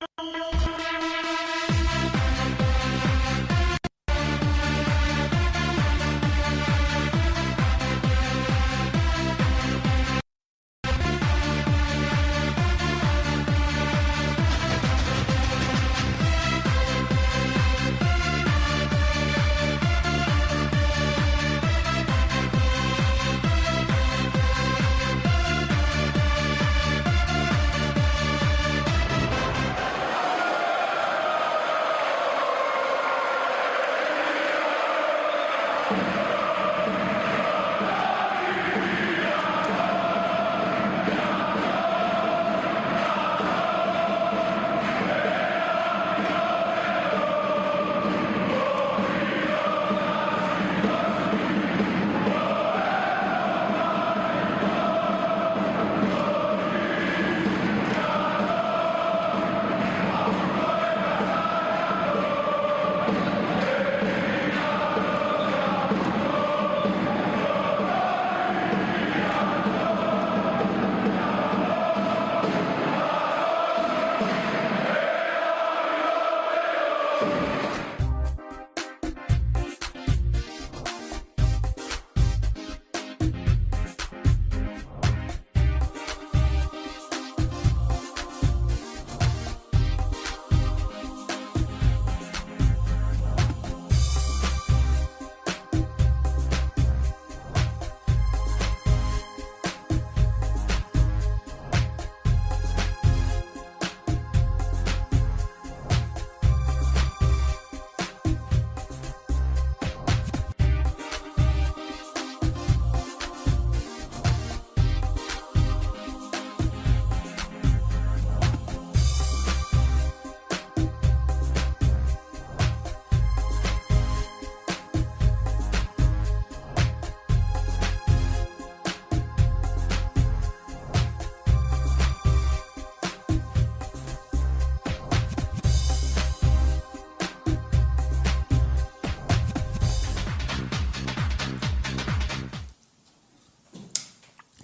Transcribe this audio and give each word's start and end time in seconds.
Thank 0.00 1.04
you. 1.04 1.09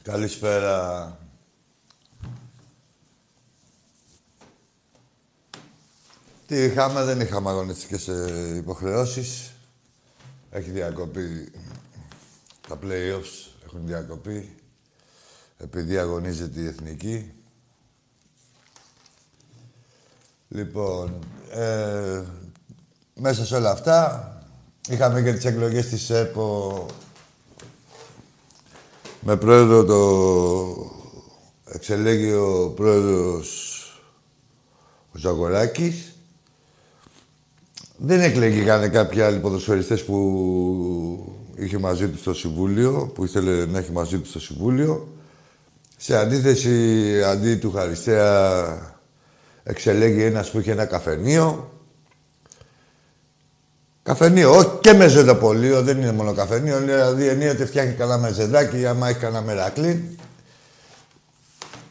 Καλησπέρα. 0.07 1.19
Τι 6.47 6.57
είχαμε, 6.65 7.05
δεν 7.05 7.21
είχαμε 7.21 7.51
αγωνιστικές 7.51 8.09
ε, 8.09 8.53
υποχρεώσεις. 8.57 9.53
Έχει 10.51 10.71
διακοπεί 10.71 11.53
τα 12.69 12.79
play-offs, 12.83 13.51
έχουν 13.65 13.87
διακοπεί. 13.87 14.57
Επειδή 15.59 15.99
αγωνίζεται 15.99 16.61
η 16.61 16.67
Εθνική. 16.67 17.33
Λοιπόν, 20.49 21.19
ε, 21.51 22.23
μέσα 23.15 23.45
σε 23.45 23.57
όλα 23.57 23.71
αυτά 23.71 24.31
είχαμε 24.89 25.23
και 25.23 25.33
τις 25.33 25.45
εκλογές 25.45 25.89
της 25.89 26.11
ΕΠΟ 26.11 26.87
με 29.29 29.37
πρόεδρο 29.37 29.85
το 29.85 30.93
εξελέγει 31.65 32.33
ο 32.33 32.73
πρόεδρος 32.77 33.81
ο 35.13 35.19
Ζαγοράκης. 35.19 36.13
Δεν 37.97 38.21
εκλέγηκαν 38.21 38.91
κάποιοι 38.91 39.21
άλλοι 39.21 39.39
ποδοσφαιριστές 39.39 40.05
που 40.05 41.39
είχε 41.57 41.79
μαζί 41.79 42.09
του 42.09 42.19
στο 42.19 42.35
Συμβούλιο, 42.35 43.11
που 43.15 43.25
ήθελε 43.25 43.67
να 43.67 43.79
έχει 43.79 43.93
μαζί 43.93 44.19
του 44.19 44.29
στο 44.29 44.41
Συμβούλιο. 44.41 45.09
Σε 45.97 46.17
αντίθεση, 46.17 47.23
αντί 47.23 47.57
του 47.57 47.73
Χαριστέα, 47.73 49.07
εξελέγει 49.63 50.23
ένας 50.23 50.51
που 50.51 50.59
είχε 50.59 50.73
ένα 50.73 50.85
καφενείο. 50.85 51.71
Καφενείο, 54.07 54.57
όχι 54.57 54.71
και 54.81 54.93
μεζεδοπολείο, 54.93 55.83
δεν 55.83 56.03
είναι 56.03 56.13
μόνο 56.13 56.33
καφενείο. 56.33 56.79
Δηλαδή 56.79 57.29
ενίοτε 57.29 57.67
φτιάχνει 57.67 57.93
καλά 57.93 58.19
μεζεδάκι, 58.19 58.87
άμα 58.87 59.09
έχει 59.09 59.19
κανένα 59.19 59.43
μερακλή. 59.45 60.19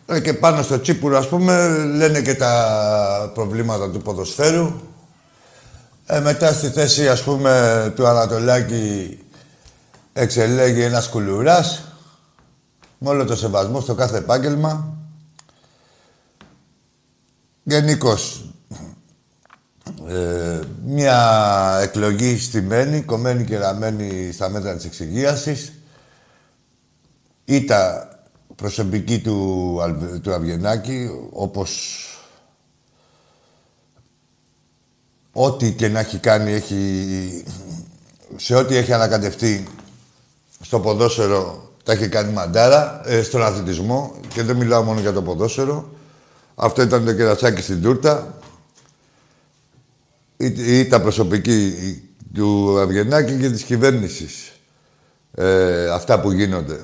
Ε, 0.05 0.19
και 0.19 0.33
πάνω 0.33 0.61
στο 0.61 0.81
τσίπουρο, 0.81 1.17
ας 1.17 1.27
πούμε, 1.27 1.67
λένε 1.85 2.21
και 2.21 2.35
τα 2.35 3.31
προβλήματα 3.33 3.89
του 3.89 4.01
ποδοσφαίρου. 4.01 4.73
Ε, 6.05 6.19
μετά 6.19 6.53
στη 6.53 6.67
θέση, 6.67 7.09
ας 7.09 7.23
πούμε, 7.23 7.93
του 7.95 8.07
Ανατολάκη 8.07 9.19
εξελέγει 10.13 10.81
ένας 10.81 11.07
κουλουράς. 11.07 11.83
Με 12.97 13.09
όλο 13.09 13.25
το 13.25 13.35
σεβασμό 13.35 13.81
στο 13.81 13.95
κάθε 13.95 14.17
επάγγελμα. 14.17 14.97
Γενικώς, 17.63 18.44
ε, 20.07 20.59
μια 20.85 21.79
εκλογή 21.81 22.37
στημένη, 22.37 23.01
κομμένη 23.01 23.43
και 23.43 23.57
ραμμένη 23.57 24.31
στα 24.31 24.49
μέτρα 24.49 24.75
της 24.75 24.85
εξυγίασης. 24.85 25.73
Ήτα 27.45 28.09
προσωπική 28.55 29.19
του, 29.19 29.79
του 30.21 30.33
Αυγενάκη, 30.33 31.09
όπως 31.31 31.99
ό,τι 35.31 35.71
και 35.71 35.87
να 35.87 35.99
έχει 35.99 36.17
κάνει, 36.17 36.51
έχει, 36.51 37.43
σε 38.35 38.55
ό,τι 38.55 38.75
έχει 38.75 38.93
ανακατευτεί 38.93 39.67
στο 40.61 40.79
ποδόσφαιρο, 40.79 41.71
τα 41.83 41.91
έχει 41.91 42.09
κάνει 42.09 42.33
μαντάρα, 42.33 43.01
ε, 43.05 43.21
στον 43.21 43.43
αθλητισμό 43.43 44.15
και 44.33 44.43
δεν 44.43 44.55
μιλάω 44.55 44.83
μόνο 44.83 44.99
για 44.99 45.13
το 45.13 45.21
ποδόσφαιρο. 45.21 45.89
Αυτό 46.55 46.81
ήταν 46.81 47.05
το 47.05 47.13
κερασάκι 47.13 47.61
στην 47.61 47.81
τούρτα 47.81 48.37
ή, 50.37 50.85
τα 50.85 51.01
προσωπική 51.01 51.73
του 52.33 52.79
Αυγενάκη 52.79 53.37
και 53.37 53.49
της 53.49 53.63
κυβέρνησης. 53.63 54.51
Ε, 55.31 55.89
αυτά 55.89 56.19
που 56.19 56.31
γίνονται. 56.31 56.79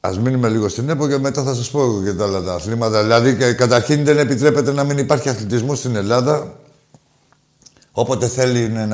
Ας 0.00 0.18
μείνουμε 0.18 0.48
λίγο 0.48 0.68
στην 0.68 0.88
ΕΠΟ 0.88 1.08
και 1.08 1.18
μετά 1.18 1.42
θα 1.42 1.54
σας 1.54 1.70
πω 1.70 2.00
και 2.04 2.12
τα 2.12 2.24
άλλα 2.24 2.42
τα 2.42 2.54
αθλήματα. 2.54 3.02
Δηλαδή, 3.02 3.54
καταρχήν 3.54 4.04
δεν 4.04 4.18
επιτρέπεται 4.18 4.72
να 4.72 4.84
μην 4.84 4.98
υπάρχει 4.98 5.28
αθλητισμός 5.28 5.78
στην 5.78 5.96
Ελλάδα. 5.96 6.56
Όποτε 7.92 8.28
θέλει 8.28 8.68
να, 8.68 8.86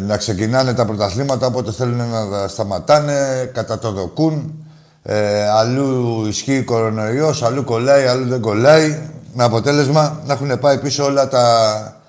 να 0.00 0.16
ξεκινάνε 0.16 0.74
τα 0.74 0.86
πρωταθλήματα, 0.86 1.46
όποτε 1.46 1.72
θέλουν 1.72 1.96
να 1.96 2.28
τα 2.28 2.48
σταματάνε, 2.48 3.50
κατά 3.54 3.78
το 3.78 3.92
δοκούν. 3.92 4.65
Ε, 5.08 5.48
αλλού 5.48 6.26
ισχύει 6.26 6.62
κορονοϊός, 6.62 7.42
αλλού 7.42 7.64
κολλάει, 7.64 8.06
αλλού 8.06 8.28
δεν 8.28 8.40
κολλάει. 8.40 9.08
Με 9.32 9.44
αποτέλεσμα 9.44 10.22
να 10.26 10.32
έχουν 10.32 10.58
πάει 10.58 10.78
πίσω 10.78 11.04
όλα 11.04 11.28
τα... 11.28 12.00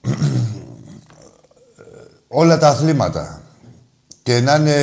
όλα 2.28 2.58
τα 2.58 2.68
αθλήματα. 2.68 3.42
και 4.22 4.40
να 4.40 4.54
είναι 4.54 4.74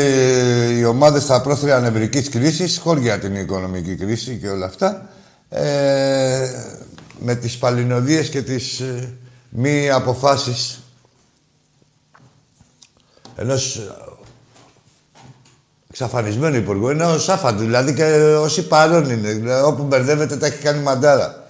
οι 0.77 0.83
ομάδες 0.83 1.23
στα 1.23 1.41
πρόθυρα 1.41 1.79
νευρικής 1.79 2.29
κρίσης, 2.29 2.77
χώρια 2.77 3.19
την 3.19 3.35
οικονομική 3.35 3.95
κρίση 3.95 4.37
και 4.37 4.49
όλα 4.49 4.65
αυτά, 4.65 5.09
ε, 5.49 6.49
με 7.19 7.35
τις 7.35 7.57
παλινοδίες 7.57 8.29
και 8.29 8.41
τις 8.41 8.79
ε, 8.79 9.13
μη 9.49 9.89
αποφάσεις 9.89 10.83
ενός 13.35 13.81
εξαφανισμένου 15.91 16.55
υπουργού. 16.55 16.89
Είναι 16.89 17.05
ο 17.05 17.19
Σάφαντου, 17.19 17.63
δηλαδή 17.63 17.93
και 17.93 18.03
όσοι 18.41 18.67
παρόν 18.67 19.09
είναι. 19.09 19.31
Δηλαδή, 19.31 19.63
όπου 19.63 19.83
μπερδεύεται 19.83 20.37
τα 20.37 20.45
έχει 20.45 20.57
κάνει 20.57 20.81
μαντάρα. 20.81 21.43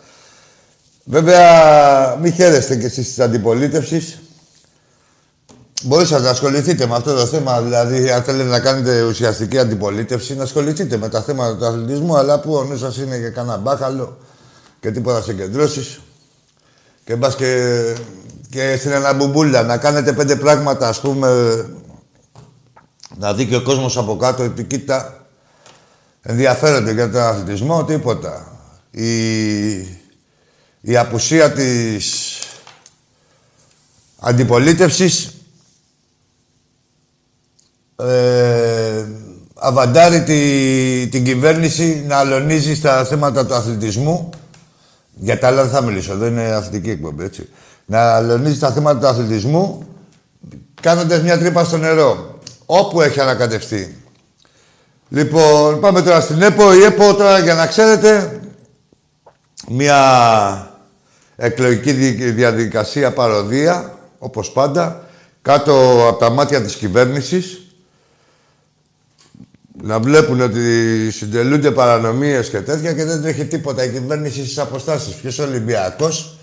Βέβαια, 1.04 2.16
μην 2.22 2.34
χαίρεστε 2.34 2.76
κι 2.76 2.86
εσείς 2.86 3.08
της 3.08 3.20
αντιπολίτευσης. 3.20 4.20
Μπορείτε 5.84 6.20
να 6.20 6.30
ασχοληθείτε 6.30 6.88
με 6.88 6.96
αυτό 6.96 7.16
το 7.16 7.26
θέμα, 7.26 7.62
δηλαδή 7.62 8.12
αν 8.12 8.24
θέλετε 8.24 8.50
να 8.50 8.60
κάνετε 8.60 9.02
ουσιαστική 9.02 9.58
αντιπολίτευση, 9.58 10.36
να 10.36 10.44
ασχοληθείτε 10.44 10.98
με 10.98 11.10
τα 11.10 11.22
θέματα 11.22 11.58
του 11.58 11.66
αθλητισμού, 11.66 12.18
αλλά 12.18 12.40
που 12.40 12.54
ο 12.54 12.64
νους 12.64 12.80
σας 12.80 12.98
είναι 12.98 13.18
για 13.18 13.30
κανένα 13.30 13.58
μπάχαλο 13.58 14.18
και 14.80 14.92
τίποτα 14.92 15.22
συγκεντρώσει. 15.22 16.00
Και 17.04 17.16
μπας 17.16 17.36
και, 17.36 17.82
και 18.50 18.76
στην 18.78 18.94
αναμπουμπούλα 18.94 19.64
να 19.64 19.78
κάνετε 19.78 20.14
πέντε 20.14 20.36
πράγματα, 20.36 20.88
ας 20.88 21.00
πούμε, 21.00 21.30
να 23.18 23.34
δει 23.34 23.46
και 23.46 23.56
ο 23.56 23.62
κόσμος 23.62 23.98
από 23.98 24.16
κάτω 24.16 24.44
ότι 24.44 24.64
κοίτα, 24.64 25.26
ενδιαφέρονται 26.22 26.92
για 26.92 27.12
τον 27.12 27.22
αθλητισμό, 27.22 27.84
τίποτα. 27.84 28.58
Η, 28.92 29.78
η 30.82 30.98
απουσία 30.98 31.52
της 31.52 32.38
αντιπολίτευσης 34.20 35.34
ε, 37.96 39.06
αβαντάρει 39.56 40.24
τη, 40.24 41.08
την 41.08 41.24
κυβέρνηση 41.24 42.04
να 42.08 42.18
αλωνίζει 42.18 42.76
στα 42.76 43.06
θέματα 43.06 43.46
του 43.46 43.54
αθλητισμού. 43.54 44.30
Για 45.22 45.40
τα 45.40 45.48
άλλα 45.48 45.62
δεν 45.62 45.72
θα 45.72 45.82
μιλήσω, 45.82 46.16
δεν 46.16 46.32
είναι 46.32 46.44
αθλητική 46.44 46.90
εκπομπή, 46.90 47.24
έτσι. 47.24 47.50
Να 47.86 48.16
αλωνίζει 48.16 48.56
στα 48.56 48.72
θέματα 48.72 49.00
του 49.00 49.08
αθλητισμού 49.08 49.88
κάνοντας 50.82 51.22
μια 51.22 51.38
τρύπα 51.38 51.64
στο 51.64 51.78
νερό. 51.78 52.29
Όπου 52.72 53.02
έχει 53.02 53.20
ανακατευτεί. 53.20 53.98
Λοιπόν, 55.10 55.80
πάμε 55.80 56.02
τώρα 56.02 56.22
στην 56.22 56.42
ΕΠΟ. 56.42 56.74
Η 56.74 56.84
ΕΠΟ 56.84 57.14
τώρα, 57.14 57.40
για 57.40 57.54
να 57.54 57.68
ξέρετε, 57.68 58.40
μια 59.68 60.78
εκλογική 61.36 61.92
διαδικασία 62.32 63.14
παροδία, 63.14 63.98
όπως 64.20 64.52
πάντα, 64.52 65.08
κάτω 65.42 66.06
από 66.08 66.20
τα 66.20 66.30
μάτια 66.30 66.62
της 66.62 66.76
κυβέρνησης, 66.76 67.62
να 69.82 70.00
βλέπουν 70.00 70.42
ότι 70.42 71.12
συντελούνται 71.12 71.72
παρανομίες 71.72 72.50
και 72.50 72.62
τέτοια 72.62 72.94
και 72.94 73.06
δεν 73.06 73.22
τρέχει 73.22 73.46
τίποτα. 73.46 73.84
Η 73.84 73.90
κυβέρνηση 73.90 74.44
στις 74.44 74.58
αποστάσεις. 74.58 75.14
Ποιος 75.14 75.40
Ολυμπιακός; 75.40 76.39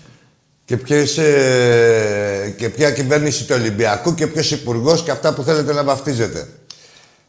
Και, 0.67 0.77
ποιες, 0.77 1.17
ε, 1.17 2.53
και 2.57 2.69
ποια 2.69 2.91
κυβέρνηση 2.91 3.43
του 3.43 3.55
Ολυμπιακού 3.59 4.15
και 4.15 4.27
ποιος 4.27 4.51
υπουργός 4.51 5.03
και 5.03 5.11
αυτά 5.11 5.33
που 5.33 5.43
θέλετε 5.43 5.73
να 5.73 5.83
βαφτίζετε. 5.83 6.47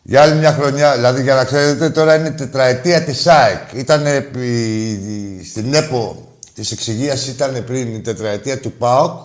Για 0.02 0.22
άλλη 0.22 0.34
μια 0.34 0.52
χρονιά, 0.52 0.94
δηλαδή 0.94 1.22
για 1.22 1.34
να 1.34 1.44
ξέρετε, 1.44 1.90
τώρα 1.90 2.14
είναι 2.14 2.30
τετραετία 2.30 3.02
της 3.02 3.26
ΑΕΚ. 3.26 3.72
Ήταν 3.72 4.04
στην 5.50 5.74
ΕΠΟ 5.74 6.32
της 6.54 6.70
εξυγείας 6.70 7.26
ήταν 7.26 7.64
πριν 7.66 7.94
η 7.94 8.00
τετραετία 8.00 8.60
του 8.60 8.72
ΠΑΟΚ. 8.72 9.20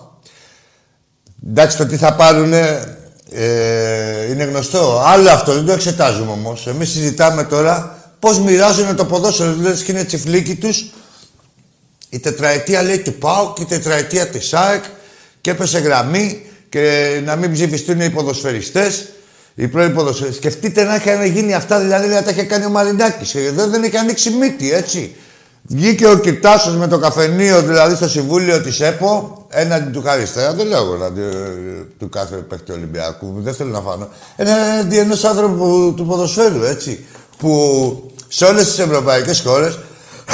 Εντάξει, 1.48 1.76
το 1.76 1.86
τι 1.86 1.96
θα 1.96 2.14
πάρουνε 2.14 2.96
ε, 3.32 4.30
είναι 4.30 4.44
γνωστό. 4.44 5.02
Άλλο 5.04 5.30
αυτό, 5.30 5.52
δεν 5.52 5.66
το 5.66 5.72
εξετάζουμε 5.72 6.30
όμως. 6.30 6.66
Εμείς 6.66 6.90
συζητάμε 6.90 7.44
τώρα 7.44 7.98
πώς 8.18 8.40
μοιράζουν 8.40 8.96
το 8.96 9.04
ποδόσφαιρο. 9.04 9.52
Δηλαδή 9.52 9.84
και 9.84 9.92
είναι 9.92 10.04
τσιφλίκι 10.04 10.54
τους. 10.54 10.92
Η 12.14 12.18
τετραετία 12.18 12.82
λέει 12.82 12.98
του 12.98 13.14
ΠΑΟΚ 13.14 13.56
και 13.56 13.62
η 13.62 13.66
τετραετία 13.66 14.26
της 14.28 14.54
ΑΕΚ 14.54 14.84
και 15.40 15.50
έπεσε 15.50 15.78
γραμμή 15.78 16.46
και 16.68 17.20
να 17.24 17.36
μην 17.36 17.52
ψηφιστούν 17.52 18.00
οι 18.00 18.10
ποδοσφαιριστές. 18.10 19.08
Οι 19.54 19.68
πρώοι 19.68 19.90
ποδοσφαιριστές. 19.90 20.36
Σκεφτείτε 20.36 20.84
να 20.84 20.94
είχαν 20.94 21.24
γίνει 21.24 21.54
αυτά 21.54 21.80
δηλαδή 21.80 22.08
να 22.08 22.22
τα 22.22 22.30
είχε 22.30 22.42
κάνει 22.42 22.64
ο 22.64 22.68
Μαρινάκης. 22.68 23.34
Εδώ 23.34 23.66
δεν 23.66 23.82
έχει 23.82 23.96
ανοίξει 23.96 24.30
μύτη, 24.30 24.72
έτσι. 24.72 25.16
Βγήκε 25.62 26.06
ο 26.06 26.18
Κυρτάσος 26.18 26.76
με 26.76 26.88
το 26.88 26.98
καφενείο, 26.98 27.62
δηλαδή 27.62 27.94
στο 27.94 28.08
συμβούλιο 28.08 28.60
της 28.60 28.80
ΕΠΟ, 28.80 29.46
έναντι 29.50 29.90
του 29.90 30.02
Χαριστέα. 30.02 30.52
Δεν 30.52 30.66
λέω 30.66 30.94
έναντι 30.94 31.22
του 31.98 32.08
κάθε 32.08 32.36
παίκτη 32.36 32.72
Ολυμπιακού, 32.72 33.34
δεν 33.36 33.54
θέλω 33.54 33.70
να 33.70 33.80
φάνω. 33.80 34.08
Έναντι 34.36 34.98
ενός 34.98 35.24
άνθρωπου 35.24 35.94
του 35.96 36.06
ποδοσφαίρου, 36.06 36.62
έτσι. 36.62 37.04
Που 37.38 38.12
σε 38.28 38.44
όλες 38.44 38.64
τις 38.66 38.78
ευρωπαϊκές 38.78 39.40
χώρες, 39.40 39.78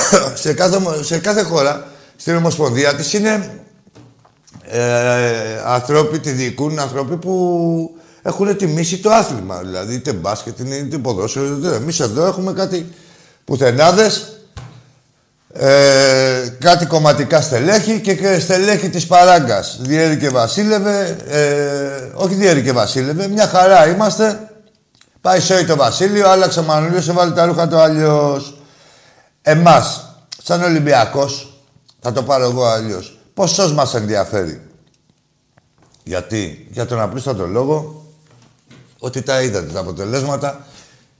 σε, 0.42 0.52
κάθε, 0.52 0.78
σε 1.02 1.18
κάθε 1.18 1.42
χώρα, 1.42 1.86
στην 2.16 2.36
Ομοσπονδία 2.36 2.94
της 2.94 3.12
είναι 3.12 3.60
ε, 4.70 4.80
ανθρώποι, 5.64 6.18
τη 6.18 6.30
διοικούν 6.30 6.78
άνθρωποι 6.78 7.16
που 7.16 7.96
έχουν 8.22 8.56
τιμήσει 8.56 8.98
το 8.98 9.10
άθλημα. 9.10 9.58
Δηλαδή 9.58 9.94
είτε 9.94 10.12
μπάσκετ, 10.12 10.58
είτε 10.58 10.98
ποδόσφαιρο. 10.98 11.74
Εμείς 11.74 12.00
εδώ 12.00 12.26
έχουμε 12.26 12.52
κάτι 12.52 12.86
πουθενάδες 13.44 14.40
ε, 15.52 16.48
κάτι 16.58 16.86
κομματικά 16.86 17.40
στελέχη 17.40 18.00
και 18.00 18.38
στελέχη 18.38 18.88
της 18.88 19.06
παράγκας. 19.06 19.78
Διέρη 19.80 20.16
και 20.16 20.28
Βασίλευε, 20.28 21.16
ε, 21.28 22.12
όχι 22.14 22.34
Διέρη 22.34 22.62
και 22.62 22.72
Βασίλευε, 22.72 23.28
μια 23.28 23.46
χαρά 23.46 23.88
είμαστε. 23.88 24.50
Πάει 25.20 25.40
σόι 25.40 25.64
το 25.64 25.76
Βασίλειο, 25.76 26.28
άλλαξε 26.28 26.60
ο 26.60 26.62
Μανουλίος, 26.62 27.08
έβαλε 27.08 27.30
τα 27.30 27.44
ρούχα 27.44 27.68
του 27.68 27.76
αλλιώς. 27.76 28.59
Εμάς, 29.42 30.14
σαν 30.42 30.62
Ολυμπιακός, 30.62 31.62
θα 32.00 32.12
το 32.12 32.22
πάρω 32.22 32.44
εγώ 32.44 32.64
αλλιώς, 32.64 33.18
ποσός 33.34 33.72
μας 33.72 33.94
ενδιαφέρει; 33.94 34.60
Γιατί, 36.02 36.66
για 36.70 36.86
τον 36.86 37.00
απλούστατο 37.00 37.46
λόγο, 37.46 38.04
ότι 38.98 39.22
τα 39.22 39.42
είδατε 39.42 39.72
τα 39.72 39.80
αποτελέσματα, 39.80 40.66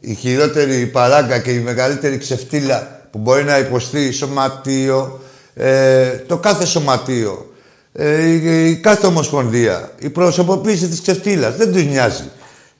η 0.00 0.14
χειρότερη 0.14 0.87
παράγκα 0.87 1.38
και 1.38 1.50
η 1.50 1.59
μεγαλύτερη 1.59 2.18
ξεφτύλα 2.18 3.00
που 3.11 3.18
μπορεί 3.18 3.45
να 3.45 3.59
υποστεί 3.59 4.11
σωματείο, 4.11 5.21
ε, 5.54 6.09
το 6.09 6.38
κάθε 6.38 6.66
σωματείο, 6.66 7.54
ε, 7.92 8.25
η, 8.25 8.76
κάθε 8.76 9.06
ομοσπονδία, 9.06 9.92
η 9.99 10.09
προσωποποίηση 10.09 10.88
της 10.88 11.00
ξεφτύλας. 11.00 11.56
Δεν 11.56 11.73
τους 11.73 11.85
νοιάζει. 11.85 12.30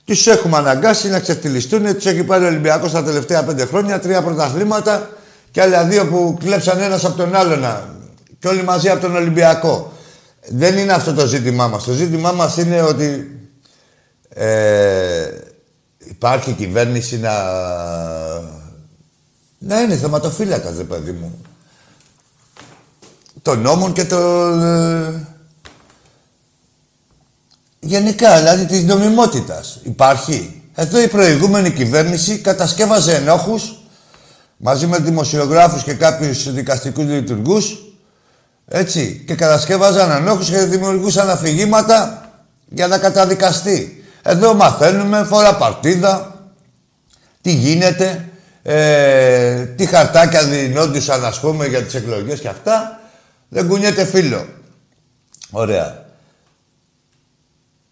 Τους 0.05 0.27
έχουμε 0.27 0.57
αναγκάσει 0.57 1.09
να 1.09 1.19
ξεφτυλιστούν. 1.19 1.95
Τους 1.95 2.05
έχει 2.05 2.23
πάρει 2.23 2.43
ο 2.43 2.47
Ολυμπιακός 2.47 2.91
τα 2.91 3.03
τελευταία 3.03 3.43
πέντε 3.43 3.65
χρόνια, 3.65 3.99
τρία 3.99 4.21
πρωταθλήματα 4.21 5.09
και 5.51 5.61
άλλα 5.61 5.83
δύο 5.83 6.07
που 6.07 6.37
κλέψαν 6.39 6.79
ένας 6.79 7.05
από 7.05 7.17
τον 7.17 7.35
άλλον. 7.35 7.65
Και 8.39 8.47
όλοι 8.47 8.63
μαζί 8.63 8.89
από 8.89 9.01
τον 9.01 9.15
Ολυμπιακό. 9.15 9.91
Δεν 10.49 10.77
είναι 10.77 10.93
αυτό 10.93 11.13
το 11.13 11.25
ζήτημά 11.25 11.67
μας. 11.67 11.83
Το 11.83 11.91
ζήτημά 11.91 12.31
μας 12.31 12.57
είναι 12.57 12.81
ότι 12.81 13.39
ε, 14.29 15.27
υπάρχει 15.97 16.51
κυβέρνηση 16.51 17.19
να 17.19 17.33
να 19.63 19.79
είναι 19.79 19.95
θεματοφύλακας, 19.95 20.75
δε 20.75 20.83
παιδί 20.83 21.11
μου. 21.11 21.41
Των 23.41 23.61
νόμων 23.61 23.93
και 23.93 24.05
το... 24.05 24.17
Ε, 24.47 25.27
γενικά, 27.79 28.37
δηλαδή 28.37 28.65
της 28.65 28.83
νομιμότητας. 28.83 29.79
Υπάρχει. 29.83 30.61
Εδώ 30.75 31.01
η 31.01 31.07
προηγούμενη 31.07 31.71
κυβέρνηση 31.71 32.37
κατασκεύαζε 32.37 33.15
ενόχους 33.15 33.80
μαζί 34.63 34.87
με 34.87 34.97
δημοσιογράφους 34.97 35.83
και 35.83 35.93
κάποιους 35.93 36.53
δικαστικούς 36.53 37.05
λειτουργούς 37.05 37.79
έτσι, 38.67 39.23
και 39.27 39.35
κατασκεύαζαν 39.35 40.11
ενόχους 40.11 40.49
και 40.49 40.57
δημιουργούσαν 40.57 41.29
αφηγήματα 41.29 42.29
για 42.69 42.87
να 42.87 42.97
καταδικαστεί. 42.97 44.03
Εδώ 44.21 44.53
μαθαίνουμε, 44.53 45.23
φορά 45.23 45.55
παρτίδα, 45.55 46.35
τι 47.41 47.53
γίνεται, 47.53 48.29
ε, 48.63 49.65
τι 49.65 49.85
χαρτάκια 49.85 50.43
δινόντουσαν, 50.43 51.25
ας 51.25 51.39
πούμε, 51.39 51.67
για 51.67 51.83
τις 51.83 51.93
εκλογές 51.93 52.39
και 52.39 52.47
αυτά, 52.47 52.99
δεν 53.49 53.67
κουνιέται 53.67 54.05
φίλο. 54.05 54.45
Ωραία. 55.51 56.05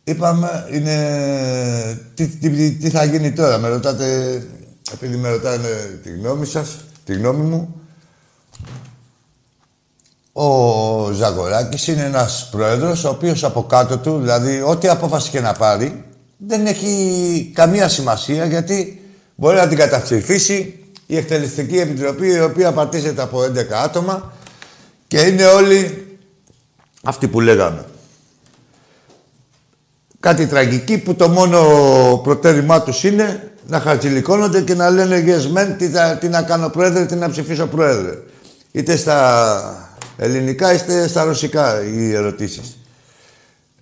Είπαμε, 0.04 0.68
είναι... 0.72 2.00
Τι, 2.16 2.28
τι, 2.28 2.72
τι, 2.72 2.90
θα 2.90 3.04
γίνει 3.04 3.32
τώρα, 3.32 3.58
με 3.58 3.68
ρωτάτε, 3.68 4.42
επειδή 4.94 5.16
με 5.16 5.30
ρωτάνε 5.30 6.00
τη 6.04 6.10
γνώμη 6.10 6.46
σας, 6.46 6.78
τη 7.06 7.14
γνώμη 7.14 7.46
μου. 7.46 7.82
Ο 10.34 11.12
Ζαγοράκης 11.12 11.88
είναι 11.88 12.04
ένας 12.04 12.48
πρόεδρος, 12.52 13.04
ο 13.04 13.10
οποίος 13.10 13.44
από 13.44 13.64
κάτω 13.64 13.98
του, 13.98 14.20
δηλαδή, 14.20 14.62
ό,τι 14.62 14.88
απόφαση 14.88 15.30
και 15.30 15.40
να 15.40 15.54
πάρει, 15.54 16.04
δεν 16.38 16.66
έχει 16.66 17.52
καμία 17.56 17.88
σημασία, 17.88 18.46
γιατί 18.46 19.00
Μπορεί 19.40 19.56
να 19.56 19.68
την 19.68 19.78
καταψηφίσει 19.78 20.80
η 21.06 21.18
Εκτελεστική 21.18 21.78
Επιτροπή, 21.78 22.28
η 22.28 22.42
οποία 22.42 22.72
πατήσεται 22.72 23.22
από 23.22 23.44
11 23.44 23.72
άτομα 23.84 24.34
και 25.08 25.20
είναι 25.20 25.46
όλοι 25.46 26.08
αυτοί 27.04 27.28
που 27.28 27.40
λέγαμε. 27.40 27.86
κάτι 30.20 30.48
τραγική 30.48 30.98
που 30.98 31.16
το 31.16 31.30
μόνο 31.30 31.62
προτέρημά 32.24 32.82
τους 32.84 33.04
είναι 33.04 33.49
να 33.70 33.80
χαρτιλικώνονται 33.80 34.62
και 34.62 34.76
να 34.76 34.90
λένε 34.90 35.24
yes 35.28 35.58
men, 35.58 35.76
τι, 35.78 35.90
τι 36.20 36.28
να 36.28 36.42
κάνω 36.42 36.70
πρόεδρε, 36.70 37.06
τι 37.06 37.16
να 37.16 37.30
ψηφίσω 37.30 37.66
πρόεδρε. 37.68 38.18
Είτε 38.72 38.96
στα 38.96 40.00
ελληνικά 40.18 40.74
είτε 40.74 41.08
στα 41.08 41.24
ρωσικά 41.24 41.84
οι 41.84 42.14
ερωτήσεις. 42.14 42.78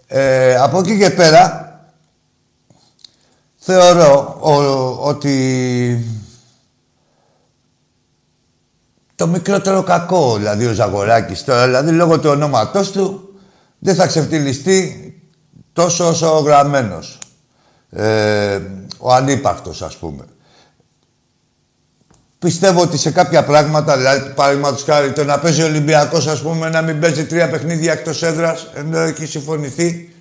Ε, 0.07 0.55
από 0.55 0.79
εκεί 0.79 0.97
και 0.97 1.09
πέρα 1.09 1.71
θεωρώ 3.57 4.37
ότι 5.01 6.05
το 9.15 9.27
μικρότερο 9.27 9.83
κακό, 9.83 10.35
δηλαδή 10.37 10.65
ο 10.65 10.73
Ζαγοράκης 10.73 11.43
τώρα, 11.43 11.65
δηλαδή 11.65 11.91
λόγω 11.91 12.19
του 12.19 12.29
ονόματός 12.29 12.91
του, 12.91 13.33
δεν 13.79 13.95
θα 13.95 14.07
ξεφτυλιστεί 14.07 15.13
τόσο 15.73 16.07
όσο 16.07 16.37
ο 16.37 16.39
γραμμένος. 16.39 17.26
Ε, 17.89 18.59
ο 18.97 19.13
ανύπαρκτος, 19.13 19.81
ας 19.81 19.97
πούμε. 19.97 20.25
Πιστεύω 22.39 22.81
ότι 22.81 22.97
σε 22.97 23.11
κάποια 23.11 23.43
πράγματα, 23.43 23.97
δηλαδή 23.97 24.33
παραδείγματος 24.33 24.83
χάρη, 24.83 25.11
το 25.11 25.23
να 25.23 25.39
παίζει 25.39 25.61
ο 25.61 25.65
Ολυμπιακός, 25.65 26.27
ας 26.27 26.41
πούμε, 26.41 26.69
να 26.69 26.81
μην 26.81 26.99
παίζει 26.99 27.25
τρία 27.25 27.49
παιχνίδια 27.49 27.91
εκτός 27.91 28.23
έδρας, 28.23 28.67
ενώ 28.75 28.99
έχει 28.99 29.25
συμφωνηθεί, 29.25 30.11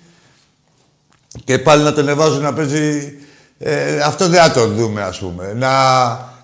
και 1.43 1.59
πάλι 1.59 1.83
να 1.83 1.93
τον 1.93 2.07
εβάζουν 2.07 2.41
να 2.41 2.53
παίζει... 2.53 3.13
Ε, 3.59 3.99
αυτό 3.99 4.27
δεν 4.27 4.41
θα 4.41 4.51
το 4.51 4.67
δούμε, 4.67 5.01
ας 5.01 5.19
πούμε. 5.19 5.53
Να, 5.53 5.71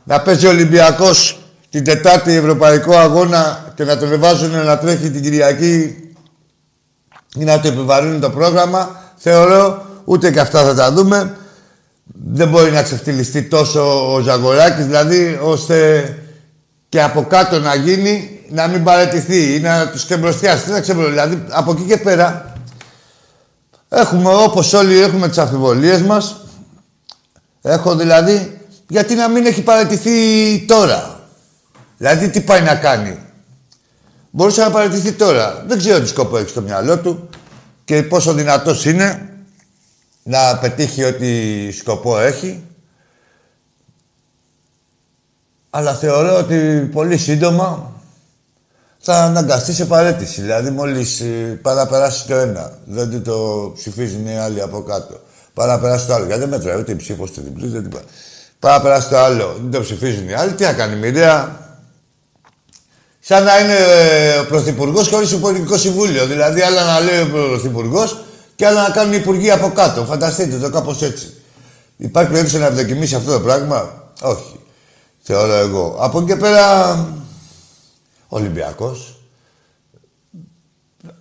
να 0.03 0.21
παίζει 0.21 0.45
ο 0.45 0.49
Ολυμπιακός 0.49 1.39
την 1.69 1.83
Τετάρτη 1.83 2.33
Ευρωπαϊκό 2.33 2.95
Αγώνα 2.95 3.73
και 3.75 3.83
να 3.83 3.97
τον 3.97 4.19
βάζουν 4.19 4.65
να 4.65 4.77
τρέχει 4.77 5.09
την 5.09 5.21
Κυριακή 5.21 5.95
ή 7.35 7.43
να 7.43 7.59
το 7.59 7.67
επιβαρύνουν 7.67 8.19
το 8.19 8.29
πρόγραμμα, 8.29 9.01
θεωρώ 9.15 9.85
ούτε 10.05 10.31
και 10.31 10.39
αυτά 10.39 10.63
θα 10.63 10.75
τα 10.75 10.91
δούμε. 10.91 11.35
Δεν 12.33 12.49
μπορεί 12.49 12.71
να 12.71 12.83
ξεφτυλιστεί 12.83 13.43
τόσο 13.43 14.13
ο 14.13 14.19
Ζαγοράκης, 14.19 14.85
δηλαδή 14.85 15.39
ώστε 15.41 16.07
και 16.89 17.01
από 17.01 17.23
κάτω 17.23 17.59
να 17.59 17.75
γίνει, 17.75 18.39
να 18.49 18.67
μην 18.67 18.83
παραιτηθεί 18.83 19.55
ή 19.55 19.59
να 19.59 19.89
τους 19.89 20.05
ξεμπροστιάσει. 20.05 20.71
Δεν 20.71 20.81
ξέρω, 20.81 21.05
δηλαδή 21.05 21.43
από 21.49 21.71
εκεί 21.71 21.83
και 21.83 21.97
πέρα 21.97 22.53
έχουμε 23.89 24.33
όπως 24.33 24.73
όλοι 24.73 25.01
έχουμε 25.01 25.27
τις 25.27 25.37
αφιβολίες 25.37 26.01
μας. 26.01 26.35
Έχω 27.61 27.95
δηλαδή, 27.95 28.61
γιατί 28.87 29.15
να 29.15 29.27
μην 29.27 29.45
έχει 29.45 29.61
παραιτηθεί 29.61 30.11
τώρα. 30.67 31.19
Δηλαδή 31.97 32.29
τι 32.29 32.41
πάει 32.41 32.61
να 32.61 32.75
κάνει; 32.75 33.17
Μπορούσε 34.31 34.61
να 34.61 34.69
παραιτηθεί 34.69 35.11
τώρα. 35.11 35.63
Δεν 35.67 35.77
ξέρω 35.77 35.99
τι 35.99 36.07
σκοπό 36.07 36.37
έχει 36.37 36.49
στο 36.49 36.61
μυαλό 36.61 36.97
του 36.97 37.29
και 37.85 38.03
πόσο 38.03 38.33
δυνατός 38.33 38.85
είναι 38.85 39.32
να 40.23 40.57
πετύχει 40.57 41.03
ό,τι 41.03 41.71
σκοπό 41.71 42.19
έχει. 42.19 42.63
Αλλά 45.69 45.93
θεωρώ 45.93 46.37
ότι 46.37 46.89
πολύ 46.93 47.17
σύντομα 47.17 47.91
θα 48.99 49.23
αναγκαστεί 49.23 49.73
σε 49.73 49.85
παρέτηση. 49.85 50.41
Δηλαδή, 50.41 50.69
μόλις 50.69 51.19
ε, 51.19 51.59
παραπεράσει 51.61 52.27
το 52.27 52.35
ένα, 52.35 52.77
δεν 52.85 53.23
το 53.23 53.71
ψηφίζουν 53.75 54.25
οι 54.25 54.37
άλλοι 54.37 54.61
από 54.61 54.81
κάτω. 54.81 55.19
Παραπεράσει 55.53 56.07
το 56.07 56.13
άλλο. 56.13 56.25
Γιατί 56.25 56.39
δεν 56.39 56.49
μετράει 56.49 56.79
ούτε 56.79 56.91
η 56.91 56.95
ψήφος 56.95 57.31
του 57.31 57.41
διπλή, 57.41 57.67
δεν 57.67 57.89
την 57.89 57.99
Παραπεράσει 58.59 59.09
το 59.09 59.17
άλλο, 59.17 59.57
δεν 59.61 59.71
το 59.71 59.81
ψηφίζουν 59.81 60.29
οι 60.29 60.33
άλλοι. 60.33 60.53
Τι 60.53 60.63
θα 60.63 60.73
κάνει, 60.73 60.95
μοιραία. 60.95 61.61
Σαν 63.19 63.43
να 63.43 63.59
είναι 63.59 63.75
ε, 63.75 64.39
ο 64.39 64.45
Πρωθυπουργός 64.45 65.07
χωρίς 65.09 65.31
Υπουργικό 65.31 65.77
Συμβούλιο. 65.77 66.25
Δηλαδή, 66.25 66.61
άλλα 66.61 66.83
να 66.83 66.99
λέει 66.99 67.21
ο 67.21 67.27
Πρωθυπουργός 67.31 68.23
και 68.55 68.65
άλλα 68.65 68.87
να 68.87 68.93
κάνουν 68.93 69.13
οι 69.13 69.17
Υπουργοί 69.19 69.51
από 69.51 69.71
κάτω. 69.71 70.05
Φανταστείτε 70.05 70.57
το 70.57 70.69
κάπως 70.69 71.01
έτσι. 71.01 71.33
Υπάρχει 71.97 72.31
περίπτωση 72.31 72.57
να 72.57 72.65
ευδοκιμήσει 72.65 73.15
αυτό 73.15 73.31
το 73.31 73.39
πράγμα; 73.39 74.11
Όχι. 74.21 74.59
Θεωρώ 75.21 75.53
εγώ. 75.53 75.97
Από 75.99 76.17
εκεί 76.19 76.27
και 76.27 76.35
πέρα. 76.35 77.07
Ολυμπιακός. 78.27 79.17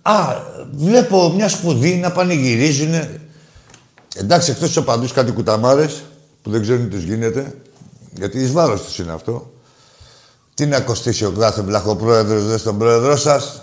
Α, 0.01 0.35
βλέπω 0.71 1.29
μια 1.35 1.49
σπουδή 1.49 1.95
να 1.95 2.11
πανηγυρίζουν. 2.11 2.93
Εντάξει, 4.15 4.51
εκτός 4.51 4.71
του 4.71 4.79
οπαδούς 4.81 5.11
κάτι 5.11 5.31
κουταμάρες 5.31 6.03
που 6.41 6.49
δεν 6.49 6.61
ξέρουν 6.61 6.89
τι 6.89 6.97
γίνεται. 6.97 7.55
Γιατί 8.13 8.39
εις 8.39 8.51
βάρος 8.51 8.81
τους 8.81 8.99
είναι 8.99 9.11
αυτό. 9.11 9.51
Τι 10.53 10.65
να 10.65 10.79
κοστίσει 10.79 11.25
ο 11.25 11.31
κάθε 11.31 11.61
βλαχοπρόεδρος 11.61 12.45
δες 12.45 12.59
στον 12.59 12.77
πρόεδρό 12.77 13.15
σας. 13.15 13.61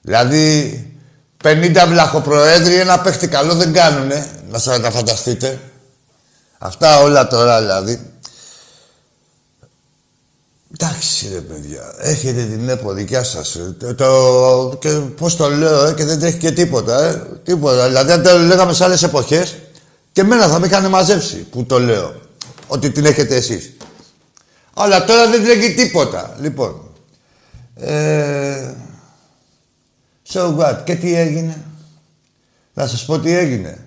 Δηλαδή, 0.00 0.89
50 1.42 1.84
βλαχοπροέδροι 1.88 2.74
ένα 2.74 3.00
παίχτη 3.00 3.28
καλό 3.28 3.54
δεν 3.54 3.72
κάνουνε. 3.72 4.26
Να 4.50 4.58
σας 4.58 4.80
τα 4.80 4.90
φανταστείτε. 4.90 5.60
Αυτά 6.58 7.00
όλα 7.00 7.26
τώρα 7.26 7.60
δηλαδή. 7.60 8.10
Εντάξει 10.72 11.28
ρε 11.32 11.40
παιδιά, 11.40 11.94
έχετε 11.98 12.42
την 12.42 12.68
ΕΠΟ 12.68 12.92
δικιά 12.92 13.22
σας. 13.22 13.54
Ε, 13.54 13.94
το, 13.94 14.76
και 14.78 14.88
πώς 14.90 15.36
το 15.36 15.50
λέω, 15.50 15.84
ε, 15.84 15.92
και 15.92 16.04
δεν 16.04 16.18
τρέχει 16.18 16.38
και 16.38 16.50
τίποτα, 16.50 17.02
ε. 17.04 17.22
Τίποτα. 17.44 17.86
Δηλαδή 17.86 18.12
αν 18.12 18.22
το 18.22 18.38
λέγαμε 18.38 18.72
σε 18.72 18.84
άλλες 18.84 19.02
εποχές, 19.02 19.56
και 20.12 20.20
εμένα 20.20 20.48
θα 20.48 20.58
με 20.58 20.66
είχαν 20.66 20.88
μαζέψει 20.88 21.36
που 21.36 21.64
το 21.64 21.78
λέω. 21.78 22.14
Ότι 22.66 22.90
την 22.90 23.04
έχετε 23.04 23.36
εσείς. 23.36 23.72
Αλλά 24.74 25.04
τώρα 25.04 25.26
δεν 25.30 25.44
τρέχει 25.44 25.74
τίποτα. 25.74 26.36
Λοιπόν. 26.40 26.80
Ε, 27.76 28.74
so 30.32 30.56
what; 30.58 30.76
Και 30.84 30.94
τι 30.94 31.14
έγινε; 31.14 31.64
Θα 32.74 32.86
σας 32.86 33.04
πω 33.04 33.18
τι 33.18 33.36
έγινε. 33.36 33.86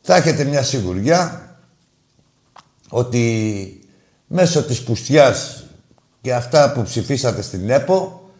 Θα 0.00 0.16
έχετε 0.16 0.44
μια 0.44 0.62
σιγουριά 0.62 1.48
ότι 2.88 3.80
μέσω 4.26 4.62
της 4.62 4.82
πουστιάς 4.82 5.64
και 6.20 6.34
αυτά 6.34 6.72
που 6.72 6.82
ψηφίσατε 6.82 7.42
στην 7.42 7.70
ΕΠΟ 7.70 8.30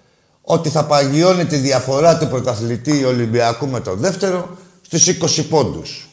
ότι 0.43 0.69
θα 0.69 0.85
παγιώνει 0.85 1.45
τη 1.45 1.57
διαφορά 1.57 2.19
του 2.19 2.29
πρωταθλητή 2.29 3.05
Ολυμπιακού 3.05 3.67
με 3.67 3.81
τον 3.81 3.99
δεύτερο 3.99 4.57
στους 4.83 5.07
20 5.07 5.45
πόντους. 5.49 6.09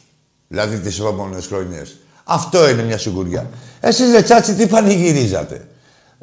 Δηλαδή 0.47 0.77
τις 0.77 0.99
επόμενες 0.99 1.45
χρονιές. 1.45 1.95
Αυτό 2.23 2.69
είναι 2.69 2.83
μια 2.83 2.97
σιγουριά. 2.97 3.49
Εσείς 3.79 4.11
ρε 4.11 4.21
τσάτσι 4.21 4.53
τι 4.53 4.67
πανηγυρίζατε; 4.67 5.67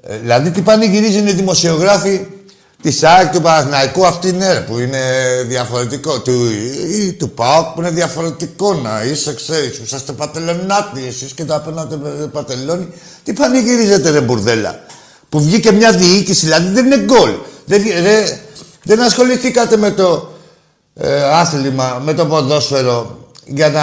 Ε, 0.03 0.19
δηλαδή 0.19 0.51
τι 0.51 0.63
πανηγυρίζουν 0.63 1.27
οι 1.27 1.33
δημοσιογράφοι 1.33 2.27
τη 2.83 2.99
ΑΕΚ, 3.03 3.33
του 3.33 3.41
Παναθηναϊκού, 3.41 4.07
αυτή 4.07 4.33
ναι, 4.33 4.61
που 4.61 4.79
είναι 4.79 5.01
διαφορετικό. 5.47 6.21
Του, 6.21 6.51
ή 6.99 7.13
του 7.13 7.31
ΠΑΟΚ 7.31 7.67
που 7.67 7.81
είναι 7.81 7.91
διαφορετικό 7.91 8.75
να 8.75 9.03
είσαι, 9.03 9.35
ξέρεις, 9.35 9.77
που 9.77 9.83
είσαστε 9.85 10.13
πατελονάτοι 10.13 11.07
εσείς 11.07 11.33
και 11.33 11.45
τα 11.45 11.55
απέναντι 11.55 11.97
πατελώνει. 12.33 12.89
Τι 13.25 13.33
πανηγυρίζετε, 13.33 14.11
ρε 14.11 14.21
μπουρδέλα. 14.21 14.81
Που 15.29 15.41
βγήκε 15.43 15.73
μια 15.73 15.93
διοίκηση, 15.93 16.45
δηλαδή 16.45 16.69
δεν 16.69 16.87
είναι 16.87 16.99
γκολ. 16.99 17.31
Δεν, 17.65 17.83
δεν, 18.03 18.39
δεν 18.83 19.03
ασχοληθήκατε 19.03 19.77
με 19.77 19.91
το 19.91 20.33
ε, 20.95 21.23
άθλημα, 21.23 22.03
με 22.05 22.15
το 22.15 22.27
ποδόσφαιρο. 22.27 23.19
Για 23.45 23.69
να, 23.69 23.81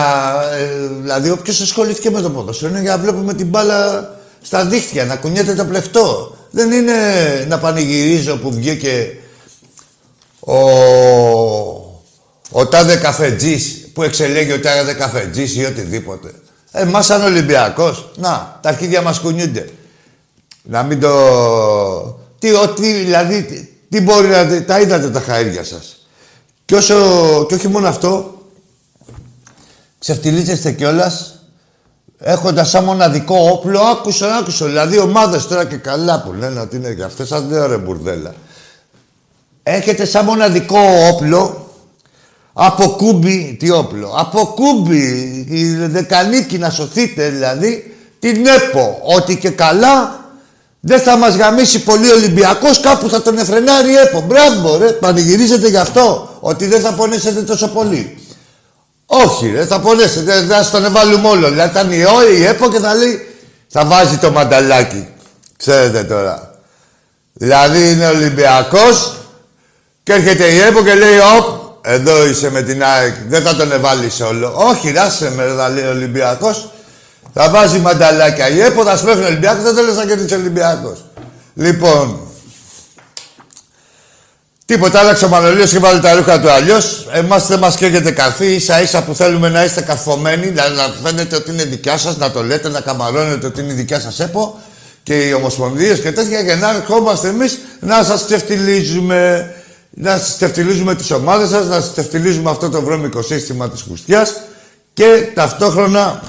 ε, 0.58 0.88
δηλαδή, 1.01 1.29
όποιος 1.29 1.62
ασχολήθηκε 1.62 2.10
με 2.10 2.22
το 2.22 2.29
ποδόσφαιρο 2.29 2.72
είναι 2.72 2.82
για 2.82 2.96
να 2.96 3.01
βλέπουμε 3.01 3.34
την 3.34 3.48
μπάλα 3.48 4.10
στα 4.41 4.65
δίχτυα, 4.65 5.06
να 5.06 5.15
κουνιέται 5.15 5.53
το 5.53 5.65
πλεκτό. 5.65 6.38
Δεν 6.51 6.72
είναι 6.72 6.94
να 7.48 7.60
πανηγυρίζω 7.60 8.38
που 8.38 8.51
βγήκε 8.51 9.18
ο, 10.39 10.60
ο 12.51 12.68
τάδε 12.70 12.96
καφετζής 12.96 13.88
που 13.94 14.03
εξελέγει 14.03 14.51
ο 14.51 14.60
τάδε 14.60 14.94
καφετζής 14.94 15.56
ή 15.56 15.65
οτιδήποτε. 15.65 16.34
Εμάς 16.72 17.06
σαν 17.06 17.24
Ολυμπιακός, 17.24 18.12
να, 18.15 18.60
τα 18.62 18.70
αρχίδια 18.70 19.01
μας 19.01 19.20
κουνιούνται. 19.20 19.70
Να 20.63 20.84
μην 20.84 21.00
το... 21.00 21.10
Τι, 22.39 22.51
ότι, 22.51 22.94
δηλαδή, 22.94 23.44
τι, 23.44 23.68
τι 23.89 24.01
μπορεί 24.01 24.27
να... 24.27 24.63
Τα 24.63 24.79
είδατε 24.79 25.10
τα 25.10 25.24
χαΐρια 25.27 25.63
σας; 25.63 26.08
Και, 26.65 26.75
όσο, 26.75 26.96
και 27.48 27.56
όχι 27.56 27.68
μόνο 27.68 27.88
αυτό, 27.88 28.41
ξεφτιλίζεστε 30.00 30.72
κιόλας 30.72 31.38
Έχοντας 32.21 32.69
σαν 32.69 32.83
μοναδικό 32.83 33.35
όπλο, 33.51 33.79
άκουσα, 33.79 34.35
άκουσα. 34.35 34.65
Δηλαδή 34.65 34.97
ομάδες 34.99 35.47
τώρα 35.47 35.65
και 35.65 35.75
καλά 35.75 36.21
που 36.21 36.33
λένε 36.33 36.59
ότι 36.59 36.75
είναι 36.75 36.91
για 36.91 37.05
αυτές, 37.05 37.27
σαν 37.27 37.47
δεν 37.47 37.67
ρε 37.67 37.77
μπουρδέλα. 37.77 38.33
Έχετε 39.63 40.05
σαν 40.05 40.25
μοναδικό 40.25 40.79
όπλο 41.13 41.67
από 42.53 42.89
κούμπι, 42.89 43.55
τι 43.59 43.69
όπλο, 43.69 44.13
από 44.17 44.53
κούμπι, 44.55 45.45
η 45.49 45.75
δεκανίκη 45.75 46.57
να 46.57 46.69
σωθείτε 46.69 47.29
δηλαδή, 47.29 47.95
την 48.19 48.45
ΕΠΟ, 48.45 48.99
ότι 49.03 49.38
και 49.38 49.49
καλά 49.49 50.19
δεν 50.79 50.99
θα 50.99 51.17
μας 51.17 51.35
γαμίσει 51.35 51.83
πολύ 51.83 52.11
ο 52.11 52.15
Ολυμπιακός, 52.15 52.79
κάπου 52.79 53.09
θα 53.09 53.21
τον 53.21 53.38
εφρενάρει 53.38 53.91
η 53.91 53.95
ΕΠΟ. 53.95 54.21
Μπράβο 54.21 54.77
ρε, 54.77 54.88
πανηγυρίζετε 54.88 55.69
γι' 55.69 55.77
αυτό, 55.77 56.38
ότι 56.39 56.65
δεν 56.65 56.81
θα 56.81 56.93
πονέσετε 56.93 57.41
τόσο 57.41 57.67
πολύ. 57.67 58.17
Όχι, 59.12 59.51
ρε, 59.56 59.66
θα 59.66 59.80
πονέσετε, 59.80 60.42
δεν 60.42 60.63
θα 60.63 60.82
τον 60.82 60.92
βάλουμε 60.92 61.28
όλο. 61.28 61.50
Δηλαδή 61.50 61.74
θα 61.74 61.82
είναι 61.82 61.96
η 62.38 62.46
ΕΠΟ 62.46 62.70
και 62.70 62.80
θα 62.80 62.96
λέει, 62.96 63.28
θα 63.68 63.86
βάζει 63.86 64.18
το 64.18 64.32
μανταλάκι. 64.32 65.08
Ξέρετε 65.58 66.04
τώρα. 66.04 66.56
Δηλαδή 67.34 67.92
είναι 67.92 68.08
Ολυμπιακός 68.08 69.16
και 70.04 70.13
έρχεται 70.13 70.46
η 70.46 70.60
ΕΠΟ 70.60 70.84
και 70.84 70.94
λέει, 70.94 71.18
όπ, 71.38 71.60
Εδώ 71.82 72.25
είσαι 72.25 72.51
με 72.51 72.62
την 72.62 72.84
ΑΕΚ. 72.84 73.13
Δεν 73.28 73.42
θα 73.42 73.56
τον 73.56 73.72
εβάλεις 73.72 74.22
όλο. 74.22 74.54
Όχι, 74.56 74.92
ράσε 74.92 75.32
με, 75.36 75.54
θα 75.58 75.70
λέει 75.70 75.84
ο 75.84 75.89
Ολυμπιακός. 75.89 76.72
Θα 77.34 77.50
βάζει 77.50 77.80
μανταλάκια. 77.80 78.50
Η 78.50 78.62
ΕΠΟ 78.62 78.84
θα 78.84 78.98
σπρώχνει 78.98 79.24
ο 79.24 79.28
Ολυμπιακός. 79.28 79.63
Δεν 79.63 79.75
θέλει 79.75 79.94
να 79.94 80.06
κερδίσει 80.06 80.34
ο 80.34 80.38
Ολυμπιακός. 80.38 81.06
Λοιπόν, 81.54 82.20
Τίποτα, 84.69 84.99
άλλαξε 84.99 85.25
ο 85.25 85.27
Μανολίος 85.27 85.71
και 85.71 85.79
βάλει 85.79 85.99
τα 85.99 86.13
ρούχα 86.13 86.39
του 86.39 86.49
αλλιώς. 86.49 87.07
Εμάς 87.11 87.47
δεν 87.47 87.59
μας 87.59 87.75
καίγεται 87.75 88.11
καρφί, 88.11 88.45
ίσα 88.45 88.81
ίσα 88.81 89.03
που 89.03 89.15
θέλουμε 89.15 89.49
να 89.49 89.63
είστε 89.63 89.81
καρφωμένοι, 89.81 90.47
δηλαδή 90.47 90.75
να 90.75 90.93
φαίνεται 91.03 91.35
ότι 91.35 91.51
είναι 91.51 91.63
δικιά 91.63 91.97
σας, 91.97 92.17
να 92.17 92.31
το 92.31 92.43
λέτε, 92.43 92.69
να 92.69 92.81
καμαρώνετε 92.81 93.47
ότι 93.47 93.61
είναι 93.61 93.73
δικιά 93.73 93.99
σας 93.99 94.19
ΕΠΟ 94.19 94.59
και 95.03 95.13
οι 95.13 95.33
ομοσπονδίες 95.33 95.99
και 95.99 96.11
τέτοια 96.11 96.43
και 96.43 96.55
να 96.55 96.69
ερχόμαστε 96.69 97.27
εμείς 97.27 97.59
να 97.79 98.03
σας 98.03 98.25
ξεφτιλίζουμε. 98.25 99.53
Να 99.89 100.17
σας 100.17 100.35
ξεφτιλίζουμε 100.35 100.95
τις 100.95 101.11
ομάδες 101.11 101.49
σας, 101.49 101.65
να 101.67 101.75
σας 101.75 101.91
ξεφτιλίζουμε 101.91 102.49
αυτό 102.49 102.69
το 102.69 102.81
βρώμικο 102.81 103.21
σύστημα 103.21 103.69
της 103.69 103.81
κουστιά 103.81 104.27
και 104.93 105.29
ταυτόχρονα 105.33 106.21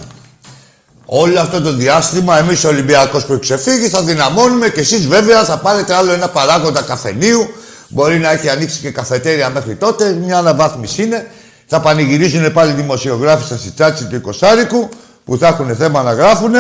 όλο 1.05 1.41
αυτό 1.41 1.61
το 1.61 1.73
διάστημα 1.73 2.39
εμείς 2.39 2.65
ο 2.65 2.69
Ολυμπιακός 2.69 3.25
που 3.25 3.39
ξεφύγει 3.39 3.89
θα 3.89 4.03
δυναμώνουμε 4.03 4.69
και 4.69 4.81
εσείς 4.81 5.07
βέβαια 5.07 5.45
θα 5.45 5.59
πάρετε 5.59 5.95
άλλο 5.95 6.13
ένα 6.13 6.29
παράγοντα 6.29 6.83
καφενείου 6.83 7.51
Μπορεί 7.93 8.19
να 8.19 8.31
έχει 8.31 8.49
ανοίξει 8.49 8.81
και 8.81 8.91
καφετέρια 8.91 9.51
μέχρι 9.51 9.75
τότε, 9.75 10.13
μια 10.13 10.39
αναβάθμιση 10.39 11.03
είναι. 11.03 11.27
Θα 11.67 11.81
πανηγυρίζουν 11.81 12.53
πάλι 12.53 12.73
δημοσιογράφοι 12.73 13.45
στα 13.45 13.57
Σιτσάτσι 13.57 14.05
του 14.05 14.15
Οικοσάρικου 14.15 14.89
που 15.25 15.39
θα 15.39 15.47
έχουν 15.47 15.77
θέμα 15.77 16.03
να 16.03 16.13
γράφουν, 16.13 16.53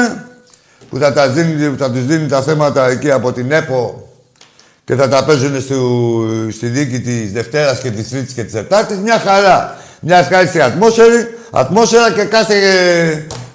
που 0.90 0.98
θα, 0.98 1.12
τα 1.12 1.28
δίνει, 1.28 1.74
θα 1.78 1.90
τους 1.90 2.04
δίνει 2.04 2.28
τα 2.28 2.42
θέματα 2.42 2.88
εκεί 2.88 3.10
από 3.10 3.32
την 3.32 3.52
ΕΠΟ 3.52 4.08
και 4.84 4.94
θα 4.94 5.08
τα 5.08 5.24
παίζουν 5.24 5.60
στο, 5.60 5.76
στη 6.52 6.66
δίκη 6.66 7.00
της 7.00 7.32
Δευτέρας 7.32 7.78
και 7.78 7.90
της 7.90 8.08
Τρίτης 8.08 8.34
και 8.34 8.44
της 8.44 8.52
Τετάρτης. 8.52 8.96
Μια 8.98 9.18
χαρά. 9.18 9.76
Μια 10.00 10.18
ευχάριστη 10.18 10.60
ατμόσφαιρα, 10.60 11.28
ατμόσφαιρα 11.50 12.12
και 12.12 12.24
κάθε 12.24 12.56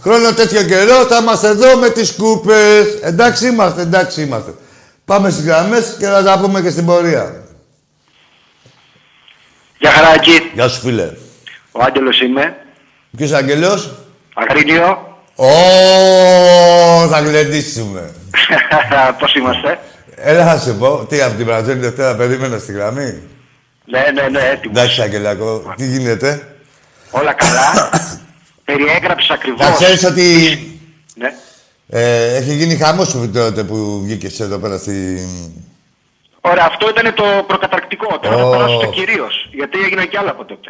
χρόνο 0.02 0.32
τέτοιο 0.32 0.64
καιρό 0.64 1.06
θα 1.10 1.18
είμαστε 1.22 1.48
εδώ 1.48 1.78
με 1.78 1.90
τις 1.90 2.12
κούπες. 2.12 2.86
Εντάξει 3.02 3.48
είμαστε, 3.48 3.82
εντάξει 3.82 4.22
είμαστε. 4.22 4.54
Πάμε 5.06 5.30
στις 5.30 5.46
γραμμές 5.46 5.96
και 6.00 6.06
θα 6.06 6.24
τα 6.24 6.40
πούμε 6.40 6.62
και 6.62 6.70
στην 6.70 6.86
πορεία. 6.86 7.45
Γεια 9.78 9.92
χαράκι. 9.92 10.52
Γεια 10.54 10.68
σου 10.68 10.80
φίλε. 10.82 11.12
Ο 11.72 11.84
Άγγελος 11.84 12.22
είμαι. 12.22 12.56
Ποιος 13.18 13.32
Άγγελος; 13.32 13.92
Αγρίνιο. 14.34 15.18
Ω, 15.36 15.48
θα 17.10 17.20
γλεντήσουμε. 17.22 18.14
Πώς 19.20 19.36
είμαστε; 19.36 19.80
Έλα 20.16 20.44
να 20.54 20.60
σου 20.60 20.76
πω, 20.76 21.06
τι 21.10 21.22
από 21.22 21.36
την 21.38 21.46
Παρασκευή 21.46 21.80
Δευτέρα 21.80 22.16
περίμενα 22.16 22.58
στη 22.58 22.72
γραμμή; 22.72 23.22
Ναι, 23.86 24.04
ναι, 24.14 24.28
ναι, 24.30 24.40
έτοιμος. 24.40 24.78
Εντάξει, 24.78 25.02
Αγγελάκο, 25.02 25.74
τι 25.78 25.86
γίνεται; 25.88 26.56
Όλα 27.12 27.34
καλά. 27.34 27.90
Περιέγραψες 28.66 29.30
ακριβώς. 29.30 29.66
Θα 29.66 29.72
ξέρεις 29.74 30.04
ότι 30.06 30.24
Ναι. 31.16 31.34
ε, 31.90 32.36
έχει 32.36 32.54
γίνει 32.54 32.76
χαμός 32.76 33.12
που 33.12 33.30
τότε 33.34 33.64
που 33.64 34.02
βγήκες 34.04 34.40
εδώ 34.40 34.58
πέρα 34.58 34.78
στη... 34.78 35.28
Ωραία, 36.42 36.66
αυτό 36.66 36.90
ήταν 36.90 37.14
το 37.14 37.24
προκαταρκτικό. 37.48 37.85
Τώρα 38.22 38.38
θα 38.38 38.44
Ω. 38.48 38.50
περάσω 38.52 38.76
στο 38.82 38.90
κυρίως. 38.98 39.34
Γιατί 39.60 39.76
έγιναν 39.86 40.08
και 40.10 40.18
άλλα 40.18 40.32
από 40.36 40.46
τότε. 40.46 40.70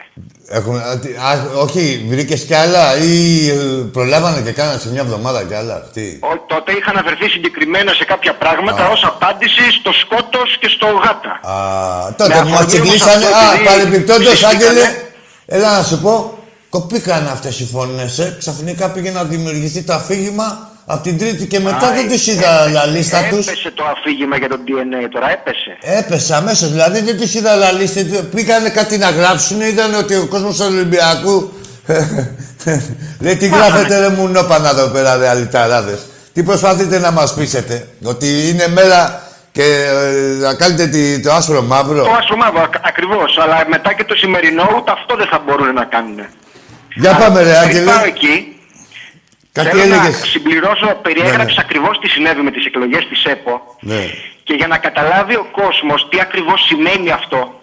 Έχουμε, 0.58 0.80
α, 0.90 1.00
τι- 1.00 1.16
α, 1.28 1.32
όχι, 1.66 2.06
βρήκες 2.10 2.42
κι 2.44 2.54
άλλα 2.54 2.98
ή 2.98 3.50
ε, 3.50 3.54
προλάβανε 3.92 4.42
και 4.42 4.52
κάνανε 4.52 4.80
σε 4.80 4.90
μια 4.92 5.02
εβδομάδα 5.02 5.44
κι 5.44 5.54
άλλα. 5.54 5.78
Τι. 5.94 6.06
Ο, 6.22 6.32
τότε 6.48 6.72
είχα 6.72 6.90
αναφερθεί 6.96 7.28
συγκεκριμένα 7.30 7.92
σε 7.94 8.06
κάποια 8.06 8.34
πράγματα 8.36 8.90
ως 8.90 9.04
απάντηση 9.04 9.72
στο 9.80 9.92
σκότος 10.02 10.58
και 10.60 10.68
στο 10.76 10.86
γάτα. 11.04 11.34
Α, 11.54 12.14
τότε 12.18 12.36
Με 12.36 12.42
που 12.42 12.48
μας 12.50 12.60
αφορμή 12.60 12.60
όμως 12.60 12.66
τσιγκλίσανε, 12.66 13.26
αυτό, 13.26 13.38
α, 13.38 13.54
επειδή 13.54 13.66
παρεμπιπτόντως, 13.70 14.34
ψηφίσανε. 14.34 14.54
Άγγελε, 14.56 14.86
έλα 15.46 15.78
να 15.78 15.84
σου 15.84 16.02
πω, 16.02 16.38
κοπήκαν 16.70 17.28
αυτές 17.28 17.60
οι 17.60 17.66
φωνές, 17.66 18.20
ε. 18.20 18.36
Ξαφνικά 18.40 18.90
πήγε 18.92 19.12
να 19.12 19.24
δημιουργηθεί 19.24 19.82
το 19.84 19.94
αφήγημα 19.94 20.70
από 20.86 21.04
την 21.04 21.18
Τρίτη 21.18 21.46
και 21.48 21.60
μετά 21.60 21.88
Α, 21.88 21.94
δεν 21.94 22.10
τους 22.10 22.28
ε, 22.28 22.32
είδα 22.32 22.66
la 22.68 22.90
λίστα 22.92 23.20
τους. 23.30 23.48
Έπεσε 23.48 23.72
το 23.72 23.84
αφήγημα 23.86 24.38
για 24.38 24.50
το 24.50 24.60
DNA 24.68 25.08
τώρα, 25.12 25.32
έπεσε. 25.32 25.78
Έπεσε 25.82 26.36
αμέσως, 26.36 26.72
δηλαδή 26.72 27.02
δεν 27.02 27.18
τους 27.18 27.34
είδα 27.34 27.52
la 27.56 27.80
λίστα. 27.80 28.02
Πήγανε 28.36 28.70
κάτι 28.70 28.98
να 28.98 29.10
γράψουν, 29.10 29.62
είδαν 29.62 29.94
ότι 29.96 30.16
ο 30.16 30.28
κόσμος 30.28 30.58
του 30.58 30.66
Ολυμπιακού... 30.70 31.52
Λέει, 33.20 33.36
τι 33.36 33.48
γράφετε 33.48 34.00
ρε 34.00 34.10
μου 34.10 34.28
νόπανα 34.28 34.70
εδώ 34.70 34.88
πέρα, 34.88 35.16
ρε 35.18 35.28
αλυταράδες. 35.30 36.00
Τι 36.34 36.44
προσπαθείτε 36.44 37.00
να 37.00 37.12
μας 37.12 37.34
πείσετε, 37.34 37.88
ότι 38.04 38.50
είναι 38.50 38.68
μέρα 38.68 39.22
και 39.52 39.64
ε, 39.64 40.44
να 40.44 40.54
κάνετε 40.54 40.88
τη- 40.88 41.20
το 41.22 41.32
άσπρο 41.34 41.62
μαύρο; 41.62 42.04
Το 42.04 42.12
άσπρο 42.20 42.36
μαύρο, 42.38 42.62
ακ- 42.62 42.88
ακριβώς. 42.88 43.38
Αλλά 43.44 43.64
μετά 43.70 43.94
και 43.94 44.04
το 44.04 44.16
σημερινό 44.16 44.70
ούτε 44.78 44.92
αυτό 44.92 45.16
δεν 45.16 45.28
θα 45.28 45.42
μπορούν 45.46 45.74
να 45.74 45.84
κάνουν. 45.84 46.20
Για 46.96 47.12
πάμε 47.16 47.42
ρε 47.44 47.50
Πριν 47.50 47.62
Άγγελε. 47.62 47.92
πάω 47.92 48.06
εκεί, 48.06 48.55
Κάτι 49.58 49.68
θέλω 49.70 49.86
να 49.86 49.96
έλεγες. 49.96 50.30
συμπληρώσω, 50.30 50.88
περιέγραψες 51.08 51.46
Ναι, 51.48 51.54
ναι. 51.54 51.66
ακριβώς 51.66 52.00
τι 52.00 52.08
συνέβη 52.08 52.42
με 52.42 52.52
τις 52.52 52.66
εκλογές 52.66 53.04
της 53.10 53.24
ΕΠΟ 53.24 53.62
Ναι. 53.80 54.04
και 54.44 54.54
για 54.54 54.68
να 54.68 54.78
καταλάβει 54.78 55.36
ο 55.36 55.48
κόσμος 55.52 56.00
τι 56.10 56.20
ακριβώς 56.20 56.60
σημαίνει 56.70 57.12
αυτό, 57.12 57.60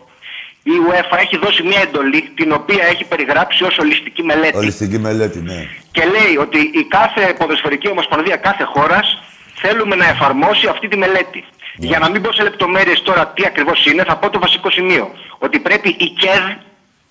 η 0.62 0.70
UEFA 0.86 1.16
έχει 1.24 1.36
δώσει 1.44 1.62
μια 1.62 1.80
εντολή 1.80 2.22
την 2.34 2.52
οποία 2.52 2.84
έχει 2.92 3.04
περιγράψει 3.04 3.64
ως 3.64 3.78
ολιστική 3.78 4.22
μελέτη. 4.22 4.56
Ολιστική 4.56 4.98
μελέτη, 4.98 5.38
ναι. 5.40 5.60
Και 5.92 6.04
λέει 6.14 6.36
ότι 6.40 6.58
η 6.58 6.84
κάθε 6.96 7.34
ποδοσφαιρική 7.38 7.88
ομοσπονδία 7.88 8.36
κάθε 8.36 8.64
χώρας 8.64 9.22
θέλουμε 9.54 9.94
να 9.96 10.06
εφαρμόσει 10.08 10.66
αυτή 10.66 10.88
τη 10.88 10.96
μελέτη. 10.96 11.44
Ναι. 11.76 11.86
Για 11.86 11.98
να 11.98 12.10
μην 12.10 12.22
πω 12.22 12.32
σε 12.32 12.42
λεπτομέρειες 12.42 13.02
τώρα 13.02 13.26
τι 13.28 13.42
ακριβώς 13.46 13.86
είναι, 13.86 14.04
θα 14.04 14.16
πω 14.16 14.30
το 14.30 14.38
βασικό 14.38 14.70
σημείο. 14.70 15.10
Ότι 15.38 15.58
πρέπει 15.58 15.88
η 15.88 16.08
ΚΕΔ, 16.20 16.44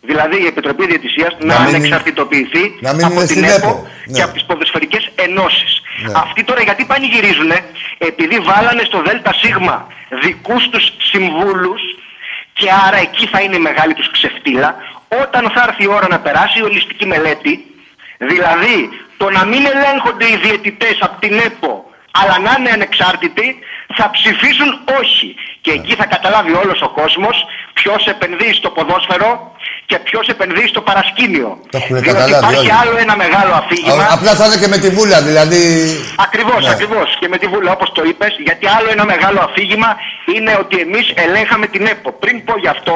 δηλαδή 0.01 0.41
η 0.41 0.45
Επιτροπή 0.45 0.85
Διαιτησίας, 0.85 1.35
να, 1.39 1.45
Να 1.53 1.59
μην 1.59 1.67
είναι- 1.67 1.77
ανεξαρτητοποιηθεί 1.77 2.73
να 2.79 2.93
μην 2.93 3.05
από 3.05 3.13
είναι 3.13 3.25
την 3.25 3.35
στην 3.35 3.43
ΕΠΟ 3.43 3.67
ΕΠΟ. 3.69 3.87
και 4.05 4.11
Ναι. 4.11 4.23
από 4.23 4.33
τις 4.33 4.43
ποδοσφαιρικές 4.45 5.11
ενώσεις. 5.15 5.81
Ναι. 6.05 6.11
Αυτοί 6.15 6.43
τώρα 6.43 6.61
γιατί 6.61 6.85
πανηγυρίζουνε, 6.85 7.59
επειδή 7.97 8.39
βάλανε 8.39 8.83
στο 8.85 9.01
ΔΣ 9.01 9.41
δικούς 10.23 10.69
τους 10.69 10.91
συμβούλους 11.11 11.81
και 12.53 12.69
άρα 12.87 12.97
εκεί 12.97 13.27
θα 13.27 13.41
είναι 13.41 13.55
η 13.55 13.59
μεγάλη 13.59 13.93
τους 13.93 14.11
ξεφτύλα, 14.11 14.75
όταν 15.21 15.51
θα 15.53 15.65
έρθει 15.67 15.83
η 15.83 15.87
ώρα 15.87 16.07
να 16.07 16.19
περάσει 16.19 16.59
η 16.59 16.63
ολιστική 16.63 17.05
μελέτη, 17.05 17.65
δηλαδή 18.17 18.89
το 19.17 19.29
να 19.29 19.45
μην 19.45 19.65
ελέγχονται 19.65 20.25
οι 20.31 20.37
διαιτητές 20.43 20.97
από 20.99 21.19
την 21.19 21.33
ΕΠΟ, 21.39 21.85
αλλά 22.11 22.39
να 22.39 22.55
είναι 22.59 22.69
ανεξάρτητοι, 22.71 23.59
θα 23.95 24.09
ψηφίσουν 24.11 24.79
όχι. 24.99 25.35
Και 25.61 25.71
εκεί 25.71 25.95
θα 25.95 26.05
καταλάβει 26.05 26.53
όλος 26.53 26.81
ο 26.81 26.89
κόσμος 26.89 27.45
ποιος 27.73 28.05
επενδύει 28.07 28.53
στο 28.53 28.69
ποδόσφαιρο 28.69 29.55
και 29.91 29.99
ποιος 30.07 30.25
επενδύει 30.35 30.67
στο 30.73 30.81
παρασκήνιο. 30.89 31.49
Το 31.71 31.77
έχουν 31.81 31.95
Διότι 31.95 32.07
καταλάβει 32.07 32.43
υπάρχει 32.43 32.59
όλοι. 32.59 32.71
άλλο 32.81 32.93
ένα 33.05 33.15
μεγάλο 33.23 33.53
αφήγημα. 33.61 34.03
Α- 34.03 34.13
Απλά 34.17 34.31
θα 34.39 34.45
είναι 34.45 34.57
και 34.61 34.67
με 34.73 34.77
τη 34.83 34.89
βούλα, 34.97 35.17
δηλαδή... 35.29 35.61
Ακριβώς, 36.25 36.61
Ναι. 36.65 36.71
ακριβώς. 36.75 37.07
Και 37.19 37.27
με 37.33 37.37
τη 37.41 37.47
Βούλα, 37.51 37.71
όπως 37.77 37.89
το 37.97 38.01
είπες, 38.09 38.31
γιατί 38.47 38.65
άλλο 38.77 38.89
ένα 38.95 39.05
μεγάλο 39.13 39.39
αφήγημα 39.47 39.89
είναι 40.35 40.51
ότι 40.63 40.75
εμείς 40.85 41.05
ελέγχαμε 41.25 41.65
την 41.73 41.83
ΕΠΟ. 41.93 42.09
Πριν 42.21 42.35
πω 42.45 42.53
γι' 42.63 42.71
αυτό, 42.75 42.95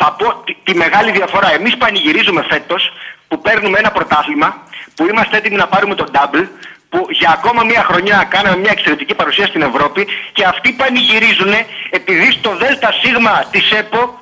θα 0.00 0.06
πω 0.18 0.26
τη, 0.46 0.52
τη 0.66 0.72
μεγάλη 0.84 1.10
διαφορά. 1.18 1.48
Εμείς 1.58 1.74
πανηγυρίζουμε 1.82 2.42
φέτος 2.52 2.82
που 3.28 3.36
παίρνουμε 3.46 3.76
ένα 3.82 3.90
πρωτάθλημα, 3.96 4.48
που 4.96 5.02
είμαστε 5.10 5.34
έτοιμοι 5.36 5.56
να 5.56 5.66
πάρουμε 5.72 5.94
τον 6.00 6.08
double, 6.16 6.46
που 6.90 7.06
για 7.20 7.30
ακόμα 7.38 7.62
μία 7.70 7.82
χρονιά 7.88 8.18
κάναμε 8.34 8.56
μια 8.64 8.72
εξαιρετική 8.76 9.14
παρουσία 9.20 9.46
στην 9.46 9.62
Ευρώπη 9.70 10.06
και 10.36 10.44
αυτοί 10.52 10.68
πανηγυρίζουν 10.80 11.52
επειδή 11.90 12.26
στο 12.38 12.50
ΔΣ 12.60 12.76
της 13.50 13.70
ΕΠΟ 13.82 14.18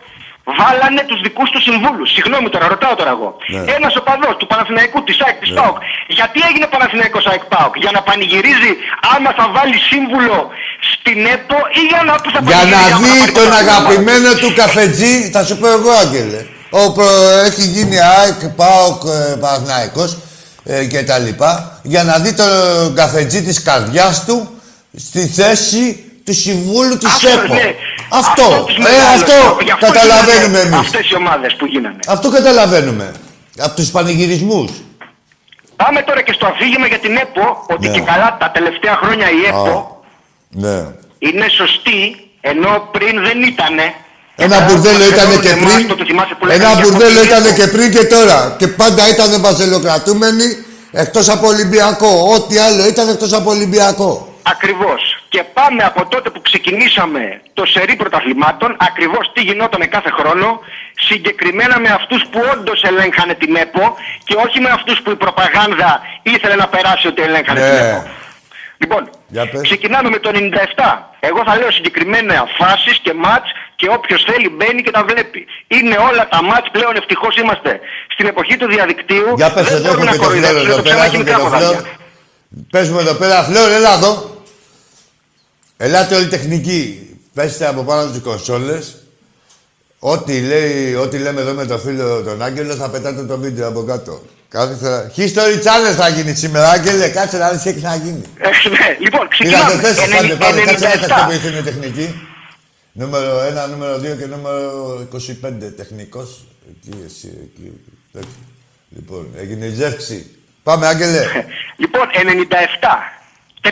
βάλανε 0.56 1.02
τους 1.10 1.20
δικούς 1.26 1.48
τους 1.52 1.62
συμβούλους. 1.68 2.08
Συγγνώμη 2.16 2.48
τώρα, 2.54 2.66
ρωτάω 2.74 2.94
τώρα 3.00 3.12
εγώ. 3.16 3.30
Ναι. 3.54 3.72
Ένας 3.76 3.92
οπαδός 4.00 4.34
του 4.38 4.46
Παναθηναϊκού, 4.50 4.98
της 5.08 5.16
ΑΕΚ, 5.24 5.36
της 5.42 5.52
ΠΑΟΚ. 5.58 5.76
Γιατί 6.18 6.38
έγινε 6.48 6.66
Παναθηναϊκός 6.74 7.24
ΑΕΚ 7.30 7.44
ΠΑΟΚ; 7.54 7.72
Για 7.82 7.90
να 7.96 8.00
πανηγυρίζει 8.08 8.72
άμα 9.14 9.30
θα 9.38 9.44
βάλει 9.56 9.76
σύμβουλο 9.90 10.38
στην 10.92 11.18
ΕΠΟ 11.34 11.58
ή 11.80 11.82
για 11.90 12.02
να 12.08 12.12
που 12.22 12.28
θα 12.34 12.38
Για 12.50 12.62
να 12.72 12.78
πανηγυρίζει 12.80 12.94
άμα 12.94 12.98
θα 12.98 12.98
δει 13.02 13.18
πάρει 13.18 13.32
τον 13.38 13.48
πρωτάθλημα. 13.48 13.72
αγαπημένο 13.76 14.30
του 14.42 14.50
καφετζή, 14.60 15.14
θα 15.34 15.40
σου 15.46 15.54
πω 15.60 15.68
εγώ, 15.78 15.90
Άγγελε. 16.02 16.40
Όπου 16.70 17.02
έχει 17.48 17.64
γίνει 17.74 17.96
ΑΕΚ, 18.00 18.40
ΠΑΟΚ, 18.60 19.02
ε, 19.04 19.36
Παναθηναϊκός 19.42 20.10
ε, 20.64 20.84
και 20.84 21.02
τα 21.02 21.18
λοιπά. 21.18 21.80
Για 21.82 22.02
να 22.04 22.18
δει 22.18 22.32
τον 22.34 22.94
καφετζή 22.94 23.42
της 23.42 23.62
καρδιάς 23.62 24.24
του 24.24 24.36
στη 24.96 25.26
θέση 25.26 26.07
του 26.28 26.34
Συμβούλου 26.34 26.96
της 27.02 27.12
Αυτό, 27.14 27.28
ΕΠΟ. 27.28 27.54
ναι. 27.54 27.68
Αυτό, 28.20 28.46
τους 28.66 28.76
ε, 28.76 28.80
μεγάλους. 28.86 29.22
αυτό 29.22 29.36
Γι' 29.68 29.70
αυτό 29.76 29.86
καταλαβαίνουμε 29.92 30.58
γίνανε 30.58 30.58
εμείς. 30.76 30.78
Αυτές 30.86 31.04
οι 31.10 31.14
ομάδες 31.22 31.50
που 31.58 31.64
γίνανε. 31.72 32.00
Αυτό 32.16 32.26
καταλαβαίνουμε. 32.36 33.06
Από 33.66 33.74
τους 33.78 33.88
πανηγυρισμούς. 33.94 34.70
Πάμε 35.82 36.00
τώρα 36.08 36.20
και 36.26 36.32
στο 36.38 36.46
αφήγημα 36.52 36.86
για 36.92 36.98
την 37.04 37.16
ΕΠΟ, 37.24 37.46
ότι 37.74 37.86
Ναι. 37.88 37.94
και 37.94 38.00
καλά 38.10 38.28
τα 38.42 38.48
τελευταία 38.56 38.94
χρόνια 39.02 39.26
η 39.38 39.40
ΕΠΟ 39.50 39.76
Ναι. 40.64 40.76
είναι 41.26 41.46
σωστή, 41.60 42.00
ενώ 42.50 42.70
πριν 42.94 43.14
δεν 43.26 43.38
ήτανε. 43.52 43.86
Ένα 44.44 44.54
Καλά, 44.56 44.66
μπουρδέλο 44.66 44.98
μας 44.98 45.08
ήταν 45.08 45.18
φέρνουν 45.26 45.40
και 45.44 45.48
εμάς, 45.58 45.72
πριν. 45.74 45.86
το 45.88 46.04
θυμάσαι 46.08 46.34
που 46.38 46.44
λέγανε 46.46 46.64
Ένα 46.64 46.72
για 46.72 46.82
μπουρδέλο 46.82 47.18
κόκκινη 47.20 47.26
ήταν 47.30 47.42
ΕΠΟ. 47.46 47.54
και 47.58 47.66
πριν 47.74 47.88
και 47.94 48.04
τώρα. 48.14 48.38
Και 48.58 48.68
πάντα 48.80 49.02
ήταν 49.14 49.40
βαζελοκρατούμενοι 49.40 50.46
εκτός 50.92 51.28
από 51.28 51.46
Ολυμπιακό. 51.46 52.10
Ό,τι 52.34 52.58
άλλο 52.58 52.86
ήταν 52.86 53.08
εκτός 53.08 53.32
από 53.32 53.50
Ολυμπιακό. 53.50 54.10
Ακριβώς. 54.42 55.00
Και 55.28 55.42
πάμε 55.52 55.82
από 55.84 56.06
τότε 56.06 56.30
που 56.30 56.40
ξεκινήσαμε 56.40 57.40
το 57.54 57.66
σερί 57.66 57.96
πρωταθλημάτων, 57.96 58.76
ακριβώς 58.80 59.30
τι 59.32 59.40
γινόταν 59.42 59.88
κάθε 59.88 60.10
χρόνο, 60.18 60.60
συγκεκριμένα 61.08 61.78
με 61.80 61.88
αυτούς 61.88 62.22
που 62.30 62.40
όντως 62.52 62.82
ελέγχανε 62.82 63.34
την 63.34 63.56
ΕΠΟ 63.56 63.94
και 64.24 64.34
όχι 64.46 64.60
με 64.60 64.68
αυτούς 64.70 65.00
που 65.02 65.10
η 65.10 65.16
προπαγάνδα 65.16 66.00
ήθελε 66.22 66.54
να 66.54 66.66
περάσει 66.68 67.06
ότι 67.06 67.22
ελέγχανε 67.22 67.60
την 67.60 67.72
Ναι. 67.72 67.78
ΕΠΟ. 67.90 68.06
Λοιπόν, 68.80 69.10
Για 69.26 69.46
πες. 69.48 69.60
ξεκινάμε 69.62 70.08
με 70.10 70.18
το 70.18 70.28
97. 70.34 71.12
Εγώ 71.20 71.42
θα 71.46 71.56
λέω 71.58 71.70
συγκεκριμένα 71.70 72.46
φάσεις 72.58 72.98
και 73.02 73.12
μάτς 73.14 73.48
και 73.76 73.88
όποιος 73.90 74.24
θέλει 74.30 74.48
μπαίνει 74.48 74.82
και 74.82 74.90
τα 74.90 75.04
βλέπει. 75.08 75.46
Είναι 75.68 75.96
όλα 76.10 76.28
τα 76.28 76.42
μάτς 76.42 76.68
πλέον 76.72 76.96
ευτυχώς 76.96 77.36
είμαστε 77.36 77.80
στην 78.12 78.26
εποχή 78.26 78.56
του 78.56 78.68
διαδικτύου. 78.68 79.32
Για 79.36 79.50
πες 79.52 79.64
Δεν 79.64 79.76
εδώ, 79.76 79.84
μπορούμε 79.88 80.10
έχουμε 80.10 80.10
να 80.10 80.12
και 80.12 80.18
το 80.18 80.24
φλόρ 80.24 80.52
κοροϊδέψουμε, 80.52 80.68
εδώ 80.72 80.76
το 80.76 80.82
πέρα, 80.82 80.94
ψέμα 80.94 81.04
έχει 81.04 81.14
έχουμε 81.14 81.30
και 81.30 81.36
μικρά 81.36 81.44
το 81.44 81.50
ποδάρια. 81.50 81.68
φλόρ. 81.68 81.96
Πες 82.70 82.90
μου 82.90 82.98
εδώ 82.98 83.14
πέρα, 83.14 83.42
φλόρ, 83.42 83.70
έλα 83.70 83.92
εδώ. 83.98 84.12
Ελάτε 85.80 86.14
όλοι 86.14 86.28
τεχνικοί. 86.28 87.08
Πέστε 87.34 87.66
από 87.66 87.82
πάνω 87.82 88.10
τις 88.10 88.20
κονσόλες. 88.20 88.96
Ό,τι, 89.98 90.40
λέει, 90.40 90.94
ό,τι 90.94 91.18
λέμε 91.18 91.40
εδώ 91.40 91.52
με 91.52 91.64
το 91.66 91.78
φίλο 91.78 92.22
τον 92.22 92.42
Άγγελο 92.42 92.74
θα 92.74 92.90
πετάτε 92.90 93.24
το 93.24 93.38
βίντεο 93.38 93.68
από 93.68 93.82
κάτω. 93.82 94.22
Κάθε 94.48 94.74
φορά. 94.74 95.10
History 95.16 95.56
Challenge 95.64 95.94
θα 95.96 96.08
γίνει 96.08 96.34
σήμερα, 96.34 96.68
Άγγελε. 96.68 97.08
Κάτσε 97.08 97.38
να 97.38 97.50
δεις 97.50 97.62
τι 97.62 97.68
έχεις 97.68 97.82
να 97.82 97.94
γίνει. 97.94 98.22
Ε, 98.38 98.68
ναι, 98.68 98.96
λοιπόν, 99.00 99.28
Είδατε 99.38 99.64
ξεκινάμε. 99.68 99.80
θέσεις, 99.82 100.14
πάνε, 100.16 100.34
πάνε. 100.34 100.60
Κάτσε 100.60 100.84
να 100.86 100.92
97. 100.94 101.06
τακτοποιηθούν 101.08 101.58
οι 101.58 101.62
τεχνικοί. 101.62 102.14
Νούμερο 102.92 103.40
1, 103.66 103.70
νούμερο 103.70 103.96
2 103.96 104.00
και 104.18 104.26
νούμερο 104.26 105.08
25 105.12 105.72
τεχνικός. 105.76 106.44
Εκεί 106.70 106.98
εσύ, 107.06 107.32
εκεί. 107.42 107.72
τέτοιο. 108.12 108.28
Λοιπόν, 108.88 109.26
έγινε 109.36 109.64
η 109.66 109.74
ζεύξη. 109.74 110.26
Πάμε, 110.62 110.86
Άγγελε. 110.86 111.20
Λοιπόν, 111.76 112.06
97. 112.12 112.22
3-1. 113.62 113.68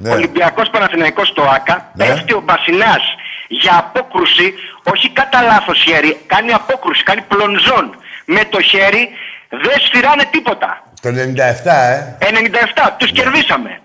Ναι. 0.00 0.10
Ολυμπιακός 0.10 0.70
Παναθηναϊκός 0.70 1.28
στο 1.28 1.42
ΆΚΑ. 1.42 1.90
Ναι. 1.94 2.04
Πέφτει 2.06 2.32
ο 2.32 2.40
Μπασινάς 2.44 3.02
για 3.48 3.74
απόκρουση, 3.78 4.54
όχι 4.92 5.08
κατά 5.10 5.42
λάθος 5.42 5.82
χέρι, 5.86 6.20
κάνει 6.26 6.52
απόκρουση, 6.52 7.02
κάνει 7.02 7.20
πλονζόν 7.20 7.96
με 8.24 8.42
το 8.50 8.60
χέρι, 8.62 9.08
δεν 9.48 9.76
σφυράνε 9.86 10.24
τίποτα. 10.30 10.82
Το 11.02 11.08
97, 11.08 11.12
ε. 11.94 12.16
97, 12.18 12.94
τους 12.98 13.10
κερδίσαμε. 13.12 13.80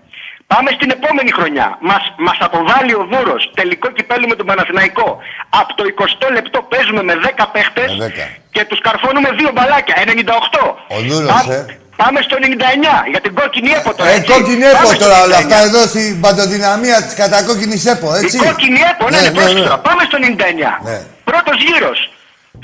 Πάμε 0.46 0.70
στην 0.70 0.90
επόμενη 0.90 1.30
χρονιά. 1.30 1.76
Μας, 1.80 2.02
μας 2.16 2.36
αποβάλλει 2.40 2.94
ο 2.94 3.06
Δούρος, 3.12 3.50
τελικό 3.54 3.88
κυπέλου 3.90 4.28
με 4.28 4.34
τον 4.34 4.46
Παναθηναϊκό. 4.46 5.18
Από 5.60 5.74
το 5.74 5.84
20 5.84 6.30
λεπτό 6.32 6.62
παίζουμε 6.62 7.02
με 7.02 7.14
10 7.14 7.46
παίχτες 7.52 7.96
Με 7.96 8.06
10. 8.06 8.28
και 8.50 8.64
τους 8.64 8.80
καρφώνουμε 8.80 9.30
δύο 9.38 9.50
μπαλάκια. 9.54 9.94
98. 9.96 10.76
Ο 10.88 10.96
Δούρος, 11.08 11.30
Πάμε- 11.32 11.54
ε. 11.54 11.78
Πάμε 12.02 12.18
στο 12.26 12.36
99 12.40 13.10
για 13.12 13.20
την 13.24 13.32
κόκκινη 13.40 13.70
έπο 13.78 13.90
τώρα. 13.98 14.10
Ε, 14.10 14.14
έτσι. 14.18 14.30
κόκκινη 14.32 14.64
Πάμε 14.64 14.78
έπο 14.78 14.86
στο 14.94 15.04
τώρα 15.04 15.16
όλα 15.24 15.36
99. 15.38 15.42
αυτά 15.42 15.56
εδώ 15.68 15.80
στην 15.92 16.20
παντοδυναμία 16.24 16.96
της 17.04 17.14
κατακόκκινης 17.22 17.82
έπο, 17.94 18.08
έτσι. 18.20 18.36
Η 18.36 18.40
κόκκινη 18.46 18.80
έπο, 18.92 19.04
ναι, 19.04 19.10
Ναι, 19.10 19.20
ναι, 19.22 19.28
ναι, 19.28 19.34
πρόσεξε 19.36 19.58
ναι. 19.62 19.68
τώρα. 19.68 19.78
Πάμε 19.88 20.02
στο 20.08 20.16
99. 20.20 20.72
Ναι. 20.88 20.96
Πρώτος 21.30 21.56
γύρος. 21.68 21.98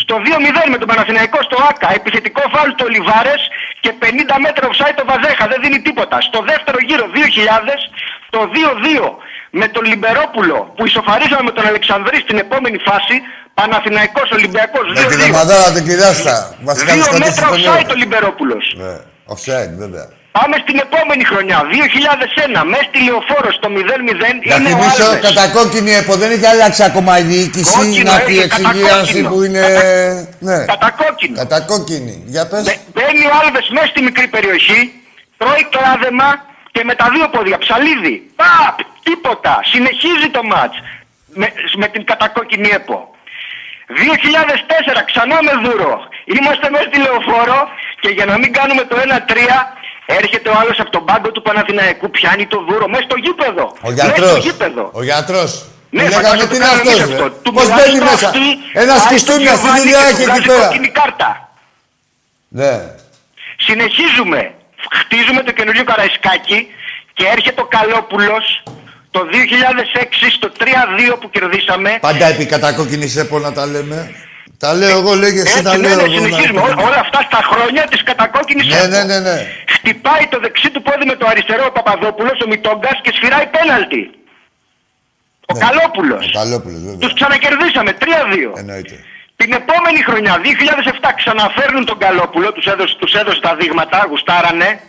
Στο 0.05 0.15
2-0 0.27 0.71
με 0.73 0.79
τον 0.83 0.89
Παναθηναϊκό 0.93 1.39
στο 1.49 1.57
ΆΚΑ. 1.71 1.89
Επιθετικό 2.01 2.43
φάουλ 2.55 2.71
του 2.77 2.85
Ολιβάρες 2.89 3.41
και 3.85 3.91
50 4.03 4.35
μέτρα 4.47 4.65
offside 4.71 4.97
το 5.01 5.05
Βαζέχα. 5.11 5.45
Δεν 5.53 5.59
δίνει 5.65 5.79
τίποτα. 5.89 6.17
Στο 6.29 6.39
δεύτερο 6.51 6.79
γύρο 6.89 7.05
2000 7.17 7.81
το 8.35 8.41
2-2 8.55 9.09
με 9.61 9.67
τον 9.75 9.83
Λιμπερόπουλο 9.91 10.57
που 10.77 10.83
ισοφαρίζαμε 10.91 11.45
με 11.49 11.53
τον 11.57 11.65
Αλεξανδρή 11.73 12.17
στην 12.27 12.37
επόμενη 12.45 12.79
φάση. 12.89 13.17
Παναθηναϊκός 13.59 14.29
Ολυμπιακός 14.39 14.85
Με 14.95 15.05
την 15.13 15.19
2-2. 15.21 15.29
ομαδάρα 15.35 15.69
του 15.75 15.83
Κυράστα. 15.89 16.35
Βασικά 16.69 16.93
Δύο 16.93 17.05
τους 17.05 17.19
μέτρα 17.19 17.43
κρατήσεις 17.43 17.65
τον 17.65 17.75
offside 17.75 17.85
νέο. 17.87 17.95
ο 17.95 18.01
Λιμπερόπουλος. 18.03 18.65
Ναι, 18.83 18.95
offside 19.35 19.73
βέβαια. 19.85 20.07
Πάμε 20.39 20.57
στην 20.65 20.77
επόμενη 20.87 21.25
χρονιά, 21.25 21.59
2001, 21.71 22.65
μέσα 22.73 22.83
στη 22.89 22.99
Λεωφόρο 23.07 23.53
στο 23.59 23.69
0-0 23.69 23.77
Να 24.51 24.57
είναι 24.57 24.69
ο 24.69 24.69
θυμίσω, 24.69 25.05
Άλβες. 25.05 25.21
κατακόκκινη 25.35 25.93
έπο 26.01 26.15
δεν 26.23 26.31
έχει 26.31 26.47
αλλάξει 26.47 26.83
ακόμα 26.91 27.19
η 27.19 27.23
διοίκηση. 27.23 27.77
Κόκκινο 27.79 28.13
να 28.13 28.19
πει 28.27 28.33
έχει, 28.33 28.43
εξηγίαση 28.43 28.85
κατακόκκινο. 28.89 29.29
που 29.31 29.43
είναι. 29.43 29.63
Ναι, 30.49 30.59
Κατακόκκινο. 30.65 31.37
κατακόκκινη. 31.43 32.23
Για 32.27 32.47
πες. 32.51 32.63
Μπε- 32.65 32.81
Μπαίνει 32.95 33.25
ο 33.31 33.33
Άλβες 33.43 33.67
μέσα 33.77 33.87
στη 33.87 34.01
μικρή 34.03 34.27
περιοχή, 34.37 34.81
τρώει 35.39 35.65
κλάδεμα 35.75 36.29
και 36.73 36.83
με 36.85 36.95
τα 36.95 37.07
δύο 37.15 37.27
πόδια, 37.35 37.59
ψαλίδι. 37.59 38.17
Παπ, 38.41 38.77
τίποτα. 39.03 39.61
Συνεχίζει 39.73 40.29
το 40.37 40.43
μάτς 40.53 40.77
με, 41.41 41.47
με 41.77 41.87
την 41.89 42.03
κατακόκκινη 42.11 42.69
έπο. 42.79 42.97
2004 43.99 45.03
ξανά 45.11 45.37
με 45.47 45.53
δούρο. 45.65 45.95
Είμαστε 46.37 46.67
μέσα 46.71 46.87
στη 46.91 46.99
λεωφόρο 47.05 47.61
και 48.03 48.09
για 48.17 48.25
να 48.31 48.35
μην 48.39 48.51
κάνουμε 48.59 48.83
το 48.91 48.97
1-3 48.97 49.37
έρχεται 50.07 50.49
ο 50.49 50.55
άλλος 50.61 50.77
από 50.83 50.91
τον 50.91 51.05
πάγκο 51.05 51.31
του 51.35 51.43
Παναθηναϊκού, 51.43 52.11
πιάνει 52.11 52.47
το 52.47 52.59
δούρο 52.69 52.87
μέσα 52.89 53.03
στο 53.09 53.17
γήπεδο. 53.25 53.65
Ο 53.89 53.91
Μέσα 53.91 54.03
στο 54.07 54.15
γιατρός. 54.15 54.45
γήπεδο. 54.45 54.85
Ο 54.93 55.03
γιατρός. 55.03 55.53
Ναι, 55.93 56.03
Του 56.03 56.09
λέγαμε 56.09 56.23
φαντάζομαι 56.29 56.43
τι 56.43 56.49
το 56.49 56.55
είναι 56.57 56.65
κάνουμε 56.65 56.81
αυτός, 56.91 57.01
εμείς 57.01 57.09
ρε. 57.09 57.15
αυτό. 57.25 57.31
Του 57.45 57.53
Πώς 57.53 57.65
μοιράζει 57.65 57.83
μπαίνει 57.87 57.99
το 57.99 58.05
μέσα. 58.11 58.27
αυτί, 58.29 58.47
Ένα 58.83 58.87
πάει 58.87 58.99
στο 58.99 59.09
σκιστούνια 59.09 59.53
στη 59.55 59.67
Γιωβάνι 59.67 59.81
δουλειά 59.81 60.01
και 60.01 60.07
έχει 60.07 60.15
του 60.15 60.21
εκεί 60.21 60.31
βγάζει 60.31 60.47
πέρα. 60.51 60.67
κόκκινη 60.67 60.89
κάρτα. 60.99 61.29
Ναι. 62.61 62.73
Συνεχίζουμε. 63.67 64.41
Χτίζουμε 65.01 65.41
το 65.43 65.53
καινούριο 65.59 65.85
Καραϊσκάκι 65.91 66.59
και 67.17 67.25
έρχεται 67.35 67.61
ο 67.61 67.69
Καλόπουλος 67.77 68.45
το 69.11 69.21
2006 69.33 70.31
στο 70.37 70.49
3-2 70.59 71.17
που 71.21 71.31
κερδίσαμε. 71.31 71.99
Πάντα 72.01 72.27
επί 72.27 72.47
κατακόκκινη 72.47 73.15
έπο 73.19 73.39
να 73.39 73.53
τα 73.53 73.67
λέμε. 73.67 73.99
Τα 74.59 74.75
λέω 74.75 74.99
εγώ, 74.99 75.15
λέγε 75.15 75.41
εσύ 75.41 75.51
Έτσι, 75.51 75.63
τα 75.63 75.77
ναι, 75.77 75.89
λέω 75.89 75.97
ναι, 75.97 76.03
εγώ. 76.03 76.13
να- 76.13 76.19
συνεχίζουμε. 76.19 76.61
Ό- 76.61 76.83
όλα 76.87 76.99
αυτά 77.07 77.21
στα 77.29 77.41
χρόνια 77.51 77.83
της 77.91 78.03
κατακόκκινης 78.03 78.67
Ναι, 78.67 78.77
έπο. 78.79 78.87
ναι, 78.87 79.03
ναι, 79.05 79.19
ναι. 79.27 79.37
Χτυπάει 79.75 80.25
το 80.31 80.39
δεξί 80.45 80.71
του 80.71 80.83
πόδι 80.83 81.05
με 81.13 81.17
το 81.21 81.27
αριστερό 81.31 81.65
ο 81.71 81.73
Παπαδόπουλος, 81.79 82.37
ο 82.45 82.47
Μητόγκας 82.49 82.99
και 83.03 83.13
σφυράει 83.17 83.47
πέναλτι. 83.57 84.03
Ο 85.51 85.53
Ναι. 85.55 85.61
Καλόπουλος. 85.65 86.25
Ο 86.27 86.39
Καλόπουλος, 86.39 86.81
βέβαια. 86.81 86.99
Τους 87.03 87.13
ξανακερδίσαμε 87.19 87.93
3-2. 87.93 88.53
Εννοείται. 88.63 88.97
Την 89.41 89.53
επόμενη 89.61 90.01
χρονιά, 90.09 90.35
2007, 90.45 91.13
ξαναφέρνουν 91.21 91.85
τον 91.85 91.99
Καλόπουλο, 91.99 92.53
τους 92.53 92.67
έδωσε, 92.67 92.95
τους 93.01 93.13
έδωσε 93.21 93.41
τα 93.41 93.53
δείγματα, 93.61 94.07
γουστάρανε. 94.11 94.81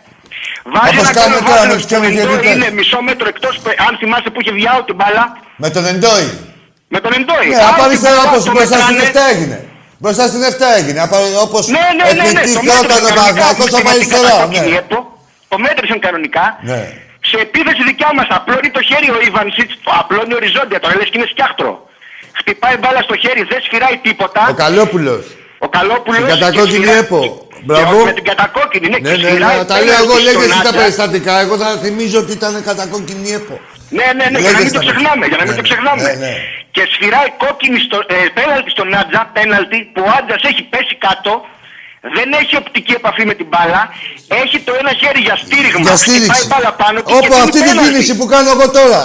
Βάζει 0.74 0.90
Όπως 0.94 1.04
ένα 1.08 1.18
κάνουμε 1.18 1.38
γκολ 1.40 1.46
τώρα 1.48 1.62
Βάζελος 1.62 1.74
με 1.74 1.80
τους 1.80 1.86
που 1.86 1.90
καινούργιους 1.92 2.22
Εντόι 2.22 2.36
διαιτητές. 2.36 2.54
Είναι 2.56 2.68
μισό 2.78 2.98
μέτρο 3.08 3.26
εκτός, 3.32 3.54
που- 3.62 3.74
αν 3.86 3.92
θυμάσαι 4.00 4.28
που 4.32 4.38
είχε 4.42 4.52
διάω 4.60 4.80
την 4.88 4.96
μπάλα, 4.98 5.24
Με 5.62 5.68
τον 5.74 5.84
Εντόι. 5.92 6.26
με 6.94 6.98
τον 7.04 7.12
Εντόι. 7.18 7.46
Ναι, 7.52 7.56
Άρα 7.60 7.66
από 7.70 7.78
την 7.80 7.84
αριστερά 7.88 8.16
μπάλα 8.18 8.28
όπως 8.30 8.42
το 8.48 8.52
μπροστά 8.54 8.76
στην 8.84 8.96
μετράνε. 9.00 9.12
7 9.12 9.22
έγινε. 9.32 9.56
Μπροστά 10.02 10.22
στην 10.30 10.42
7 10.50 10.68
έγινε. 10.78 11.00
Από- 11.06 11.30
Όπως 11.46 11.62
Ναι, 11.76 11.84
ναι, 11.98 12.04
ναι, 12.06 12.12
ναι, 12.12 12.20
το 12.20 12.26
εκτελήθηκε 12.28 12.66
μέτρησαν 12.70 12.84
όταν 12.84 12.98
ο 12.98 13.08
κανονικά, 13.08 13.20
Παναθηναϊκός 13.20 13.54
όπως 13.56 13.68
από 13.68 13.76
και 13.76 13.82
με 13.86 13.90
την 13.92 13.98
αριστερά. 13.98 14.30
κατακόκκινη 14.32 14.70
Ναι. 14.74 14.80
ΕΠΟ. 14.82 14.98
Το 15.52 15.56
μέτρησαν 15.66 15.98
κανονικά. 16.06 16.44
Ναι. 16.70 16.80
Σε 17.30 17.36
επίθεση 17.46 17.82
δικιά 17.90 18.10
μας 18.18 18.28
απλώνει 18.38 18.68
το 18.76 18.82
χέρι 18.88 19.08
ο 19.16 19.18
Ιβανσίτς, 19.30 19.72
το 19.86 19.90
απλώνει 20.00 20.32
οριζόντια, 20.40 20.78
τώρα 20.82 20.94
λες 20.98 21.08
και 21.10 21.16
είναι 21.18 21.28
σκιάχτρο. 21.32 21.72
Χτυπάει 22.38 22.76
μπάλα 22.80 23.00
στο 23.08 23.14
χέρι, 23.22 23.42
δεν 23.52 23.60
σφυράει 23.66 23.96
τίποτα. 24.06 24.42
Ο 24.52 24.54
Καλόπουλος. 24.64 25.22
Ο 25.66 25.68
Καλόπουλος... 25.76 26.18
Την 26.30 26.38
κατακόκκινη 26.38 26.86
και 26.86 27.30
σφυρά- 27.64 27.80
ΕΠΟ. 27.80 27.88
και- 27.88 27.90
Μπράβο. 27.90 28.04
Με 28.10 28.12
την 28.18 28.26
κατακόκκινη, 28.30 28.86
ναι, 28.88 28.98
Ναι, 28.98 29.08
και 29.08 29.22
ναι, 29.22 29.28
σφυράει 29.28 29.58
ναι, 29.58 29.64
τα 29.70 29.74
λέω 29.76 29.84
πέναλτι 29.84 30.04
εγώ, 30.04 30.12
στον 30.12 30.24
λέγε 30.28 30.44
εσύ 30.48 30.60
τα 30.66 30.68
Άτζα. 30.68 30.78
περιστατικά. 30.80 31.34
Εγώ 31.44 31.54
θα 31.62 31.68
θυμίζω 31.84 32.18
ότι 32.24 32.32
ήταν 32.38 32.52
κατακόκκινη 32.70 33.28
έπο. 33.38 33.54
Ναι, 33.98 34.06
ναι, 34.18 34.26
ναι, 34.32 34.38
για 34.44 34.50
να 34.50 34.58
Λέγε 34.58 34.64
μην 34.66 34.72
το 34.76 34.80
στα 34.80 34.82
ξεχνάμε, 34.86 35.24
για 35.30 35.38
να 35.40 35.44
μην 35.46 35.52
Ναι, 35.54 35.60
το 35.60 35.66
ξεχνάμε. 35.68 36.02
ναι, 36.08 36.12
ναι. 36.24 36.32
Και 36.74 36.82
σφυράει 36.92 37.28
κόκκινη 37.44 37.78
στο, 37.86 37.98
ε, 38.14 38.18
πέναλτι 38.38 38.70
στον 38.76 38.88
Άτζα, 39.00 39.22
πέναλτι 39.36 39.78
που 39.94 40.00
ο 40.08 40.10
Άτζας 40.18 40.42
έχει 40.50 40.62
πέσει 40.72 40.94
κάτω, 41.06 41.32
δεν 42.16 42.28
έχει 42.40 42.54
οπτική 42.62 42.92
επαφή 43.00 43.22
με 43.30 43.34
την 43.40 43.46
μπάλα, 43.50 43.82
έχει 44.42 44.56
το 44.66 44.72
ένα 44.80 44.92
χέρι 45.00 45.20
για 45.28 45.36
στήριγμα, 45.44 45.86
Για 45.88 45.96
χτυπάει 45.96 46.16
στήριξη. 46.16 46.46
μπάλα 46.50 46.70
πάνω 46.82 46.96
του 47.02 47.08
και 47.10 47.14
Όπω 47.20 47.26
δίνει 47.34 47.42
αυτή 47.46 47.58
την 47.58 47.64
πέναλτι. 47.68 47.84
κίνηση 47.90 48.12
που 48.18 48.26
κάνω 48.34 48.48
εγώ 48.56 48.66
τώρα. 48.78 49.02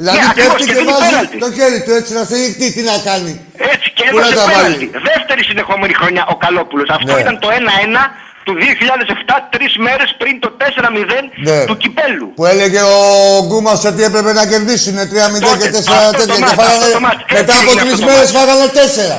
Δηλαδή 0.00 0.18
Ναι, 0.18 0.24
ακριβώς, 0.30 0.52
πέφτει 0.54 0.66
και 0.68 0.72
και 0.72 0.78
δίνει 0.78 0.92
βάζει 0.92 1.04
πέναλτι. 1.10 1.36
το 1.44 1.48
χέρι 1.58 1.78
του 1.84 1.92
έτσι 1.98 2.10
να 2.18 2.22
στηριχτεί. 2.28 2.66
Τι 2.76 2.82
να 2.90 2.96
κάνει. 3.08 3.32
Έτσι 3.72 3.86
και 3.96 4.04
Πού 4.12 4.16
να 4.18 4.22
έδωσε 4.22 4.34
τα 4.40 4.44
βάλει. 4.44 4.56
πέναλτι. 4.56 4.86
Δεύτερη 5.10 5.42
συνεχόμενη 5.50 5.94
χρονιά 6.00 6.22
ο 6.32 6.36
Καλόπουλος. 6.44 6.88
Αυτό 6.96 7.12
Ναι. 7.14 7.20
ήταν 7.24 7.34
το 7.44 7.48
1-1 7.58 8.02
του 8.46 8.52
2007, 8.62 9.34
τρεις 9.54 9.72
μέρες 9.86 10.08
πριν 10.20 10.34
το 10.44 10.48
4-0 10.60 11.20
Ναι. 11.48 11.58
του 11.68 11.76
Κυπέλου. 11.82 12.26
Που 12.38 12.44
έλεγε 12.52 12.80
ο 12.96 12.98
Γκούμας 13.46 13.80
ότι 13.90 14.02
έπρεπε 14.08 14.32
να 14.40 14.44
κερδίσουν 14.52 14.96
3-0 15.12 15.46
Τότε, 15.52 15.64
και 15.64 15.70
4 15.76 15.92
αυτό 16.10 16.10
το 16.10 16.26
τέτοια. 16.26 16.34
Και 16.34 16.40
μάτς, 16.40 16.54
φάγανε 16.60 16.84
αυτό 16.84 16.92
το 16.98 17.00
μάτς. 17.06 17.20
Έτσι 17.22 17.34
μετά 17.38 17.52
από 17.60 17.70
έγινε 17.70 17.80
τρεις 17.80 17.92
αυτό 17.92 18.04
το 18.06 18.10
μέρες 18.12 18.30
μάτς. 18.32 18.36
φάγανε 18.38 18.66
4. 18.78 19.18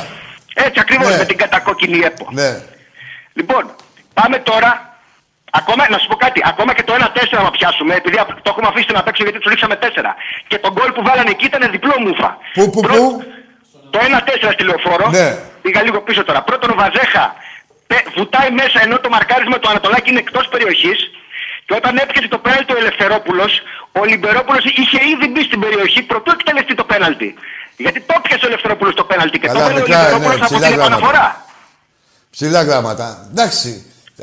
Έτσι 0.66 0.80
ακριβώς 0.86 1.10
Ναι. 1.12 1.18
με 1.18 1.26
την 1.26 1.38
κατακόκκινη 1.38 1.98
έπο. 2.10 2.26
Ναι. 2.32 2.50
Λοιπόν, 3.34 3.64
πάμε 4.14 4.38
τώρα. 4.38 4.72
Ακόμα, 5.60 5.82
να 5.90 5.98
σου 6.02 6.08
πω 6.12 6.16
κάτι, 6.26 6.40
ακόμα 6.52 6.72
και 6.78 6.84
το 6.84 6.94
1-4 6.94 7.44
να 7.48 7.52
πιάσουμε, 7.58 7.94
επειδή 8.02 8.18
απ- 8.24 8.42
το 8.46 8.50
έχουμε 8.54 8.68
αφήσει 8.72 8.92
να 8.98 9.04
παίξω 9.04 9.24
γιατί 9.24 9.40
του 9.40 9.50
ρίξαμε 9.50 9.76
4. 9.76 10.16
Και 10.48 10.58
το 10.64 10.70
γκολ 10.76 10.92
που 10.96 11.04
βάλανε 11.08 11.30
εκεί 11.36 11.46
ήταν 11.52 11.72
διπλό 11.72 11.96
μούφα. 12.06 12.30
Πού, 12.54 12.70
πού, 12.70 12.80
Πρώτο- 12.82 13.00
πού; 13.02 13.24
Το 13.94 14.00
1-4 14.08 14.52
στη 14.56 14.64
λεωφόρο. 14.70 15.10
Ναι. 15.10 15.28
Πήγα 15.62 15.82
λίγο 15.84 16.00
πίσω 16.08 16.24
τώρα. 16.24 16.42
Πρώτον 16.50 16.70
ο 16.70 16.76
Βαζέχα 16.82 17.26
πε- 17.88 18.08
βουτάει 18.18 18.52
μέσα 18.62 18.78
ενώ 18.86 19.00
το 19.00 19.10
μαρκάρισμα 19.10 19.58
του 19.60 19.70
Ανατολάκη 19.70 20.10
είναι 20.10 20.20
εκτός 20.20 20.48
περιοχής. 20.54 21.00
Και 21.66 21.74
όταν 21.80 21.98
έπιασε 21.98 22.28
το 22.28 22.38
πέναλτι 22.38 22.74
ο 22.74 22.78
Ελευθερόπουλος, 22.78 23.52
ο 24.00 24.04
Λιμπερόπουλος 24.04 24.64
είχε 24.82 25.00
ήδη 25.14 25.28
μπει 25.32 25.44
στην 25.44 25.60
περιοχή 25.60 26.02
πρωτού 26.02 26.32
εκτελεστεί 26.32 26.76
το 26.76 26.84
πέναλτι. 26.84 27.30
Γιατί 27.78 28.00
το 28.02 28.16
πιάσε 28.24 28.46
ο 28.46 28.48
Ελευθερόπουλος 28.48 28.94
το 28.96 29.04
πέναλτι 29.04 29.40
και 29.40 29.48
Καλά, 29.48 29.60
το 29.60 29.66
έβαλε 29.66 29.80
ο 29.80 29.84
μικρά, 29.84 29.98
ναι, 29.98 30.04
Λιμπερόπουλος 30.04 30.36
από 30.36 30.46
ψηλά 30.46 30.68
την 30.68 30.76
γράμματα. 30.78 30.96
επαναφορά. 30.98 31.46
Ψηλά 32.32 32.62
γράμματα. 32.64 33.28
Εντάξει. 33.32 33.70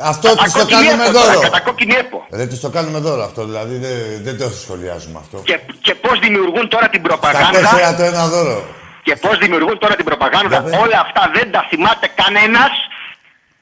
Αυτό 0.02 0.28
Κατά 0.28 0.44
τη 0.44 0.52
το 0.52 0.58
κόκκινη 0.58 0.86
κάνουμε 0.86 1.04
έπο 1.04 1.12
τώρα, 1.12 1.32
δώρο. 1.32 1.40
Κατά 1.40 1.60
κόκκινη 1.60 1.94
έπο. 1.94 2.26
Δεν 2.28 2.48
τη 2.48 2.56
το 2.58 2.68
κάνουμε 2.68 2.98
δώρο 2.98 3.22
αυτό, 3.22 3.44
δηλαδή 3.44 3.76
δεν, 3.76 3.96
δεν 4.22 4.38
το 4.38 4.48
σχολιάζουμε 4.62 5.18
αυτό. 5.22 5.36
Και, 5.44 5.60
και 5.80 5.94
πώς 5.94 6.18
δημιουργούν 6.18 6.68
τώρα 6.68 6.88
την 6.88 7.02
Τα 7.02 7.08
προπαγάνδα; 7.08 7.58
τέσσερα 7.58 7.94
το 7.96 8.02
ένα 8.02 8.26
δώρο. 8.26 8.64
Και 9.02 9.16
πώς 9.16 9.38
δημιουργούν 9.38 9.78
τώρα 9.78 9.94
την 9.94 10.04
προπαγάνδα; 10.04 10.48
Για 10.48 10.62
πες. 10.62 10.78
Όλα 10.82 11.00
αυτά 11.00 11.30
δεν 11.34 11.52
τα 11.52 11.66
θυμάται 11.70 12.06
κανένας. 12.22 12.72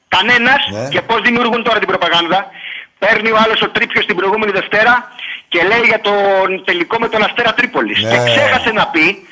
Κανένας. 0.07 0.61
Ναι. 0.71 0.87
Και 0.87 1.01
πώς 1.01 1.21
δημιουργούν 1.21 1.63
τώρα 1.63 1.79
την 1.79 1.87
προπαγάνδα; 1.87 2.39
Παίρνει 2.99 3.31
ο 3.31 3.37
άλλος 3.43 3.61
ο 3.61 3.69
Τρίπιος 3.69 4.05
την 4.05 4.15
προηγούμενη 4.15 4.51
Δευτέρα 4.51 5.11
και 5.47 5.63
λέει 5.63 5.85
για 5.91 6.01
τον 6.01 6.63
τελικό 6.65 6.99
με 6.99 7.07
τον 7.09 7.23
Αστέρα 7.23 7.53
Τρίπολης. 7.53 8.03
Ναι. 8.03 8.09
Και 8.09 8.17
ξέχασε 8.31 8.71
να 8.71 8.85
πει 8.87 9.27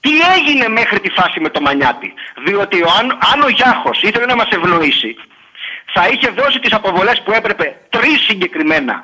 τι 0.00 0.10
έγινε 0.36 0.68
μέχρι 0.68 1.00
τη 1.00 1.10
φάση 1.10 1.40
με 1.40 1.48
το 1.48 1.60
Μανιάτη; 1.60 2.12
Διότι 2.46 2.82
ο, 2.82 2.88
αν, 2.98 3.06
αν 3.32 3.40
ο 3.42 3.48
Γιάχος 3.48 4.02
ήθελε 4.02 4.26
να 4.26 4.36
μας 4.36 4.48
ευνοήσει, 4.50 5.16
θα 5.94 6.02
είχε 6.12 6.28
δώσει 6.40 6.58
τις 6.64 6.72
αποβολές 6.72 7.22
που 7.24 7.32
έπρεπε, 7.32 7.76
τρεις 7.90 8.18
συγκεκριμένα, 8.28 8.94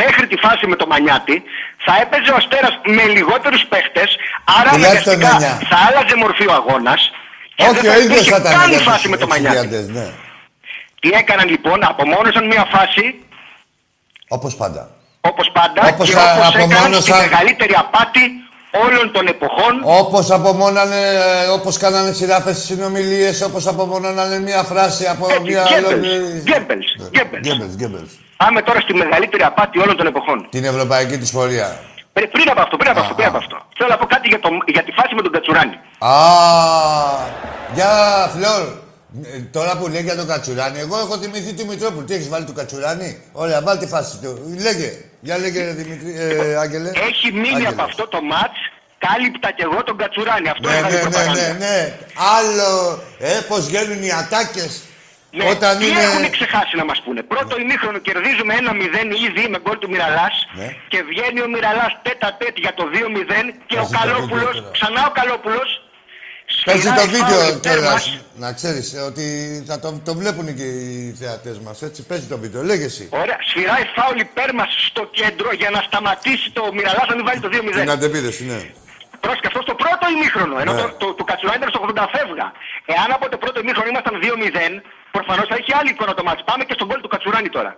μέχρι 0.00 0.26
τη 0.26 0.36
φάση 0.44 0.66
με 0.66 0.76
το 0.76 0.86
Μανιάτη. 0.86 1.42
Θα 1.86 1.94
έπαιζε 2.02 2.30
ο 2.30 2.36
Αστέρας 2.36 2.74
με 2.96 3.02
λιγότερους 3.16 3.62
παίχτες, 3.72 4.16
άρα 4.58 4.70
Τουλάχιστον 4.70 5.12
αναγκαστικά 5.12 5.30
εννιά. 5.48 5.66
θα 5.70 5.78
άλλαζε 5.88 6.16
μορφή 6.16 6.46
ο 6.46 6.52
αγώνας. 6.52 7.10
Όχι, 7.56 7.88
ο 7.88 8.00
ίδιος 8.00 8.26
θα 8.26 8.36
ήταν. 8.36 8.52
κάνει 8.58 8.74
για 8.74 8.78
φάση 8.88 9.02
τους 9.02 9.10
με 9.10 9.16
το 9.16 9.26
Μανιάτη. 9.26 9.56
εξηγιαντές, 9.56 9.88
Ναι. 9.88 10.08
Τι 11.00 11.08
έκαναν 11.20 11.48
λοιπόν, 11.48 11.84
απομόνωσαν 11.84 12.46
μια 12.46 12.64
φάση 12.74 13.04
Όπως 14.28 14.54
πάντα. 14.56 14.90
όπως 15.20 15.50
πάντα 15.52 15.80
Όπως 15.94 16.10
και 16.10 16.16
α- 16.16 16.32
όπως 16.34 16.48
έκαναν 16.54 16.68
τη 16.68 16.74
απομόνωσαν- 16.74 17.20
μεγαλύτερη 17.30 17.74
απάτη 17.78 18.24
όλων 18.84 19.12
των 19.12 19.26
εποχών. 19.26 19.80
Όπως 19.84 20.30
απομόνανε, 20.30 21.02
όπως 21.52 21.76
κάνανε 21.76 22.12
σειράφες 22.12 22.58
συνομιλίες, 22.58 23.42
όπως 23.42 23.66
απομόνωνανε 23.66 24.38
μία 24.38 24.62
φράση 24.62 25.06
από 25.06 25.26
Έτσι, 25.30 25.40
μία. 25.42 25.62
Γκέμπελς, 25.62 25.86
ολόκληρη- 25.92 26.42
Γκέμπελς, 26.42 26.86
Ναι, 26.98 27.06
Γκέμπελς. 27.08 27.46
Γκέμπελς, 27.48 27.74
Γκέμπελς. 27.74 28.10
Πάμε 28.36 28.62
τώρα 28.62 28.80
στη 28.80 28.94
μεγαλύτερη 28.94 29.42
απάτη 29.42 29.78
όλων 29.80 29.96
των 29.96 30.06
εποχών. 30.06 30.46
Την 30.50 30.64
ευρωπαϊκή 30.64 31.18
της 31.18 31.30
πορεία. 31.32 31.80
Πρι- 32.12 32.28
Πριν 32.30 32.50
από 32.50 32.60
αυτό, 32.60 32.76
πριν 32.76 32.90
από 32.90 32.98
Α, 33.00 33.02
αυτό, 33.02 33.14
πριν 33.14 33.26
α. 33.26 33.28
από 33.28 33.38
αυτό. 33.38 33.56
Θέλω 33.76 33.88
να 33.90 33.96
πω 33.96 34.06
κάτι 34.06 34.28
για, 34.28 34.40
το, 34.40 34.48
για 34.66 34.82
τη 34.82 34.92
φάση 34.92 35.14
με 35.14 35.22
τον 35.22 35.32
Κατσουράνη. 35.32 35.76
Α, 35.98 36.14
για 37.74 37.90
Φλόρ. 38.34 38.64
Ε, 39.24 39.38
Τώρα 39.56 39.76
που 39.76 39.88
λέει 39.88 40.02
για 40.02 40.16
τον 40.16 40.26
Κατσουράνη, 40.26 40.78
εγώ 40.78 40.98
έχω 40.98 41.18
θυμηθεί 41.18 41.52
του 41.52 41.66
Μητρόπουλου. 41.66 42.04
Τι 42.04 42.14
έχεις 42.14 42.28
βάλει 42.28 42.44
του 42.44 42.52
Κατσουράνη; 42.52 43.22
Ωραία, 43.32 43.60
βάλει 43.62 43.78
τη 43.78 43.86
φάση 43.86 44.18
του. 44.22 44.54
Λέγε. 44.66 44.90
Για 45.20 45.38
λέγε, 45.38 45.62
Δημητρή, 45.64 46.14
ε, 46.18 46.56
Άγγελε. 46.56 46.90
Έχει 47.08 47.32
μείνει 47.32 47.48
Άγγελε. 47.54 47.68
από 47.68 47.82
αυτό 47.82 48.08
το 48.08 48.22
μάτς, 48.22 48.58
κάλυπτα 49.06 49.50
κι 49.56 49.62
εγώ 49.62 49.82
τον 49.84 49.96
Κατσουράνη. 49.96 50.48
Αυτό 50.48 50.68
Ναι, 50.68 50.74
είναι 50.76 50.88
ναι, 50.88 50.94
ναι, 50.94 51.00
προπαγάνδα. 51.00 51.42
ναι, 51.48 51.56
ναι. 51.64 51.76
Άλλο, 52.38 52.70
ε, 53.18 53.32
πώς 53.48 53.66
βγαίνουν 53.66 54.02
οι 54.02 54.12
ατάκες. 54.22 54.72
Ναι, 55.38 55.44
Όταν 55.54 55.72
τι 55.78 55.86
είναι... 55.88 56.02
έχουν 56.08 56.24
ξεχάσει 56.36 56.74
να 56.80 56.84
μας 56.90 56.98
πούνε. 57.04 57.20
Πρώτο 57.32 57.52
ημίχρονο 57.64 57.98
κερδίζουμε 58.08 58.52
1-0 58.60 59.14
ήδη 59.28 59.44
με 59.52 59.58
γκολ 59.64 59.76
του 59.82 59.90
Μυραλά 59.92 60.28
Ναι. 60.58 60.68
και 60.92 60.98
βγαίνει 61.10 61.40
ο 61.46 61.48
Μυραλά 61.54 61.86
τέτα 62.06 62.28
τέτ 62.40 62.54
για 62.64 62.72
το 62.78 62.84
2-0 62.94 63.46
και 63.70 63.76
ο 63.84 63.84
Παίζει 63.84 63.92
το 63.92 63.98
Καλόπουλος, 63.98 64.50
βίντεο 64.54 64.62
τώρα. 64.62 64.74
ξανά 64.76 65.00
ο 65.10 65.12
Καλόπουλος. 65.20 65.68
Παίζει 66.64 66.88
το 67.00 67.04
βίντεο 67.14 67.58
κιόλας. 67.60 68.18
Να 68.36 68.52
ξέρεις 68.52 68.94
ε, 68.94 69.00
ότι 69.00 69.24
θα 69.68 69.78
το, 69.80 70.00
το 70.04 70.14
βλέπουν 70.14 70.46
και 70.56 70.62
οι 70.62 71.16
θεατές 71.20 71.58
μας, 71.58 71.82
έτσι. 71.82 72.02
Παίζει 72.02 72.26
το 72.26 72.38
βίντεο. 72.38 72.62
Λέγε 72.62 72.84
εσύ. 72.84 73.08
Ωραία, 73.22 73.38
σφυράει 73.48 73.84
φάουλ 73.96 74.18
υπέρ 74.18 74.54
μας 74.54 74.68
στο 74.88 75.02
κέντρο 75.18 75.48
για 75.60 75.70
να 75.70 75.80
σταματήσει 75.88 76.50
το 76.50 76.62
Μυραλάς 76.76 77.06
να 77.08 77.14
μην 77.16 77.24
βάλει 77.28 77.40
το 77.40 77.48
2-0. 77.52 77.80
Την 77.80 77.90
αντεπίδεση, 77.90 78.44
ναι. 78.44 78.60
Πρόσεχε 79.24 79.46
αυτό 79.50 79.60
στο 79.66 79.74
πρώτο 79.82 80.04
ημίχρονο. 80.16 80.54
Ενώ 80.62 80.72
Ναι. 80.72 80.80
το, 80.82 80.86
το, 81.02 81.06
το 81.18 81.24
Κατσουράνι 81.30 81.58
ήταν 81.60 81.70
στο 81.74 81.80
80 81.88 82.06
φεύγα. 82.14 82.46
Εάν 82.94 83.08
από 83.16 83.26
το 83.32 83.36
πρώτο 83.42 83.56
ημίχρονο 83.62 83.88
ήμασταν 83.92 84.14
2-0, 84.24 84.82
προφανώς 85.16 85.46
θα 85.50 85.56
είχε 85.60 85.72
άλλη 85.80 85.90
εικόνα 85.94 86.14
το 86.18 86.22
μάτς. 86.28 86.42
Πάμε 86.50 86.62
και 86.68 86.74
στον 86.78 86.86
γκολ 86.88 87.00
του 87.04 87.08
Κατσουράνη 87.14 87.48
τώρα. 87.56 87.72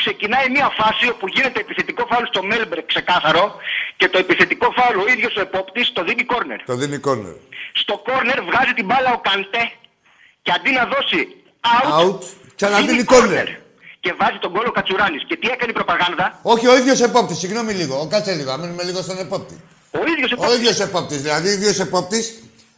Ξεκινάει 0.00 0.48
μια 0.56 0.68
φάση 0.80 1.04
όπου 1.14 1.26
γίνεται 1.34 1.58
επιθετικό 1.60 2.02
φάουλ 2.10 2.26
στο 2.32 2.42
Μέλμπερ 2.50 2.80
ξεκάθαρο 2.92 3.44
και 3.96 4.08
το 4.12 4.18
επιθετικό 4.24 4.66
φάουλ 4.76 4.96
ο 5.04 5.06
ίδιος 5.14 5.32
ο 5.36 5.40
επόπτης 5.40 5.92
το 5.96 6.00
δίνει 6.08 6.24
κόρνερ. 6.32 6.60
Το 6.70 6.74
δίνει 6.80 6.98
κόρνερ. 7.06 7.36
Στο 7.82 7.94
κόρνερ 8.06 8.38
βγάζει 8.48 8.72
την 8.78 8.86
μπάλα 8.88 9.10
ο 9.18 9.20
Καντέ 9.26 9.64
και 10.44 10.52
αντί 10.56 10.70
να 10.78 10.84
δώσει 10.92 11.20
out, 11.72 11.88
Out, 12.00 12.22
ξαναδίνει 12.56 13.04
κόρνερ. 13.04 13.48
Και 14.04 14.14
βάζει 14.20 14.38
τον 14.44 14.50
γκολ 14.52 14.66
ο 14.66 14.72
Κατσουράνης. 14.78 15.22
Και 15.28 15.36
τι 15.36 15.46
έκανε 15.54 15.70
η 15.74 15.76
προπαγάνδα, 15.80 16.38
Όχι, 16.42 16.66
ο 16.72 16.76
ίδιος 16.76 17.00
επόπτης. 17.00 17.36
Συγγνώμη 17.38 17.72
λίγο. 17.72 17.94
Ο, 18.02 18.06
κάτσε 18.06 18.32
λίγο. 18.38 18.50
Α 18.50 18.58
μείνουμε 18.58 18.82
λίγο 18.82 19.00
στον 19.02 19.18
επόπτη. 19.18 19.54
ο 19.90 20.02
ίδιος 20.12 20.30
Ο 20.48 20.54
ίδιος 20.54 20.80
επόπτης. 20.80 21.20
Δηλαδή, 21.22 21.48
ο 21.48 21.52
ίδιος 21.52 21.78
επόπτης... 21.78 22.24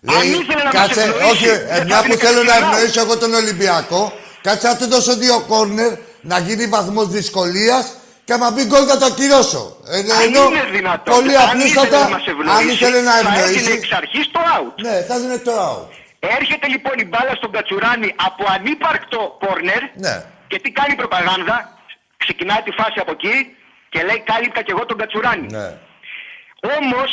Αν 0.07 0.27
ήθελε 0.41 0.63
να 0.63 0.65
μας 0.65 0.73
κάτσε, 0.73 1.01
ευνοήσει, 1.01 1.31
όχι, 1.31 1.47
δεν 1.47 1.67
ε, 1.69 1.77
θα 1.77 1.85
μια 1.85 1.99
που 1.99 2.05
έδινε 2.05 2.17
θέλω 2.25 2.43
να 2.43 2.53
κανένα 2.53 2.77
ευνοήσω 2.77 3.01
εγώ 3.01 3.19
τον 3.19 3.35
Ολυμπιακό, 3.35 4.03
κάτσε 4.43 4.67
να 4.67 4.77
του 4.77 4.87
δώσω 4.87 5.17
δύο 5.17 5.41
κόρνερ, 5.49 5.93
να 6.31 6.39
γίνει 6.47 6.67
βαθμός 6.67 7.07
δυσκολίας 7.09 7.85
και 8.25 8.33
άμα 8.33 8.51
μπει 8.51 8.63
γκολ 8.71 8.85
θα 8.89 8.97
το 8.99 9.05
ακυρώσω. 9.13 9.63
Ε, 9.95 9.99
Αν 9.99 10.07
ενώ 10.27 10.43
είναι 10.51 10.65
δυνατόν, 10.79 11.15
πολύ 11.15 11.37
αν 11.37 11.49
απλούστατα, 11.49 11.87
ήθελε 11.87 12.03
να 12.03 12.09
μας 12.17 12.27
ευνοήσει, 12.33 12.57
αν 12.59 12.69
ήθελε 12.75 13.01
να 13.01 13.13
θα 13.13 13.19
έδινε 13.19 13.45
ευνοήσει, 13.45 13.73
εξ 13.79 13.89
αρχής 14.01 14.25
το 14.35 14.41
out. 14.57 14.73
ναι, 14.87 14.97
θα 15.09 15.15
δίνει 15.21 15.39
το 15.49 15.53
out. 15.69 15.87
Έρχεται 16.39 16.67
λοιπόν 16.75 16.95
η 17.05 17.07
μπάλα 17.11 17.35
στον 17.41 17.51
Κατσουράνη 17.57 18.09
από 18.29 18.43
ανύπαρκτο 18.57 19.21
κόρνερ 19.43 19.83
Ναι. 20.05 20.15
και 20.51 20.59
τι 20.63 20.71
κάνει 20.79 20.93
η 20.97 21.01
προπαγάνδα; 21.03 21.57
Ξεκινάει 22.25 22.63
τη 22.69 22.73
φάση 22.81 22.99
από 23.05 23.13
εκεί 23.17 23.37
και 23.93 24.01
λέει 24.09 24.21
κάλυπτα 24.31 24.61
και 24.63 24.73
εγώ 24.75 24.85
τον 24.91 24.99
Κατσουράνη. 25.03 25.47
Ναι. 25.59 25.69
Όμως, 26.79 27.11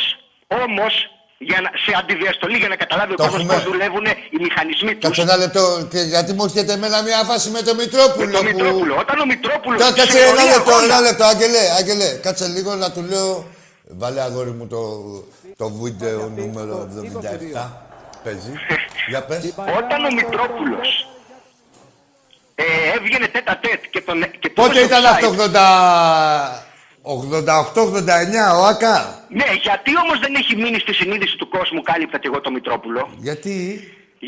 όμως, 0.64 0.94
για 1.38 1.62
να, 1.62 1.70
σε 1.86 1.92
αντιδιαστολή 2.00 2.58
για 2.58 2.68
να 2.68 2.76
καταλάβει 2.76 3.14
ο 3.14 3.16
Το 3.16 3.24
κόσμος 3.24 3.40
έχουμε. 3.42 3.54
πώς 3.54 3.64
δουλεύουν 3.64 4.06
οι 4.06 4.38
μηχανισμοί 4.46 4.92
τους. 4.96 5.04
Κάτσε 5.04 5.22
ένα 5.22 5.36
λεπτό, 5.38 5.88
και 5.92 6.00
γιατί 6.00 6.34
μου 6.34 6.44
έρχεται 6.44 6.74
εμένα 6.74 7.02
μια 7.02 7.24
φάση 7.30 7.50
με 7.50 7.62
το 7.62 7.76
Μητρόπουλο. 7.76 8.26
Με 8.26 8.32
το 8.32 8.38
που- 8.40 8.46
Μητρόπουλο. 8.46 8.96
Όταν 9.04 9.20
ο 9.20 9.26
Μητρόπουλος 9.26 9.80
Κα- 9.82 9.86
Κάτσε 9.92 10.12
σε 10.12 10.20
ένα 10.20 10.32
ωραία 10.32 10.46
λεπτό, 10.56 10.72
αγώνα- 10.72 10.86
ένα 10.86 11.00
λεπτό, 11.08 11.24
Άγγελε, 11.24 11.62
Άγγελε, 11.80 12.08
κάτσε 12.26 12.48
λίγο 12.48 12.76
να 12.76 12.92
του 12.92 13.02
λέω. 13.12 13.48
Βάλε 13.88 14.22
αγόρι 14.22 14.50
μου 14.50 14.68
το, 14.68 14.80
το 15.58 15.70
βίντεο 15.70 16.32
νούμερο 16.38 16.90
77. 17.56 17.72
Παίζει. 18.24 18.52
Για 19.10 19.22
πες. 19.24 19.54
Όταν 19.80 20.06
ο 20.06 20.12
Μητρόπουλος 20.14 21.08
ε, 22.56 22.64
έβγαινε 22.98 23.28
τέτα 23.28 23.60
τέτ 23.62 23.82
και 23.90 24.02
τον 24.02 24.22
και 24.40 24.48
του 24.48 24.54
Πότε 24.54 24.80
έδωσε 24.80 24.86
ήταν 24.86 25.04
offside. 25.04 25.14
αυτό, 25.14 25.32
88-89 27.06 28.60
ο 28.60 28.66
ΑΚΑ. 28.72 28.98
Ναι, 29.40 29.50
γιατί 29.62 29.92
όμως 30.04 30.18
δεν 30.20 30.34
έχει 30.42 30.56
μείνει 30.56 30.80
στη 30.80 30.94
συνείδηση 30.94 31.36
του 31.38 31.48
κόσμου 31.56 31.82
κάλυπτα 31.82 32.18
και 32.20 32.28
εγώ 32.32 32.42
το 32.42 32.52
Μητρόπουλο. 32.52 33.02
Γιατί; 33.28 33.58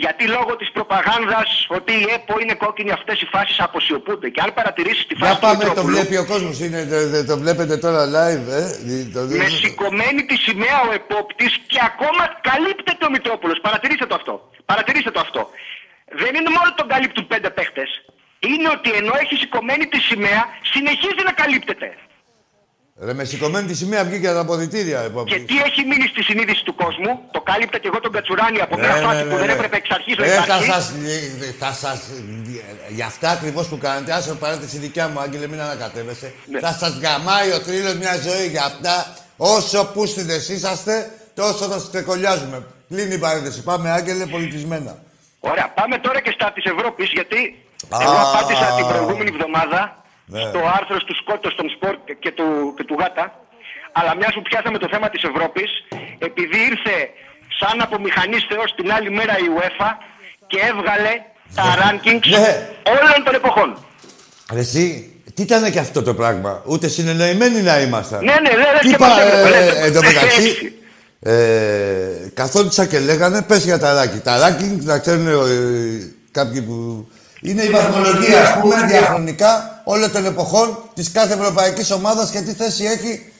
Γιατί 0.04 0.24
λόγω 0.28 0.52
της 0.62 0.70
προπαγάνδας 0.78 1.48
ότι 1.78 1.92
η 2.04 2.06
ΕΠΟ 2.16 2.34
είναι 2.42 2.54
κόκκινη 2.64 2.92
αυτές 2.92 3.22
οι 3.22 3.28
φάσεις 3.34 3.60
αποσιωπούνται. 3.68 4.30
Και 4.34 4.42
αν 4.46 4.50
παρατηρήσεις 4.60 5.06
τη 5.10 5.16
φάση 5.16 5.32
Για 5.32 5.40
του 5.40 5.46
πάμε, 5.48 5.64
το 5.64 5.68
Μητρόπουλου, 5.70 5.96
βλέπει 5.96 6.16
ο 6.24 6.26
κόσμος. 6.32 6.56
Είναι, 6.60 6.80
το, 6.92 6.98
το- 7.14 7.26
το 7.32 7.36
βλέπετε 7.44 7.76
τώρα 7.86 8.02
live, 8.18 8.46
ε; 8.60 8.64
Το, 9.14 9.20
με 9.42 9.48
σηκωμένη 9.62 10.22
τη 10.30 10.36
σημαία 10.46 10.78
ο 10.88 10.90
επόπτης 11.00 11.52
και 11.72 11.80
ακόμα 11.92 12.24
καλύπτεται 12.50 13.04
ο 13.08 13.10
Μητρόπουλος. 13.16 13.58
Παρατηρήστε 13.68 14.06
το 14.12 14.16
αυτό. 14.20 14.34
Παρατηρήστε 14.72 15.12
το 15.16 15.20
αυτό. 15.20 15.42
Δεν 16.22 16.32
είναι 16.38 16.52
μόνο 16.58 16.70
τον 16.80 16.88
καλύπτουν 16.94 17.28
πέντε 17.34 17.50
παίχτες. 17.58 17.90
Είναι 18.50 18.68
ότι 18.78 18.90
ενώ 19.00 19.14
έχει 19.24 19.36
σηκωμένη 19.44 19.86
τη 19.94 20.00
σημαία, 20.10 20.42
συνεχίζει 20.74 21.22
να 21.30 21.34
καλύπτεται. 21.42 21.88
Ρε, 23.00 23.14
με 23.14 23.24
σηκωμένη 23.24 23.68
τη 23.68 23.76
σημαία 23.76 24.04
βγήκε 24.04 24.26
από 24.28 24.36
τα 24.36 24.42
αποδητήρια, 24.42 25.00
Και 25.00 25.06
επόμενη. 25.06 25.44
τι 25.46 25.58
έχει 25.58 25.86
μείνει 25.86 26.08
στη 26.08 26.24
συνείδηση 26.24 26.64
του 26.64 26.76
κόσμου, 26.76 27.20
το 27.32 27.42
κάλυπτα 27.42 27.78
και 27.78 27.88
εγώ 27.88 28.00
τον 28.00 28.12
Κατσουράνη 28.12 28.62
από 28.62 28.78
μια 28.78 28.90
φάση 28.96 29.24
που 29.24 29.36
δεν 29.38 29.50
έπρεπε 29.50 29.76
εξ 29.76 29.90
αρχής 29.90 30.18
να 30.18 30.26
Ε, 30.26 30.30
θα 30.30 30.44
υπάρχει. 30.44 30.66
σας, 30.72 30.92
θα 31.60 31.72
σας, 31.74 32.00
για 32.90 33.06
αυτά 33.06 33.30
ακριβώς 33.30 33.68
που 33.68 33.78
κάνετε, 33.78 34.14
άσε 34.14 34.34
παρένθεση 34.34 34.78
δικιά 34.78 35.08
μου, 35.08 35.20
Άγγελε, 35.20 35.48
μην 35.48 35.62
ανακατεύεσαι. 35.62 36.34
Ναι. 36.52 36.60
Θα 36.60 36.72
σας 36.74 36.98
γαμάει 37.04 37.52
ο 37.52 37.60
τρίλος 37.62 37.94
μια 37.96 38.16
ζωή 38.28 38.48
για 38.48 38.64
αυτά. 38.64 39.14
Όσο 39.38 39.86
πούστιδες 39.94 40.50
είσαστε, 40.50 41.12
τόσο 41.34 41.66
θα 41.66 41.80
σας 41.80 41.90
ξεκολλιάζουμε. 41.90 42.66
Κλείνει 42.90 43.14
η 43.14 43.18
παρένθεση. 43.18 43.64
Πάμε, 43.64 43.90
Άγγελε, 43.92 44.26
πολιτισμένα. 44.26 44.98
Ωραία, 45.40 45.68
πάμε 45.76 45.98
τώρα 45.98 46.22
και 46.22 46.32
στα 46.32 46.52
της 46.52 46.64
Ευρώπης, 46.66 47.10
γιατί 47.12 47.40
Α. 47.90 47.98
εγώ 48.02 48.16
απάντησα 48.28 48.74
την 48.78 48.86
προηγούμενη 48.88 49.30
εβδομάδα 49.34 50.04
Ναι. 50.34 50.40
στο 50.50 50.60
άρθρο 50.78 50.98
του 51.08 51.16
Σκότος 51.22 51.54
των 51.56 51.68
Σπορ 51.76 51.94
και 52.24 52.32
του, 52.38 52.48
και 52.78 52.84
του 52.88 52.96
Γάτα, 53.00 53.26
αλλά 54.00 54.12
μιας 54.20 54.34
που 54.36 54.42
πιάσαμε 54.42 54.78
το 54.78 54.88
θέμα 54.94 55.08
της 55.10 55.24
Ευρώπης, 55.32 55.70
επειδή 56.30 56.58
ήρθε 56.72 56.96
σαν 57.60 57.82
από 57.82 57.96
μηχανής 58.06 58.44
θεός 58.50 58.70
την 58.78 58.88
άλλη 58.96 59.10
μέρα 59.12 59.34
η 59.46 59.48
UEFA 59.58 59.90
και 60.48 60.60
έβγαλε 60.72 61.14
τα 61.58 61.66
rankings 61.82 62.30
Ναι. 62.30 62.70
όλων 62.94 63.20
των 63.26 63.34
εποχών. 63.36 63.70
Ρε 64.54 64.60
εσύ, 64.60 64.86
τι 65.34 65.42
ήταν 65.42 65.72
και 65.72 65.80
αυτό 65.80 66.02
το 66.04 66.14
πράγμα; 66.14 66.62
Ούτε 66.66 66.88
συνεννοημένοι 66.88 67.62
να 67.62 67.80
ήμασταν. 67.80 68.24
Ναι, 68.24 68.34
ναι, 68.34 68.50
ναι, 68.50 68.80
Τι 68.80 68.88
και 68.88 68.94
είπα, 68.96 69.08
μας 69.08 69.20
έπρεπε, 69.20 69.58
ε, 69.58 69.72
ναι. 69.72 69.86
εν 69.86 69.94
τω 69.94 70.02
μεταξύ, 70.04 70.48
Έτσι. 70.50 70.74
ε, 71.20 72.30
καθόντουσαν 72.34 72.88
και 72.88 73.00
λέγανε, 73.00 73.42
πες 73.42 73.64
για 73.64 73.80
τα 73.80 73.94
ράκι. 73.94 74.20
Τα 74.20 74.38
ράκι, 74.40 74.80
να 74.84 75.00
ξέρουν 75.00 75.28
ε, 75.28 75.34
κάποιοι 76.32 76.62
που... 76.62 77.08
Είναι 77.42 77.64
η 77.64 77.70
βαθμολογία, 77.70 78.42
ας 78.42 78.60
πούμε, 78.60 78.86
διαχρονικά 78.88 79.77
όλων 79.94 80.12
των 80.12 80.26
εποχών 80.26 80.78
της 80.94 81.12
κάθε 81.12 81.34
ευρωπαϊκής 81.34 81.92
ομάδας 81.92 82.32
και 82.32 82.42
τι 82.42 82.54
θέση 82.54 82.84
έχει 82.86 83.32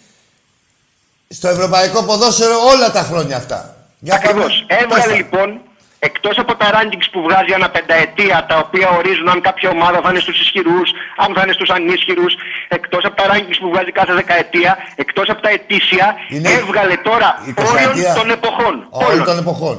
στο 1.30 1.48
ευρωπαϊκό 1.48 2.04
ποδόσφαιρο 2.04 2.56
όλα 2.74 2.92
τα 2.92 3.02
χρόνια 3.10 3.36
αυτά. 3.38 3.60
Για 4.00 4.14
Ακριβώς. 4.16 4.66
πάμε. 4.68 4.82
Έβγαλε 4.82 5.02
Πες 5.04 5.12
τα. 5.12 5.16
λοιπόν 5.16 5.62
Εκτός 6.00 6.38
από 6.38 6.56
τα 6.56 6.68
rankings 6.76 7.08
που 7.12 7.22
βγάζει 7.28 7.54
ανά 7.54 7.70
πενταετία, 7.70 8.46
τα 8.50 8.58
οποία 8.66 8.88
ορίζουν 8.98 9.30
αν 9.30 9.42
κάποια 9.42 9.70
ομάδα 9.70 10.00
θα 10.04 10.10
είναι 10.10 10.20
στους 10.20 10.40
ισχυρούς, 10.42 10.90
αν 11.24 11.30
θα 11.36 11.42
είναι 11.44 11.54
στους 11.54 11.70
ανίσχυρους, 11.70 12.34
εκτός 12.68 13.04
από 13.08 13.16
τα 13.16 13.26
rankings 13.32 13.58
που 13.60 13.70
βγάζει 13.74 13.92
κάθε 13.92 14.14
δεκαετία, 14.14 14.78
εκτός 14.96 15.30
από 15.30 15.42
τα 15.42 15.50
ετήσια, 15.50 16.16
Είναι 16.30 16.50
έβγαλε 16.50 16.96
τώρα 17.10 17.30
η 17.46 17.54
όριον 17.58 17.80
εικοσαετία. 17.80 18.14
των 18.14 18.30
εποχών. 18.30 18.74
Όλων 18.90 19.12
Όλων. 19.12 19.26
των 19.26 19.38
εποχών. 19.38 19.76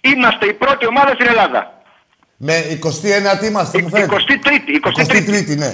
Είμαστε 0.00 0.46
η 0.46 0.52
πρώτη 0.52 0.86
ομάδα 0.86 1.10
στην 1.14 1.26
Ελλάδα. 1.32 1.60
Με 2.36 2.54
21η 2.82 3.42
είμαστε, 3.44 3.82
μου 3.82 3.88
φαίνεται. 3.88 4.16
23η, 4.16 4.74
23η. 4.80 5.52
23η, 5.52 5.56
ναι. 5.56 5.72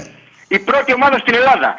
Η 0.54 0.58
πρώτη 0.58 0.90
ομάδα 0.98 1.16
στην 1.24 1.34
Ελλάδα. 1.40 1.70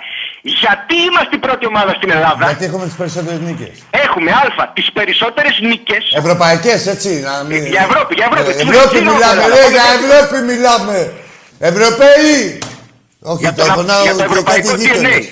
Γιατί 0.62 0.96
είμαστε 1.08 1.34
η 1.40 1.42
πρώτη 1.48 1.66
ομάδα 1.72 1.92
στην 2.00 2.10
Ελλάδα; 2.16 2.46
Γιατί 2.52 2.66
έχουμε 2.70 2.86
τις 2.90 2.98
περισσότερες 3.02 3.40
νίκες. 3.48 3.76
Έχουμε 4.06 4.32
α, 4.32 4.44
τις 4.78 4.88
περισσότερες 4.98 5.54
νίκες 5.70 6.04
Ευρωπαϊκές, 6.22 6.80
έτσι. 6.94 7.10
Να 7.28 7.34
μην... 7.48 7.66
Για 7.74 7.82
Ευρώπη, 7.90 8.14
για 8.20 8.28
Ευρώπη. 8.32 8.50
Ε, 8.52 8.54
Τι 8.54 8.70
Ευρώπη 8.70 8.98
είναι 8.98 9.12
μιλάμε, 9.12 9.42
όλα, 9.44 9.56
ρε, 9.56 9.62
όλα. 9.66 9.70
για 9.76 9.86
Ευρώπη 10.00 10.36
μιλάμε. 10.52 10.98
Ευρωπαίοι! 11.70 12.38
Όχι, 13.32 13.42
για, 13.44 13.54
το 13.54 13.66
το, 13.66 13.72
φωνάω 13.78 14.04
για 14.04 14.12
το 14.16 14.18
και 14.18 14.24
ευρωπαϊκό 14.32 14.70
κάτι 14.72 14.82
DNA. 14.84 14.86
γείτονες. 14.86 15.26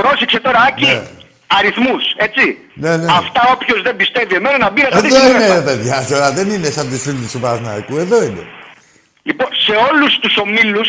Πρόσεξε 0.00 0.38
τώρα, 0.46 0.60
Άκη, 0.68 0.84
Ναι. 0.86 1.02
αριθμούς, 1.58 2.04
έτσι. 2.26 2.44
Ναι, 2.82 2.96
ναι. 2.96 3.06
Αυτά 3.20 3.42
όποιος 3.54 3.78
δεν 3.86 3.94
πιστεύει 4.00 4.34
εμένα 4.40 4.58
να 4.64 4.70
μπει 4.70 4.80
να 4.82 4.88
τα 4.88 5.00
δει 5.00 5.06
Εδώ 5.08 5.18
στην 5.18 5.30
είναι, 5.34 5.46
UEFA. 5.48 5.54
ρε 5.58 5.60
παιδιά, 5.68 5.96
τώρα 6.10 6.28
δεν 6.38 6.46
είναι 6.54 6.70
σαν 6.76 6.86
τη 6.90 6.96
φίλη 7.04 7.26
του 7.32 7.40
Παναθηναϊκού. 7.44 7.94
Εδώ 8.04 8.18
είναι. 8.22 8.44
Λοιπόν, 9.22 9.48
σε 9.66 9.72
όλους 9.90 10.12
τους 10.22 10.34
ομίλους 10.44 10.88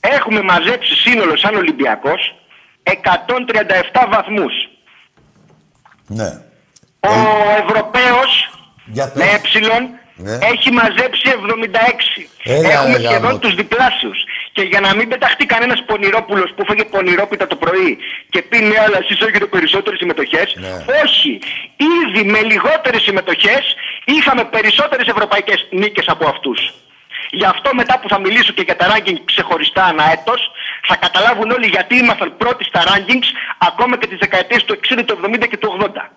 έχουμε 0.00 0.42
μαζέψει 0.42 0.94
σύνολο 0.94 1.36
σαν 1.36 1.54
Ολυμπιακός 1.54 2.34
137 2.82 4.06
βαθμούς. 4.08 4.52
Ναι. 6.06 6.28
Ο 7.00 7.12
Ευρωπαίος 7.66 8.50
Για 8.84 9.10
πες. 9.12 9.22
με 9.22 9.30
ε 9.30 9.98
Ναι. 10.22 10.38
έχει 10.52 10.70
μαζέψει 10.70 11.22
76. 11.28 12.28
Έλα, 12.44 12.70
Έχουμε 12.72 12.96
ρε, 12.96 13.02
σχεδόν 13.04 13.22
γάμο. 13.30 13.38
τους 13.38 13.54
διπλάσιους. 13.54 14.18
Και 14.52 14.62
για 14.62 14.80
να 14.80 14.94
μην 14.94 15.08
πεταχτεί 15.08 15.46
κανένας 15.46 15.84
πονηρόπουλος 15.86 16.52
που 16.56 16.64
φάγε 16.66 16.84
πονηρόπιτα 16.84 17.46
το 17.46 17.56
πρωί 17.56 17.98
και 18.30 18.42
πει 18.42 18.58
ναι 18.58 18.78
αλλά 18.86 18.98
εσείς 18.98 19.20
έχετε 19.20 19.46
περισσότερες 19.46 19.98
συμμετοχές. 19.98 20.54
Ναι. 20.56 20.84
Όχι. 21.04 21.38
Ήδη 22.00 22.30
με 22.30 22.40
λιγότερες 22.42 23.02
συμμετοχές 23.02 23.74
είχαμε 24.04 24.44
περισσότερες 24.44 25.06
ευρωπαϊκές 25.08 25.66
νίκες 25.70 26.08
από 26.08 26.28
αυτούς. 26.28 26.72
Γι' 27.30 27.44
αυτό 27.44 27.74
μετά 27.74 27.98
που 27.98 28.08
θα 28.08 28.18
μιλήσω 28.18 28.52
και 28.52 28.62
για 28.62 28.76
τα 28.76 28.86
rankings 28.92 29.22
ξεχωριστά 29.24 29.84
ανά 29.84 30.12
έτος, 30.12 30.50
θα 30.82 30.96
καταλάβουν 30.96 31.50
όλοι 31.50 31.66
γιατί 31.66 31.96
ήμασταν 31.96 32.36
πρώτοι 32.36 32.64
στα 32.64 32.82
rankings 32.88 33.28
ακόμα 33.58 33.98
και 33.98 34.06
τις 34.06 34.18
δεκαετίες 34.18 34.64
του 34.64 34.74
60, 34.74 35.04
του 35.06 35.18
70 35.24 35.46
και 35.48 35.56
του 35.56 35.78
80. 35.80 36.10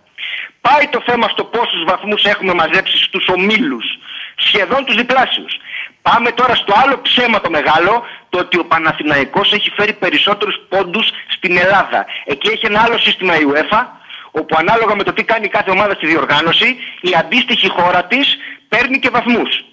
Πάει 0.62 0.88
το 0.88 1.02
θέμα 1.06 1.28
στο 1.28 1.44
πόσους 1.44 1.84
βαθμούς 1.84 2.24
έχουμε 2.24 2.54
μαζέψει 2.54 2.98
στους 2.98 3.28
ομίλους. 3.28 3.86
Σχεδόν 4.36 4.86
τους 4.86 4.96
διπλάσιους. 4.96 5.54
Πάμε 6.02 6.32
τώρα 6.32 6.56
στο 6.56 6.74
άλλο 6.84 7.02
ψέμα 7.02 7.42
το 7.42 7.50
μεγάλο, 7.50 8.06
το 8.30 8.40
ότι 8.40 8.60
ο 8.60 8.66
Παναθηναϊκός 8.66 9.54
έχει 9.54 9.70
φέρει 9.70 9.94
περισσότερους 9.94 10.56
πόντους 10.70 11.10
στην 11.28 11.58
Ελλάδα. 11.58 12.06
Εκεί 12.26 12.48
έχει 12.48 12.66
ένα 12.66 12.82
άλλο 12.82 12.98
σύστημα 12.98 13.40
η 13.40 13.44
UEFA, 13.52 13.82
όπου 14.32 14.56
ανάλογα 14.60 14.96
με 14.96 15.04
το 15.04 15.14
τι 15.14 15.24
κάνει 15.24 15.48
κάθε 15.48 15.72
ομάδα 15.72 15.94
στη 15.94 16.06
διοργάνωση, 16.08 16.78
η 17.02 17.12
αντίστοιχη 17.20 17.70
χώρα 17.70 18.04
της 18.04 18.38
παίρνει 18.70 19.00
και 19.00 19.10
βαθμούς. 19.10 19.64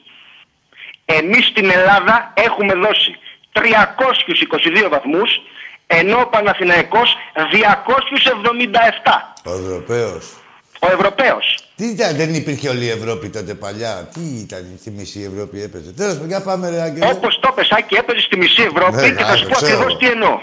Εμείς 1.18 1.46
στην 1.46 1.70
Ελλάδα 1.70 2.32
έχουμε 2.34 2.74
δώσει 2.74 3.18
322 3.52 4.88
βαθμούς, 4.90 5.40
ενώ 5.86 6.20
ο 6.20 6.26
Παναθηναϊκός 6.26 7.16
277. 7.34 9.34
Ο 9.44 9.52
Ευρωπαίος. 9.52 10.32
Ο 10.78 10.86
Ευρωπαίος. 10.92 11.58
Τι 11.76 11.84
ήταν, 11.86 12.16
δεν 12.16 12.34
υπήρχε 12.34 12.68
όλη 12.68 12.84
η 12.84 12.88
Ευρώπη 12.90 13.28
τότε 13.28 13.54
παλιά; 13.54 14.08
Τι 14.14 14.20
ήταν, 14.20 14.66
στη 14.80 14.90
μισή 14.90 15.30
Ευρώπη 15.32 15.62
έπαιζε; 15.62 15.92
Τέλος 15.92 16.12
πάντων, 16.12 16.28
για 16.28 16.42
πάμε, 16.42 16.70
ρε 16.70 16.80
Άγγελε. 16.80 17.06
Όπως 17.12 17.38
το 17.40 17.52
πες, 17.54 17.70
Άκη, 17.70 17.94
έπαιζε 17.94 18.20
στη 18.20 18.36
μισή 18.36 18.62
Ευρώπη 18.62 18.96
Ναι, 18.96 19.10
και 19.10 19.24
θα 19.24 19.36
σου 19.36 19.42
το 19.42 19.48
πω 19.48 19.54
ξέρω. 19.54 19.72
ακριβώς 19.72 19.96
τι 19.98 20.06
εννοώ. 20.06 20.40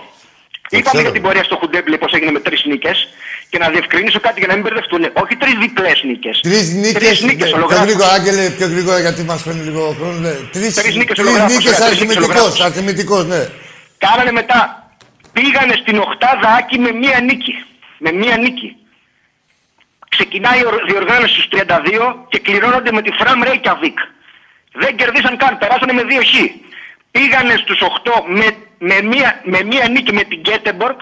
Το 0.70 0.78
Είπαμε 0.78 0.84
ξέρω. 0.90 1.02
για 1.02 1.12
την 1.12 1.22
πορεία 1.22 1.44
στο 1.44 1.56
Χουντέμπλε 1.60 1.98
πώς 1.98 2.12
έγινε 2.14 2.32
με 2.32 2.40
τρεις 2.40 2.62
νίκες 2.66 3.08
και 3.50 3.58
να 3.58 3.70
διευκρινίσω 3.70 4.20
κάτι 4.20 4.38
για 4.40 4.48
να 4.48 4.54
μην 4.54 4.64
μπερδευτούν. 4.64 5.02
Όχι 5.24 5.36
τρεις 5.36 5.54
διπλές 5.64 6.02
νίκες. 6.04 6.40
Τρεις 6.42 6.74
νίκες. 6.74 6.94
Τρεις 7.04 7.22
νίκες 7.22 7.48
Πιο 7.50 7.58
ολογράφος. 7.58 7.86
γρήγορα, 7.86 8.12
Άγγελε, 8.12 8.50
πιο 8.50 8.68
γρήγορα 8.68 9.00
γιατί 9.00 9.22
μας 9.24 9.42
φαίνει 9.42 9.64
λίγο 9.68 9.96
χρόνο. 10.00 10.20
Ναι. 10.20 10.34
Τρει 10.56 10.72
Τρεις 10.80 10.96
νίκες 11.00 11.16
τρεις 11.16 11.28
ολογράφος, 11.28 11.56
νίκες 11.56 11.74
ωραία, 11.74 11.88
τρεις 11.88 12.00
νίκες 12.02 12.16
αριθμητικός, 12.16 12.24
ολογράφος. 12.30 12.62
αριθμητικός, 12.66 13.26
ναι. 13.26 13.42
Κάνανε 13.98 14.32
μετά. 14.32 14.60
Πήγανε 15.34 15.76
στην 15.82 15.98
οκτάδα 15.98 16.50
Άκη 16.60 16.80
με 16.80 16.92
μία 16.92 17.20
νίκη. 17.28 17.54
Με 17.98 18.12
μία 18.12 18.38
νίκη. 18.38 18.70
Ξεκινάει 20.10 20.60
η 20.60 20.66
ορ- 20.66 20.86
διοργάνωση 20.92 21.34
στους 21.34 21.48
32 21.48 22.26
και 22.30 22.40
κληρώνονται 22.40 22.92
με 22.92 23.02
τη 23.02 23.12
Φραμ 23.20 23.40
Reykjavik. 23.48 23.98
Δεν 24.82 24.96
κερδίσαν 24.96 25.38
καν, 25.38 25.58
περάσανε 25.58 25.94
με 25.94 26.04
2 26.04 26.22
χ. 26.32 26.34
Πήγανε 27.12 27.56
στους 27.64 27.80
8 27.82 28.24
με, 28.28 28.46
με, 28.80 29.02
μία, 29.02 29.42
με 29.44 29.60
μία 29.64 29.88
νίκη 29.90 30.14
με 30.14 30.24
την 30.24 30.40
Γκέτεμπορκ 30.40 31.00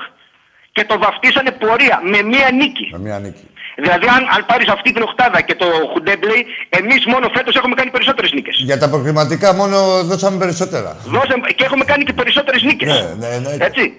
και 0.71 0.83
το 0.85 0.97
βαφτίσανε 0.99 1.51
πορεία 1.51 2.01
με 2.03 2.21
μία 2.21 2.49
νίκη. 2.51 2.88
Με 2.91 2.99
μία 2.99 3.19
νίκη. 3.19 3.47
Δηλαδή 3.75 4.07
αν, 4.07 4.27
αν 4.35 4.45
πάρεις 4.45 4.67
αυτή 4.67 4.91
την 4.91 5.01
οκτάδα 5.01 5.41
και 5.41 5.55
το 5.55 5.65
Χουντέμπλεϊ, 5.93 6.45
εμείς 6.69 7.05
μόνο 7.05 7.29
φέτος 7.33 7.55
έχουμε 7.55 7.75
κάνει 7.75 7.89
περισσότερες 7.91 8.31
νίκες. 8.31 8.55
Για 8.59 8.77
τα 8.77 8.89
προκριματικά 8.89 9.53
μόνο 9.53 10.03
δώσαμε 10.03 10.38
περισσότερα. 10.38 10.97
Δώσε, 11.05 11.35
και 11.55 11.63
έχουμε 11.63 11.85
κάνει 11.85 12.03
και 12.03 12.13
περισσότερες 12.13 12.61
νίκες. 12.63 12.88
Ναι, 12.88 13.27
ναι, 13.27 13.38
ναι. 13.38 13.65
Έτσι. 13.65 13.93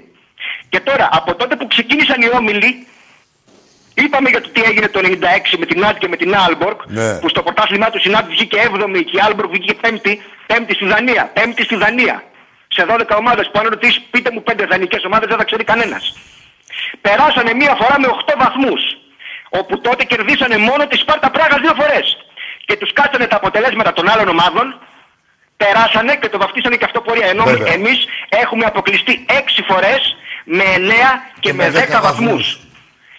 Και 0.68 0.80
τώρα, 0.80 1.08
από 1.12 1.34
τότε 1.34 1.56
που 1.56 1.66
ξεκίνησαν 1.66 2.20
οι 2.22 2.28
όμιλοι, 2.36 2.86
είπαμε 3.94 4.28
για 4.28 4.40
το 4.40 4.48
τι 4.48 4.62
έγινε 4.62 4.88
το 4.88 5.00
96 5.02 5.56
με 5.58 5.66
την 5.66 5.80
Ναντ 5.80 5.98
και 5.98 6.08
με 6.08 6.16
την 6.16 6.34
Άλμπορκ, 6.36 6.80
Ναι. 6.86 7.18
που 7.18 7.28
στο 7.28 7.42
πρωτάθλημά 7.42 7.90
του 7.90 8.00
η 8.04 8.08
Ναντ 8.10 8.26
βγήκε 8.28 8.56
7η 8.66 9.02
και 9.10 9.16
η 9.16 9.20
Άλμπορκ 9.26 9.50
βγήκε 9.50 9.74
5η, 9.82 10.12
5η 10.46 10.70
στη 10.74 10.86
Δανία. 10.86 11.32
5η 11.34 11.62
στη 11.64 11.76
Δανία. 11.76 12.22
Σε 12.76 12.84
12 12.88 13.16
ομάδες 13.18 13.46
που 13.50 13.58
αν 13.58 13.66
ρωτήσεις 13.68 14.00
πείτε 14.10 14.30
μου 14.30 14.42
5 14.46 14.66
δανεικές 14.70 15.04
ομάδες 15.04 15.28
δεν 15.28 15.38
θα 15.38 15.44
ξέρει 15.44 15.64
κανένας. 15.64 16.04
Περάσανε 17.00 17.52
μία 17.54 17.74
φορά 17.80 17.96
με 18.00 18.06
8 18.06 18.34
βαθμούς, 18.42 18.82
όπου 19.48 19.80
τότε 19.80 20.04
κερδίσανε 20.04 20.56
μόνο 20.56 20.86
τη 20.86 20.96
Σπάρτα 20.96 21.30
Πράγας 21.30 21.60
δύο 21.60 21.74
φορές. 21.80 22.06
Και 22.66 22.76
τους 22.76 22.92
κάτσανε 22.92 23.26
τα 23.26 23.36
αποτελέσματα 23.36 23.92
των 23.92 24.08
άλλων 24.12 24.28
ομάδων, 24.28 24.66
περάσανε 25.56 26.16
και 26.16 26.28
το 26.28 26.38
βαφτίσανε 26.38 26.76
και 26.76 26.84
αυτό 26.84 27.00
πορεία. 27.00 27.26
Ενώ 27.26 27.44
Βέβαια. 27.44 27.72
εμείς 27.72 27.98
έχουμε 28.28 28.64
αποκλειστεί 28.64 29.24
6 29.28 29.62
φορές 29.68 30.16
με 30.44 30.64
9 30.76 30.90
και, 31.40 31.52
με 31.52 31.68
10, 31.68 31.70
δέκα 31.70 32.00
βαθμούς. 32.00 32.26
βαθμούς. 32.26 32.58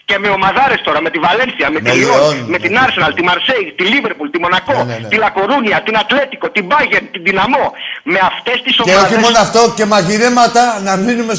Και 0.08 0.16
με 0.22 0.28
ομαδάρες 0.38 0.80
τώρα, 0.86 1.00
με 1.06 1.10
τη 1.14 1.18
Βαλένθια, 1.26 1.66
με, 1.74 1.78
Με 1.84 1.90
τη 1.90 1.96
Λιόν, 2.02 2.20
Λιόν, 2.20 2.36
με 2.36 2.50
με 2.54 2.58
την 2.64 2.72
τη- 2.74 2.80
Άρσεναλ, 2.84 3.12
τη 3.18 3.22
Μαρσέη, 3.28 3.64
τη 3.78 3.84
Λίβερπουλ, 3.92 4.28
τη 4.34 4.38
Μονακό, 4.44 4.76
Ναι, 4.78 4.82
ναι, 4.92 4.98
ναι. 5.02 5.08
τη 5.12 5.16
Λακορούνια, 5.24 5.76
την 5.86 5.94
Ατλέτικο, 6.02 6.46
την 6.56 6.64
Μπάγερ, 6.68 7.02
την 7.14 7.22
Δυναμό. 7.28 7.66
Με 8.12 8.18
αυτές 8.30 8.56
τις 8.64 8.74
Και 8.76 8.82
ομάδες... 8.84 9.02
όχι 9.06 9.16
μόνο 9.24 9.36
αυτό, 9.46 9.60
και 9.78 9.84
μαγειρέματα 9.94 10.62
να 10.88 10.92
μείνουμε 11.04 11.34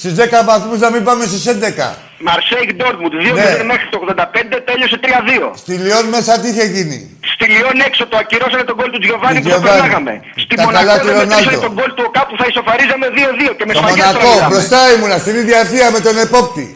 στις 0.00 0.12
10 0.20 0.38
βαθμούς, 0.50 0.78
να 0.84 0.90
μην 0.94 1.02
πάμε 1.08 1.22
στις 1.30 1.42
11. 1.46 1.86
Μαρσέη 2.28 2.64
Ντόρτμουντ, 2.76 3.14
2-0 3.24 3.58
Ναι. 3.60 3.64
μέχρι 3.72 3.86
το 3.92 3.96
85, 4.02 4.56
τέλειωσε 4.68 4.96
3-2. 5.04 5.46
Στη 5.62 5.72
Λιόν 5.84 6.04
μέσα 6.14 6.32
τι 6.40 6.46
είχε 6.52 6.66
γίνει; 6.74 6.98
Στη 7.34 7.44
Λιόν 7.54 7.76
έξω 7.88 8.02
το 8.12 8.16
ακυρώσανε 8.22 8.64
τον 8.68 8.74
γκολ 8.78 8.88
του 8.94 9.00
Τζιοβάνι 9.04 9.38
Του 9.40 9.44
που 9.44 9.50
το 9.50 9.56
Giovanni. 9.56 9.66
περνάγαμε. 9.68 10.12
Στη 10.44 10.54
Τα 10.58 10.62
Μονακό 10.64 10.80
καλά 10.80 10.94
του 11.00 11.06
δεν 11.08 11.16
μετρήσανε 11.16 11.44
Ρονάλντο. 11.44 11.66
τον 11.66 11.72
γκολ 11.76 11.90
του 11.96 12.04
ΟΚΑ 12.08 12.22
που 12.28 12.34
θα 12.40 12.46
ισοφαρίζαμε 12.52 13.06
2-2 13.16 13.50
και 13.58 13.64
με 13.68 13.72
Το 13.76 13.78
σφαγές 13.80 14.04
τώρα 14.04 14.12
Μονακό, 14.18 14.30
μιλάμε. 14.34 14.50
μπροστά 14.52 14.80
ήμουνα, 14.94 15.16
στην 15.24 15.34
ίδια 15.42 15.58
ευθεία 15.64 15.86
με 15.96 16.00
τον 16.06 16.16
επόπτη. 16.26 16.66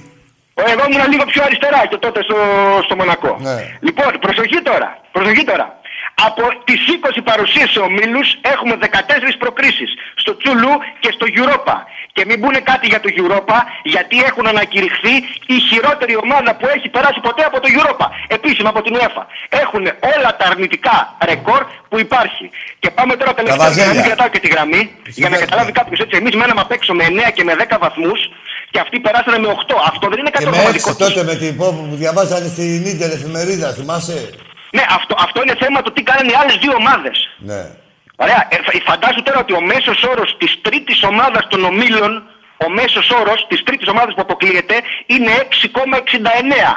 Ο- 0.55 0.63
Εγώ 0.73 0.83
ήμουν 0.89 1.11
λίγο 1.13 1.25
πιο 1.25 1.43
αριστερά 1.45 1.87
και 1.91 1.97
τότε 1.97 2.23
στο, 2.23 2.37
στο 2.85 2.95
Μονακό. 2.97 3.39
Ναι. 3.41 3.57
Λοιπόν, 3.81 4.11
προσοχή 4.21 4.63
τώρα. 4.63 4.99
Προσοχή 5.13 5.45
τώρα. 5.45 5.67
Από 6.27 6.43
τις 6.65 6.81
20 6.89 7.21
παρουσίες 7.25 7.71
σε 7.71 7.79
ομίλους 7.79 8.29
έχουμε 8.55 8.77
14 8.77 9.37
προκρίσεις 9.39 9.91
στο 10.15 10.37
Τσουλού 10.37 10.73
και 11.01 11.11
στο 11.17 11.27
Europa. 11.41 11.75
Και 12.13 12.25
μην 12.29 12.41
πούνε 12.41 12.59
κάτι 12.61 12.87
για 12.87 13.01
το 13.01 13.09
Europa 13.21 13.57
γιατί 13.83 14.17
έχουν 14.23 14.47
ανακηρυχθεί 14.47 15.15
η 15.47 15.57
χειρότερη 15.69 16.17
ομάδα 16.25 16.55
που 16.57 16.67
έχει 16.77 16.89
περάσει 16.89 17.21
ποτέ 17.21 17.43
από 17.45 17.61
το 17.61 17.69
Europa. 17.79 18.07
Επίσημα 18.29 18.69
από 18.69 18.83
την 18.83 18.97
UEFA. 18.97 19.23
Έχουν 19.49 19.85
όλα 20.17 20.37
τα 20.39 20.45
αρνητικά 20.51 21.17
ρεκόρ 21.25 21.63
που 21.89 21.99
υπάρχει. 21.99 22.51
Και 22.79 22.91
πάμε 22.91 23.17
τώρα 23.17 23.35
τελευταία 23.35 23.67
για 23.69 23.71
να 23.71 23.77
μην 23.77 23.85
βαζέλια. 23.87 24.03
κρατάω 24.07 24.29
και 24.29 24.39
τη 24.39 24.49
γραμμή 24.49 24.83
για 25.05 25.29
να 25.29 25.35
Εσύ 25.37 25.45
καταλάβει 25.45 25.71
δεν- 25.73 25.83
κάποιος 25.83 25.99
έτσι. 26.01 26.17
Εμείς 26.21 26.35
μέναμε 26.37 26.61
απ' 26.61 26.73
έξω 26.73 26.95
με 26.95 27.05
9 27.05 27.31
και 27.31 27.45
με 27.45 27.55
10 27.55 27.79
βαθμούς 27.79 28.21
και 28.73 28.81
αυτοί 28.85 28.97
περάσανε 29.07 29.39
με 29.45 29.49
8. 29.49 29.75
Αυτό 29.91 30.05
δεν 30.11 30.19
είναι 30.21 30.31
Και 30.31 30.37
κάτι 30.37 30.45
με 30.45 30.51
πραγματικό. 30.57 30.91
έξι 30.91 30.99
τότε 31.05 31.21
με 31.31 31.35
την 31.43 31.53
πόπο 31.61 31.81
που 31.89 31.97
διαβάζανε 32.03 32.49
στην 32.55 32.85
Ίντερ 32.93 33.11
εφημερίδα, 33.19 33.69
θυμάσαι; 33.79 34.19
Ναι, 34.77 34.85
αυτό, 34.99 35.13
αυτό 35.27 35.39
είναι 35.43 35.57
θέμα 35.63 35.79
του 35.83 35.93
τι 35.93 36.03
κάνανε 36.09 36.31
οι 36.33 36.37
άλλες 36.41 36.57
δύο 36.63 36.75
ομάδες. 36.83 37.17
Ναι. 37.51 37.63
Ωραία. 38.25 38.41
Ε, 38.55 38.57
φα- 38.67 38.83
φαντάσου 38.91 39.23
τώρα 39.27 39.39
ότι 39.45 39.53
ο 39.61 39.63
μέσος 39.73 39.99
όρος 40.13 40.31
της 40.41 40.53
τρίτης 40.67 40.99
ομάδας 41.11 41.45
των 41.53 41.61
ομίλων, 41.71 42.13
ο 42.65 42.69
μέσος 42.79 43.07
όρος 43.21 43.41
της 43.49 43.63
τρίτης 43.67 43.89
ομάδας 43.95 44.13
που 44.15 44.23
αποκλείεται 44.27 44.77
είναι 45.07 45.31
6,69. 45.31 46.73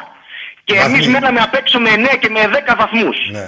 Και 0.63 0.75
Βαθμοί. 0.75 0.93
εμείς 0.93 1.07
μέναμε 1.07 1.39
απ' 1.47 1.55
έξω 1.61 1.79
με 1.79 1.89
9 1.89 2.15
και 2.21 2.29
με 2.29 2.41
10 2.55 2.75
βαθμούς. 2.81 3.17
Ναι. 3.31 3.45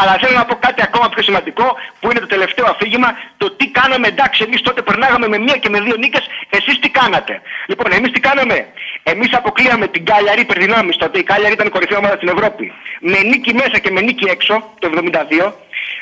Αλλά 0.00 0.12
θέλω 0.20 0.36
να 0.36 0.44
πω 0.44 0.54
κάτι 0.66 0.82
ακόμα 0.82 1.08
πιο 1.08 1.22
σημαντικό 1.22 1.66
που 2.00 2.10
είναι 2.10 2.20
το 2.20 2.26
τελευταίο 2.26 2.66
αφήγημα. 2.70 3.08
Το 3.36 3.50
τι 3.50 3.66
κάναμε 3.78 4.06
εντάξει, 4.06 4.42
εμείς 4.46 4.60
τότε 4.60 4.82
περνάγαμε 4.82 5.28
με 5.28 5.38
μία 5.38 5.56
και 5.56 5.68
με 5.68 5.80
δύο 5.80 5.96
νίκες. 5.96 6.24
Εσείς 6.50 6.78
τι 6.78 6.88
κάνατε. 6.88 7.40
Λοιπόν, 7.66 7.92
εμείς 7.92 8.10
τι 8.10 8.20
κάναμε; 8.20 8.66
Εμείς 9.02 9.34
αποκλείαμε 9.34 9.86
την 9.88 10.04
Κάλιαρη 10.04 10.40
υπερδυνάμει 10.40 10.92
τότε. 10.96 11.18
Η 11.18 11.22
Κάλιαρη 11.22 11.52
ήταν 11.52 11.66
η 11.66 11.70
κορυφαία 11.70 11.98
ομάδα 11.98 12.16
στην 12.16 12.28
Ευρώπη. 12.28 12.72
Με 13.00 13.18
νίκη 13.30 13.54
μέσα 13.54 13.78
και 13.78 13.90
με 13.90 14.00
νίκη 14.00 14.24
έξω 14.28 14.54
το 14.78 14.86
72. 14.88 15.52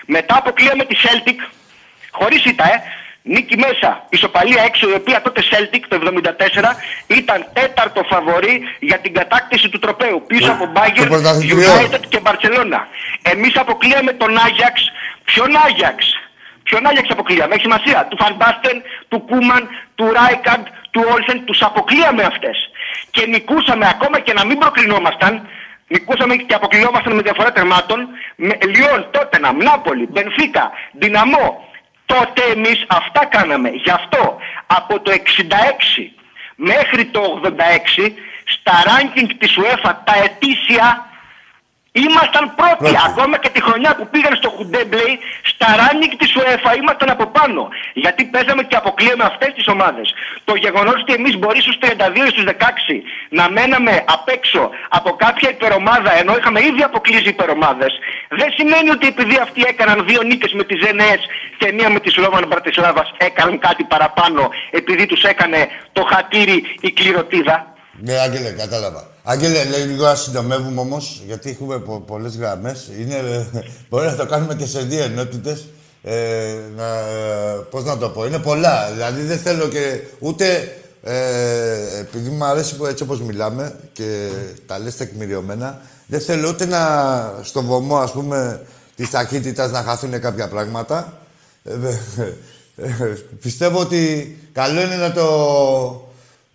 Μετά 0.06 0.36
αποκλείαμε 0.36 0.84
τη 0.84 0.96
Celtic, 1.02 1.38
χωρίς 2.10 2.44
ήττα, 2.44 2.64
ε. 2.64 2.82
Νίκη 3.26 3.56
μέσα, 3.56 4.06
ισοπαλία 4.08 4.62
έξω, 4.62 4.88
η 4.88 4.92
οποία 4.92 5.22
τότε 5.22 5.40
Celtic 5.50 5.82
το 5.88 5.98
74 6.04 6.10
ήταν 7.06 7.46
τέταρτο 7.52 8.02
φαβορή 8.10 8.62
για 8.80 8.98
την 8.98 9.14
κατάκτηση 9.14 9.68
του 9.68 9.78
τροπέου. 9.78 10.22
Πίσω 10.26 10.52
από 10.52 10.72
Bayern, 10.74 11.10
United 11.56 12.00
και 12.08 12.20
Barcelona. 12.22 12.80
Εμείς 13.22 13.56
αποκλείαμε 13.56 14.12
τον 14.12 14.38
Άγιαξ. 14.38 14.92
Ποιον 15.24 15.56
Άγιαξ; 15.66 15.98
Ποιον 16.62 16.86
Άγιαξ 16.86 17.10
αποκλείαμε, 17.10 17.54
έχει 17.54 17.62
σημασία. 17.62 18.06
Του 18.10 18.16
Φανμπάστεν, 18.16 18.82
του 19.08 19.20
Κούμαν, 19.20 19.68
του 19.94 20.12
Ράικαντ, 20.12 20.66
του 20.90 21.02
Όλσεν, 21.12 21.44
τους 21.44 21.62
αποκλείαμε 21.62 22.22
αυτές. 22.22 22.56
Και 23.10 23.26
νικούσαμε 23.26 23.88
ακόμα 23.88 24.20
και 24.20 24.32
να 24.32 24.44
μην 24.44 24.58
προκρινόμασταν, 24.58 25.48
νικούσαμε 25.88 26.34
και 26.36 26.54
αποκλειόμασταν 26.54 27.14
με 27.14 27.22
διαφορά 27.22 27.52
τερμάτων, 27.52 28.08
με 28.36 28.58
Λιόν, 28.74 29.08
Τότεναμ, 29.10 29.56
Νάπολη, 29.56 30.08
Μπενφίκα, 30.10 30.72
Δυναμό, 30.92 31.68
Τότε 32.06 32.42
εμείς 32.52 32.84
αυτά 32.88 33.24
κάναμε. 33.24 33.68
Γι' 33.68 33.90
αυτό 33.90 34.36
από 34.66 35.00
το 35.00 35.10
66 35.10 35.14
μέχρι 36.54 37.04
το 37.04 37.40
86 37.44 38.10
στα 38.44 38.72
ranking 38.84 39.30
της 39.38 39.58
UEFA 39.58 39.92
τα 40.04 40.14
ετήσια 40.24 41.06
Ήμασταν 41.96 42.44
πρώτοι. 42.60 42.92
Ακόμα 43.08 43.36
και 43.38 43.48
τη 43.48 43.62
χρονιά 43.62 43.94
που 43.96 44.08
πήγαν 44.12 44.34
στο 44.36 44.48
Χουντέμπλεϊ, 44.56 45.18
στα 45.42 45.66
ράνικ 45.80 46.12
της 46.16 46.30
UEFA 46.36 46.76
ήμασταν 46.76 47.10
από 47.10 47.26
πάνω. 47.26 47.68
Γιατί 47.94 48.24
παίζαμε 48.24 48.62
και 48.62 48.76
αποκλείαμε 48.76 49.24
αυτές 49.24 49.52
τις 49.56 49.68
ομάδες. 49.68 50.14
Το 50.44 50.54
γεγονός 50.54 50.96
ότι 51.00 51.12
εμείς 51.12 51.36
μπορεί 51.38 51.60
στους 51.60 51.78
32 51.80 52.26
ή 52.26 52.30
στους 52.30 52.44
16 52.44 53.02
να 53.28 53.50
μέναμε 53.50 54.04
απ' 54.06 54.28
έξω 54.28 54.70
από 54.88 55.10
κάποια 55.24 55.50
υπερομάδα 55.50 56.18
ενώ 56.20 56.36
είχαμε 56.36 56.60
ήδη 56.64 56.82
αποκλείσει 56.82 57.28
υπερομάδες, 57.28 57.92
δεν 58.28 58.52
σημαίνει 58.56 58.90
ότι 58.90 59.06
επειδή 59.06 59.36
αυτοί 59.36 59.62
έκαναν 59.66 60.04
δύο 60.06 60.22
νίκες 60.22 60.52
με 60.52 60.64
τις 60.64 60.78
ΖΕΝΕΣ 60.82 61.20
και 61.56 61.72
μία 61.72 61.90
με 61.90 62.00
τη 62.00 62.10
Σλόβαν 62.10 62.46
Μπρατισλάβα 62.46 63.06
έκαναν 63.16 63.58
κάτι 63.58 63.84
παραπάνω 63.84 64.50
επειδή 64.70 65.06
τους 65.06 65.22
έκανε 65.22 65.68
το 65.92 66.02
χατήρι 66.02 66.76
η 66.80 66.92
κληροτίδα. 66.92 67.73
Ναι, 68.02 68.18
Άγγελε, 68.18 68.50
κατάλαβα. 68.50 69.08
Άγγελε, 69.22 69.64
λέει 69.64 69.82
λίγο 69.82 70.04
να 70.04 70.14
συντομεύουμε 70.14 70.80
όμως, 70.80 71.22
γιατί 71.26 71.50
έχουμε 71.50 71.78
πο 71.78 72.00
πολλές 72.00 72.36
γραμμές. 72.36 72.90
Μπορεί 73.88 74.06
να 74.06 74.16
το 74.16 74.26
κάνουμε 74.26 74.54
και 74.54 74.66
σε 74.66 74.80
δύο 74.80 75.04
ενότητες. 75.04 75.64
Ε, 76.02 76.54
να, 76.76 76.84
πώς 77.70 77.84
να 77.84 77.98
το 77.98 78.08
πω, 78.08 78.26
είναι 78.26 78.38
πολλά. 78.38 78.90
Δηλαδή 78.92 79.22
δεν 79.22 79.38
θέλω 79.38 79.68
και 79.68 80.00
ούτε 80.18 80.76
ε, 81.02 81.98
επειδή 82.00 82.30
μου 82.30 82.44
αρέσει 82.44 82.76
έτσι 82.88 83.02
όπως 83.02 83.20
μιλάμε 83.20 83.74
και 83.92 84.30
τα 84.66 84.78
λες 84.78 84.96
τεκμηριωμένα, 84.96 85.80
δεν 86.06 86.20
θέλω 86.20 86.48
ούτε 86.48 86.66
να 86.66 86.80
στο 87.42 87.62
βωμό, 87.62 87.96
ας 87.98 88.12
πούμε, 88.12 88.60
της 88.96 89.10
ταχύτητας 89.10 89.70
να 89.70 89.82
χαθούν 89.82 90.20
κάποια 90.20 90.48
πράγματα. 90.48 91.18
Ε, 91.64 91.70
ε, 92.76 93.14
πιστεύω 93.40 93.78
ότι 93.78 94.36
καλό 94.52 94.80
είναι 94.80 94.96
να 94.96 95.12
το 95.12 96.03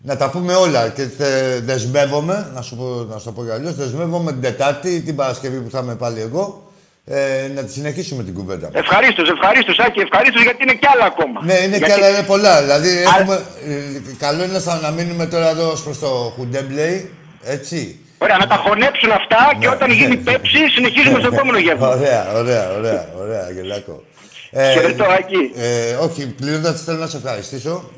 να 0.02 0.18
τα 0.18 0.30
πούμε 0.30 0.54
όλα 0.54 0.90
και 0.90 1.04
θε, 1.18 1.60
δεσμεύομαι, 1.60 2.52
να 2.54 2.62
σου, 2.62 2.76
πω, 2.76 3.08
να 3.10 3.18
σου 3.18 3.26
το 3.26 3.32
πω 3.32 3.44
για 3.44 3.54
αλλιώς, 3.54 3.76
δεσμεύομαι 3.76 4.32
την 4.32 4.42
Τετάρτη, 4.42 5.02
την 5.02 5.16
Παρασκευή 5.16 5.58
που 5.58 5.70
θα 5.70 5.80
είμαι 5.80 5.96
πάλι 5.96 6.22
εγώ, 6.22 6.72
ε, 7.06 7.52
να 7.56 7.64
τη 7.64 7.72
συνεχίσουμε 7.72 8.24
την 8.24 8.34
κουβέντα. 8.34 8.70
Ευχαρίστως, 8.74 9.30
ευχαρίστως, 9.30 9.80
Άκη, 9.80 10.00
ευχαρίστως 10.00 10.42
γιατί 10.42 10.64
είναι 10.64 10.74
κι 10.74 10.88
άλλα 10.94 11.06
ακόμα. 11.06 11.42
Ναι, 11.44 11.54
είναι 11.54 11.78
γιατί... 11.78 11.86
κι 11.86 11.92
άλλα, 11.92 12.10
είναι 12.10 12.24
πολλά. 12.24 12.62
Δηλαδή, 12.62 12.90
έχουμε, 13.02 13.36
ε, 13.68 14.16
καλό 14.18 14.44
είναι 14.44 14.60
να 14.82 14.92
μείνουμε 14.92 15.26
τώρα 15.26 15.50
εδώ 15.50 15.74
προς 15.84 16.00
το 16.00 16.34
Χουντέμπλεϊ, 16.36 17.12
έτσι. 17.44 18.00
Ωραία, 18.18 18.38
να 18.38 18.48
τα 18.48 18.56
χωνέψουν 18.56 19.12
αυτά 19.12 19.52
και 19.60 19.68
ναι, 19.68 19.74
όταν 19.74 19.92
γίνει 19.92 20.16
ναι. 20.16 20.32
πέψη 20.32 20.58
συνεχίζουμε 20.76 21.20
στο 21.20 21.30
επόμενο 21.34 21.58
γεύμα. 21.58 21.88
Ωραία, 21.88 22.32
ωραία, 22.36 22.72
ωραία, 22.78 23.10
ωραία, 23.22 23.46
Αγγελάκο. 23.50 24.04
Ε, 24.52 24.72
Χαιρετώ, 24.72 25.04
Άκη. 25.04 25.52
Ε, 25.56 25.94
όχι, 25.94 26.28
πληρώντα 26.28 26.74
θέλω 26.74 26.98
να 26.98 27.08
σε 27.08 27.18
ευχαριστήσω 27.18 27.90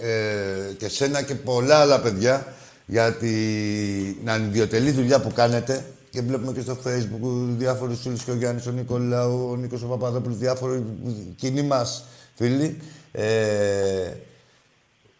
ε, 0.00 0.72
και 0.78 0.88
σένα 0.88 1.22
και 1.22 1.34
πολλά 1.34 1.80
άλλα 1.80 2.00
παιδιά 2.00 2.54
για 2.86 3.12
την 3.12 4.30
ανιδιοτελή 4.30 4.90
δουλειά 4.90 5.20
που 5.20 5.32
κάνετε 5.32 5.84
και 6.10 6.22
βλέπουμε 6.22 6.52
και 6.52 6.60
στο 6.60 6.78
facebook 6.84 7.46
διάφορους 7.58 8.00
φίλους 8.00 8.24
και 8.24 8.30
ο 8.30 8.34
Γιάννης, 8.34 8.66
ο 8.66 8.70
Νικολάου, 8.70 9.48
ο 9.50 9.56
Νίκος 9.56 9.82
ο 9.82 9.86
Παπαδόπουλος, 9.86 10.38
διάφοροι 10.38 10.84
κοινοί 11.36 11.62
μας 11.62 12.04
φίλοι. 12.34 12.80
Ε, 13.12 13.24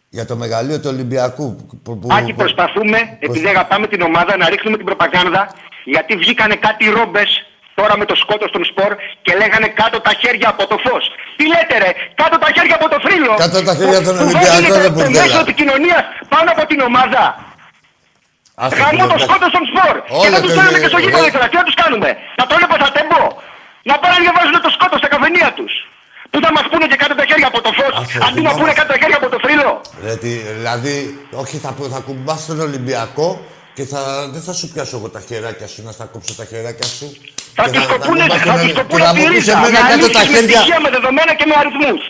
για 0.09 0.25
το 0.25 0.35
μεγαλείο 0.35 0.79
του 0.79 0.89
Ολυμπιακού. 0.93 1.55
Που, 1.83 1.99
που, 1.99 2.07
Άκη, 2.11 2.33
προσπαθούμε, 2.33 3.17
επειδή 3.19 3.47
αγαπάμε 3.47 3.87
την 3.87 4.01
ομάδα, 4.01 4.37
να 4.37 4.49
ρίξουμε 4.49 4.77
την 4.77 4.85
προπαγάνδα, 4.85 5.53
γιατί 5.85 6.15
βγήκανε 6.15 6.55
κάτι 6.55 6.85
ρόμπες 6.89 7.44
τώρα 7.79 7.93
με 8.01 8.05
το 8.09 8.15
σκότος 8.23 8.49
των 8.55 8.63
σπορ 8.69 8.91
και 9.25 9.33
λέγανε 9.41 9.67
κάτω 9.81 9.97
τα 10.07 10.13
χέρια 10.21 10.47
από 10.53 10.63
το 10.71 10.77
φως. 10.85 11.03
Τι 11.37 11.43
λέτε 11.53 11.75
ρε, 11.83 11.91
κάτω 12.21 12.35
τα 12.43 12.49
χέρια 12.55 12.75
από 12.79 12.87
το 12.93 12.97
φρύλο. 13.05 13.33
Κάτω 13.43 13.59
τα 13.69 13.73
χέρια 13.79 13.97
από 14.01 14.07
τον 14.09 14.17
Ολυμπιακό 14.23 14.77
δεν 14.85 14.91
μπορείς 14.93 15.17
να 15.17 15.21
μέσο 15.21 15.39
επικοινωνίας 15.45 16.03
πάνω 16.33 16.49
από 16.55 16.63
την 16.71 16.79
ομάδα. 16.89 17.23
Γαμώ 18.79 19.05
το 19.13 19.17
σκότος 19.25 19.51
των 19.55 19.63
σπορ. 19.69 19.95
Και 20.23 20.29
να 20.35 20.39
τους 20.43 20.53
κάνουμε 20.57 20.79
και 20.83 20.89
στο 20.93 20.99
γήπεδο 21.03 21.25
ήθελα. 21.29 21.47
Τι 21.51 21.55
να 21.61 21.65
τους 21.67 21.77
κάνουμε; 21.81 22.09
Να 22.39 22.43
το 22.47 22.53
λένε 22.59 22.75
θα 22.83 22.89
τέμπω. 22.97 23.23
Να 23.89 23.95
πάνε 24.01 24.13
να 24.15 24.19
διαβάζουν 24.25 24.55
το 24.67 24.71
σκότος 24.75 24.99
στα 25.01 25.09
καφενεία 25.13 25.49
τους. 25.57 25.73
Πού 26.31 26.37
θα 26.45 26.51
μας 26.55 26.65
πούνε 26.71 26.85
και 26.91 26.99
κάτω 27.03 27.15
τα 27.21 27.25
χέρια 27.29 27.47
από 27.51 27.59
το 27.65 27.71
φως, 27.77 27.95
αντί 28.27 28.41
να 28.47 28.51
πούνε 28.57 28.73
κάτω 28.79 28.89
τα 28.93 28.97
χέρια 29.01 29.17
από 29.21 29.29
το 29.33 29.39
φρύλο. 29.43 29.69
Δηλαδή, 30.57 30.95
όχι, 31.41 31.57
θα, 31.57 31.75
θα 31.93 31.99
κουμπάς 32.07 32.45
τον 32.45 32.59
Ολυμπιακό 32.59 33.27
και 33.75 33.83
θα, 33.83 34.29
δεν 34.33 34.41
θα 34.41 34.53
σου 34.53 34.67
πιάσω 34.71 34.97
εγώ 34.97 35.09
τα 35.09 35.21
χεράκια 35.27 35.67
σου, 35.67 35.83
να 35.83 35.91
στα 35.91 36.05
κόψω 36.05 36.33
τα 36.33 36.45
χεράκια 36.45 36.87
σου. 36.87 37.17
Θα 37.55 37.63
του 37.69 37.81
κοπούνες, 37.91 38.27
θα 38.45 38.53
του 38.59 38.73
κοπούνες 38.73 39.11
τη 39.11 39.23
ρίζα. 39.33 39.57
Με 39.57 40.09
τα 40.17 40.23
χέρια. 40.31 40.61
με 40.83 40.89
δεδομένα 40.89 41.33
και 41.39 41.45
με 41.45 41.53
αριθμούς. 41.59 42.01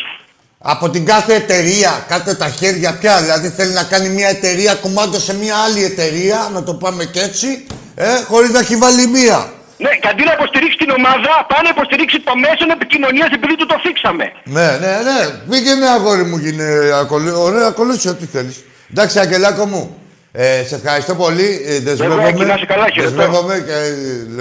Από 0.60 0.90
την 0.90 1.06
κάθε 1.06 1.34
εταιρεία, 1.34 2.06
κάτω 2.08 2.36
τα 2.36 2.50
χέρια 2.50 2.98
πια. 3.00 3.22
Δηλαδή 3.22 3.50
θέλει 3.50 3.74
να 3.74 3.84
κάνει 3.84 4.10
μια 4.10 4.28
εταιρεία 4.28 4.74
κομμάτι 4.74 5.20
σε 5.20 5.36
μια 5.36 5.56
άλλη 5.66 5.84
εταιρεία, 5.84 6.50
να 6.54 6.64
το 6.64 6.74
πάμε 6.74 7.06
και 7.06 7.22
έτσι, 7.22 7.66
ε, 7.96 8.06
χωρίς 8.28 8.50
να 8.50 8.60
έχει 8.60 8.76
βάλει 8.76 9.08
μία. 9.08 9.50
Ναι, 9.78 9.90
και 10.02 10.08
αντί 10.08 10.24
να 10.24 10.34
υποστηρίξει 10.34 10.78
την 10.78 10.90
ομάδα, 10.90 11.32
πάει 11.50 11.64
να 11.64 11.70
υποστηρίξει 11.70 12.20
το 12.20 12.36
μέσο 12.36 12.66
επικοινωνίας 12.72 13.30
επειδή 13.38 13.56
του 13.56 13.66
το 13.66 13.78
θίξαμε. 13.84 14.26
Ναι, 14.44 14.68
ναι, 14.84 14.94
ναι. 15.08 15.20
Πήγαινε 15.50 15.88
αγόρι 15.90 16.24
μου, 16.24 16.38
γίνε 16.38 16.66
Ωραία, 17.38 17.68
ακολούθησε 17.68 18.10
ό,τι 18.10 18.26
θέλεις. 18.26 18.64
Εντάξει, 18.92 19.20
Αγγελάκο 19.20 19.66
μου. 19.66 20.05
Ε, 20.38 20.64
σε 20.66 20.76
ευχαριστώ 20.76 21.16
πολύ. 21.16 21.62
Ε, 21.66 21.80
δεσμεύομαι, 21.80 22.34
δεσμεύομαι 23.02 23.60
και 23.60 23.72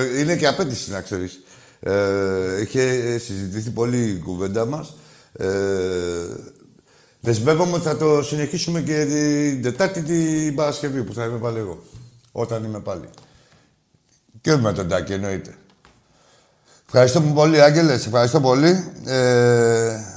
ε, 0.01 0.21
είναι 0.21 0.37
και 0.37 0.47
απέτηση 0.47 0.91
να 0.91 1.01
ξέρεις. 1.01 1.41
Ε, 1.81 2.61
είχε 2.63 3.19
συζητηθεί 3.19 3.71
πολύ 3.71 4.09
η 4.09 4.19
κουβέντα 4.19 4.67
μας. 4.67 4.97
Ε, 5.33 5.47
δεσμεύομαι 7.21 7.73
ότι 7.73 7.85
θα 7.85 7.97
το 7.97 8.23
συνεχίσουμε 8.23 8.81
και 8.81 9.05
την 9.05 9.63
Τετάρτη 9.63 10.03
την 10.03 10.55
Παρασκευή 10.55 11.03
που 11.03 11.15
θα 11.15 11.25
είμαι 11.25 11.39
πάλι 11.39 11.59
εγώ. 11.59 11.83
Όταν 12.33 12.65
είμαι 12.65 12.81
πάλι. 12.81 13.09
Και 14.41 14.57
με 14.57 14.73
τον 14.73 14.89
Τάκη 14.89 15.13
εννοείται. 15.13 15.55
Ευχαριστώ 16.87 17.21
πολύ, 17.21 17.63
Άγγελε. 17.63 17.99
Σε 17.99 18.07
ευχαριστώ 18.09 18.41
πολύ. 18.41 18.93
Ε, 19.07 20.14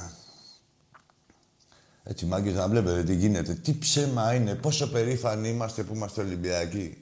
έτσι, 2.09 2.25
μάγκες, 2.25 2.53
να 2.53 2.67
βλέπετε 2.67 3.03
τι 3.03 3.15
γίνεται. 3.15 3.53
Τι 3.53 3.77
ψέμα 3.77 4.33
είναι, 4.33 4.53
πόσο 4.53 4.89
περήφανοι 4.89 5.49
είμαστε 5.49 5.83
που 5.83 5.95
είμαστε 5.95 6.21
Ολυμπιακοί. 6.21 6.97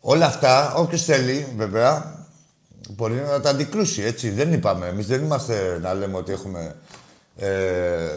Όλα 0.00 0.26
αυτά, 0.26 0.74
όποιος 0.74 1.04
θέλει, 1.04 1.46
βέβαια, 1.56 2.18
μπορεί 2.90 3.14
να 3.14 3.40
τα 3.40 3.50
αντικρούσει, 3.50 4.02
έτσι. 4.02 4.30
Δεν 4.30 4.52
είπαμε. 4.52 4.86
Εμείς 4.86 5.06
δεν 5.06 5.22
είμαστε 5.22 5.78
να 5.82 5.94
λέμε 5.94 6.16
ότι 6.16 6.32
έχουμε... 6.32 6.76
Ε, 7.36 8.08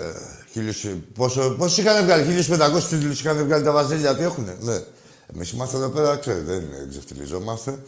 χίλιους, 0.52 0.86
πόσο, 1.14 1.56
πόσο 1.58 1.82
είχαν 1.82 2.04
βγάλει, 2.04 2.46
1500 2.50 2.84
τίτλους 2.90 3.20
είχαν 3.20 3.46
βγάλει 3.46 3.64
τα 3.64 3.72
βαζέλια, 3.72 4.16
τι 4.16 4.24
έχουνε. 4.24 4.58
Ναι. 4.60 4.80
Εμείς 5.36 5.52
είμαστε 5.52 5.78
εδώ 5.78 5.90
πέρα, 5.90 6.16
ξέρετε, 6.16 6.44
δεν 6.44 6.90
ξεφτυλιζόμαστε. 6.90 7.80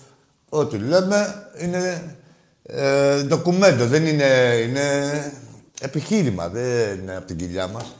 Ό,τι 0.49 0.77
λέμε 0.77 1.49
είναι 1.57 2.15
ε, 2.63 3.23
ντοκουμέντο, 3.23 3.85
δεν 3.85 4.05
είναι, 4.05 4.25
είναι 4.67 4.83
επιχείρημα, 5.81 6.47
δεν 6.47 6.99
είναι 6.99 7.15
από 7.15 7.25
την 7.25 7.37
κοιλιά 7.37 7.67
μας. 7.67 7.95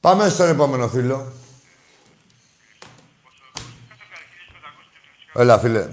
Πάμε 0.00 0.28
στον 0.28 0.48
επόμενο 0.48 0.88
φίλο. 0.88 1.32
Έλα, 5.34 5.58
φίλε. 5.58 5.88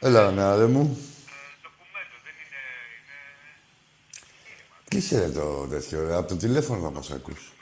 Έλα, 0.00 0.30
νεαρέ 0.30 0.66
μου. 0.66 1.06
Κλείσε 4.88 5.18
ρε 5.18 5.28
το 5.28 5.66
τέτοιο, 5.66 6.06
ρε. 6.06 6.14
Από 6.14 6.28
το 6.28 6.36
τηλέφωνο 6.36 6.82
θα 6.82 6.90
μας 6.90 7.10
ακούς. 7.10 7.52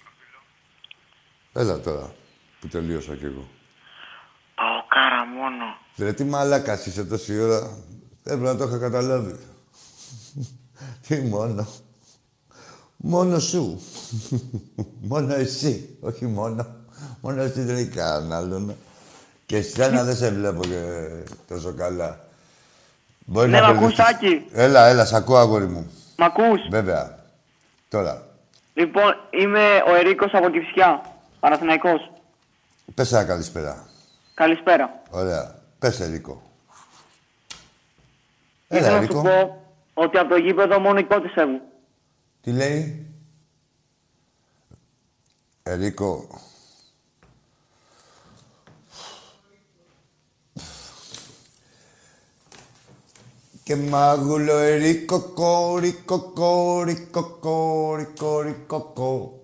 Έλα 1.52 1.80
τώρα, 1.80 2.14
που 2.60 2.68
τελείωσα 2.68 3.16
κι 3.16 3.24
εγώ. 3.24 3.48
Παοκάρα 4.54 5.24
μόνο. 5.24 5.64
Ρε, 5.96 6.12
τι 6.12 6.24
μαλάκας 6.24 6.86
είσαι 6.86 7.04
τόση 7.04 7.38
ώρα. 7.40 7.78
Έπρεπε 8.24 8.44
να 8.44 8.56
το 8.56 8.64
είχα 8.64 8.78
καταλάβει. 8.78 9.49
Τι 11.10 11.20
μόνο. 11.20 11.66
Μόνο 12.96 13.38
σου. 13.38 13.80
μόνο 15.00 15.34
εσύ. 15.34 15.96
Όχι 16.00 16.26
μόνο. 16.26 16.66
Μόνο 17.20 17.42
εσύ 17.42 17.60
δεν 17.60 17.76
έχει 17.76 17.88
κανέναν 17.88 18.32
άλλον. 18.32 18.76
Και 19.46 19.62
σένα 19.62 20.04
δεν 20.04 20.16
σε 20.16 20.30
βλέπω 20.30 20.60
και 20.60 21.08
τόσο 21.48 21.72
καλά. 21.72 22.20
Μπορεί 23.24 23.48
Ναι, 23.48 23.60
να 23.60 23.66
μ' 23.72 23.76
ακούς, 23.76 23.96
μπερδευτείς. 23.96 24.14
Άκη; 24.14 24.46
Έλα, 24.52 24.86
έλα, 24.86 25.04
σ' 25.04 25.12
ακούω, 25.12 25.36
αγόρι 25.36 25.66
μου. 25.66 25.90
Μ' 26.16 26.22
ακούς; 26.22 26.60
Βέβαια. 26.70 27.18
Τώρα. 27.88 28.26
Λοιπόν, 28.74 29.14
είμαι 29.30 29.82
ο 29.86 29.94
Ερίκος 29.94 30.30
από 30.32 30.50
Κυψιά, 30.50 31.02
Παναθηναϊκός. 31.40 32.10
Πες 32.94 33.12
ένα 33.12 33.24
καλησπέρα. 33.24 33.86
Καλησπέρα. 34.34 35.02
Ωραία. 35.10 35.54
Πες, 35.78 36.00
Ερίκο. 36.00 36.42
Έλα, 38.68 38.80
Ήθελα 38.80 39.00
να 39.00 39.06
σου 39.06 39.18
Ερίκο. 39.18 39.22
πω; 39.22 39.64
Ότι 39.94 40.18
από 40.18 40.28
το 40.28 40.36
γήπεδο 40.36 40.78
μόνο 40.78 40.98
οι 40.98 41.04
κότες 41.04 41.32
φεύγουν. 41.34 41.60
Τι 42.40 42.52
λέει; 42.52 43.06
Ερίκο. 45.62 46.26
Και 53.62 53.76
μάγουλο 53.76 54.56
ερίκο 54.56 55.20
κόρικο 55.20 56.18
κόρικο 56.20 57.22
κόρικο 57.40 58.12
κόρικο 58.18 58.80
κο. 58.94 59.40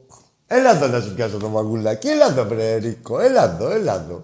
Έλα 0.47 0.71
εδώ 0.71 0.87
να 0.87 1.01
σου 1.01 1.15
πιάσω 1.15 1.39
το 1.39 1.49
μαγουλάκι. 1.49 2.09
Έλα 2.09 2.27
εδώ 2.27 2.45
βρε 2.45 2.73
Ερίκο. 2.75 3.21
Έλα 3.21 3.55
εδώ, 3.55 3.71
έλα 3.71 3.95
εδώ. 3.95 4.23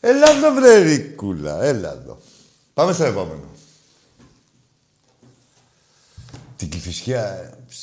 Έλα 0.00 0.30
εδώ 0.30 0.54
βρε 0.54 0.74
Ερίκουλα. 0.74 1.62
Έλα 1.62 1.92
εδώ. 1.92 2.18
Πάμε 2.74 2.92
στο 2.92 3.04
επόμενο. 3.04 3.44
Την 6.60 6.68
Κηφισιά, 6.68 7.26
ε. 7.26 7.52
ψ. 7.68 7.76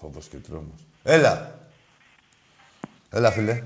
Φόβος 0.00 0.26
και 0.26 0.36
τρόμος. 0.36 0.86
Έλα. 1.02 1.58
Έλα, 3.10 3.30
φίλε. 3.30 3.62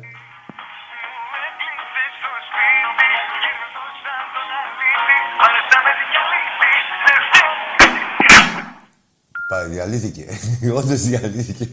Πάει, 9.46 9.68
διαλύθηκε. 9.68 10.26
Όντως 10.78 11.00
διαλύθηκε. 11.00 11.68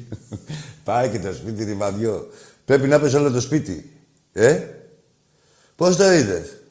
Πάει 0.84 1.10
και 1.10 1.20
το 1.20 1.34
σπίτι 1.34 1.64
ρημαδιό. 1.64 2.28
Πρέπει 2.66 2.88
να 2.88 3.00
πες 3.00 3.14
όλο 3.14 3.32
το 3.32 3.42
σπίτι. 3.42 4.00
Ε, 4.34 4.60
πώς 5.76 5.96
το 5.96 6.12
είδες; 6.12 6.62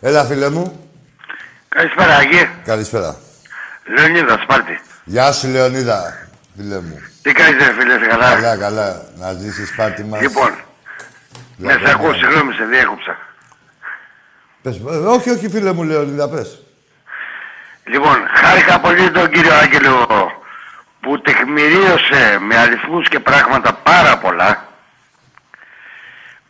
Έλα, 0.00 0.24
φίλε 0.24 0.50
μου. 0.50 0.90
Καλησπέρα, 1.68 2.16
Αγί. 2.16 2.48
Καλησπέρα. 2.64 3.26
Λεωνίδα, 3.96 4.38
Σπάρτη. 4.42 4.80
Γεια 5.04 5.32
σου, 5.32 5.48
Λεωνίδα, 5.48 6.28
φίλε 6.56 6.80
μου. 6.80 7.02
Τι 7.22 7.32
κάνεις, 7.32 7.66
ρε 7.66 7.72
φίλε, 7.72 7.98
σε 7.98 8.06
καλά; 8.06 8.34
Καλά, 8.34 8.56
καλά. 8.56 9.02
Να 9.16 9.32
ζήσεις 9.32 9.74
πάρτι 9.74 10.04
μας. 10.04 10.20
Λοιπόν, 10.20 10.50
ναι, 11.56 11.72
σε 11.72 11.90
ακούω, 11.90 12.12
συγγνώμη, 12.14 12.52
σε 12.52 12.64
διέκοψα. 12.64 13.16
Πες, 14.62 14.76
ε, 14.76 14.96
όχι, 14.96 15.30
όχι, 15.30 15.48
φίλε 15.48 15.72
μου, 15.72 15.82
Λεωνίδα, 15.82 16.28
πες. 16.28 16.62
Λοιπόν, 17.84 18.16
χάρηκα 18.34 18.80
πολύ 18.80 19.10
τον 19.10 19.30
κύριο 19.30 19.54
Άγγελο 19.54 20.06
που 21.00 21.20
τεκμηρίωσε 21.20 22.38
με 22.40 22.56
αριθμούς 22.56 23.08
και 23.08 23.20
πράγματα 23.20 23.72
πάρα 23.72 24.18
πολλά. 24.18 24.66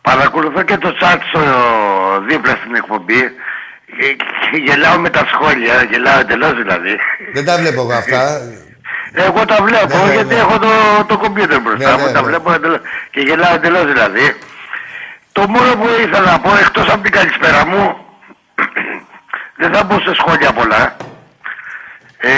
Παρακολουθώ 0.01 0.61
και 0.63 0.77
το 0.77 0.97
chat 1.01 1.17
στο 1.29 1.41
δίπλα 2.27 2.51
στην 2.55 2.75
εκπομπή 2.75 3.19
και- 3.19 3.29
και 3.29 3.31
γελάω 4.65 4.97
με 4.99 5.09
τα 5.09 5.25
σχόλια, 5.33 5.83
γελάω 5.83 6.19
εντελώς 6.19 6.53
δηλαδή. 6.53 6.97
Δεν 7.33 7.45
τα 7.45 7.57
βλέπω 7.57 7.81
εγώ 7.81 7.93
αυτά. 7.93 8.41
Εγώ 9.13 9.45
τα 9.45 9.57
βλέπω 9.63 9.97
Ναι, 9.97 10.03
ναι, 10.03 10.13
γιατί 10.13 10.33
ναι. 10.33 10.39
έχω 10.39 10.59
το, 10.59 10.69
το 11.07 11.17
κομπιούτερ 11.17 11.61
μπροστά 11.61 11.89
Ναι, 11.95 12.01
μου, 12.01 12.05
ναι, 12.07 12.11
τα 12.11 12.21
ναι. 12.21 12.27
βλέπω 12.27 12.53
εντελώς, 12.53 12.79
και 13.11 13.19
γελάω 13.19 13.53
εντελώς 13.53 13.85
δηλαδή. 13.85 14.35
Το 15.31 15.47
μόνο 15.47 15.75
που 15.75 15.87
ήθελα 15.99 16.31
να 16.31 16.39
πω 16.39 16.55
εκτός 16.55 16.89
από 16.89 17.01
την 17.03 17.11
καλησπέρα 17.11 17.65
μου, 17.65 17.97
δεν 19.61 19.73
θα 19.73 19.83
μπω 19.83 19.99
σε 19.99 20.13
σχόλια 20.13 20.51
πολλά. 20.53 20.95
Ε, 22.17 22.31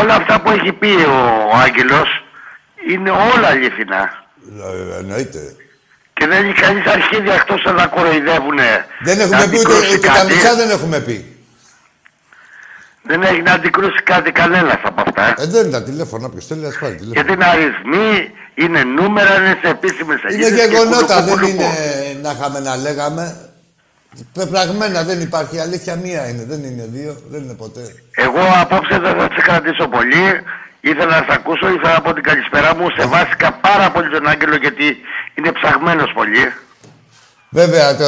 όλα 0.00 0.14
αυτά 0.14 0.40
που 0.40 0.50
έχει 0.50 0.72
πει 0.72 0.86
ο 1.08 1.56
Άγγελος 1.64 2.24
είναι 2.88 3.10
όλα 3.10 3.48
αληθινά. 3.48 4.24
Ε, 4.94 4.98
Εννοείται. 4.98 5.40
Και 6.26 6.32
δεν 6.34 6.44
έχει 6.44 6.60
κανείς 6.60 6.86
αρχίδια 6.86 7.34
εκτός 7.34 7.62
να 7.64 7.74
τα 7.74 7.86
κοροϊδεύουνε. 7.86 8.86
Δεν 9.04 9.16
να 9.16 9.22
έχουμε 9.22 9.46
πει 9.50 9.58
ούτε, 9.58 9.72
αντικρούσει 9.72 9.96
ούτε 9.96 10.06
τα 10.06 10.12
κάτι. 10.12 10.32
μισά 10.34 10.54
δεν 10.54 10.70
έχουμε 10.70 11.00
πει. 11.00 11.36
Δεν 13.02 13.22
έχει 13.22 13.42
να 13.42 13.52
αντικρούσει 13.52 14.02
κάτι 14.02 14.30
κανένας 14.32 14.80
από 14.82 15.02
αυτά. 15.06 15.34
Ε, 15.42 15.46
δεν 15.46 15.62
είναι 15.62 15.70
τα 15.70 15.82
τηλέφωνα, 15.82 16.30
ποιος 16.30 16.46
θέλει 16.46 16.60
να 16.60 16.70
σου 16.70 16.78
πάρει 16.78 16.94
τηλέφωνο. 16.94 17.20
Γιατί 17.20 17.32
είναι 17.32 17.44
αριθμοί, 17.54 18.30
είναι 18.54 18.82
νούμερα, 18.82 19.36
είναι 19.36 19.58
σε 19.62 19.68
επίσημες 19.70 20.20
Είναι 20.22 20.30
σελίδες 20.30 20.60
και 20.60 20.66
γεγονότα, 20.72 21.22
δεν 21.22 21.32
κουλουκού, 21.32 21.50
είναι 21.52 21.64
κουλουκού. 21.64 22.20
να 22.22 22.30
είχαμε 22.30 22.60
να 22.60 22.76
λέγαμε. 22.76 23.24
Πεπραγμένα 24.32 25.02
δεν 25.02 25.20
υπάρχει. 25.20 25.58
Αλήθεια 25.58 25.96
μία 25.96 26.28
είναι, 26.28 26.44
δεν 26.44 26.64
είναι 26.64 26.86
δύο, 26.92 27.16
δεν 27.30 27.42
είναι 27.42 27.54
ποτέ. 27.54 27.84
Εγώ 28.10 28.42
απόψε 28.62 28.98
δεν 28.98 29.14
θα 29.18 29.28
σε 29.34 29.40
κρατήσω 29.42 29.88
πολύ. 29.88 30.26
Ήθελα 30.90 31.20
να 31.20 31.24
σε 31.26 31.32
ακούσω, 31.38 31.68
ήθελα 31.68 31.92
να 31.92 32.00
πω 32.00 32.12
την 32.12 32.22
καλησπέρα 32.22 32.74
μου. 32.76 32.86
Σεβάστηκα 32.98 33.52
πάρα 33.52 33.90
πολύ 33.90 34.10
τον 34.10 34.28
Άγγελο 34.28 34.56
γιατί 34.56 34.96
είναι 35.34 35.52
ψαγμένος 35.52 36.12
πολύ. 36.14 36.52
Βέβαια, 37.50 37.96
το. 37.96 38.06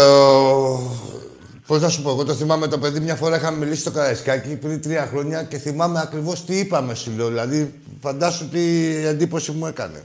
Πώς 1.67 1.81
να 1.81 1.89
σου 1.89 2.03
πω, 2.03 2.11
εγώ 2.11 2.25
το 2.25 2.35
θυμάμαι 2.35 2.67
το 2.67 2.79
παιδί 2.79 3.01
μια 3.01 3.15
φορά 3.15 3.37
είχαμε 3.37 3.59
μιλήσει 3.59 3.81
στο 3.81 3.91
Καραϊσκάκι 3.91 4.57
πριν 4.57 4.83
τρία 4.83 5.09
χρόνια 5.11 5.43
και 5.43 5.59
θυμάμαι 5.59 6.01
ακριβώς 6.01 6.45
τι 6.45 6.59
είπαμε, 6.59 6.95
σου 6.95 7.13
λέω. 7.17 7.29
Δηλαδή, 7.29 7.75
φαντάσου 8.03 8.49
τι 8.49 8.61
εντύπωση 9.07 9.53
μου 9.53 9.67
έκανε. 9.67 10.03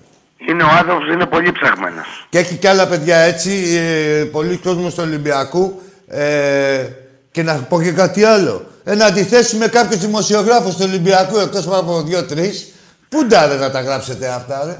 Είναι 0.49 0.63
ο 0.63 0.67
άνθρωπος, 0.79 1.07
είναι 1.13 1.25
πολύ 1.25 1.51
ψαγμένος. 1.51 2.27
Και 2.29 2.37
έχει 2.37 2.55
και 2.55 2.69
άλλα 2.69 2.87
παιδιά 2.87 3.17
έτσι, 3.17 3.51
ε, 3.77 4.23
πολλοί 4.23 4.57
κόσμος 4.57 4.93
του 4.93 5.03
Ολυμπιακού. 5.05 5.81
Ε, 6.07 6.87
και 7.33 7.43
να 7.43 7.53
πω 7.53 7.81
και 7.81 7.91
κάτι 7.91 8.23
άλλο. 8.23 8.65
Ε, 8.83 8.95
να 8.95 9.05
αντιθέσει 9.05 9.55
με 9.55 9.67
κάποιους 9.67 9.99
δημοσιογράφους 9.99 10.73
του 10.75 10.83
Ολυμπιακού, 10.87 11.37
εκτός 11.37 11.65
από 11.67 12.01
δύο-τρεις, 12.01 12.67
πού 13.09 13.27
ρε 13.29 13.55
να 13.55 13.71
τα 13.71 13.81
γράψετε 13.81 14.27
αυτά, 14.27 14.63
ρε; 14.65 14.77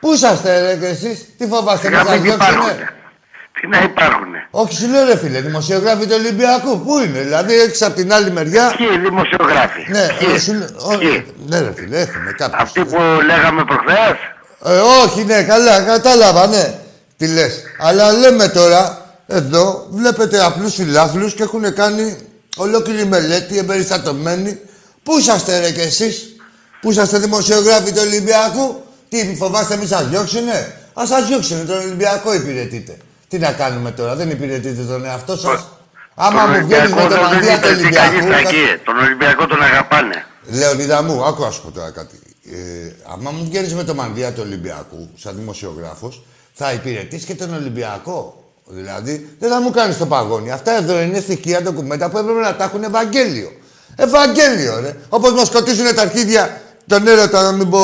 Πού 0.00 0.12
είσαστε, 0.12 0.60
ρε, 0.60 0.76
και 0.76 0.86
εσείς; 0.86 1.26
Τι 1.38 1.46
φοβάστε, 1.46 1.88
να 1.90 1.98
Σιγά 1.98 2.10
σας 2.10 2.20
μην 2.20 2.32
υπάρχουνε. 2.32 2.62
διώξουνε. 2.62 2.88
Τι 3.60 3.66
να 3.66 3.78
υπάρχουνε; 3.82 4.48
Όχι, 4.50 4.74
σου 4.74 4.88
λέω, 4.88 5.04
ρε, 5.04 5.16
φίλε, 5.16 5.40
δημοσιογράφοι 5.40 6.06
του 6.06 6.14
Ολυμπιακού. 6.18 6.80
Πού 6.80 6.98
είναι, 6.98 7.18
δηλαδή, 7.20 7.54
έχεις 7.60 7.82
από 7.82 7.94
την 7.96 8.12
άλλη 8.12 8.30
μεριά. 8.30 8.74
Ποιοι 8.76 8.86
οι 8.94 8.98
δημοσιογράφοι; 8.98 9.80
Ναι, 9.88 10.06
Ποιοι; 10.18 10.28
ε, 10.34 10.38
σου 10.38 10.52
λέω, 10.52 10.68
ό, 10.92 10.96
Ποιοι; 10.98 11.34
ναι, 11.46 11.58
ρε, 11.60 11.72
φίλε, 11.76 11.98
έχουμε 12.00 12.32
κάποιους. 12.36 12.60
Αυτοί 12.62 12.84
που 12.84 12.96
λέγαμε 13.26 13.64
προχθές; 13.64 14.16
Ε, 14.64 14.78
όχι, 15.04 15.24
ναι, 15.24 15.42
καλά, 15.42 15.80
κατάλαβα, 15.80 16.46
ναι. 16.46 16.74
Τι 17.16 17.26
λες. 17.32 17.62
Αλλά 17.78 18.12
λέμε 18.12 18.48
τώρα, 18.48 19.05
εδώ, 19.26 19.86
βλέπετε 19.90 20.44
απλούς 20.44 20.74
φιλάθλους 20.74 21.34
και 21.34 21.42
έχουν 21.42 21.74
κάνει 21.74 22.16
ολόκληρη 22.56 23.04
μελέτη, 23.04 23.58
εμπεριστατωμένη. 23.58 24.60
Πού 25.02 25.18
είσαστε 25.18 25.58
ρε 25.58 25.70
κι 25.70 25.80
εσείς, 25.80 26.36
πού 26.80 26.90
είσαστε 26.90 27.18
δημοσιογράφοι 27.18 27.92
του 27.92 28.00
Ολυμπιακού, 28.00 28.82
τι 29.08 29.34
φοβάστε 29.38 29.76
μη 29.76 29.86
σας 29.86 30.08
διώξουνε; 30.08 30.80
Ας 30.94 31.08
σας 31.08 31.26
διώξουνε, 31.26 31.64
τον 31.64 31.76
Ολυμπιακό 31.76 32.34
υπηρετείτε. 32.34 32.96
Τι 33.28 33.38
να 33.38 33.52
κάνουμε 33.52 33.90
τώρα, 33.90 34.14
δεν 34.14 34.30
υπηρετείτε 34.30 34.82
τον 34.82 35.04
εαυτό 35.04 35.36
σας; 35.36 35.66
Άμα 36.14 36.42
τον 36.42 36.50
μου 36.50 36.66
βγαίνεις 36.66 36.92
με 36.92 37.00
Ολυμπιακό 37.00 37.14
το 37.14 37.20
δεν 37.20 37.32
μαντία 37.32 37.60
του 37.60 37.68
υπηρετεί 37.68 37.94
κανείς 37.94 38.18
Ολυμπιακού... 38.18 38.48
εκεί. 38.48 38.82
Τον 38.84 38.98
Ολυμπιακό 38.98 39.46
τον 39.46 39.62
αγαπάνε. 39.62 40.24
Λεωνίδα 40.50 41.02
μου, 41.02 41.24
άκου 41.24 41.42
να 41.42 41.50
σου 41.50 41.62
πω 41.62 41.70
τώρα 41.70 41.90
κάτι. 41.90 42.20
Ε, 42.52 42.92
άμα 43.12 43.30
μου 43.30 43.44
βγαίνεις 43.44 43.74
με 43.74 43.84
το 43.84 43.94
μανδύα 43.94 44.32
του 44.32 44.42
Ολυμπιακού, 44.44 45.10
σαν 45.16 45.36
δημοσιογράφος, 45.36 46.22
θα 46.52 46.72
υπηρετείς 46.72 47.24
και 47.24 47.34
τον 47.34 47.54
Ολυμπιακό; 47.54 48.45
Δηλαδή, 48.68 49.36
δεν 49.38 49.50
θα 49.50 49.60
μου 49.60 49.70
κάνεις 49.70 49.98
το 49.98 50.06
παγόνι. 50.06 50.50
Αυτά 50.50 50.76
εδώ 50.76 51.00
είναι 51.00 51.20
στοιχεία 51.20 51.62
ντοκουμέντα 51.62 52.10
που 52.10 52.18
έπρεπε 52.18 52.40
να 52.40 52.54
τα 52.56 52.64
έχουν 52.64 52.82
Ευαγγέλιο. 52.82 53.52
Ευαγγέλιο, 53.96 54.80
ρε. 54.80 54.96
Όπως 55.08 55.32
μας 55.32 55.46
σκοτήσουν 55.46 55.94
τα 55.94 56.02
αρχίδια 56.02 56.60
τον 56.86 57.06
έρωτα, 57.06 57.42
να 57.42 57.52
μην 57.52 57.70
πω. 57.70 57.80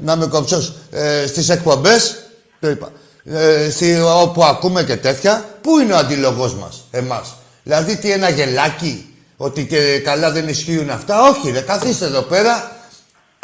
να 0.00 0.12
είμαι 0.12 0.26
κοψό, 0.26 0.74
ε, 0.90 1.26
στις 1.26 1.48
εκπομπές. 1.48 2.16
Το 2.60 2.68
είπα. 2.70 2.92
Ε, 3.24 3.70
στη, 3.70 4.00
όπου 4.00 4.44
ακούμε 4.44 4.84
και 4.84 4.96
τέτοια, 4.96 5.44
πού 5.60 5.78
είναι 5.78 5.92
ο 5.92 5.96
αντίλογο 5.96 6.54
μας, 6.60 6.84
εμάς. 6.90 7.36
Δηλαδή, 7.62 7.96
τι 7.96 8.10
ένα 8.10 8.28
γελάκι, 8.28 9.14
ότι 9.36 9.66
και 9.66 9.98
καλά 10.04 10.30
δεν 10.30 10.48
ισχύουν 10.48 10.90
αυτά. 10.90 11.28
Όχι, 11.28 11.50
ρε, 11.50 11.60
καθίστε 11.60 12.04
εδώ 12.04 12.22
πέρα 12.22 12.75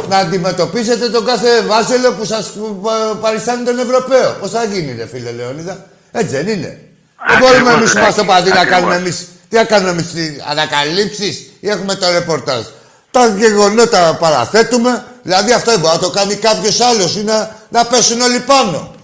να 0.09 0.17
αντιμετωπίσετε 0.17 1.09
τον 1.09 1.25
κάθε 1.25 1.61
βάζελο 1.67 2.13
που 2.13 2.25
σας 2.25 2.51
πα- 2.83 3.17
παριστάνει 3.21 3.65
τον 3.65 3.79
Ευρωπαίο. 3.79 4.37
Πώς 4.41 4.51
θα 4.51 4.65
γίνει, 4.65 4.95
ρε 4.99 5.07
φίλε 5.07 5.31
Λεωνίδα. 5.31 5.77
Έτσι 6.13 6.35
δεν 6.37 6.49
είναι. 6.49 6.79
Δεν 7.27 7.37
Ακριβώς, 7.37 7.51
μπορούμε 7.53 7.73
εμείς 7.73 7.93
που 7.93 7.99
είμαστε 7.99 8.21
Άκη, 8.21 8.29
παδί 8.31 8.49
να 8.49 8.55
ακριβώς. 8.61 8.75
κάνουμε 8.79 8.95
εμείς. 8.97 9.27
Τι 9.49 9.57
να 9.57 9.65
κάνουμε 9.65 9.91
εμείς, 9.91 10.13
τι, 10.13 10.21
ανακαλύψεις 10.51 11.37
ή 11.61 11.69
έχουμε 11.69 11.95
το 11.95 12.11
ρεπορτάζ. 12.11 12.63
Τα 13.11 13.27
γεγονότα 13.27 14.17
παραθέτουμε. 14.21 15.05
Δηλαδή 15.23 15.53
αυτό 15.53 15.71
δεν 15.71 15.81
μπορεί 15.81 15.93
να 15.93 15.99
το 16.01 16.11
κάνει 16.11 16.35
κάποιος 16.35 16.81
άλλος 16.81 17.17
ή 17.17 17.23
να, 17.25 17.57
να 17.69 17.85
πέσουν 17.85 18.21
όλοι 18.21 18.41
πάνω. 18.41 18.95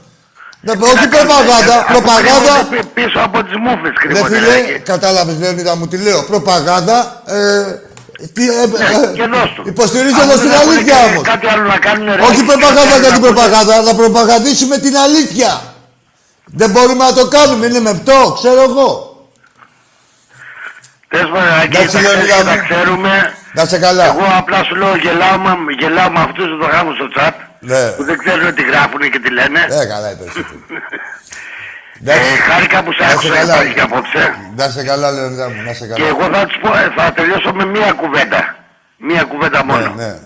Να, 0.61 0.73
όχι 0.73 1.09
προπαγάνδα, 1.09 1.85
προπαγάνδα. 1.89 2.53
Κρύβονται 2.53 2.77
πι- 2.77 2.87
Πίσω 2.95 3.19
από 3.25 3.43
τις 3.45 3.53
μούφες 3.61 3.93
Ρε 4.03 4.09
κρύβονται. 4.09 4.35
φίλε, 4.39 4.55
ρε. 4.73 4.79
κατάλαβες 4.79 5.35
Λεωνίδα 5.39 5.77
μου 5.77 5.87
τι 5.89 5.97
λέω. 5.97 6.23
Προπαγάνδα. 6.25 7.23
Ε, 7.27 7.37
τι, 8.35 8.49
ε, 8.49 8.63
ε, 8.63 9.13
και 9.15 9.27
δώσ' 9.27 9.53
του. 9.55 9.63
υποστηρίζοντας 9.67 10.35
Αν 10.35 10.41
την 10.41 10.49
δεν 10.49 10.59
έχουν 10.61 10.71
αλήθεια 10.71 10.95
και 10.95 11.11
όμως. 11.11 11.23
Κάτι 11.23 11.47
άλλο 11.49 11.63
να 11.63 11.79
κάνουν. 11.79 12.07
ρε, 12.15 12.23
Όχι 12.23 12.35
τι 12.37 12.43
προπαγάνδα 12.45 12.85
να 12.85 12.97
για 13.03 13.11
την 13.13 13.21
πούνε. 13.21 13.27
προπαγάνδα, 13.33 13.83
να 13.83 13.95
προπαγανδίσουμε 13.95 14.79
την 14.79 14.97
αλήθεια. 14.97 15.51
Δεν 16.45 16.71
μπορούμε 16.71 17.05
να 17.05 17.13
το 17.13 17.29
κάνουμε, 17.29 17.67
είναι 17.67 17.81
μεπτό, 17.81 18.37
ξέρω 18.43 18.63
εγώ. 18.63 18.89
Πες 21.09 21.23
μου, 21.23 21.39
Άκη, 21.63 21.77
Εντάξει, 21.77 21.93
τα 21.95 21.99
ξέρεις 22.03 22.29
Λεωνίδα 22.29 22.37
και 22.37 22.45
τα 22.45 22.55
μου. 22.57 22.67
ξέρουμε. 22.69 23.13
Να 23.53 23.65
σε 23.65 23.79
καλά. 23.79 24.05
Εγώ 24.05 24.25
απλά 24.37 24.65
σου 24.65 24.75
λέω 24.75 24.97
γελάω, 24.97 25.39
με- 25.39 25.73
γελάω 25.81 26.11
με 26.11 26.21
αυτούς 26.21 26.47
που 26.51 26.59
το 26.61 26.67
γράφουν 26.67 26.95
στο 26.95 27.09
chat. 27.17 27.33
Ναι. 27.61 27.83
Που 27.97 28.05
δεν 28.05 28.19
ξέρουν 28.19 28.55
τι 28.55 28.63
γράφουν 28.63 29.01
και 29.13 29.19
τι 29.19 29.31
λένε. 29.39 29.61
Ε, 29.81 29.85
καλά 29.93 30.11
είπε 30.11 30.25
εσύ. 30.29 30.41
Ε, 30.41 30.45
χάρηκα 32.49 32.83
που 32.83 32.93
σε 32.93 33.03
Να 33.03 33.09
σε 33.09 33.13
άκουσα 33.15 33.29
καλά. 33.35 33.55
υπάρχει 33.55 33.81
απόψε. 33.81 34.35
Να 34.57 34.69
σε 34.69 34.83
καλά, 34.85 35.11
Λεωνίδα 35.11 35.49
μου, 35.49 35.63
να 35.63 35.73
σε 35.73 35.87
Και 35.87 35.93
καλά. 35.93 36.07
εγώ 36.07 36.23
θα 36.35 36.47
τους 36.47 36.57
πω, 36.61 36.77
ε, 36.77 36.93
θα 36.97 37.13
τελειώσω 37.13 37.53
με 37.53 37.65
μία 37.65 37.93
κουβέντα. 37.93 38.57
Μία 38.97 39.23
κουβέντα 39.23 39.65
Ναι, 39.65 39.73
μόνο. 39.73 39.95
ναι. 39.95 40.19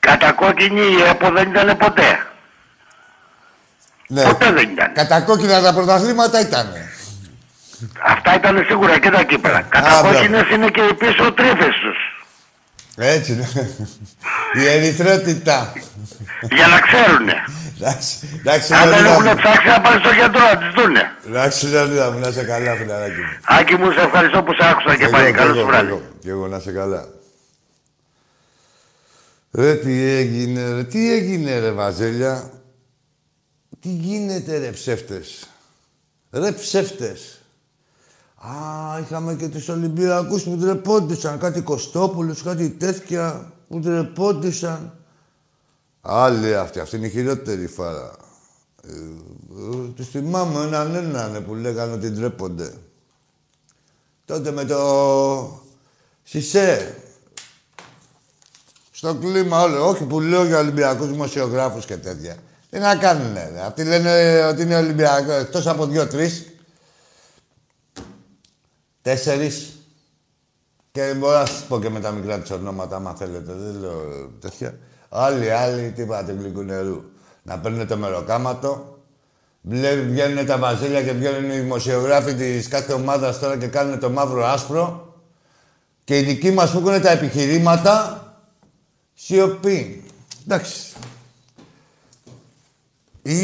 Κατακόκκινη 0.00 0.80
η 0.80 1.02
ΕΠΟ 1.08 1.30
δεν 1.30 1.48
ήταν 1.50 1.76
ποτέ. 1.76 2.26
ναι. 4.08 4.22
Ποτέ 4.22 4.50
δεν 4.52 4.70
ήταν. 4.70 4.92
Κατακόκκινα 4.92 5.60
τα 5.62 5.72
πρωταθλήματα 5.74 6.40
ήταν. 6.40 6.72
Αυτά 8.06 8.34
ήταν 8.34 8.64
σίγουρα 8.68 8.98
και 8.98 9.10
τα 9.10 9.22
κύπελα. 9.22 9.60
Κατακόκκινες 9.68 10.48
είναι 10.50 10.68
και 10.68 10.80
οι 10.80 10.94
πίσω 10.94 11.32
τρίφες 11.32 11.74
τους. 11.82 11.98
Έτσι, 12.96 13.34
ναι. 13.34 13.48
Η 14.62 14.66
ερυθρότητα. 14.66 15.72
Για 16.50 16.66
να 16.66 16.80
ξέρουνε. 16.80 17.34
Εντάξει, 17.76 18.16
εντάξει, 18.40 18.74
Αν 18.74 18.80
δεν 18.88 19.02
Λεωνίδα 19.02 19.12
έχουν 19.12 19.26
μου. 19.28 19.34
ψάξει 19.42 19.66
να 19.66 19.80
πάνε 19.80 19.98
στο 20.04 20.10
γιατρό 20.12 20.40
να 20.40 20.58
τις 20.58 20.68
δούνε. 20.82 21.02
Εντάξει, 21.26 21.66
Λεωνίδα 21.66 22.10
μου, 22.10 22.18
να 22.18 22.30
σε 22.30 22.42
καλά, 22.44 22.76
φιλαράκι 22.76 23.20
μου. 23.20 23.36
Άκη 23.44 23.74
μου, 23.76 23.92
σε 23.92 24.00
ευχαριστώ 24.00 24.42
που 24.42 24.52
σε 24.60 24.68
άκουσα 24.68 24.96
και 24.96 25.02
Εγώ, 25.02 25.12
πάλι. 25.12 25.26
κι 25.30 25.32
Καλό 25.36 25.50
εγώ, 25.50 25.58
σου 25.58 25.64
κι 25.64 25.70
βράδυ. 25.70 25.88
εγώ, 25.88 26.02
Κι 26.20 26.28
εγώ, 26.28 26.46
να 26.46 26.58
σε 26.58 26.72
καλά. 26.72 27.08
Ρε, 29.52 29.74
τι 29.74 30.02
έγινε, 30.02 30.72
ρε, 30.74 30.84
τι 30.84 31.12
έγινε, 31.12 31.58
ρε, 31.58 31.70
Βαζέλια; 31.70 32.50
Τι 33.80 33.88
γίνεται, 33.88 34.58
ρε, 34.58 34.70
ψεύτες; 34.70 35.48
Ρε, 36.30 36.52
ψεύτες. 36.52 37.41
Α, 38.46 38.98
είχαμε 39.00 39.34
και 39.34 39.48
τους 39.48 39.68
Ολυμπιακούς 39.68 40.42
που 40.42 40.56
ντρεπόντουσαν. 40.56 41.38
Κάτι 41.38 41.60
Κωστόπουλους, 41.60 42.42
κάτι 42.42 42.70
τέτοια 42.70 43.52
που 43.68 43.78
ντρεπόντουσαν. 43.78 44.92
Άλλοι 46.00 46.56
αυτοί, 46.56 46.80
αυτή 46.80 46.96
είναι 46.96 47.06
η 47.06 47.10
χειρότερη 47.10 47.66
φάρα. 47.66 48.10
Ε, 48.88 48.92
ε, 48.92 49.88
τους 49.96 50.08
θυμάμαι 50.08 50.60
έναν 50.60 50.94
έναν 50.94 51.44
που 51.46 51.54
λέγανε 51.54 51.92
ότι 51.92 52.10
ντρέπονται. 52.10 52.74
Τότε 54.24 54.50
με 54.50 54.64
το 54.64 55.62
Σισε. 56.22 56.96
Στο 58.90 59.14
κλίμα 59.14 59.62
όλο. 59.62 59.88
Όχι 59.88 60.04
που 60.04 60.20
λέω 60.20 60.44
για 60.44 60.58
Ολυμπιακούς 60.58 61.08
δημοσιογράφους 61.08 61.84
και 61.84 61.96
τέτοια. 61.96 62.36
Τι 62.70 62.78
να 62.78 62.96
κάνουνε. 62.96 63.50
ρε. 63.54 63.60
Αυτοί 63.60 63.84
λένε 63.84 64.44
ότι 64.44 64.62
είναι 64.62 64.76
Ολυμπιακός. 64.76 65.34
Εκτός 65.34 65.66
από 65.66 65.86
δύο-τρεις. 65.86 66.51
Τέσσερις. 69.02 69.76
Και 70.92 71.14
μπορώ 71.18 71.38
να 71.38 71.46
σας 71.46 71.64
πω 71.68 71.80
και 71.80 71.90
με 71.90 72.00
τα 72.00 72.10
μικρά 72.10 72.38
τους 72.40 72.50
ονόματα, 72.50 72.96
άμα 72.96 73.14
θέλετε. 73.14 73.52
Δεν 73.52 73.80
λέω 73.80 74.30
τέτοια. 74.40 74.78
Άλλοι, 75.08 75.50
άλλοι, 75.50 75.90
τι 75.90 76.02
είπατε, 76.02 76.32
γλυκού 76.32 76.62
νερού. 76.62 77.02
Να 77.42 77.58
παίρνουν 77.58 77.86
το 77.86 77.96
μεροκάματο. 77.96 78.98
Βλέ- 79.62 80.04
Βγαίνουν 80.08 80.46
τα 80.46 80.58
βαζέλια 80.58 81.02
και 81.02 81.12
βγαίνουν 81.12 81.50
οι 81.50 81.58
δημοσιογράφοι 81.60 82.34
της 82.34 82.68
κάθε 82.68 82.92
ομάδας 82.92 83.38
τώρα 83.38 83.56
και 83.56 83.66
κάνουν 83.66 83.98
το 83.98 84.10
μαύρο 84.10 84.44
άσπρο. 84.46 85.14
Και 86.04 86.18
οι 86.18 86.22
δικοί 86.22 86.50
μας 86.50 86.70
που 86.70 86.88
έχουν 86.88 87.02
τα 87.02 87.10
επιχειρήματα, 87.10 88.22
σιωπή. 89.14 90.04
Εντάξει. 90.44 90.92
Ή 93.22 93.42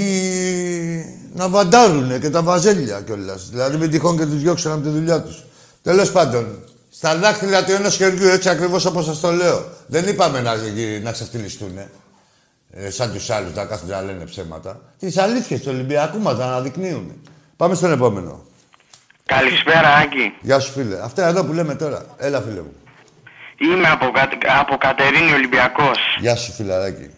να 1.35 1.49
βαντάρουνε 1.49 2.19
και 2.19 2.31
τα 2.31 2.43
βαζέλια 2.43 3.01
κιόλας. 3.01 3.49
Δηλαδή 3.49 3.77
μην 3.77 3.91
τυχόν 3.91 4.17
και 4.19 4.27
τους 4.27 4.41
διώξουν 4.41 4.73
από 4.73 4.83
τη 4.83 4.89
δουλειά 4.89 5.23
τους. 5.23 5.45
Τέλος 5.89 6.13
πάντων, 6.13 6.65
στα 6.91 7.17
δάχτυλα 7.17 7.65
του 7.65 7.73
ενός 7.73 7.97
χεριού, 7.97 8.29
έτσι 8.29 8.49
ακριβώς 8.49 8.85
όπως 8.85 9.05
σας 9.05 9.21
το 9.21 9.31
λέω. 9.31 9.65
Δεν 9.87 10.07
είπαμε 10.09 10.41
να, 10.41 10.55
να 11.03 11.13
ξεφτυλιστούν. 11.13 11.79
Ε, 12.71 12.91
σαν 12.91 13.13
τους 13.13 13.31
άλλους 13.31 13.55
να 13.55 13.65
κάθονται 13.65 13.95
να 13.95 14.03
λένε 14.03 14.25
ψέματα. 14.25 14.81
Τις 14.99 15.19
αλήθειες 15.19 15.61
του 15.61 15.69
Ολυμπιακού 15.73 16.19
μας 16.19 16.39
να 16.39 16.45
αναδεικνύουν. 16.45 17.21
Πάμε 17.57 17.75
στον 17.75 17.93
επόμενο. 17.93 18.45
Καλησπέρα, 19.25 19.89
Άκη. 19.95 20.35
Γεια 20.41 20.59
σου, 20.59 20.73
φίλε. 20.73 21.01
Αυτά 21.05 21.27
εδώ 21.27 21.45
που 21.45 21.53
λέμε 21.53 21.75
τώρα. 21.75 22.05
Έλα, 22.17 22.41
φίλε 22.41 22.61
μου. 22.61 22.73
Είμαι 23.59 23.89
από, 23.89 24.11
Κα- 24.11 24.59
από 24.61 24.77
Κατερίνη 24.77 25.33
Ολυμπιακός. 25.33 25.99
Γεια 26.21 26.37
σου, 26.37 26.53
φιλαράκι. 26.53 27.11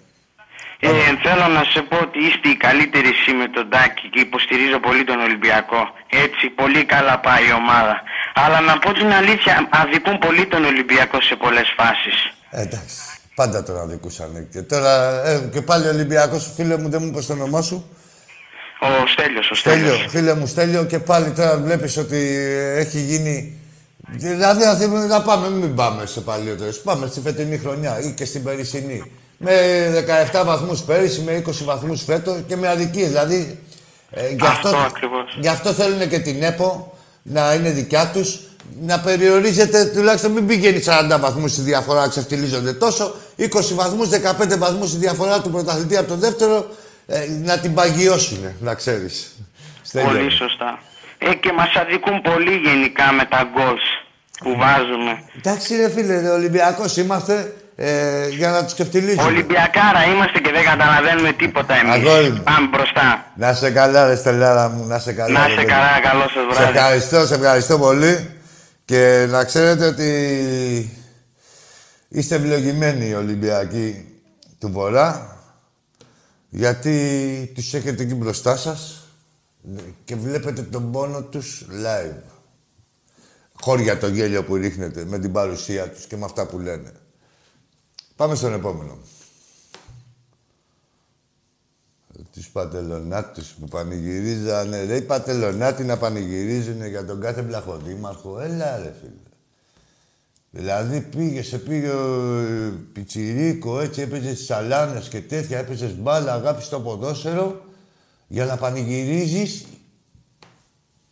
Ε, 0.83 0.89
θέλω 1.25 1.47
να 1.57 1.65
σε 1.73 1.81
πω 1.89 1.97
ότι 2.07 2.19
είστε 2.27 2.49
οι 2.49 2.57
καλύτεροι 2.57 3.09
εσύ 3.09 3.33
με 3.41 3.49
τον 3.49 3.71
Τάκη 3.71 4.09
και 4.13 4.21
υποστηρίζω 4.21 4.79
πολύ 4.79 5.05
τον 5.05 5.21
Ολυμπιακό. 5.21 5.81
Έτσι, 6.25 6.45
πολύ 6.61 6.85
καλά 6.85 7.19
πάει 7.19 7.45
η 7.49 7.53
ομάδα. 7.53 8.03
Αλλά 8.35 8.61
να 8.61 8.79
πω 8.79 8.93
την 8.93 9.13
αλήθεια, 9.13 9.69
αδικούν 9.71 10.19
πολύ 10.19 10.47
τον 10.47 10.65
Ολυμπιακό 10.65 11.21
σε 11.21 11.35
πολλές 11.37 11.69
φάσεις. 11.77 12.17
Ε, 12.51 12.61
εντάξει. 12.63 12.97
Πάντα 13.35 13.63
τον 13.63 13.81
αδικούσαν. 13.81 14.49
Και 14.53 14.63
τώρα 14.63 14.93
ε, 15.27 15.49
και 15.53 15.63
πάλι 15.63 15.87
ο 15.87 15.91
Ολυμπιακός, 15.91 16.53
φίλε 16.57 16.77
μου, 16.79 16.89
δεν 16.89 17.03
μου 17.03 17.09
είπες 17.09 17.27
το 17.27 17.33
όνομά 17.33 17.63
σου. 17.63 17.91
Ο 18.81 19.07
Στέλιος, 19.07 19.51
ο 19.51 19.55
Στέλιο, 19.55 19.87
Στέλιος. 19.87 20.11
φίλε 20.11 20.35
μου, 20.35 20.47
Στέλιο, 20.47 20.85
και 20.85 20.99
πάλι 20.99 21.31
τώρα 21.31 21.57
βλέπεις 21.57 21.97
ότι 21.97 22.19
έχει 22.77 23.01
γίνει. 23.01 23.61
Δηλαδή, 24.11 24.65
να 24.65 24.75
θέλουμε 24.75 25.07
να 25.07 25.23
πάμε, 25.23 25.51
μην 25.51 25.75
πάμε 25.75 26.07
σε 26.07 26.21
παλιότερες. 26.21 26.81
Πάμε 26.81 27.07
στη 27.07 27.21
φετινή 27.21 27.59
χρονιά 27.59 28.01
ή 28.01 28.11
και 28.13 28.25
στην 28.25 28.45
περσινή. 28.45 29.11
Με 29.43 29.53
17 30.33 30.45
βαθμούς 30.45 30.81
πέρυσι, 30.81 31.21
με 31.21 31.43
20 31.47 31.65
βαθμούς 31.65 32.03
φέτος 32.05 32.37
και 32.47 32.57
με 32.57 32.69
αδικίες. 32.69 33.09
Δηλαδή, 33.09 33.59
ε, 34.11 34.29
γι' 34.29 34.47
αυτό, 34.47 34.69
Αυτό 34.69 34.81
ακριβώς. 34.81 35.37
γι' 35.41 35.49
αυτό 35.49 35.73
θέλουν 35.73 36.09
και 36.09 36.19
την 36.19 36.43
ΕΠΟ 36.43 36.97
να 37.23 37.55
είναι 37.55 37.71
δικιά 37.71 38.11
τους. 38.13 38.41
Να 38.81 39.01
περιορίζεται, 39.01 39.85
τουλάχιστον 39.85 40.31
μην 40.33 40.47
πηγαίνει 40.47 40.81
40 40.81 41.19
βαθμούς 41.21 41.57
η 41.57 41.61
διαφορά, 41.61 42.09
ξεφτυλίζονται 42.09 42.73
τόσο. 42.73 43.15
20 43.37 43.75
βαθμούς, 43.75 44.09
15 44.09 44.57
βαθμούς 44.59 44.93
η 44.93 44.97
διαφορά 44.97 45.41
του 45.41 45.51
πρωταθλητή 45.51 45.97
από 45.97 46.09
τον 46.09 46.19
δεύτερο, 46.19 46.67
ε, 47.07 47.27
να 47.45 47.59
την 47.59 47.75
παγιώσουν, 47.75 48.39
να 48.61 48.75
ξέρεις. 48.75 49.35
Πολύ 49.93 50.31
σωστά. 50.31 50.79
Ε, 51.19 51.35
και 51.35 51.53
μας 51.53 51.75
αδικούν 51.75 52.23
πολύ 52.23 52.57
γενικά 52.57 53.13
με 53.13 53.25
τα 53.25 53.51
γκολς 53.55 53.83
που 54.41 54.57
βάζουμε. 54.57 55.23
Εντάξει, 55.37 55.77
ρε 55.77 55.91
φίλε, 55.91 56.29
Ολυμπιακός 56.29 56.97
είμαστε 56.97 57.55
ε, 57.83 58.29
για 58.29 58.51
να 58.51 58.65
τους 58.65 58.75
ξεφτυλίζουμε. 58.75 59.23
Ολυμπιακάρα 59.23 60.05
είμαστε 60.13 60.39
και 60.39 60.51
δεν 60.53 60.65
καταλαβαίνουμε 60.65 61.33
τίποτα 61.33 61.75
εμείς. 61.75 61.93
Αγόρι 62.09 62.31
μου. 62.31 62.43
Πάμε 62.43 62.69
μπροστά. 62.69 63.33
Να 63.37 63.55
σε 63.55 63.71
καλά, 63.71 64.07
ρε 64.07 64.17
Στελάρα 64.17 64.69
μου, 64.69 64.87
να 64.87 64.99
σε 64.99 65.13
καλά. 65.13 65.39
Να 65.39 65.47
ρε 65.47 65.51
σε 65.51 65.57
παιδί. 65.57 65.69
καλά, 65.69 66.01
καλό 66.01 66.23
σας 66.23 66.33
Σε 66.33 66.61
βράδυ. 66.63 66.79
ευχαριστώ, 66.79 67.27
σε 67.27 67.35
ευχαριστώ 67.35 67.79
πολύ. 67.79 68.31
Και 68.85 69.27
να 69.29 69.45
ξέρετε 69.45 69.87
ότι 69.87 70.09
είστε 72.09 72.35
ευλογημένοι 72.35 73.09
οι 73.09 73.15
Ολυμπιακοί 73.15 74.05
του 74.59 74.71
Βορρά, 74.73 75.37
γιατί 76.49 77.53
τους 77.55 77.75
έχετε 77.75 78.03
εκεί 78.03 78.15
μπροστά 78.15 78.57
σας 78.57 79.09
και 80.05 80.17
βλέπετε 80.17 80.63
τον 80.63 80.91
πόνο 80.93 81.23
τους 81.23 81.65
live. 81.85 82.23
Χώρια 83.61 83.99
το 83.99 84.09
γέλιο 84.09 84.45
που 84.45 84.55
ρίχνετε 84.55 85.05
με 85.05 85.19
την 85.19 85.33
παρουσία 85.33 85.89
τους 85.89 86.05
και 86.05 86.17
με 86.17 86.25
αυτά 86.25 86.47
που 86.47 86.59
λένε. 86.59 86.93
Πάμε 88.21 88.35
στον 88.35 88.53
επόμενο. 88.53 88.99
Τους 92.33 92.49
πατελονάτους 92.49 93.49
που 93.49 93.69
πανηγυρίζανε. 93.69 94.85
Ρε, 94.85 94.97
οι 94.97 95.03
πατελονάτοι 95.03 95.85
να 95.85 95.97
πανηγυρίζουν 95.97 96.87
για 96.87 97.05
τον 97.05 97.21
κάθε 97.21 97.43
βλαχοδήμαρχο. 97.43 98.41
Έλα, 98.41 98.77
ρε, 98.77 98.95
φίλε. 99.01 99.13
Δηλαδή 100.51 101.01
πήγε, 101.01 101.43
σε 101.43 101.59
πήγε 101.59 101.89
ο 101.89 102.39
ε, 102.39 102.73
Πιτσιρίκο, 102.93 103.81
έτσι 103.81 104.01
έπαιζε 104.01 104.35
στις 104.35 104.47
σαλάνες 104.47 105.09
και 105.09 105.21
τέτοια, 105.21 105.59
έπαιζες 105.59 105.95
μπάλα, 105.97 106.35
αγάπης 106.35 106.65
στο 106.65 106.81
ποδόσφαιρο, 106.81 107.65
για 108.29 108.45
να 108.45 108.57
πανηγυρίζεις 108.57 109.67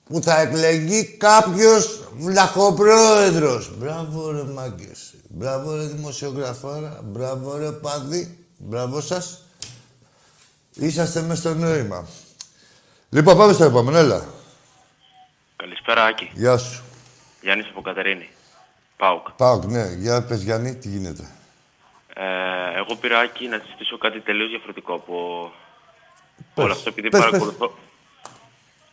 που 0.05 0.23
θα 0.23 0.41
εκλεγεί 0.41 1.05
κάποιος 1.05 2.08
βλαχοπρόεδρος. 2.19 3.77
Μπράβο 3.79 4.31
ρε 4.31 4.43
μάγκες. 4.43 5.15
Μπράβο 5.29 5.77
ρε 5.77 5.85
δημοσιογραφάρα. 5.85 7.01
Μπράβο 7.05 7.57
ρε 7.57 7.71
παδί. 7.73 8.39
Μπράβο 8.59 9.01
σας. 9.01 9.43
Είσαστε 10.75 11.21
μέσα 11.23 11.41
στο 11.41 11.55
νόημα. 11.55 12.09
Λοιπόν, 13.11 13.37
πάμε 13.37 13.53
στο 13.53 13.65
επόμενο. 13.65 13.99
Έλα. 13.99 14.25
Καλησπέρα, 15.57 16.05
Άκη. 16.05 16.31
Γεια 16.35 16.57
σου. 16.59 16.83
Γιάννης 17.41 17.69
από 17.71 17.81
Κατερίνη. 17.81 18.29
Πάουκ. 18.97 19.31
Πάω, 19.31 19.59
ναι. 19.65 19.95
Για 19.99 20.23
πες 20.25 20.43
Γιάννη, 20.43 20.75
τι 20.77 20.89
γίνεται; 20.89 21.29
Ε, 22.15 22.79
εγώ 22.79 22.95
πήρα, 23.01 23.19
Άκη, 23.19 23.47
να 23.49 23.59
συζητήσω 23.65 23.99
κάτι 23.99 24.21
τελείως 24.21 24.49
διαφορετικό 24.49 24.95
από 24.95 25.51
Πες. 26.55 26.65
όλο 26.65 26.73
αυτό, 26.73 26.89
επειδή 26.89 27.09
Πες, 27.09 27.21
πες. 27.21 27.31
παρακολουθώ... 27.31 27.75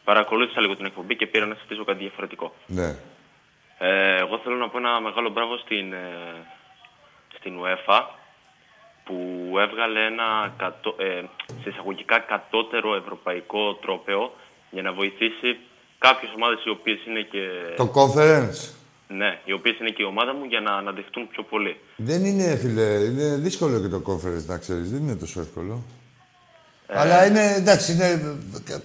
Παρακολούθησα 0.03 0.61
λίγο 0.61 0.75
την 0.75 0.85
εκπομπή 0.85 1.15
και 1.15 1.27
πήρα 1.27 1.45
να 1.45 1.55
συζητήσω 1.55 1.83
κάτι 1.83 1.99
διαφορετικό. 1.99 2.53
Ναι. 2.65 2.95
Ε, 3.77 4.15
εγώ 4.17 4.39
θέλω 4.43 4.55
να 4.55 4.69
πω 4.69 4.77
ένα 4.77 5.01
μεγάλο 5.01 5.29
μπράβο 5.29 5.57
στην, 5.57 5.93
ε, 5.93 6.07
στην 7.37 7.53
UEFA 7.61 7.99
που 9.05 9.17
έβγαλε 9.59 10.05
ένα 10.05 10.53
κατώ, 10.57 10.95
ε, 10.97 11.21
σε 11.61 11.69
εισαγωγικά 11.69 12.19
κατώτερο 12.19 12.95
ευρωπαϊκό 12.95 13.73
τρόπεο 13.75 14.33
για 14.71 14.81
να 14.81 14.93
βοηθήσει 14.93 15.57
κάποιες 15.97 16.31
ομάδες 16.35 16.63
οι 16.65 16.69
οποίες 16.69 17.05
είναι 17.05 17.21
και... 17.21 17.43
Το 17.75 17.91
conference. 17.95 18.73
Ναι, 19.07 19.39
οι 19.45 19.51
οποίες 19.51 19.79
είναι 19.79 19.89
και 19.89 20.01
η 20.01 20.05
ομάδα 20.05 20.33
μου 20.33 20.43
για 20.45 20.59
να 20.59 20.71
αναδειχτούν 20.71 21.27
πιο 21.27 21.43
πολύ. 21.43 21.79
Δεν 21.95 22.25
είναι, 22.25 22.55
φίλε, 22.55 22.83
είναι 22.83 23.35
δύσκολο 23.35 23.81
και 23.81 23.87
το 23.87 24.01
conference 24.07 24.45
να 24.45 24.57
ξέρεις. 24.57 24.91
Δεν 24.91 25.01
είναι 25.01 25.15
τόσο 25.15 25.39
εύκολο. 25.39 25.83
Αλλά 26.87 27.25
είναι, 27.25 27.53
εντάξει, 27.55 27.91
είναι... 27.91 28.37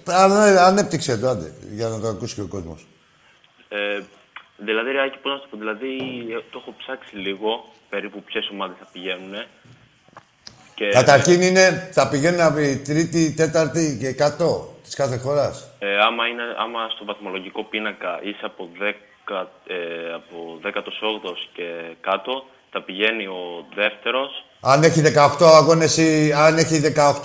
αν- 0.05 0.57
Ανέπτυξε 0.57 1.17
το, 1.17 1.27
άντε, 1.27 1.53
για 1.71 1.87
να 1.87 1.99
το 1.99 2.07
ακούσει 2.07 2.35
και 2.35 2.41
ο 2.41 2.47
κόσμος. 2.47 2.85
Ε, 3.69 3.99
δηλαδή, 4.67 4.91
Ρεάκη, 4.91 5.17
πώς 5.17 5.31
να 5.31 5.37
σου 5.37 5.43
το 5.43 5.49
πω, 5.51 5.57
δηλαδή, 5.57 5.91
ε, 6.31 6.39
το 6.51 6.57
έχω 6.61 6.73
ψάξει 6.77 7.15
λίγο, 7.15 7.65
περίπου 7.89 8.23
ποιες 8.23 8.49
ομάδες 8.51 8.75
θα 8.79 8.87
πηγαίνουν. 8.91 9.33
Και, 10.75 10.89
Καταρχήν 10.89 11.41
είναι, 11.41 11.89
θα 11.93 12.09
πηγαίνουν 12.09 12.41
από 12.41 12.59
η 12.59 12.77
τρίτη, 12.77 13.33
τέταρτη 13.33 13.97
και 14.01 14.11
κάτω 14.11 14.75
της 14.83 14.95
κάθε 14.95 15.17
χώρας. 15.17 15.67
ε, 15.79 15.97
άμα, 16.07 16.27
είναι, 16.27 16.43
άμα 16.57 16.89
στο 16.95 17.05
βαθμολογικό 17.05 17.63
πίνακα 17.63 18.19
είσαι 18.23 18.45
από, 18.45 18.69
10, 18.79 19.47
ε, 19.67 20.13
από 20.13 20.59
18ος 20.63 21.39
και 21.53 21.95
κάτω, 22.01 22.45
θα 22.71 22.81
πηγαίνει 22.81 23.25
ο 23.27 23.65
δεύτερος. 23.75 24.45
Αν 24.61 24.83
έχει 24.83 25.01
18 25.01 25.45
αγώνες 25.45 25.97
ή 25.97 26.33
αν 26.33 26.57
έχει 26.57 26.79
18 26.79 27.21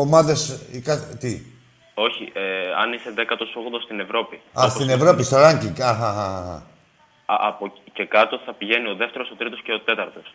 ομάδες 0.00 0.60
η 0.72 0.80
κάθε... 0.80 1.14
Τι; 1.16 1.53
Όχι, 1.94 2.32
ε, 2.34 2.42
αν 2.82 2.92
είσαι 2.92 3.14
18ο 3.16 3.80
στην 3.84 4.00
Ευρώπη. 4.00 4.34
Α, 4.36 4.40
όπως 4.54 4.70
στην 4.72 4.84
είναι- 4.84 4.92
Ευρώπη, 4.94 5.22
στο 5.22 5.36
ranking. 5.36 5.80
Αχ, 5.80 6.02
αχ, 6.02 6.18
αχ. 6.18 6.60
Α, 7.26 7.36
από 7.48 7.64
εκεί 7.66 7.80
και 7.92 8.04
κάτω 8.04 8.40
θα 8.46 8.52
πηγαίνει 8.52 8.88
ο 8.88 8.94
δεύτερος, 8.94 9.30
ο 9.30 9.34
τρίτος 9.34 9.62
και 9.62 9.72
ο 9.72 9.80
τέταρτος. 9.80 10.34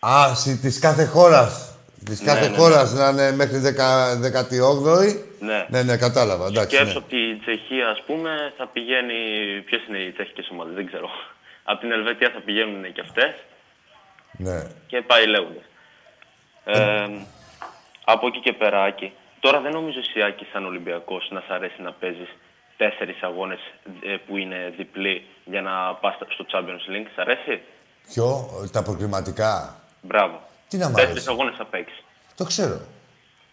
Α, 0.00 0.34
στη- 0.34 0.56
της 0.58 0.78
κάθε 0.78 1.04
χώρας. 1.04 1.74
Της 2.04 2.20
Ναι, 2.20 2.26
κάθε 2.26 2.44
ναι, 2.44 2.48
ναι. 2.48 2.56
χώρας 2.56 2.92
να 2.92 3.08
είναι 3.08 3.32
μέχρι 3.32 3.58
18η. 3.58 5.24
Ναι. 5.40 5.66
Ναι, 5.68 5.82
ναι, 5.82 5.96
κατάλαβα. 5.96 6.46
Εντάξει, 6.46 6.76
Σκέψω 6.76 6.92
ναι. 6.92 6.98
από 6.98 7.08
τη 7.08 7.36
Τσεχία, 7.36 7.88
ας 7.88 8.02
πούμε, 8.06 8.52
θα 8.56 8.66
πηγαίνει... 8.66 9.14
Ποιες 9.66 9.80
είναι 9.88 9.98
οι 9.98 10.10
τσεχικές 10.12 10.48
ομάδες, 10.52 10.74
δεν 10.74 10.86
ξέρω. 10.86 11.08
Από 11.64 11.80
την 11.80 11.92
Ελβετία 11.92 12.30
θα 12.34 12.40
πηγαίνουν 12.40 12.92
και 12.92 13.00
αυτές 13.00 13.34
ναι. 14.32 14.66
και 14.86 15.02
πάει 15.02 15.26
λέγοντας. 15.26 15.62
Ε, 16.64 17.06
από 18.04 18.26
εκεί 18.26 18.40
και 18.40 18.52
πέρα, 18.52 18.82
Άκη. 18.82 19.12
Τώρα 19.40 19.60
δεν 19.60 19.72
νομίζω 19.72 19.98
εσύ, 19.98 20.22
Άκη, 20.28 20.46
σαν 20.52 20.64
Ολυμπιακός, 20.66 21.28
να 21.30 21.40
σ' 21.40 21.50
αρέσει 21.50 21.82
να 21.82 21.92
παίζεις 21.92 22.28
τέσσερις 22.76 23.22
αγώνες 23.22 23.58
ε, 24.12 24.16
που 24.26 24.36
είναι 24.36 24.72
διπλή 24.76 25.24
για 25.44 25.62
να 25.62 25.94
πας 26.00 26.14
στο 26.34 26.44
Champions 26.52 26.84
League. 26.92 27.08
Σ' 27.14 27.18
αρέσει; 27.18 27.60
Ποιο, 28.12 28.26
τα 28.72 28.82
προκριματικά. 28.82 29.74
Μπράβο. 30.00 30.36
Τι 30.68 30.76
να 30.76 30.88
μ' 30.88 30.92
Τέσσερις 30.92 31.10
αρέσει; 31.12 31.30
αγώνες 31.30 31.54
θα 31.56 31.64
παίξεις. 31.64 31.98
Το 32.34 32.44
ξέρω. 32.44 32.80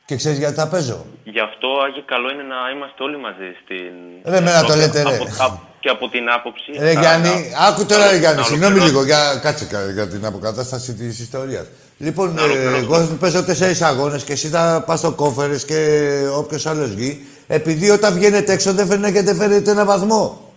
Και 0.05 0.15
ξέρεις 0.15 0.38
γιατί 0.38 0.55
θα 0.55 0.67
παίζω; 0.67 1.05
Γι' 1.23 1.39
αυτό, 1.39 1.67
Άγιε, 1.85 2.01
καλό 2.05 2.31
είναι 2.31 2.43
να 2.43 2.55
είμαστε 2.75 3.03
όλοι 3.03 3.17
μαζί 3.17 3.47
στην... 3.63 3.91
Ρε, 4.31 4.38
εμένα 4.38 4.63
το 4.63 4.75
λέτε, 4.75 5.01
ρε. 5.03 5.15
Από, 5.15 5.25
από- 5.39 5.61
και 5.79 5.89
από 5.89 6.09
την 6.09 6.29
άποψη... 6.29 6.71
Ρε 6.79 6.93
να- 6.93 6.99
Γιάννη, 7.01 7.49
να- 7.51 7.67
άκου 7.67 7.85
τώρα 7.85 8.05
ρε 8.05 8.11
να- 8.11 8.17
Γιάννη, 8.17 8.39
να 8.39 8.45
συγγνώμη 8.45 8.79
ολοκληρώσω. 8.79 9.05
λίγο, 9.05 9.05
για, 9.05 9.39
κάτσε 9.41 9.65
κα- 9.65 9.91
για 9.91 10.07
την 10.07 10.25
αποκατάσταση 10.25 10.93
της 10.93 11.19
ιστορίας. 11.19 11.67
Λοιπόν, 11.97 12.33
Να 12.33 12.41
ε, 12.41 12.43
ολοκληρώσω. 12.43 13.01
εγώ 13.01 13.15
παίζω 13.19 13.43
τέσσερις 13.43 13.81
αγώνες 13.81 14.23
και 14.23 14.31
εσύ 14.33 14.47
θα 14.47 14.83
πας 14.85 14.99
στο 14.99 15.11
κόφερες 15.11 15.65
και 15.65 16.09
όποιος 16.35 16.65
άλλος 16.65 16.93
βγει, 16.95 17.25
επειδή 17.47 17.89
όταν 17.89 18.13
βγαίνετε 18.13 18.51
έξω 18.53 18.73
δεν 18.73 18.87
φέρνετε 18.87 19.21
δεν 19.21 19.35
φέρετε 19.35 19.71
ένα 19.71 19.85
βαθμό. 19.85 20.51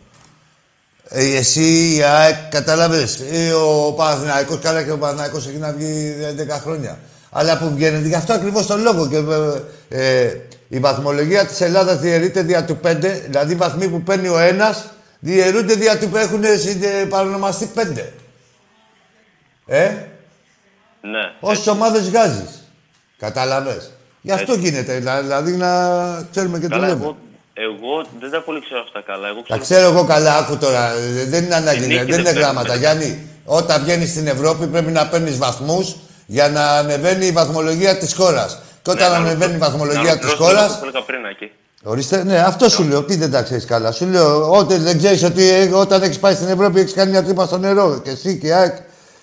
Ε, 1.08 1.36
εσύ, 1.36 1.94
η 1.96 2.02
ΑΕΚ, 2.02 2.34
κατάλαβες, 2.50 3.20
ε, 3.32 3.52
ο 3.52 3.92
Παναθηναϊκός, 3.92 4.58
καλά 4.58 4.82
και 4.82 4.90
ο 4.90 4.98
Παναθηναϊκός 4.98 5.46
έχει 5.46 5.56
να 5.56 5.72
βγει 5.72 6.14
10 6.36 6.58
χρόνια. 6.62 6.98
Αλλά 7.30 7.58
που 7.58 7.72
βγαίνετε, 7.74 8.08
γι' 8.08 8.14
αυτό 8.14 8.32
ακριβώς 8.32 8.66
τον 8.66 8.82
λόγο. 8.82 9.08
Και, 9.08 9.16
ε, 9.88 10.22
ε, 10.22 10.36
η 10.68 10.78
βαθμολογία 10.78 11.46
της 11.46 11.60
Ελλάδας 11.60 11.98
διαιρείται 12.00 12.42
δια 12.42 12.64
του 12.64 12.76
5, 12.82 13.22
δηλαδή 13.26 13.52
οι 13.52 13.56
βαθμοί 13.56 13.88
που 13.88 14.02
παίρνει 14.02 14.28
ο 14.28 14.38
ένας 14.38 14.84
διαιρούνται 15.20 15.74
δια 15.74 15.98
του 15.98 16.08
που 16.08 16.16
έχουν 16.16 16.42
συντε- 16.62 17.06
παρονομαστεί 17.08 17.70
5. 17.74 18.12
Ε, 19.66 19.90
Ναι. 21.00 21.32
όσες 21.40 21.66
ομάδες 21.66 22.08
βγάζεις. 22.10 22.64
Κατάλαβες. 23.18 23.90
Γι' 24.20 24.32
αυτό 24.32 24.54
γίνεται, 24.54 24.92
δηλα- 24.94 25.20
δηλαδή 25.20 25.52
να 25.56 25.68
ξέρουμε 26.30 26.58
και 26.58 26.64
τι 26.66 26.70
Καλά, 26.72 26.86
λέμε. 26.86 27.00
εγώ, 27.02 27.16
εγώ 27.54 28.06
δεν 28.20 28.30
τα 28.30 28.42
πολύ 28.42 28.60
ξέρω 28.60 28.80
αυτά 28.80 29.00
καλά. 29.06 29.28
Εγώ 29.28 29.36
Τα 29.36 29.42
ξέρω... 29.58 29.60
ξέρω 29.62 29.86
εγώ 29.96 30.04
καλά, 30.04 30.36
άκου 30.36 30.56
τώρα. 30.56 30.92
ε, 30.92 31.24
Δεν 31.24 31.44
είναι 31.44 31.54
ανάγκη, 31.54 31.80
Την 31.80 31.88
δεν 31.88 31.98
νίκη 32.04 32.12
είναι 32.14 32.22
δεν 32.22 32.34
γράμματα. 32.34 32.68
παίρνουμε. 32.72 32.78
Γιάννη, 32.98 33.28
όταν 33.44 33.82
βγαίνεις 33.82 34.10
στην 34.10 34.26
Ευρώπη 34.26 34.66
πρέπει 34.66 34.90
να 34.90 35.06
παίρνεις 35.08 35.38
βαθμούς 35.38 35.96
για 36.26 36.48
να 36.48 36.64
ανεβαίνει 36.70 37.26
η 37.26 37.30
βαθμολογία 37.32 37.98
της 37.98 38.14
χώρας. 38.14 38.58
Και 38.82 38.90
όταν 38.90 39.10
Ναι, 39.10 39.18
να 39.18 39.24
ανεβαίνει 39.24 39.52
η 39.52 39.54
ολοκληρώσω- 39.56 39.70
βαθμολογία 39.78 40.12
να 40.14 40.18
της 40.18 40.28
ολοκληρώσω 40.28 40.36
λίγο 40.36 40.60
χώρα. 40.60 40.64
αυτό 40.64 40.78
που 40.78 40.84
έλεγα 40.92 41.04
πριν, 41.04 41.24
εκεί. 41.24 41.50
Ορίστε, 41.82 42.24
ναι, 42.24 42.38
αυτό 42.38 42.68
σου 42.68 42.82
λέω. 42.84 43.02
Τι 43.02 43.16
δεν 43.16 43.30
τα 43.30 43.42
ξέρεις 43.42 43.64
καλά. 43.64 43.92
Σου 43.92 44.06
λέω, 44.06 44.50
όταν 44.50 44.82
δεν 44.82 44.98
ξέρεις 44.98 45.22
ότι 45.22 45.48
ε, 45.50 45.70
όταν 45.74 46.02
έχεις 46.02 46.18
πάει 46.18 46.34
στην 46.34 46.48
Ευρώπη 46.48 46.80
έχεις 46.80 46.92
κάνει 46.92 47.10
μια 47.10 47.22
τρύπα 47.24 47.46
στο 47.46 47.58
νερό. 47.58 48.00
Και 48.04 48.10
εσύ 48.10 48.38
και 48.38 48.46
η 48.46 48.52
ΑΕΚ 48.52 48.74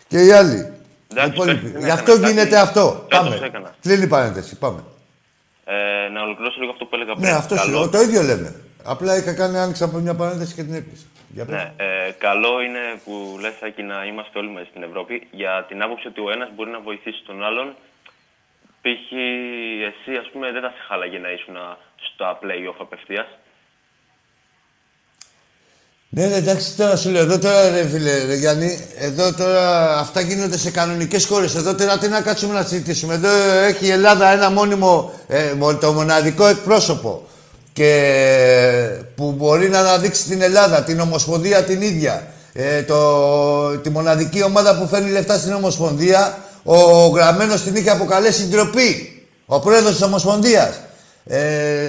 και 0.07 0.19
οι 0.25 0.31
άλλοι. 0.31 0.71
Εντάξει, 1.11 1.29
Οι 1.29 1.33
υπόλοιποι. 1.33 1.61
πες, 1.61 1.71
δεν 1.71 1.81
Γι' 1.83 1.89
αυτό 1.89 2.11
έκανα 2.11 2.27
γίνεται 2.29 2.49
κάτι. 2.49 2.61
αυτό. 2.67 3.05
Φέτος 3.09 3.29
Πάμε. 3.29 3.45
έκανα. 3.45 3.75
Κλείνει 3.81 4.03
η 4.03 4.07
παρένθεση. 4.07 4.57
Πάμε. 4.57 4.83
Ε, 5.65 6.07
να 6.13 6.21
ολοκληρώσω 6.21 6.59
λίγο 6.59 6.71
αυτό 6.71 6.85
που 6.85 6.95
έλεγα 6.95 7.13
πριν. 7.13 7.25
Ναι, 7.25 7.31
αυτό 7.35 7.55
σου 7.55 7.65
καλό, 7.65 7.79
λέω. 7.79 7.89
Το 7.89 8.01
ίδιο 8.01 8.21
λέμε. 8.21 8.55
Απλά 8.83 9.17
είχα 9.17 9.33
κάνει 9.33 9.57
άνοιξα 9.57 9.85
από 9.85 9.97
μια 9.97 10.15
παρένθεση 10.15 10.53
και 10.53 10.63
την 10.63 10.73
έκλεισα. 10.73 11.05
Για 11.29 11.45
πες. 11.45 11.55
Ναι, 11.55 11.73
ε, 11.77 12.11
καλό 12.11 12.61
είναι 12.61 12.79
που 13.05 13.37
λες 13.39 13.53
Άκη 13.63 13.83
να 13.83 14.05
είμαστε 14.05 14.39
όλοι 14.39 14.49
μαζί 14.49 14.67
στην 14.69 14.83
Ευρώπη 14.83 15.27
για 15.31 15.65
την 15.67 15.81
άποψη 15.81 16.07
ότι 16.07 16.21
ο 16.21 16.31
ένας 16.31 16.49
μπορεί 16.55 16.69
να 16.69 16.79
βοηθήσει 16.79 17.23
τον 17.25 17.43
άλλον. 17.43 17.67
Π.χ. 18.81 19.11
εσύ 19.89 20.11
ας 20.17 20.29
πούμε 20.31 20.51
δεν 20.51 20.61
θα 20.61 20.69
σε 20.69 20.81
χάλαγε 20.87 21.17
να 21.19 21.31
ήσουν 21.31 21.55
στα 22.13 22.39
play-off 22.41 22.75
απευθείας. 22.79 23.27
Ναι, 26.17 26.25
ναι, 26.25 26.35
εντάξει, 26.35 26.71
τώρα 26.77 26.95
σου 26.95 27.09
λέω, 27.09 27.21
εδώ 27.21 27.37
τώρα 27.39 27.69
ρε 27.69 27.87
φίλε, 27.91 28.23
ρε 28.25 28.35
Γιάννη, 28.35 28.79
εδώ 28.99 29.33
τώρα 29.33 29.97
αυτά 29.99 30.21
γίνονται 30.21 30.57
σε 30.57 30.71
κανονικές 30.71 31.25
χώρες. 31.25 31.55
Εδώ 31.55 31.75
τώρα 31.75 31.97
τι 31.97 32.07
να 32.07 32.21
κάτσουμε 32.21 32.53
να 32.53 32.61
συζητήσουμε. 32.63 33.13
Εδώ 33.13 33.29
έχει 33.67 33.85
η 33.85 33.89
Ελλάδα 33.91 34.31
ένα 34.31 34.49
μόνιμο, 34.51 35.11
ε, 35.27 35.53
μο- 35.57 35.75
το 35.75 35.91
μοναδικό 35.93 36.47
εκπρόσωπο 36.47 37.27
και 37.73 37.91
που 39.15 39.31
μπορεί 39.37 39.69
να 39.69 39.79
αναδείξει 39.79 40.23
την 40.23 40.41
Ελλάδα, 40.41 40.83
την 40.83 40.99
Ομοσπονδία 40.99 41.63
την 41.63 41.81
ίδια. 41.81 42.27
Ε, 42.53 42.81
το, 42.81 43.77
τη 43.77 43.89
μοναδική 43.89 44.43
ομάδα 44.43 44.77
που 44.77 44.87
φέρνει 44.87 45.11
λεφτά 45.11 45.37
στην 45.37 45.53
Ομοσπονδία, 45.53 46.37
ο 46.63 47.07
Γραμμένος 47.07 47.61
την 47.63 47.75
είχε 47.75 47.89
αποκαλέσει 47.89 48.43
ντροπή. 48.47 49.21
Ο 49.45 49.59
πρόεδρος 49.59 49.91
της 49.91 50.01
Ομοσπονδίας. 50.01 50.69
Ε, 51.25 51.39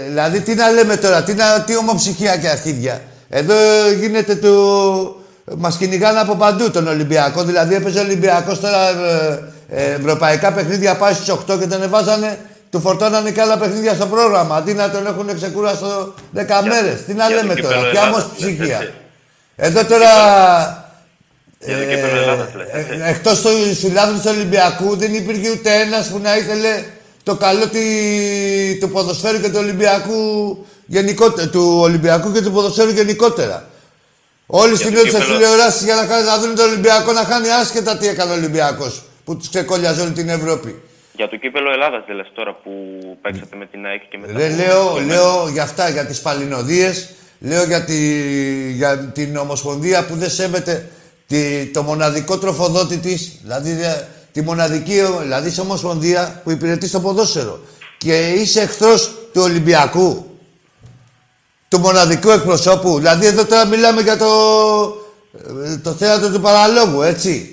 δηλαδή, 0.08 0.40
τι 0.40 0.54
να 0.54 0.70
λέμε 0.70 0.96
τώρα, 0.96 1.22
τι, 1.22 1.34
να, 1.34 1.60
τι 1.60 1.76
ομοψυχία 1.76 2.36
και 2.36 2.48
αρχίδια. 2.48 3.00
Εδώ 3.28 3.54
γίνεται 4.00 4.34
του... 4.34 5.12
Μας 5.56 5.76
κυνηγάνε 5.76 6.20
από 6.20 6.34
παντού 6.34 6.70
τον 6.70 6.86
Ολυμπιακό. 6.88 7.42
Δηλαδή, 7.42 7.74
έπαιζε 7.74 7.98
ο 7.98 8.02
Ολυμπιακός 8.02 8.60
τώρα 8.60 8.88
ε, 8.88 9.42
ε, 9.68 9.92
ευρωπαϊκά 9.92 10.52
παιχνίδια 10.52 10.96
πάει 10.96 11.12
στις 11.14 11.32
8 11.32 11.58
και 11.58 11.66
τον 11.66 11.82
εβάζανε, 11.82 12.38
του 12.70 12.80
φορτώνανε 12.80 13.30
και 13.30 13.40
άλλα 13.40 13.58
παιχνίδια 13.58 13.94
στο 13.94 14.06
πρόγραμμα. 14.06 14.56
Αντί 14.56 14.72
να 14.74 14.90
τον 14.90 15.06
έχουν 15.06 15.34
ξεκούραστο 15.36 16.14
10 16.36 16.38
μέρες. 16.68 17.04
Τι 17.06 17.12
να 17.14 17.26
για 17.26 17.36
το 17.36 17.42
λέμε 17.42 17.54
κύπελλο 17.54 17.74
τώρα, 17.74 17.90
ποια 17.90 18.00
Ελλάδας, 18.02 18.24
ομοψυχία. 18.24 18.66
λες, 18.66 18.78
έτσι. 18.78 18.92
Εδώ 19.56 19.84
τώρα... 19.84 20.10
Για 21.58 21.76
το 21.76 21.82
κύπελλο 21.84 22.20
Ελλάδας, 22.22 22.48
λες, 22.54 22.66
έτσι. 22.72 23.00
ε, 23.04 23.08
εκτός 23.10 23.40
του 23.40 23.48
συλλάδου 23.78 24.14
του 24.14 24.22
Ολυμπιακού 24.26 24.96
δεν 24.96 25.14
υπήρχε 25.14 25.50
ούτε 25.50 25.70
ένας 25.80 26.06
που 26.06 26.18
να 26.22 26.36
ήθελε 26.36 26.82
το 27.22 27.34
καλό 27.36 27.66
τη- 27.68 28.78
του 28.80 28.88
ποδοσφαίρου 28.90 29.40
και 29.40 29.48
του 29.48 29.58
Ολυμπιακού 29.58 30.18
γενικότερα, 30.92 31.48
του 31.48 31.78
Ολυμπιακού 31.80 32.32
και 32.32 32.40
του 32.40 32.52
ποδοσφαίρου 32.52 32.90
γενικότερα. 32.90 33.68
Όλοι 34.46 34.76
στην 34.76 34.92
το 34.94 34.98
ώρα 35.00 35.08
στις 35.08 35.20
κύπελλο- 35.20 35.38
τηλεοράσεις 35.40 35.82
για 35.84 35.94
να, 35.94 36.02
χάνει- 36.06 36.26
να 36.26 36.38
δουν 36.38 36.54
τον 36.54 36.64
Ολυμπιακό 36.70 37.12
να 37.12 37.24
χάνει 37.24 37.48
άσχετα 37.48 37.96
τι 37.96 38.06
έκανε 38.08 38.30
ο 38.30 38.34
Ολυμπιακός 38.34 39.02
που 39.24 39.36
τους 39.36 39.48
ξεκόλλιαζε 39.48 40.00
όλη 40.00 40.10
την 40.12 40.28
Ευρώπη. 40.28 40.82
Για 41.16 41.28
το 41.28 41.36
κύπελο 41.36 41.70
Ελλάδας 41.72 42.04
δεν 42.06 42.16
λες 42.16 42.26
τώρα 42.34 42.52
που 42.62 42.70
παίξατε 43.22 43.56
με 43.56 43.66
την 43.66 43.86
ΑΕΚ 43.86 44.02
και 44.08 44.18
με 44.18 44.26
τα 44.26 44.32
Ρε, 44.38 44.48
λέω, 44.48 45.00
λέω 45.06 45.48
για 45.52 45.62
αυτά, 45.62 45.88
για 45.88 46.06
τις 46.06 46.20
παλινοδίες, 46.20 47.08
λέω 47.40 47.64
για, 47.64 47.84
τη, 47.84 47.96
για 48.72 48.98
την 48.98 49.36
Ομοσπονδία 49.36 50.04
που 50.06 50.14
δεν 50.14 50.30
σέβεται 50.30 50.88
τη, 51.26 51.66
το 51.66 51.82
μοναδικό 51.82 52.38
τροφοδότη 52.38 52.96
της, 52.96 53.32
δηλαδή 53.42 53.72
δε- 53.72 54.02
τη 54.32 54.42
μοναδική, 54.42 55.00
δηλαδή 55.20 55.50
σε 55.50 55.60
Ομοσπονδία 55.60 56.40
που 56.44 56.50
υπηρετεί 56.50 56.88
στο 56.88 57.00
ποδόσφαιρο. 57.00 57.60
Και 57.98 58.28
είσαι 58.28 58.60
εχθρός 58.60 59.06
του 59.32 59.40
Ολυμπιακού, 59.42 60.27
του 61.68 61.78
μοναδικού 61.80 62.30
εκπροσώπου. 62.30 62.96
Δηλαδή 62.96 63.26
εδώ 63.26 63.44
τώρα 63.44 63.66
μιλάμε 63.66 64.00
για 64.00 64.16
το, 64.16 64.26
ε, 65.64 65.76
το 65.76 65.92
θέατρο 65.92 66.30
του 66.30 66.40
παραλόγου, 66.40 67.02
έτσι. 67.02 67.52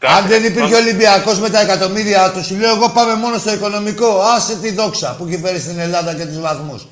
Αν 0.00 0.26
δεν 0.26 0.44
υπήρχε 0.44 0.74
ο 0.74 0.78
Ολυμπιακός 0.78 1.38
με 1.38 1.50
τα 1.50 1.60
εκατομμύρια 1.60 2.30
τους, 2.32 2.46
σου 2.46 2.56
λέω 2.56 2.74
εγώ 2.74 2.88
πάμε 2.90 3.14
μόνο 3.14 3.38
στο 3.38 3.52
οικονομικό. 3.52 4.20
Άσε 4.36 4.56
τη 4.56 4.72
δόξα 4.72 5.14
που 5.18 5.26
έχει 5.28 5.38
φέρει 5.44 5.58
στην 5.60 5.78
Ελλάδα 5.78 6.14
και 6.14 6.24
τους 6.26 6.40
βαθμούς. 6.40 6.86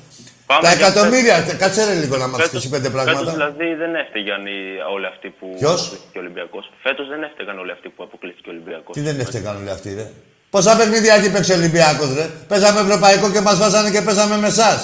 Πάμε 0.45 0.61
Τα 0.67 0.73
για 0.73 0.87
εκατομμύρια, 0.87 1.43
τε- 1.43 1.57
κάτσε 1.57 1.85
ρε 1.85 1.93
λίγο 1.93 2.17
να 2.17 2.27
μας 2.27 2.41
Φέτος, 2.41 2.61
πεις 2.61 2.69
πέντε 2.69 2.89
φέτος 2.89 3.03
πράγματα. 3.03 3.31
δηλαδή 3.31 3.73
δεν 3.81 3.95
έφταιγαν 3.95 4.45
οι- 4.45 4.79
όλοι 4.95 5.05
αυτοί 5.05 5.27
που 5.39 5.47
Ποιος; 5.59 5.79
αποκλείστηκε 5.81 6.17
ο 6.17 6.21
Ολυμπιακός. 6.21 6.71
Φέτος 6.83 7.07
δεν 7.07 7.23
έφταιγαν 7.23 7.59
όλοι 7.59 7.71
αυτοί 7.71 7.89
που 7.89 8.03
αποκλείστηκε 8.03 8.49
ο 8.49 8.51
Ολυμπιακός. 8.55 8.93
Τι 8.95 9.01
δεν 9.01 9.19
έφταιγαν 9.19 9.55
όλοι 9.61 9.69
αυτοί, 9.69 9.89
ρε; 9.99 10.11
Πόσα 10.49 10.75
παιχνίδια 10.77 11.13
έχει 11.13 11.29
παίξει 11.31 11.51
ο 11.51 11.55
Ολυμπιακός, 11.55 12.09
ρε; 12.17 12.25
Παίζαμε 12.47 12.79
ευρωπαϊκό 12.79 13.31
και 13.31 13.41
μας 13.41 13.57
βάζανε 13.57 13.89
και 13.91 14.01
παίζαμε 14.01 14.37
με 14.37 14.47
εσάς. 14.47 14.79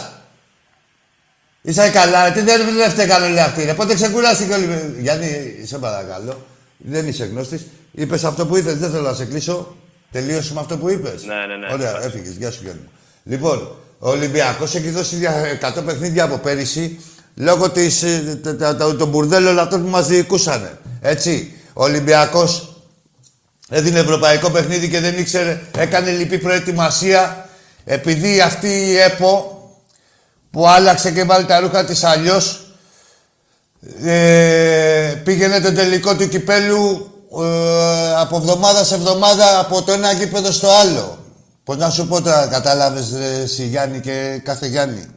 Είσαι 1.65 1.89
καλά, 1.89 2.23
ρε. 2.27 2.31
Τι 2.33 2.41
δεν 2.41 2.61
έφταιγαν 2.85 3.23
όλοι 3.23 3.39
αυτοί, 3.39 3.63
ρε. 3.63 3.73
Πότε 3.73 3.93
ξεκουράστηκε 3.93 4.51
ο 4.51 4.55
Ολυμπιακός. 4.55 4.85
Γιάννη, 4.99 5.59
σε 5.65 5.77
παρακαλώ. 5.77 6.45
Δεν 6.77 7.07
είσαι 7.07 7.25
γνώστης. 7.25 7.65
Είπες 7.91 8.23
αυτό 8.23 8.45
που 8.45 8.55
ήθελες, 8.57 8.77
δεν 8.79 8.91
θέλω 8.91 9.01
να 9.01 9.13
σε 9.13 9.25
κλείσω. 9.25 9.75
Τελείωσε 10.11 10.53
με 10.53 10.59
αυτό 10.59 10.77
που 10.77 10.89
είπες. 10.89 11.23
Ναι, 11.23 11.33
ναι, 11.35 11.67
ναι. 11.67 11.73
Ωραία, 11.73 12.03
έφυγες. 12.03 12.33
Γεια 12.37 12.51
σου, 12.51 12.59
Γιάννη. 12.63 12.81
Λοιπόν, 13.23 13.75
ο 13.99 14.09
Ολυμπιακός 14.09 14.75
έχει 14.75 14.89
δώσει 14.89 15.15
δια- 15.15 15.45
100 15.61 15.81
παιχνίδια 15.81 16.23
από 16.23 16.37
πέρυσι 16.37 16.99
λόγω 17.35 17.69
της, 17.69 18.03
ε, 18.03 18.39
τα- 18.43 18.55
τα- 18.55 18.75
τα- 18.75 18.95
των 18.95 19.07
μπουρδέλων 19.09 19.59
αυτών 19.59 19.83
που 19.83 19.89
μας 19.89 20.07
διοικούσανε. 20.07 20.77
Έτσι. 21.01 21.53
Ο 21.73 21.83
Ολυμπιακός 21.83 22.75
έδινε 23.69 23.99
ευρωπαϊκό 23.99 24.49
παιχνίδι 24.49 24.89
και 24.89 24.99
δεν 24.99 25.17
ήξερε, 25.17 25.61
έκανε 25.77 26.11
λυπή 26.11 26.37
προετοιμασία 26.37 27.49
επειδή 27.85 28.41
αυτή 28.41 28.67
η 28.67 28.97
ΕΠΟ 28.97 29.57
που 30.53 30.67
άλλαξε 30.67 31.11
και 31.11 31.23
βάλει 31.23 31.45
τα 31.45 31.59
ρούχα 31.59 31.85
της 31.85 32.03
αλλιώς 32.03 32.65
ε, 34.01 35.21
πήγαινε 35.23 35.59
το 35.59 35.73
τελικό 35.73 36.15
του 36.15 36.27
κυπέλου 36.27 37.11
ε, 37.41 38.15
από 38.15 38.37
εβδομάδα 38.37 38.83
σε 38.83 38.95
εβδομάδα 38.95 39.59
από 39.59 39.81
το 39.81 39.91
ένα 39.91 40.11
γήπεδο 40.11 40.51
στο 40.51 40.69
άλλο. 40.69 41.17
Πώς 41.63 41.77
να 41.77 41.89
σου 41.89 42.07
πω 42.07 42.21
τώρα, 42.21 42.47
κατάλαβες 42.47 43.13
ρε, 43.17 43.41
εσύ 43.41 43.67
Γιάννη 43.67 43.99
και 43.99 44.41
κάθε 44.43 44.67
Γιάννη. 44.67 45.07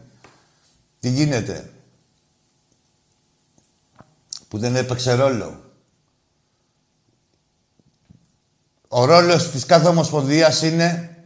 Τι 1.01 1.09
γίνεται. 1.09 1.71
Που 4.49 4.59
δεν 4.59 4.77
έπαιξε 4.77 5.13
ρόλο. 5.13 5.61
Ο 8.89 9.05
ρόλος 9.05 9.51
της 9.51 9.67
κάθε 9.67 9.89
ομοσπονδίας 9.89 10.63
είναι 10.63 11.17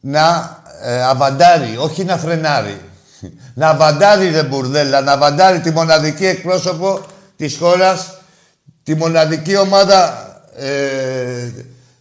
να 0.00 0.58
ε, 0.82 1.02
αβαντάρει, 1.02 1.76
όχι 1.76 2.04
να 2.04 2.16
φρενάρει. 2.16 2.89
Να 3.54 3.68
αβαντάρει 3.68 4.30
ρε 4.30 4.42
μπουρδέλα, 4.42 5.00
να 5.00 5.12
αβαντάρει 5.12 5.60
τη 5.60 5.70
μοναδική 5.70 6.26
εκπρόσωπο 6.26 7.00
της 7.36 7.56
χώρας, 7.56 8.20
τη 8.82 8.94
μοναδική 8.94 9.56
ομάδα 9.56 10.28
ε, 10.56 11.50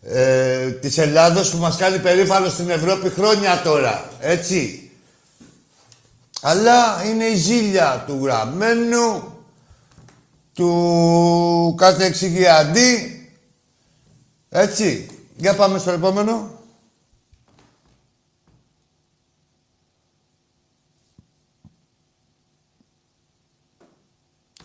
ε, 0.03 0.71
της 0.71 0.97
Ελλάδος 0.97 1.49
που 1.49 1.57
μας 1.57 1.75
κάνει 1.75 1.99
περήφανο 1.99 2.49
στην 2.49 2.69
Ευρώπη 2.69 3.09
χρόνια 3.09 3.61
τώρα. 3.63 4.09
Έτσι. 4.19 4.91
Αλλά 6.41 7.03
είναι 7.05 7.25
η 7.25 7.35
ζήλια 7.35 8.03
του 8.07 8.19
γραμμένου, 8.23 9.33
του 10.53 11.75
κάθε 11.77 12.05
εξηγιαντή. 12.05 13.13
Έτσι. 14.49 15.09
Για 15.35 15.55
πάμε 15.55 15.79
στο 15.79 15.91
επόμενο. 15.91 16.58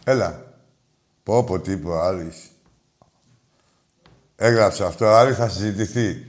Έλα. 0.04 0.54
Πω 1.22 1.44
πω 1.44 1.60
τι 1.60 1.72
είπε 1.72 1.88
ο 1.88 2.02
Άρης. 2.02 2.50
Έγραψε 4.36 4.84
αυτό, 4.84 5.06
Άρη, 5.06 5.32
θα 5.32 5.48
συζητηθεί. 5.48 6.26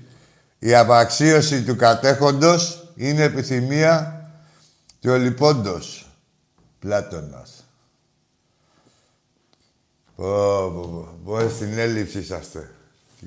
Η 0.59 0.75
απαξίωση 0.75 1.63
του 1.63 1.75
κατέχοντος 1.75 2.91
είναι 2.95 3.23
επιθυμία 3.23 4.29
του 4.99 5.11
ολυπώντος. 5.11 6.09
Πλάτωνας. 6.79 7.63
Πω, 10.15 10.71
πω, 10.71 10.81
πω. 10.81 11.17
Πως, 11.23 11.53
στην 11.53 11.77
έλλειψη 11.77 12.19
είσαστε. 12.19 12.69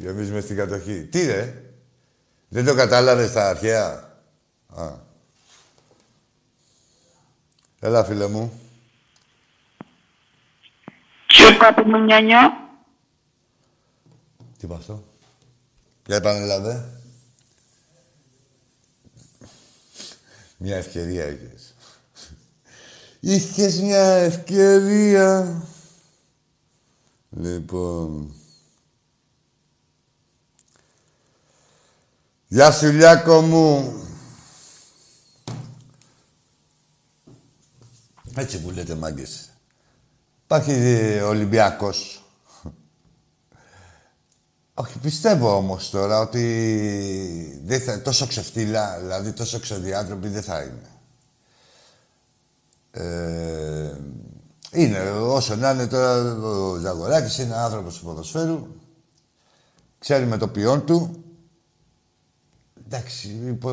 Και 0.01 0.09
εμείς 0.09 0.31
μες 0.31 0.45
στην 0.45 0.57
κατοχή. 0.57 1.03
Τι 1.03 1.27
ρε. 1.27 1.63
Δεν 2.49 2.65
το 2.65 2.75
κατάλαβες 2.75 3.31
στα 3.31 3.49
αρχαία; 3.49 4.13
Α. 4.67 4.93
Έλα, 7.81 8.05
φίλε 8.05 8.27
μου. 8.27 8.61
Ποιο 11.29 11.57
κάτι 11.59 11.83
μου 11.83 11.99
νιάνιο. 11.99 12.39
Τι 14.59 14.65
είπα 14.65 14.75
αυτό; 14.75 15.05
Για 16.07 16.17
επανέλαβε. 16.17 17.01
Μια 20.57 20.77
ευκαιρία 20.77 21.27
είχες. 21.27 21.75
Είχες 23.21 23.81
μια 23.81 24.05
ευκαιρία. 24.05 25.63
Λοιπόν... 27.31 28.35
Γεια 32.47 32.73
σου, 32.73 32.87
Λιάκο 32.93 33.41
μου. 33.41 33.93
Έτσι 38.35 38.63
που 38.63 38.71
λέτε, 38.71 38.95
μάγκες. 38.95 39.48
Υπάρχει 40.51 40.73
ε, 40.73 41.21
Ολυμπιακός. 41.21 42.23
Όχι, 44.75 44.99
πιστεύω 44.99 45.57
όμως 45.57 45.91
τώρα 45.91 46.21
ότι 46.21 47.63
δεν 47.65 47.81
θα, 47.81 48.03
τόσο 48.03 48.27
ξεφτύλα, 48.27 48.99
δηλαδή 48.99 49.33
τόσο 49.33 49.61
ξεδιάτροποι 49.61 50.29
δεν 50.29 50.43
θα 50.43 50.63
είναι. 50.63 50.91
Ε, 52.91 53.97
είναι, 54.73 55.11
όσο 55.11 55.57
να 55.57 55.71
είναι 55.71 55.87
τώρα, 55.87 56.37
ο 56.37 56.77
Ζαγοράκης 56.77 57.39
είναι 57.39 57.55
άνθρωπος 57.55 57.99
του 57.99 58.05
ποδοσφαίρου, 58.05 58.67
ξέρει 59.99 60.27
με 60.27 60.37
το 60.37 60.49
ποιόν 60.49 60.85
του. 60.85 61.25
Εντάξει, 62.85 63.29
υπό, 63.47 63.71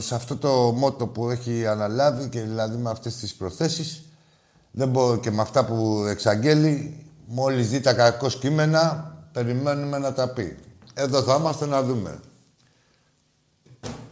σε 0.00 0.14
αυτό 0.14 0.36
το 0.36 0.72
μότο 0.76 1.06
που 1.06 1.30
έχει 1.30 1.66
αναλάβει 1.66 2.28
και 2.28 2.40
δηλαδή 2.40 2.76
με 2.76 2.90
αυτές 2.90 3.16
τις 3.16 3.34
προθέσεις, 3.34 4.06
δεν 4.78 4.88
μπορώ 4.88 5.16
και 5.16 5.30
με 5.30 5.42
αυτά 5.42 5.64
που 5.64 6.04
εξαγγέλει, 6.08 7.04
μόλις 7.26 7.68
δει 7.68 7.80
τα 7.80 7.94
κακός 7.94 8.38
κείμενα, 8.38 9.14
περιμένουμε 9.32 9.98
να 9.98 10.12
τα 10.12 10.28
πει. 10.28 10.58
Εδώ 10.94 11.22
θα 11.22 11.34
είμαστε 11.34 11.66
να 11.66 11.82
δούμε. 11.82 12.20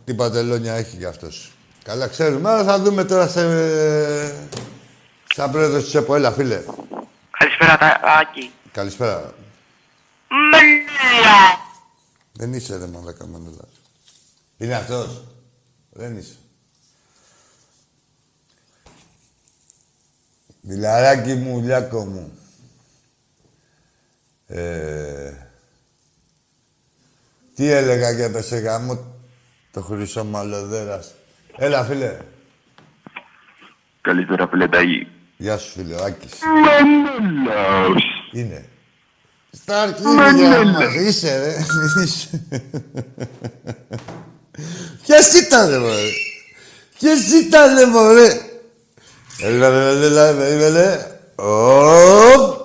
Τι 0.05 0.15
παντελόνια 0.15 0.75
έχει 0.75 0.97
για 0.97 1.09
αυτός. 1.09 1.53
Καλά 1.85 2.09
ξέρουμε, 2.09 2.51
αλλά 2.51 2.65
θα 2.65 2.79
δούμε 2.81 3.05
τώρα 3.05 3.29
σε... 3.29 3.41
σαν 5.35 5.51
πρόεδρος 5.51 5.85
της 5.85 5.95
ΕΠΟ. 5.95 6.15
Έλα, 6.15 6.33
φίλε. 6.33 6.62
Καλησπέρα, 7.39 7.79
Τάκη. 7.79 8.53
Καλησπέρα. 8.73 9.35
Μελία. 10.51 11.59
Δεν 12.33 12.53
είσαι 12.53 12.77
ρε 12.77 12.87
μαλάκα 12.87 13.27
μανούλα. 13.27 13.65
Είναι 14.57 14.75
αυτός. 14.75 15.25
Δεν 15.91 16.17
είσαι. 16.17 16.35
Μιλαράκι 20.67 21.35
μου, 21.35 21.61
Λιάκο 21.61 22.05
μου. 22.05 22.39
Ε, 24.47 25.33
τι 27.55 27.71
έλεγα 27.71 28.11
για 28.11 28.33
το 28.33 28.43
σε 28.43 28.57
γάμο 28.57 29.05
το 29.71 29.81
χρυσό 29.81 30.25
μαλλοδέρας. 30.25 31.15
Έλα, 31.57 31.85
φίλε. 31.85 32.17
Καλησπέρα, 34.01 34.49
φίλε 34.49 34.69
Ταγί. 34.69 35.09
Γεια 35.37 35.59
σου, 35.59 35.71
φίλε, 35.71 35.95
ο 35.95 36.05
Άκης. 36.05 36.33
Μανούλαος. 36.65 38.03
Είναι. 38.33 38.69
Στα 39.51 39.83
αρχίδια 39.83 40.65
μας. 40.65 40.95
Είσαι, 40.95 41.39
ρε. 41.39 41.57
Είσαι. 42.03 42.47
Ποιος 45.03 45.33
ήταν, 45.33 45.71
ρε, 45.71 45.79
μωρέ. 45.79 46.09
Ποιος 46.99 47.33
ήταν, 47.33 47.75
ρε, 47.79 47.87
μωρέ. 47.87 48.54
Έλα, 49.41 49.66
έλα, 49.66 50.26
έλα, 50.26 50.45
έλα, 50.45 50.66
έλα. 50.66 51.20
Οπ. 51.35 52.62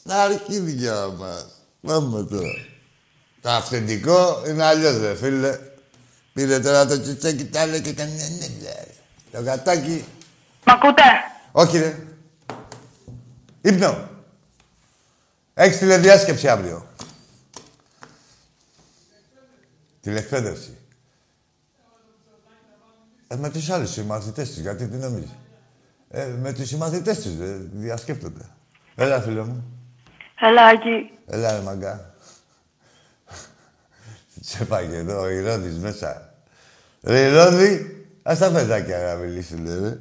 Στα 0.00 0.22
αρχίδια 0.22 1.06
μας. 1.06 1.46
Πάμε 1.80 2.24
τώρα. 2.24 2.64
Το 3.40 3.50
αυθεντικό 3.50 4.42
είναι 4.48 4.64
αλλιώς, 4.64 5.00
ρε, 5.00 5.14
φίλε. 5.14 5.58
Πήρε 6.32 6.60
τώρα 6.60 6.86
το 6.86 7.00
τσιτσάκι, 7.00 7.44
τα 7.44 7.60
άλλο 7.60 7.78
και 7.78 7.92
κάνει... 7.92 8.12
ναι, 8.12 8.28
ναι, 8.28 8.46
ναι. 8.62 8.84
Το 9.30 9.42
γατάκι... 9.42 10.04
Μ' 10.64 10.70
ακούτε; 10.70 11.02
Όχι, 11.52 11.78
ρε. 11.78 11.98
Ύπνο. 13.60 14.08
Έχεις 15.54 15.78
τηλεδιάσκεψη 15.78 16.48
αύριο. 16.48 16.86
Τηλεκπαίδευση. 20.00 20.76
Ε, 23.28 23.36
με 23.36 23.50
τους 23.50 23.70
άλλους 23.70 23.90
συμμαθητές 23.90 24.48
τους, 24.48 24.58
γιατί 24.58 24.88
τι 24.88 24.96
νομίζεις; 24.96 25.30
Ε, 26.16 26.26
με 26.40 26.52
τους 26.52 26.68
συμμαθητές 26.68 27.20
τους, 27.20 27.32
ε, 27.32 27.68
διασκέπτονται. 27.72 28.44
Έλα, 28.94 29.20
φίλε 29.20 29.42
μου. 29.42 29.64
Έλα, 30.40 30.64
Άκη. 30.64 31.10
Έλα, 31.26 31.52
ρε 31.52 31.60
μαγκά. 31.60 32.14
Σε 34.40 34.64
φάγε 34.64 34.96
εδώ, 34.96 35.20
ο 35.20 35.28
Ηρώδης 35.28 35.78
μέσα. 35.78 36.34
Ρε 37.02 37.20
Ηρώδη, 37.28 38.06
ας 38.22 38.38
τα 38.38 38.50
παιδάκια 38.50 38.98
να 38.98 39.14
μιλήσουν, 39.14 39.64
ρε. 39.64 39.98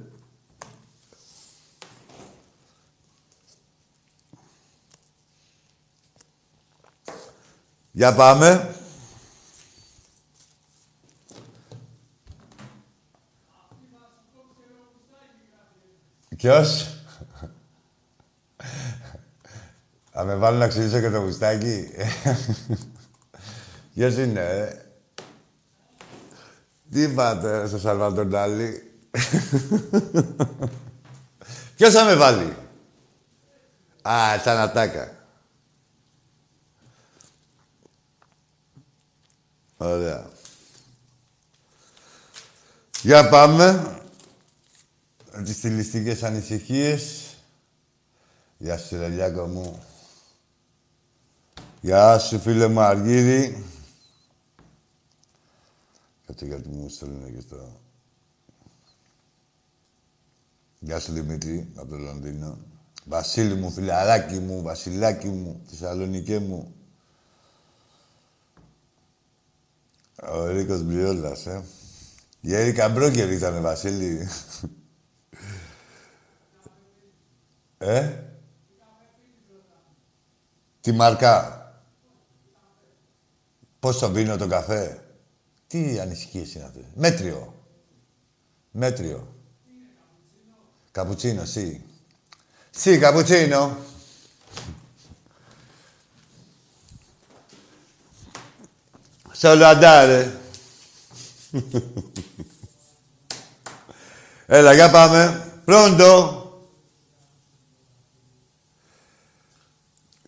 Για 7.91 8.13
πάμε. 8.13 8.75
Ποιος; 16.45 16.87
Θα 20.11 20.23
με 20.23 20.35
βάλουν 20.35 20.59
να 20.59 20.67
ξυλίσω 20.67 20.99
και 20.99 21.09
το 21.09 21.19
γουστάκι. 21.19 21.89
Ποιος 23.93 24.15
είναι, 24.15 24.39
ε; 24.39 24.85
Τι 26.91 27.01
είπατε 27.01 27.67
στο 27.67 27.77
Σαλβατόρ 27.77 28.25
Ντάλι; 28.25 28.91
Ποιος 31.75 31.93
θα 31.93 32.03
με 32.03 32.15
βάλει; 32.15 32.55
Α, 34.01 34.39
σαν 34.43 34.57
ατάκα. 34.57 35.11
Ωραία. 39.77 40.29
Για 43.01 43.29
πάμε. 43.29 43.99
Τις 45.43 45.55
στιλιστικές 45.55 46.23
ανησυχίες. 46.23 47.35
Γεια 48.57 48.77
σου, 48.77 48.97
Ρελιάκο 48.97 49.45
μου. 49.45 49.83
Γεια 51.81 52.19
σου, 52.19 52.39
φίλε 52.39 52.67
μου 52.67 52.79
Αργύρη. 52.79 53.63
Κάτσε 56.27 56.45
γιατί 56.45 56.69
μου 56.69 56.89
στέλνουν 56.89 57.33
και 57.35 57.41
στο... 57.41 57.79
Γεια 60.79 60.99
σου, 60.99 61.11
Δημήτρη, 61.11 61.71
από 61.75 61.89
το 61.89 61.97
Λονδίνο. 61.97 62.57
Βασίλη 63.05 63.55
μου, 63.55 63.71
φιλαράκι 63.71 64.39
μου, 64.39 64.61
βασιλάκι 64.61 65.27
μου, 65.27 65.61
Θεσσαλονικέ 65.65 66.39
μου. 66.39 66.75
Ο 70.21 70.45
Ρίκος 70.45 70.83
Μπριόλας, 70.83 71.45
ε. 71.45 71.63
Η 72.41 72.55
Έρικα 72.55 72.89
Μπρόκερ 72.89 73.31
ήτανε, 73.31 73.59
Βασίλη. 73.59 74.27
Ε; 77.85 78.23
Τι 80.81 80.91
μαρκά. 80.91 81.59
Πώς 83.79 83.99
το 83.99 84.09
πίνω 84.09 84.37
το 84.37 84.47
καφέ; 84.47 85.03
Τι 85.67 85.99
ανησυχίες 85.99 86.53
είναι 86.53 86.63
αυτές; 86.63 86.85
Μέτριο. 86.93 87.53
Μέτριο. 88.71 89.35
Καπουτσίνο, 90.91 91.45
σι. 91.45 91.81
Σι, 92.69 92.99
καπουτσίνο. 92.99 93.77
Solo 99.41 99.65
andare. 99.73 100.31
Έλα, 104.45 104.73
για 104.73 104.91
πάμε. 104.91 105.51
Pronto. 105.65 106.44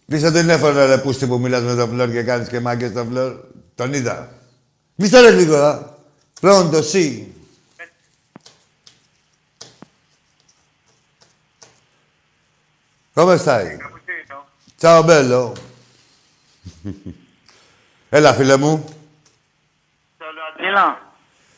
Πίσω 0.08 0.32
το 0.32 0.40
τηλέφωνο, 0.40 0.86
ρε 0.86 0.98
πούστη 0.98 1.28
που 1.28 1.40
μιλάς 1.40 1.62
με 1.62 1.76
το 1.76 1.88
φλόρ 1.88 2.12
και 2.12 2.24
κάνεις 2.24 2.48
και 2.48 2.60
μάγκες 2.60 2.90
στο 2.90 3.06
φλόρ. 3.06 3.34
Τον 3.76 3.94
είδα. 3.94 4.30
Μη 4.96 5.08
στο 5.08 5.22
ρε 5.22 5.30
γρήγορα. 5.30 5.98
Pronto, 6.40 6.84
sì. 6.84 7.36
Come 13.14 13.38
stai? 13.40 13.78
Ciao, 14.78 15.04
bello. 15.04 15.52
Έλα, 18.10 18.34
φίλε 18.34 18.58
μου. 18.58 18.86
Έλα. 20.58 21.16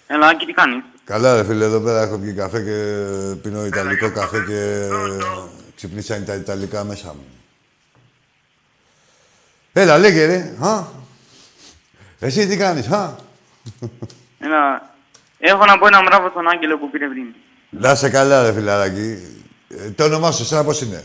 Έλα, 0.07 0.27
Άκη, 0.27 0.45
τι 0.45 0.53
κάνεις; 0.53 0.83
Καλά, 1.03 1.35
ρε 1.35 1.43
φίλε, 1.43 1.65
εδώ 1.65 1.79
πέρα 1.79 2.01
έχω 2.01 2.17
πιει 2.17 2.33
καφέ 2.33 2.63
και 2.63 3.35
πίνω 3.41 3.65
ιταλικό 3.65 4.11
καφέ 4.11 4.43
και 4.47 4.87
ξυπνήσαν 5.75 6.25
τα 6.25 6.33
ιταλικά 6.33 6.83
μέσα 6.83 7.13
μου. 7.13 7.38
Έλα, 9.73 9.97
λέγε, 9.97 10.25
ρε. 10.25 10.53
Α. 10.67 10.83
Εσύ 12.19 12.47
τι 12.47 12.57
κάνεις, 12.57 12.87
α. 12.87 13.15
Έλα. 14.39 14.93
Έχω 15.39 15.65
να 15.65 15.77
πω 15.77 15.87
ένα 15.87 16.01
μπράβο 16.03 16.29
στον 16.29 16.47
Άγγελο 16.49 16.77
που 16.77 16.89
πήρε 16.89 17.07
πριν. 17.07 17.25
Να 17.69 17.95
σε 17.95 18.09
καλά, 18.09 18.43
ρε 18.43 18.53
φιλαράκι. 18.53 19.17
Ε, 19.69 19.89
το 19.91 20.03
όνομά 20.03 20.31
σου, 20.31 20.41
εσένα 20.41 20.63
πώς 20.63 20.81
είναι; 20.81 21.03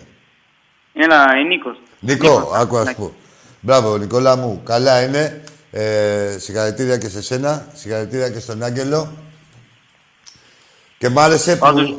Έλα, 0.94 1.24
ε, 1.36 1.42
Νίκος. 1.42 1.80
Νικό, 2.00 2.52
άκου 2.54 2.76
ας 2.76 2.94
πω. 2.94 3.14
Μπράβο, 3.60 3.96
Νικόλα 3.96 4.36
μου. 4.36 4.60
Καλά 4.64 5.02
είναι. 5.04 5.42
Ε, 5.70 6.36
συγχαρητήρια 6.38 6.96
και 6.98 7.08
σε 7.08 7.22
σένα. 7.22 7.66
Συγχαρητήρια 7.74 8.30
και 8.30 8.38
στον 8.40 8.62
Άγγελο. 8.62 9.12
Και 10.98 11.08
μ' 11.08 11.18
άρεσε 11.18 11.52
που... 11.52 11.58
Πάντως, 11.58 11.96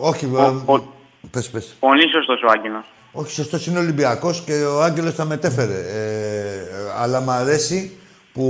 Όχι, 0.00 0.26
ο- 0.32 0.62
ε, 0.66 0.72
ο- 0.72 0.94
πες, 1.30 1.50
πες. 1.50 1.74
Πολύ 1.80 2.08
σωστός 2.10 2.42
ο 2.42 2.46
Άγγελος. 2.50 2.84
Όχι, 3.14 3.32
σωστός 3.32 3.66
είναι 3.66 3.78
Ολυμπιακός 3.78 4.42
και 4.46 4.52
ο 4.52 4.82
Άγγελος 4.82 5.14
τα 5.14 5.24
μετέφερε. 5.24 5.78
Ε, 5.78 6.62
αλλά 7.00 7.20
μ' 7.20 7.30
αρέσει 7.30 7.96
που 8.32 8.42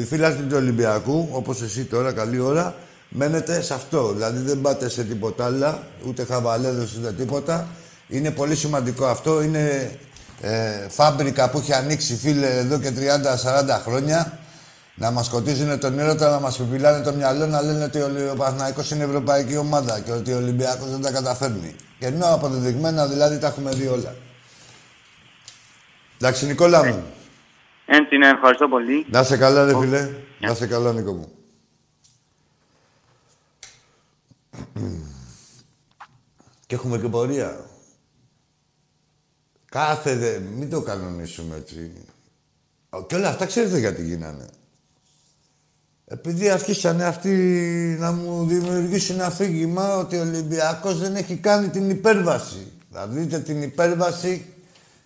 οι 0.00 0.04
φίλοι 0.04 0.34
του 0.34 0.56
Ολυμπιακού, 0.56 1.28
όπως 1.32 1.62
εσύ 1.62 1.84
τώρα, 1.84 2.12
καλή 2.12 2.38
ώρα, 2.38 2.74
μένετε 3.08 3.62
σε 3.62 3.74
αυτό. 3.74 4.12
Δηλαδή 4.12 4.38
δεν 4.38 4.60
πάτε 4.60 4.88
σε 4.88 5.04
τίποτα 5.04 5.44
άλλο, 5.44 5.78
ούτε 6.06 6.24
χαβαλέδο 6.24 6.86
ούτε 6.98 7.12
τίποτα. 7.12 7.66
Είναι 8.08 8.30
πολύ 8.30 8.56
σημαντικό 8.56 9.06
αυτό. 9.06 9.42
Είναι 9.42 9.90
ε, 10.40 10.88
φάμπρικα 10.88 11.50
που 11.50 11.58
έχει 11.58 11.72
ανοίξει, 11.72 12.16
φίλε, 12.16 12.58
εδώ 12.58 12.78
και 12.78 12.90
30-40 12.90 13.80
χρόνια. 13.84 14.38
Να 14.94 15.10
μας 15.10 15.26
σκοτίζουν 15.26 15.78
τον 15.78 15.98
έρωτα, 15.98 16.30
να 16.30 16.40
μας 16.40 16.56
πιπιλάνε 16.56 17.04
το 17.04 17.12
μυαλό, 17.12 17.46
να 17.46 17.62
λένε 17.62 17.84
ότι 17.84 17.98
ο 18.00 18.34
Παναθηναϊκός 18.36 18.90
είναι 18.90 19.04
ευρωπαϊκή 19.04 19.56
ομάδα 19.56 20.00
και 20.00 20.12
ότι 20.12 20.32
ο 20.32 20.36
Ολυμπιακός 20.36 20.90
δεν 20.90 21.00
τα 21.00 21.10
καταφέρνει. 21.10 21.74
Και 21.98 22.06
ενώ 22.06 22.26
αποδεδειγμένα 22.26 23.06
δηλαδή 23.06 23.38
τα 23.38 23.46
έχουμε 23.46 23.70
δει 23.70 23.86
όλα. 23.86 24.16
Εντάξει, 26.16 26.46
Νικόλα 26.46 26.84
μου. 26.84 27.04
Έτσι 27.86 28.14
είναι, 28.14 28.28
ευχαριστώ 28.28 28.68
πολύ. 28.68 29.06
Να 29.10 29.22
σε 29.22 29.36
καλά, 29.36 29.64
ρε 29.64 29.78
φίλε. 29.78 30.10
Να 30.40 30.54
σε 30.54 30.66
καλά, 30.66 30.92
Νίκο 30.92 31.12
μου. 31.12 31.30
Και 36.66 36.74
έχουμε 36.74 36.98
και 36.98 37.08
πορεία. 37.08 37.64
Κάθε 39.64 40.16
δε... 40.16 40.38
Μην 40.38 40.70
το 40.70 40.82
κανονίσουμε 40.82 41.56
έτσι. 41.56 42.04
Ο, 42.90 43.02
Και 43.02 43.14
όλα 43.14 43.28
αυτά 43.28 43.46
ξέρετε 43.46 43.78
γιατί 43.78 44.04
γίνανε. 44.04 44.46
Επειδή 46.08 46.50
αρχίσανε 46.50 47.04
αυτοί 47.04 47.30
να 47.98 48.12
μου 48.12 48.46
δημιουργήσουν 48.46 49.20
αφήγημα 49.20 49.96
ότι 49.96 50.16
ο 50.16 50.20
Ολυμπιακός 50.20 50.98
δεν 50.98 51.16
έχει 51.16 51.36
κάνει 51.36 51.68
την 51.68 51.90
υπέρβαση. 51.90 52.72
Θα 52.92 53.06
δείτε 53.06 53.38
την 53.38 53.62
υπέρβαση 53.62 54.54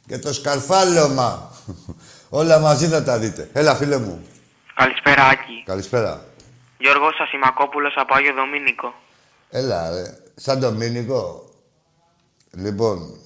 και 0.07 0.19
το 0.19 0.33
σκαρφάλωμα. 0.33 1.53
Όλα 2.29 2.59
μαζί 2.59 2.87
θα 2.87 3.03
τα 3.03 3.19
δείτε. 3.19 3.51
Έλα, 3.53 3.75
φίλε 3.75 3.99
μου. 3.99 4.21
Καλησπέρα, 4.75 5.25
Άκη. 5.25 5.63
Καλησπέρα. 5.65 6.25
Γιώργος 6.79 7.21
Ασημακόπουλος 7.21 7.95
από 7.97 8.15
Άγιο 8.15 8.35
Δομήνικο. 8.35 8.95
Έλα, 9.51 9.91
ρε. 9.91 10.19
Σαν 10.35 10.61
το 10.61 10.73
Μήνικο. 10.73 11.51
Λοιπόν, 12.51 13.19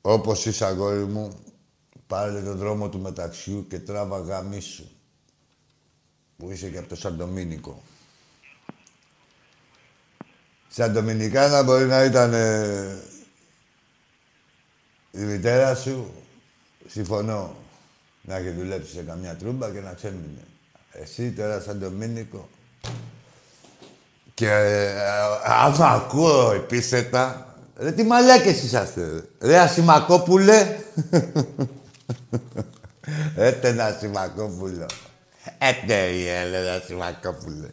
όπως 0.00 0.46
είσαι 0.46 0.64
αγόρι 0.64 1.04
μου, 1.04 1.44
πάρε 2.06 2.40
τον 2.40 2.56
δρόμο 2.56 2.88
του 2.88 3.00
μεταξιού 3.00 3.66
και 3.68 3.78
τράβα 3.78 4.18
γαμί 4.18 4.60
σου. 4.60 4.90
Που 6.38 6.50
είσαι 6.50 6.68
και 6.68 6.78
από 6.78 6.88
το 6.88 6.96
Σαντομίνικο. 6.96 7.82
Σαντομινικάνα 10.68 11.62
μπορεί 11.62 11.84
να 11.84 12.04
ήταν 12.04 12.34
ε, 12.34 13.02
η 15.10 15.18
μητέρα 15.18 15.74
σου. 15.74 16.12
Συμφωνώ. 16.88 17.56
Να 18.22 18.36
έχει 18.36 18.50
δουλέψει 18.50 18.92
σε 18.92 19.02
καμιά 19.02 19.36
τρούμπα 19.36 19.70
και 19.70 19.80
να 19.80 19.92
ξέμεινε. 19.92 20.44
Εσύ 20.92 21.32
τώρα 21.32 21.60
Σαντομίνικο. 21.60 22.48
Και 24.34 24.50
ε, 24.50 25.00
άμα 25.44 25.86
ακούω 25.86 26.52
επίθετα, 26.52 27.54
ρε 27.76 27.92
τι 27.92 28.02
μαλάκες 28.02 28.62
είσαστε, 28.62 29.08
ρε. 29.08 29.48
Ρε 29.48 29.58
Ασημακόπουλε. 29.58 30.66
Έτε 33.36 33.68
ένα 33.68 33.84
Ασημακόπουλο. 33.84 34.86
Έτε 35.58 36.10
ρε 36.50 36.70
Ασημακόπουλε. 36.70 37.68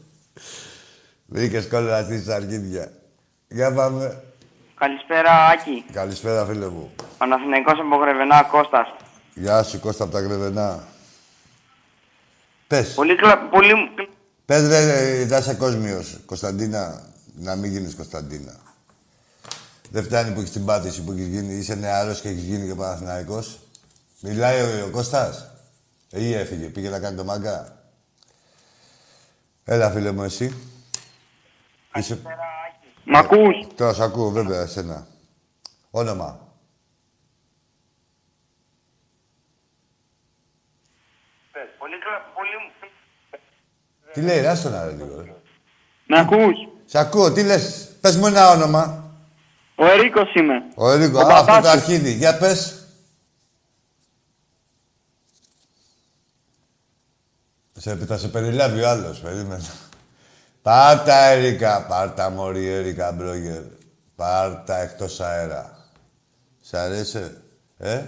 Βρήκες 1.25 1.67
κόλλα 1.67 2.03
στις 2.03 2.27
αρχίδια. 2.27 2.91
Για 3.47 3.73
πάμε. 3.73 4.23
Καλησπέρα, 4.75 5.47
Άκη. 5.47 5.85
Καλησπέρα, 5.91 6.45
φίλε 6.45 6.67
μου. 6.67 6.91
Παναθηναϊκός 7.17 7.79
από 7.79 7.95
Γρεβενά, 7.95 8.43
Κώστας. 8.43 8.87
Γεια 9.33 9.63
σου, 9.63 9.79
Κώστα 9.79 10.03
από 10.03 10.13
τα 10.13 10.19
Γρεβενά. 10.19 10.87
Πες. 12.67 12.93
Πολύ, 12.93 13.15
κλα... 13.15 13.37
πολύ... 13.37 13.73
Πες 14.45 14.67
ρε, 14.67 15.25
θα 15.27 15.37
είσαι 15.37 15.53
κόσμιος. 15.53 16.19
Κωνσταντίνα, 16.25 17.09
να 17.35 17.55
μην 17.55 17.71
γίνεις 17.71 17.95
Κωνσταντίνα. 17.95 18.55
Δεν 19.89 20.03
φτάνει 20.03 20.33
που 20.33 20.39
έχεις 20.39 20.51
την 20.51 20.65
πάθηση 20.65 21.03
που 21.03 21.11
έχεις 21.11 21.27
γίνει. 21.27 21.53
Είσαι 21.53 21.75
νεαρός 21.75 22.21
και 22.21 22.29
έχεις 22.29 22.43
γίνει 22.43 22.67
και 22.67 22.75
Παναθηναϊκός. 22.75 23.59
Μιλάει 24.19 24.61
ο, 24.61 24.85
ο 24.85 24.89
Κώστας. 24.89 25.52
Ή 26.15 26.33
έφυγε, 26.33 26.65
πήγε 26.67 26.89
να 26.89 26.99
κάνει 26.99 27.17
το 27.17 27.23
μαγκά. 27.23 27.77
Έλα, 29.63 29.91
φίλε 29.91 30.11
μου, 30.11 30.23
εσύ. 30.23 30.53
Είσαι... 31.95 32.21
Μ' 33.05 33.15
ακούς; 33.15 33.55
Τώρα 33.75 33.93
σ' 33.93 33.99
ακούω, 33.99 34.29
βέβαια, 34.29 34.61
εσένα. 34.61 35.07
Όνομα. 35.91 36.39
Τι 44.13 44.21
λέει, 44.21 44.39
ρε, 44.41 44.47
άστο 44.47 44.69
να 44.69 44.83
ρε 44.85 44.91
λίγο. 44.91 45.21
ρε. 45.25 45.33
Με 46.07 46.19
ακούς; 46.19 46.55
Σ' 46.85 46.95
ακούω, 46.95 47.31
τι 47.31 47.43
λες. 47.43 47.87
Πες 48.01 48.17
μου 48.17 48.25
ένα 48.27 48.49
όνομα. 48.51 49.11
Ο 49.75 49.85
Ερίκος 49.85 50.33
είμαι. 50.33 50.63
Ο 50.75 50.89
Ερίκος, 50.89 51.23
Ο 51.23 51.27
α, 51.27 51.33
αυτό 51.33 51.45
το 51.45 51.51
Παπάσης. 51.51 51.69
αρχίδι. 51.71 52.11
Για 52.13 52.37
πες. 52.37 52.82
Σε, 57.83 57.95
θα 57.95 58.17
σε 58.17 58.27
περιλάβει 58.27 58.81
ο 58.81 58.89
άλλος, 58.89 59.19
περίμενα. 59.19 59.63
Πάρτα, 60.61 61.15
Ερικα, 61.15 61.85
πάρτα, 61.85 62.29
μωρή, 62.29 62.67
Ερικα, 62.67 63.11
μπρόγερ. 63.11 63.63
Πάρτα 64.15 64.77
εκτός 64.77 65.19
αέρα. 65.19 65.87
Σ' 66.61 66.73
αρέσει, 66.73 67.31
ε, 67.77 68.05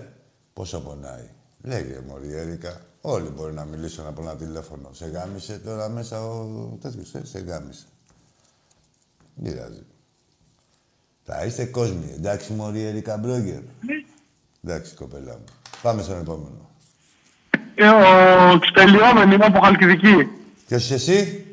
πόσο 0.54 0.80
πονάει. 0.80 1.30
Λέγε, 1.62 2.00
μωρή, 2.08 2.34
Ερικα. 2.34 2.82
Όλοι 3.02 3.30
μπορεί 3.30 3.54
να 3.54 3.66
μιλήσουν 3.66 4.08
από 4.08 4.22
ένα 4.22 4.36
τηλέφωνο. 4.36 4.90
Σε 4.94 5.06
γάμισε 5.06 5.58
τώρα 5.58 5.90
μέσα 5.90 6.26
ο 6.26 6.46
τέτοιος, 6.82 7.14
ε, 7.14 7.26
σε 7.26 7.40
γάμισε. 7.40 7.86
Δεν 9.36 9.54
πειράζει. 9.54 9.84
Θα 11.24 11.46
είστε 11.46 11.66
κόσμοι, 11.66 12.14
εντάξει, 12.16 12.54
μωρή, 12.54 12.82
Ερικα, 12.82 13.18
μπρόγερ. 13.18 13.62
Εντάξει, 14.64 14.96
κοπέλα 14.96 15.34
μου. 15.34 15.44
Πάμε 15.82 16.02
στον 16.02 16.20
επόμενο. 16.20 16.70
Ε, 17.76 17.88
ο 17.88 18.54
Εξπελιόμεν, 18.56 19.32
είμαι 19.32 19.46
από 19.46 19.60
Χαλκιδική. 19.60 20.30
Ποιος 20.68 20.84
είσαι 20.84 20.94
εσύ; 20.94 21.46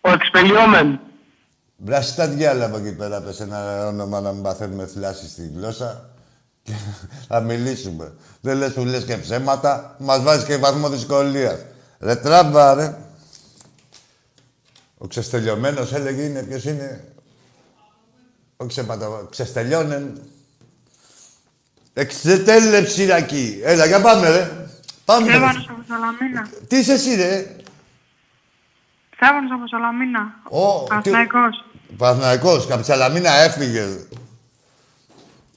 Ο 0.00 0.10
Εξπελιόμεν. 0.10 1.00
Βράσει 1.76 2.16
τα 2.16 2.28
διάλα 2.28 2.64
από 2.64 2.76
εκεί 2.76 2.92
πέρα, 2.92 3.20
πες 3.20 3.40
ένα 3.40 3.86
όνομα 3.86 4.20
να 4.20 4.32
μην 4.32 4.42
παθαίνουμε 4.42 4.86
θλάση 4.86 5.28
στη 5.28 5.50
γλώσσα 5.56 6.10
και 6.62 6.72
θα 7.28 7.40
μιλήσουμε. 7.40 8.12
Δεν 8.40 8.56
λες 8.56 8.72
που 8.72 8.84
λες 8.84 9.04
και 9.04 9.16
ψέματα, 9.16 9.96
μας 9.98 10.22
βάζεις 10.22 10.44
και 10.44 10.56
βαθμό 10.56 10.88
δυσκολίας. 10.88 11.58
Ρε 11.98 12.16
τράμπα, 12.16 12.74
ρε. 12.74 12.96
Ο 14.98 15.06
ξεστελειωμένος 15.06 15.92
έλεγε 15.92 16.22
είναι, 16.22 16.42
ποιος 16.42 16.64
είναι. 16.64 17.04
Ο 18.56 18.66
ξεπατα... 18.66 19.26
ξεστελειώνεν. 19.30 20.20
Εξετέλεψη 21.92 23.04
ρακή. 23.06 23.60
Έλα, 23.62 23.86
για 23.86 24.00
πάμε, 24.00 24.28
ρε. 24.28 24.66
Πάμε. 25.08 25.26
ρε. 25.26 25.32
Στέφανος 25.32 25.68
από 25.70 25.82
Σαλαμίνα. 25.88 26.48
Τι 26.68 26.76
είσαι 26.76 26.92
εσύ, 26.92 27.14
ρε; 27.14 27.56
Στέφανος 29.16 29.50
από 29.54 29.66
Σαλαμίνα. 29.68 30.20
Ω, 30.50 30.82
τι- 30.84 30.94
Αθηναϊκός. 30.94 31.64
Παναθηναϊκός, 31.96 32.66
Καψαλαμίνα 32.66 33.30
έφυγε. 33.30 33.84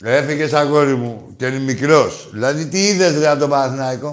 Έφυγες 0.04 0.54
αγόρι 0.54 0.96
μου 0.96 1.34
και 1.38 1.46
είναι 1.46 1.60
μικρός. 1.60 2.30
Δηλαδή 2.32 2.66
τι 2.68 2.80
είδες 2.88 3.18
ρε 3.18 3.28
από 3.28 3.40
τον 3.40 3.50
Παναθηναϊκό; 3.50 4.12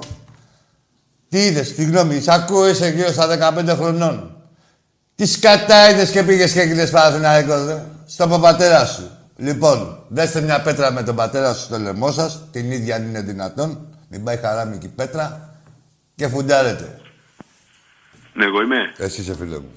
Τι 1.28 1.38
είδες, 1.46 1.74
τι 1.74 1.84
γνώμη, 1.84 2.20
σ' 2.20 2.28
ακούω 2.28 2.68
είσαι 2.68 2.88
γύρω 2.88 3.12
στα 3.12 3.26
15 3.26 3.74
χρονών. 3.76 4.36
Τι 5.14 5.26
σκατά 5.26 5.90
είδες 5.90 6.10
και 6.10 6.22
πήγες 6.22 6.52
και 6.52 6.60
έγινες 6.60 6.90
Παναθηναϊκός, 6.90 7.66
ρε; 7.66 7.84
Στον 8.06 8.28
παπατέρα 8.30 8.84
σου. 8.86 9.10
Λοιπόν, 9.36 10.04
δέστε 10.08 10.40
μια 10.40 10.60
πέτρα 10.62 10.92
με 10.92 11.02
τον 11.02 11.14
πατέρα 11.16 11.54
σου 11.54 11.60
στο 11.62 11.78
λαιμό 11.78 12.12
σας, 12.12 12.40
την 12.52 12.70
ίδια 12.70 12.96
αν 12.96 13.04
είναι 13.08 13.20
δυνατόν. 13.20 13.86
Μην 14.08 14.24
πάει 14.24 14.36
χαράμικη 14.36 14.88
πέτρα 14.88 15.54
και 16.14 16.28
φουντάρετε. 16.28 17.00
Ναι, 18.32 18.44
εγώ 18.44 18.62
είμαι. 18.62 18.92
Εσύ 18.96 19.20
είσαι 19.20 19.34
φίλε 19.34 19.58
μου. 19.58 19.72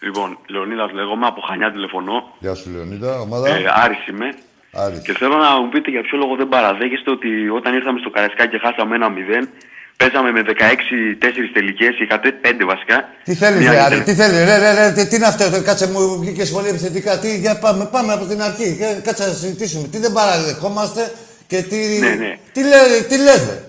Λοιπόν, 0.00 0.38
Λεωνίδας 0.48 0.90
λέγομαι, 0.92 1.26
από 1.26 1.40
Χανιά 1.40 1.72
τηλεφωνώ. 1.72 2.16
Γεια 2.38 2.54
σου 2.54 2.70
Λεωνίδα, 2.70 3.20
ομάδα. 3.20 3.48
Ε, 3.48 3.64
Άρης 3.84 4.06
είμαι. 4.06 4.28
Άρης. 4.72 5.00
Και 5.02 5.12
θέλω 5.12 5.36
να 5.36 5.60
μου 5.60 5.68
πείτε 5.68 5.90
για 5.90 6.02
ποιο 6.02 6.18
λόγο 6.18 6.36
δεν 6.36 6.48
παραδέχεστε 6.48 7.10
ότι 7.10 7.48
όταν 7.48 7.74
ήρθαμε 7.74 7.98
στο 7.98 8.10
Καρασκάκι 8.10 8.50
και 8.50 8.58
χάσαμε 8.64 8.94
ένα 8.94 9.08
0, 9.10 9.48
παίζαμε 9.96 10.30
με 10.30 10.42
16-4 10.42 11.50
τελικές, 11.52 11.98
είχατε 11.98 12.28
5 12.42 12.64
βασικά. 12.66 13.08
Τι 13.24 13.34
θέλεις, 13.34 13.60
Μια 13.60 13.70
ρε, 13.72 13.80
Άρη, 13.80 13.94
ήταν- 13.94 14.04
τι 14.06 14.14
θέλεις, 14.14 14.38
ρε, 14.48 14.56
ρε, 14.58 14.72
ρε, 14.78 14.92
τι, 14.92 15.06
τι 15.08 15.16
είναι 15.16 15.26
αυτό, 15.26 15.50
το, 15.50 15.62
κάτσε 15.62 15.86
μου 15.92 16.18
βγήκες 16.20 16.50
πολύ 16.50 16.68
επιθετικά. 16.68 17.18
Τι, 17.18 17.38
για 17.38 17.58
πάμε, 17.58 17.84
πάμε 17.86 18.12
από 18.12 18.24
την 18.26 18.42
αρχή, 18.42 18.76
και, 18.78 19.00
κάτσε 19.02 19.26
να 19.26 19.32
συζητήσουμε. 19.32 19.88
Τι 19.88 19.98
δεν 19.98 20.12
παραδεχόμαστε 20.12 21.12
και 21.46 21.62
τι. 21.62 21.76
Ναι, 21.98 22.08
ναι. 22.08 22.38
Τι, 22.52 22.60
λέ, 22.62 23.00
τι 23.08 23.16
λες, 23.18 23.44
ρε. 23.48 23.62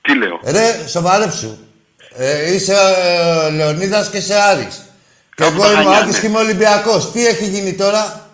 Τι 0.00 0.16
λέω; 0.18 0.40
Ρε, 0.44 0.88
σοβαρέψου. 0.88 1.58
Ε, 2.18 2.54
είσαι 2.54 2.74
ε, 3.46 3.50
Λεωνίδας 3.50 4.10
και 4.10 4.16
είσαι 4.16 4.34
Άρης. 4.34 4.76
Και 5.34 5.42
Κάπου 5.42 5.52
εγώ 5.54 5.62
τα 5.62 5.70
είμαι 5.72 5.80
ο 5.80 5.84
Χανιά, 5.84 5.98
Άκης 5.98 6.14
ναι. 6.14 6.20
και 6.20 6.26
είμαι 6.26 6.38
Ολυμπιακός. 6.38 7.12
Τι 7.12 7.26
έχει 7.26 7.44
γίνει 7.44 7.74
τώρα; 7.74 8.28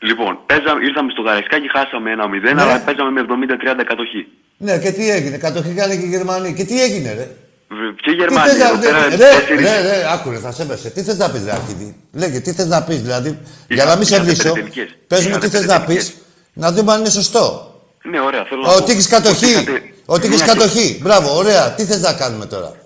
Λοιπόν, 0.00 0.38
παίζαμε, 0.46 0.84
ήρθαμε 0.84 1.10
στο 1.12 1.22
Καρασκάκι, 1.22 1.68
χάσαμε 1.76 2.10
ένα 2.10 2.24
0, 2.28 2.54
Ναι. 2.54 2.62
αλλά 2.62 2.78
παίζαμε 2.80 3.10
με 3.10 3.20
70-30 3.20 3.84
κατοχή. 3.86 4.26
Ναι, 4.56 4.78
και 4.78 4.90
τι 4.92 5.10
έγινε. 5.10 5.36
Κατοχήκανε 5.36 5.96
και 5.96 6.04
οι 6.04 6.08
Γερμανοί. 6.08 6.54
Και 6.54 6.64
τι 6.64 6.82
έγινε, 6.82 7.12
ρε; 7.12 7.28
Β- 7.68 8.00
Και 8.02 8.10
οι 8.10 8.14
Τι 8.14 8.20
Γερμανοί, 8.20 8.48
θες 8.50 8.58
να 8.58 8.68
εδώ 8.68 8.78
πέρα 8.78 9.02
ρε, 9.02 9.08
ρε, 9.08 9.16
τέσσερις- 9.16 9.60
ρε, 9.60 9.80
ρε, 9.80 10.12
άκουρε, 10.12 10.38
θα 10.38 10.52
σέβεσαι. 10.52 10.90
Τι 10.90 11.02
θες 11.02 11.16
να 11.18 11.30
πεις, 11.30 11.44
ρε, 11.44 11.52
Αρχίδη. 11.52 11.96
Λέγε, 12.12 12.40
τι 12.40 12.52
θες 12.52 12.66
να 12.66 12.82
πεις, 12.82 13.00
δηλαδή. 13.02 13.38
για 13.68 13.84
να 13.84 13.96
μην 13.96 14.06
σε 14.06 14.14
είχατε 14.14 14.28
βρίσω, 14.30 14.42
πεντετελικές. 14.42 14.88
πες 15.06 15.22
μου 15.22 15.28
Είχατε 15.28 15.46
τι 15.46 15.52
θες 15.56 15.64
να 15.66 15.72
πεντετελικές. 15.80 16.06
πεις, 16.12 16.16
να 16.52 16.72
δούμε 16.72 16.92
αν 16.92 17.00
είναι 17.00 17.10
σωστό. 17.10 17.74
Ναι, 18.10 18.20
ωραία, 18.20 18.44
θέλω 18.44 18.60
να 18.62 18.68
Ότι 18.72 18.82
πω 18.84 18.90
έχεις 18.92 19.08
κατοχή. 19.08 19.50
είχατε 19.50 19.92
Ότι 20.06 20.26
έχεις 20.26 20.42
μια 20.42 20.52
και- 20.52 20.58
κατοχή. 20.58 20.98
Μπράβο, 21.02 21.36
ωραία. 21.36 21.74
Τι 21.74 21.84
θες 21.84 22.00
να 22.00 22.12
κάνουμε 22.14 22.46
τώρα; 22.46 22.76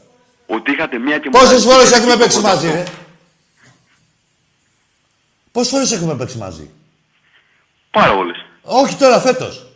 Ότι 0.46 0.70
είχατε 0.72 0.98
μία 0.98 1.18
και 1.18 1.28
Πόσες 1.30 1.64
μοναδική 1.64 1.68
φορές 1.72 1.90
τελική 1.90 1.98
έχουμε 2.08 2.12
στο 2.12 2.22
παίξει 2.22 2.40
μαζί, 2.40 2.66
πρωτάθλημα. 2.66 2.84
ρε; 2.84 2.98
Πόσες 5.52 5.70
φορές 5.70 5.92
έχουμε 5.92 6.16
παίξει 6.16 6.38
μαζί; 6.38 6.70
Πάρα 7.90 8.14
πολλές. 8.14 8.36
Όχι 8.62 8.94
τώρα, 8.96 9.20
φέτος. 9.20 9.66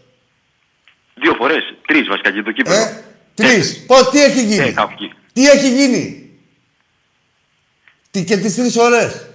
Δύο 1.15 1.35
φορές. 1.39 1.63
Τρεις 1.87 2.09
βασικά 2.09 2.31
και 2.33 2.43
το 2.43 2.53
κύπελο. 2.53 2.75
Ε, 2.77 3.05
τρεις. 3.35 3.85
Πώς, 3.87 4.11
τι 4.11 4.23
έχει 4.25 4.39
Ε, 4.39 4.43
γίνει. 4.43 4.73
κάπου 4.73 4.93
εκεί. 4.93 5.13
Τι 5.33 5.49
έχει 5.49 5.69
γίνει; 5.69 6.31
Τι, 8.11 8.25
και 8.25 8.37
τις 8.37 8.55
τρεις 8.55 8.77
ώρες; 8.77 9.27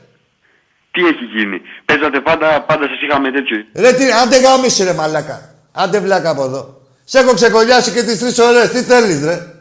Τι 0.91 1.01
έχει 1.05 1.25
γίνει; 1.25 1.61
Παίζατε 1.85 2.19
πάντα, 2.21 2.61
πάντα 2.61 2.87
σας 2.87 3.01
είχαμε 3.01 3.31
τέτοιο. 3.31 3.65
Ρε, 3.73 3.93
τι, 3.93 4.11
άντε 4.11 4.39
γάμισε 4.39 4.83
ρε 4.83 4.93
μαλάκα. 4.93 5.53
Άντε 5.81 5.99
βλάκα 5.99 6.29
από 6.29 6.43
εδώ. 6.43 6.81
Σε 7.05 7.19
έχω 7.19 7.33
ξεκολλιάσει 7.33 7.91
και 7.91 8.03
τις 8.03 8.19
τρεις 8.19 8.37
ώρες. 8.39 8.69
Τι 8.69 8.81
θέλεις 8.81 9.23
ρε; 9.23 9.53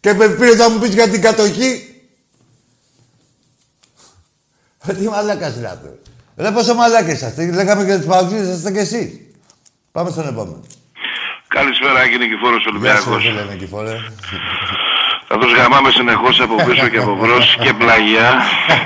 Και 0.00 0.12
με 0.12 0.28
πήρε 0.28 0.54
να 0.54 0.68
μου 0.68 0.78
πεις 0.78 0.94
για 0.94 1.08
την 1.08 1.20
κατοχή. 1.20 1.86
Ρε, 4.84 4.92
τι 4.94 5.08
μαλάκας 5.08 5.54
λέτε. 5.56 5.98
Ρε, 6.36 6.50
πόσο 6.50 6.74
μαλάκες 6.74 7.14
είσαστε. 7.14 7.50
Λέγαμε 7.50 7.84
και 7.84 7.96
τους 7.96 8.06
παγκοσμίους, 8.06 8.46
είσαστε 8.46 8.70
και 8.70 8.78
εσείς. 8.78 9.20
Πάμε 9.92 10.10
στον 10.10 10.28
επόμενο. 10.28 10.60
Καλησπέρα, 11.48 11.98
Άγγι 12.00 12.18
Νικηφόρος 12.18 12.62
Γεια 12.80 12.96
σου, 12.96 13.10
Ολυμπιακός. 13.10 13.22
ρε, 13.24 13.30
φίλε 13.30 13.52
Νικηφόρε. 13.52 13.96
Θα 15.34 15.40
τους 15.40 15.52
γαμάμε 15.58 15.90
συνεχώς 15.98 16.36
από 16.44 16.54
πίσω 16.66 16.86
και 16.92 17.00
από 17.04 17.12
μπρος 17.20 17.46
και 17.62 17.72
πλαγιά 17.80 18.28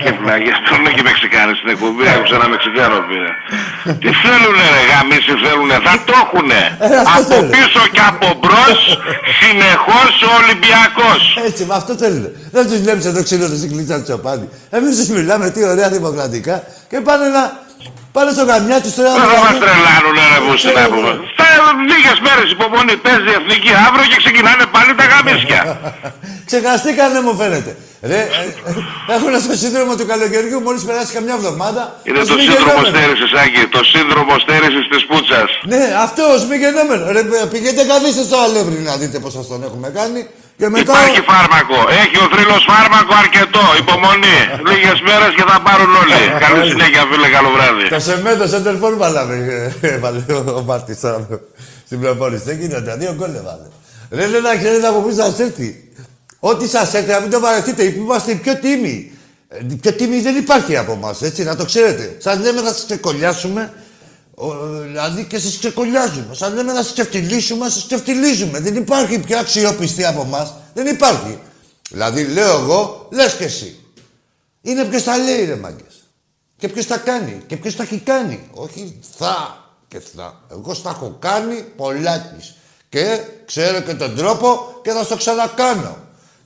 και 0.05 0.13
πλαγιά. 0.21 0.55
Θέλουν 0.69 0.89
και 0.95 1.03
οι 1.03 1.07
Μεξικάνοι 1.11 1.53
στην 1.61 1.69
εκπομπή, 1.75 2.05
άκουσα 2.15 2.35
ένα 2.41 2.49
Μεξικάνο 2.55 2.97
πήρα. 3.09 3.31
Τι 4.03 4.11
θέλουνε 4.23 4.67
ρε 4.75 4.83
γαμίσι 4.91 5.35
θέλουνε, 5.45 5.77
θα 5.87 5.95
το 6.07 6.15
έχουνε. 6.23 6.63
Ε, 6.81 6.87
αυτό 7.17 7.21
από 7.21 7.35
θέλουν. 7.35 7.51
πίσω 7.55 7.83
και 7.95 8.05
από 8.13 8.27
μπρος 8.41 8.81
συνεχώς 9.41 10.13
ο 10.29 10.31
Ολυμπιακός. 10.41 11.21
Έτσι, 11.49 11.63
με 11.69 11.75
αυτό 11.81 11.93
θέλουν. 12.03 12.25
Δεν 12.55 12.63
τους 12.69 12.79
βλέπεις 12.85 13.05
εδώ 13.11 13.21
ξύλο 13.27 13.47
στην 13.61 13.71
κλίτσα 13.73 13.97
του 13.99 14.05
Τσοπάνη. 14.07 14.47
Εμείς 14.77 14.93
τους 14.99 15.09
μιλάμε 15.17 15.47
τι 15.55 15.61
ωραία 15.73 15.89
δημοκρατικά 15.97 16.57
και 16.91 16.99
πάνε 17.07 17.27
να... 17.37 17.43
Πάνε 18.17 18.31
στο 18.37 18.45
γαμιά 18.51 18.79
τους 18.83 18.95
τώρα... 18.99 19.11
Δεν 19.21 19.29
θα 19.35 19.39
μας 19.47 19.57
τρελάνουνε 19.63 20.25
ρε 20.33 20.39
που 20.45 20.53
στην 20.63 20.79
άποψη. 20.85 21.15
Θέλουν 21.41 21.77
λίγες 21.91 22.19
μέρες 22.27 22.47
υπομονή, 22.57 22.95
παίζει 23.05 23.29
η 23.35 23.37
εθνική 23.41 23.73
αύριο 23.87 24.07
και 24.13 24.19
ξεκινάνε 24.25 24.65
πάλι 24.75 24.93
τα 25.01 25.05
γαμίσια. 25.13 25.61
Ξεχαστήκανε 26.49 27.21
μου 27.27 27.35
φαίνεται. 27.41 27.73
Ρε, 28.11 28.21
ε, 28.21 28.45
ε, 28.69 29.15
έχουν 29.17 29.33
στο 29.45 29.55
σύνδρομο 29.63 29.93
του 29.99 30.07
καλοκαιριού 30.13 30.59
μόλις 30.67 30.83
περάσει 30.89 31.13
καμιά 31.17 31.35
εβδομάδα. 31.41 31.83
Είναι 32.07 32.19
ως 32.23 32.29
το 32.29 32.35
μη 32.35 32.41
σύνδρομο 32.41 32.67
γεννόμενο. 32.67 32.93
στέρησης, 32.93 33.31
Άγγι, 33.43 33.63
το 33.77 33.83
σύνδρομο 33.93 34.35
στέρησης 34.45 34.85
της 34.93 35.03
Πούτσας. 35.09 35.51
Ναι, 35.73 35.83
αυτό 36.07 36.23
ως 36.35 36.43
μη 36.49 36.57
γεννόμενο. 36.63 37.05
Ρε, 37.17 37.23
ε, 37.43 37.47
πηγαίνετε 37.53 37.85
καθίστε 37.93 38.23
στο 38.29 38.37
αλεύρι 38.45 38.79
να 38.89 38.95
δείτε 39.01 39.19
πώς 39.25 39.33
σας 39.37 39.47
τον 39.53 39.61
έχουμε 39.69 39.89
κάνει. 39.99 40.21
Και 40.59 40.69
μετά... 40.69 40.93
Υπάρχει 40.93 41.21
φάρμακο. 41.31 41.79
Έχει 42.03 42.17
ο 42.25 42.27
θρύλος 42.33 42.63
φάρμακο 42.71 43.13
αρκετό. 43.25 43.65
Υπομονή. 43.83 44.37
Λίγες 44.71 44.99
μέρες 45.09 45.31
και 45.37 45.45
θα 45.51 45.57
πάρουν 45.67 45.91
όλοι. 46.03 46.21
Καλή 46.45 46.63
συνέχεια, 46.71 47.03
φίλε. 47.11 47.29
Καλό 47.37 47.51
βράδυ. 47.57 47.83
Το 47.95 48.01
σεμέντο 48.09 48.47
σέντερφορ 48.53 48.93
βάλαμε. 49.03 49.35
ε, 49.81 49.89
Έβαλε 49.95 50.21
ο 50.59 50.63
Μάρτης 50.69 51.01
τώρα 51.01 51.19
στην 51.87 51.99
πληροφόρηση. 52.01 52.43
Δεν 52.51 52.57
γίνεται. 52.61 52.97
Δύο 53.03 53.13
γκολ 53.19 53.35
έβαλε. 53.41 53.67
Ρε, 54.11 54.27
δεν 54.33 54.43
να 54.43 54.57
ξέρετε 54.57 54.87
από 54.87 54.99
πού 55.01 55.11
σας 55.21 55.39
έρθει. 55.39 55.69
Ό,τι 56.39 56.69
σας 56.69 56.95
έρθει, 56.95 57.11
να 57.11 57.21
μην 57.21 57.31
το 57.31 57.41
βαρεθείτε. 57.41 57.83
Είμαστε 57.83 58.31
οι 58.33 58.35
πιο 58.35 58.55
τίμοι. 58.57 59.11
Ε, 59.49 59.59
Πιο 59.81 59.93
τίμοι 59.93 60.21
δεν 60.21 60.37
υπάρχει 60.37 60.77
από 60.77 60.93
εμάς, 60.93 61.23
έτσι, 61.23 61.43
να 61.45 61.57
το 61.57 61.65
ξέρετε. 61.65 62.17
Σας 62.19 62.39
λέμε 62.39 62.61
να 62.61 62.69
σας 62.69 62.85
ξεκολλιάσουμε. 62.87 63.73
Ο, 64.39 64.79
δηλαδή 64.81 65.25
και 65.25 65.39
σας 65.39 65.59
ξεκολλιάζουμε. 65.59 66.35
Σαν 66.35 66.55
λέμε 66.55 66.73
να 66.73 66.83
σας 66.83 66.93
ξεφτυλίσουμε, 66.93 67.69
σας 67.69 67.87
ξεφτυλίζουμε. 67.87 68.61
Δεν 68.61 68.77
υπάρχει 68.77 69.19
πιο 69.19 69.39
αξιοπιστία 69.39 70.09
από 70.09 70.21
εμά. 70.21 70.61
Δεν 70.75 70.87
υπάρχει. 70.87 71.39
Δηλαδή 71.91 72.25
λέω 72.25 72.59
εγώ, 72.59 73.09
λες 73.13 73.35
και 73.35 73.45
εσύ. 73.45 73.81
Είναι 74.63 74.85
ποιος 74.85 75.03
τα 75.03 75.19
λέει, 75.19 75.45
ρε 75.45 75.57
μάγκες. 75.57 76.03
Και 76.57 76.69
ποιος 76.69 76.87
τα 76.87 76.99
κάνει. 76.99 77.43
Και 77.47 77.57
ποιος 77.57 77.77
τα 77.77 77.83
έχει 77.83 77.99
κάνει. 77.99 78.49
Όχι 78.53 79.01
θα 79.17 79.65
και 79.89 80.01
θα. 80.17 80.41
Εγώ 80.51 80.75
στα 80.75 80.91
έχω 80.91 81.17
κάνει 81.19 81.65
πολλάκι. 81.77 82.55
Και 82.89 83.21
ξέρω 83.45 83.81
και 83.81 83.95
τον 83.95 84.17
τρόπο 84.17 84.59
και 84.83 84.91
θα 84.91 85.03
στο 85.03 85.17
ξανακάνω. 85.17 85.97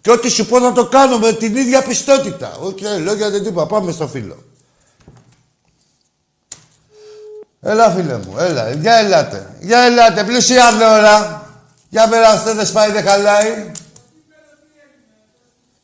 Και 0.01 0.11
ό,τι 0.11 0.29
σου 0.29 0.47
πω 0.47 0.59
να 0.59 0.73
το 0.73 0.87
κάνω 0.87 1.19
με 1.19 1.33
την 1.33 1.57
ίδια 1.57 1.83
πιστότητα. 1.83 2.57
Όχι 2.61 2.75
okay, 2.79 3.03
λόγια 3.03 3.31
δεν 3.31 3.45
είπα. 3.45 3.67
Πάμε 3.67 3.93
στο 3.93 4.09
φίλο. 4.09 4.45
Έλα 7.63 7.91
φίλε 7.91 8.17
μου, 8.17 8.39
έλα. 8.39 8.71
Για 8.71 8.95
ελάτε. 8.95 9.57
Για 9.61 9.79
ελάτε. 9.79 10.25
Πλησιά 10.25 10.69
ώρα. 10.99 11.49
Για 11.89 12.09
περάστε, 12.09 12.53
δεν 12.53 12.67
σπάει, 12.67 12.93
δεν 12.93 13.05
χαλάει. 13.05 13.71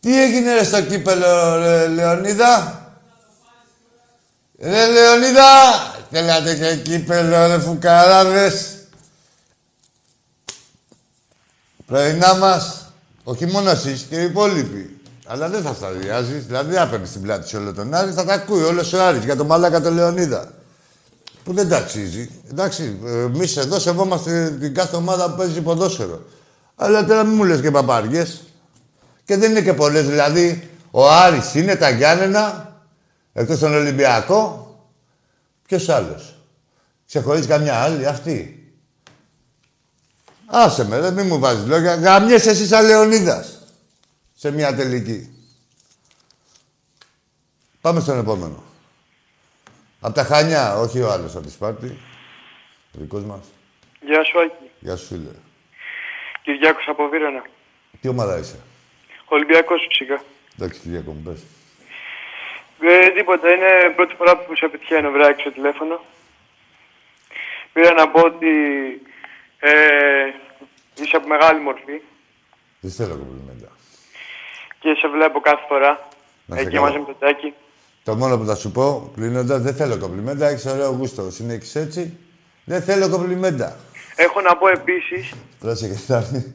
Τι 0.01 0.23
έγινε 0.23 0.55
ρε 0.55 0.65
στο 0.65 0.83
κύπελο, 0.83 1.57
ρε, 1.57 1.87
Λεωνίδα; 1.87 2.81
Ρε 4.61 4.87
Λεωνίδα, 4.87 5.43
θέλατε 6.11 6.55
και 6.55 6.77
κύπελο, 6.77 7.47
ρε 7.47 7.61
φουκαράδες. 7.61 8.75
Πρωινά 11.87 12.35
μας, 12.35 12.93
όχι 13.25 13.47
μόνο 13.47 13.71
εσείς 13.71 14.07
και 14.09 14.21
οι 14.21 14.25
υπόλοιποι. 14.25 15.01
Αλλά 15.27 15.49
δεν 15.49 15.63
θα 15.63 15.75
στα 15.75 15.91
διάζεις, 15.91 16.47
δηλαδή 16.47 16.75
δεν 16.75 16.89
θα 16.89 17.07
στην 17.07 17.23
πλάτη 17.23 17.49
σε 17.49 17.57
όλο 17.57 17.75
τον 17.75 17.95
Άρη, 17.95 18.13
θα 18.13 18.25
τα 18.25 18.35
ακούει 18.35 18.63
όλος 18.63 18.93
ο 18.93 19.03
Άρης 19.03 19.25
για 19.25 19.37
τον 19.37 19.47
Μαλάκα 19.47 19.81
τον 19.81 19.95
Λεωνίδα. 19.95 20.53
Που 21.47 21.53
δεν 21.53 21.69
τα 21.69 21.77
αξίζει. 21.77 22.31
Εντάξει, 22.51 22.99
εμείς 23.05 23.57
εδώ 23.57 23.79
σεβόμαστε 23.79 24.51
την 24.61 24.75
κάθε 24.75 24.97
ομάδα 24.97 25.31
που 25.31 25.37
παίζει 25.37 25.61
ποδόσφαιρο. 25.61 26.25
Αλλά 26.77 27.05
τώρα 27.05 27.25
μην 27.25 27.35
μου 27.35 27.45
λες 27.45 27.61
και 27.61 27.71
παπάριες. 27.71 28.43
Και 29.25 29.37
δεν 29.37 29.51
είναι 29.51 29.63
και 29.63 29.73
πολλές. 29.73 30.07
Δηλαδή, 30.07 30.71
ο 30.91 31.11
Άρης 31.11 31.55
είναι 31.55 31.77
τα 31.77 31.91
Γιάννενα, 31.91 32.75
εκτός 33.33 33.59
τον 33.59 33.75
Ολυμπιακό. 33.75 34.75
Ποιος 35.67 35.89
άλλος. 35.89 36.39
Ξεχωρίζει 37.07 37.47
καμιά 37.47 37.75
άλλη, 37.75 38.07
αυτή. 38.07 38.71
Άσε 40.47 40.85
με, 40.85 41.01
δεν 41.01 41.15
μη 41.15 41.23
μου 41.23 41.39
βάζεις 41.39 41.67
λόγια. 41.67 41.95
Γαμιέσαι 41.95 42.51
εσύ 42.51 42.67
σαν 42.67 42.87
Λεωνίδας. 42.87 43.59
Σε 44.37 44.51
μια 44.51 44.75
τελική. 44.75 45.31
Πάμε 47.81 48.01
στον 48.01 48.19
επόμενο. 48.19 48.63
Απ' 50.07 50.15
τα 50.15 50.25
Χανιά, 50.25 50.77
όχι 50.79 51.01
ο 51.01 51.11
άλλος 51.11 51.35
από 51.37 51.45
τη 51.47 51.51
Σπάρτη. 51.53 51.87
Ο 52.95 52.99
δικός 53.01 53.23
μας. 53.25 53.47
Γεια 54.01 54.25
σου, 54.25 54.41
Άκη. 54.41 54.71
Γεια 54.81 54.97
σου, 54.97 55.07
φίλε. 55.07 55.31
Κυριάκος 56.43 56.85
από 56.89 57.09
Βύρανα. 57.09 57.43
Τι 58.01 58.09
ομάδα 58.09 58.39
είσαι; 58.39 58.59
Ολυμπιακός 59.25 59.87
φυσικά. 59.89 60.23
Εντάξει, 60.59 60.81
Κυριάκο 60.81 61.11
μου, 61.13 61.23
πες. 61.23 61.43
Ε, 62.81 63.09
τίποτα, 63.11 63.51
είναι 63.55 63.93
πρώτη 63.97 64.15
φορά 64.15 64.37
που 64.37 64.57
σε 64.57 64.69
πετυχαίνω 64.69 65.11
βράκι 65.11 65.41
στο 65.41 65.51
τηλέφωνο. 65.53 66.01
Πήρα 67.73 67.93
να 67.93 68.09
πω 68.09 68.21
ότι 68.21 68.49
ε, 69.59 69.73
είσαι 70.95 71.17
από 71.17 71.27
μεγάλη 71.29 71.61
μορφή 71.61 72.01
Δεν 72.81 72.91
θέλω 72.91 73.15
κομπλιμέντα. 73.17 73.69
και 74.79 74.95
σε 74.95 75.09
βλέπω 75.09 75.41
κάθε 75.41 75.65
φορά. 75.69 76.09
Να 76.47 76.57
σε 76.57 76.63
Εκεί 76.63 76.71
καλά. 76.75 76.87
μαζί 76.87 76.99
με 76.99 77.05
το 77.05 77.15
τάκι. 77.15 77.55
Το 78.07 78.15
μόνο 78.15 78.39
που 78.39 78.45
θα 78.47 78.55
σου 78.55 78.71
πω, 78.73 79.11
κλείνοντας, 79.15 79.61
δεν 79.63 79.75
θέλω 79.75 79.97
κομπλιμέντα. 79.99 80.49
Έχεις 80.49 80.67
ωραίο 80.67 80.91
γούστο. 80.91 81.31
Συνέχισε 81.31 81.81
έτσι. 81.81 82.17
Δεν 82.65 82.83
θέλω 82.83 83.09
κομπλιμέντα. 83.09 83.77
Έχω 84.17 84.41
να 84.41 84.57
πω 84.57 84.69
επίσης 84.69 85.33
Πρόσεχε, 85.61 85.95
θα 86.07 86.17
έρθει. 86.17 86.55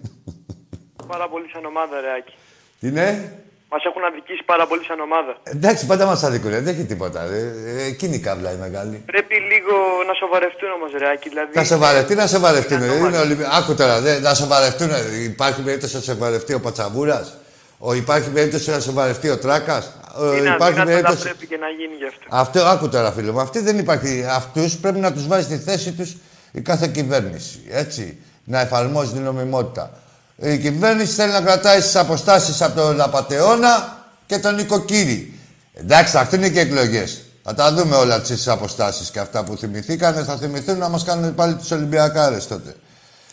πάρα 1.08 1.28
πολύ 1.30 1.46
σαν 1.54 1.66
ομάδα, 1.66 2.02
ρε 2.02 2.12
Άκη. 2.18 2.34
Τι 2.80 2.88
είναι. 2.88 3.36
Μας 3.72 3.84
έχουν 3.86 4.04
αδικήσει 4.04 4.44
πάρα 4.46 4.68
πολύ 4.68 4.84
σαν 4.84 5.00
ομάδα. 5.00 5.38
Εντάξει, 5.44 5.86
πάντα 5.86 6.06
μας 6.06 6.24
αδικούνε. 6.24 6.60
Δεν 6.60 6.74
έχει 6.74 6.86
τίποτα. 6.86 7.26
Ρε. 7.28 7.40
Ε, 7.66 7.84
Εκείνη 7.86 8.16
η 8.16 8.20
κάβλα 8.20 8.52
η 8.52 8.56
μεγάλη. 8.56 9.04
Πρέπει 9.06 9.36
λίγο 9.36 9.76
να 10.08 10.14
σοβαρευτούν 10.14 10.70
όμως, 10.72 10.92
ρε 10.98 11.10
Άκη. 11.14 11.30
Δηλαδή, 11.30 11.52
Θα 11.54 11.64
σοβαρευτεί, 11.64 12.16
να 12.16 12.28
σοβαρευτούν. 12.28 12.82
Είναι 12.82 13.18
Ολυμπι... 13.18 13.44
Άκου 13.52 13.76
τώρα, 13.76 14.00
δε, 14.02 14.20
να 14.20 14.34
σοβαρευτούν. 14.34 14.90
Υπάρχει 15.24 15.62
περίπτωση 15.62 15.96
να 15.96 16.02
σοβαρευτεί 16.02 16.54
ο 16.54 16.60
Πατσαβούρας; 16.60 17.38
Ο, 17.84 17.94
υπάρχει 17.94 18.30
περίπτωση 18.30 18.70
να 18.70 18.80
σοβαρευτεί 18.80 19.30
ο 19.30 19.38
Τράκας; 19.38 19.92
είναι 20.38 20.50
υπάρχει 20.50 20.80
αδύνατο, 20.80 20.82
αλλά 20.82 20.86
περίπτωση. 20.86 21.24
πρέπει 21.24 21.48
και 21.48 21.58
να 21.58 21.68
γίνει 21.68 21.96
γι' 21.98 22.06
αυτό. 22.06 22.26
Αυτό, 22.30 22.66
άκου 22.66 22.90
τώρα, 22.90 23.12
φίλε 23.12 23.32
μου. 23.32 23.40
Αυτοί 23.40 23.60
δεν 23.60 23.80
υπάρχει. 23.80 24.26
Αυτούς 24.30 24.78
πρέπει 24.78 25.00
να 25.00 25.14
τους 25.14 25.28
βάζει 25.28 25.44
στη 25.44 25.58
θέση 25.58 25.92
τους 25.92 26.18
η 26.52 26.62
κάθε 26.62 26.88
κυβέρνηση. 26.88 27.60
Έτσι. 27.70 28.18
Να 28.44 28.60
εφαρμόζει 28.60 29.12
την 29.12 29.22
νομιμότητα. 29.22 29.92
Η 30.36 30.58
κυβέρνηση 30.58 31.14
θέλει 31.14 31.32
να 31.32 31.42
κρατάει 31.42 31.80
τι 31.80 32.00
αποστάσεις 32.00 32.62
από 32.62 32.76
τον 32.76 33.02
Απατεώνα 33.02 33.98
και 34.26 34.40
τον 34.40 34.56
Νοικοκύρη. 34.56 35.40
Εντάξει, 35.74 36.12
θα 36.12 36.20
έρθουν 36.20 36.52
και 36.52 36.60
εκλογές. 36.60 37.22
Θα 37.44 37.54
τα 37.54 37.74
δούμε 37.74 37.96
όλα 37.96 38.22
τις 38.22 38.48
αποστάσεις 38.48 39.10
και 39.10 39.20
αυτά 39.20 39.44
που 39.44 39.58
θυμηθήκανε. 39.58 40.24
Θα 40.24 40.38
θυμηθούν 40.38 40.78
να 40.78 40.90
μας 40.90 41.04
κάνουν 41.04 41.36
πάλι 41.36 41.56
τους 41.56 41.72
Ολυμπιακάρες 41.72 42.48
τότε. 42.48 42.76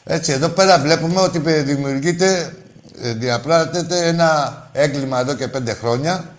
Έτσι, 0.05 0.33
εδώ 0.33 0.49
πέρα 0.49 0.79
βλέπουμε 0.79 1.21
ότι 1.21 1.39
δημιουργείται, 1.63 2.55
ε, 3.03 3.13
διαπράττεται 3.13 4.07
ένα 4.07 4.71
έγκλημα 4.73 5.21
εδώ 5.21 5.35
και 5.35 5.49
πέντε 5.49 5.75
χρόνια 5.75 6.35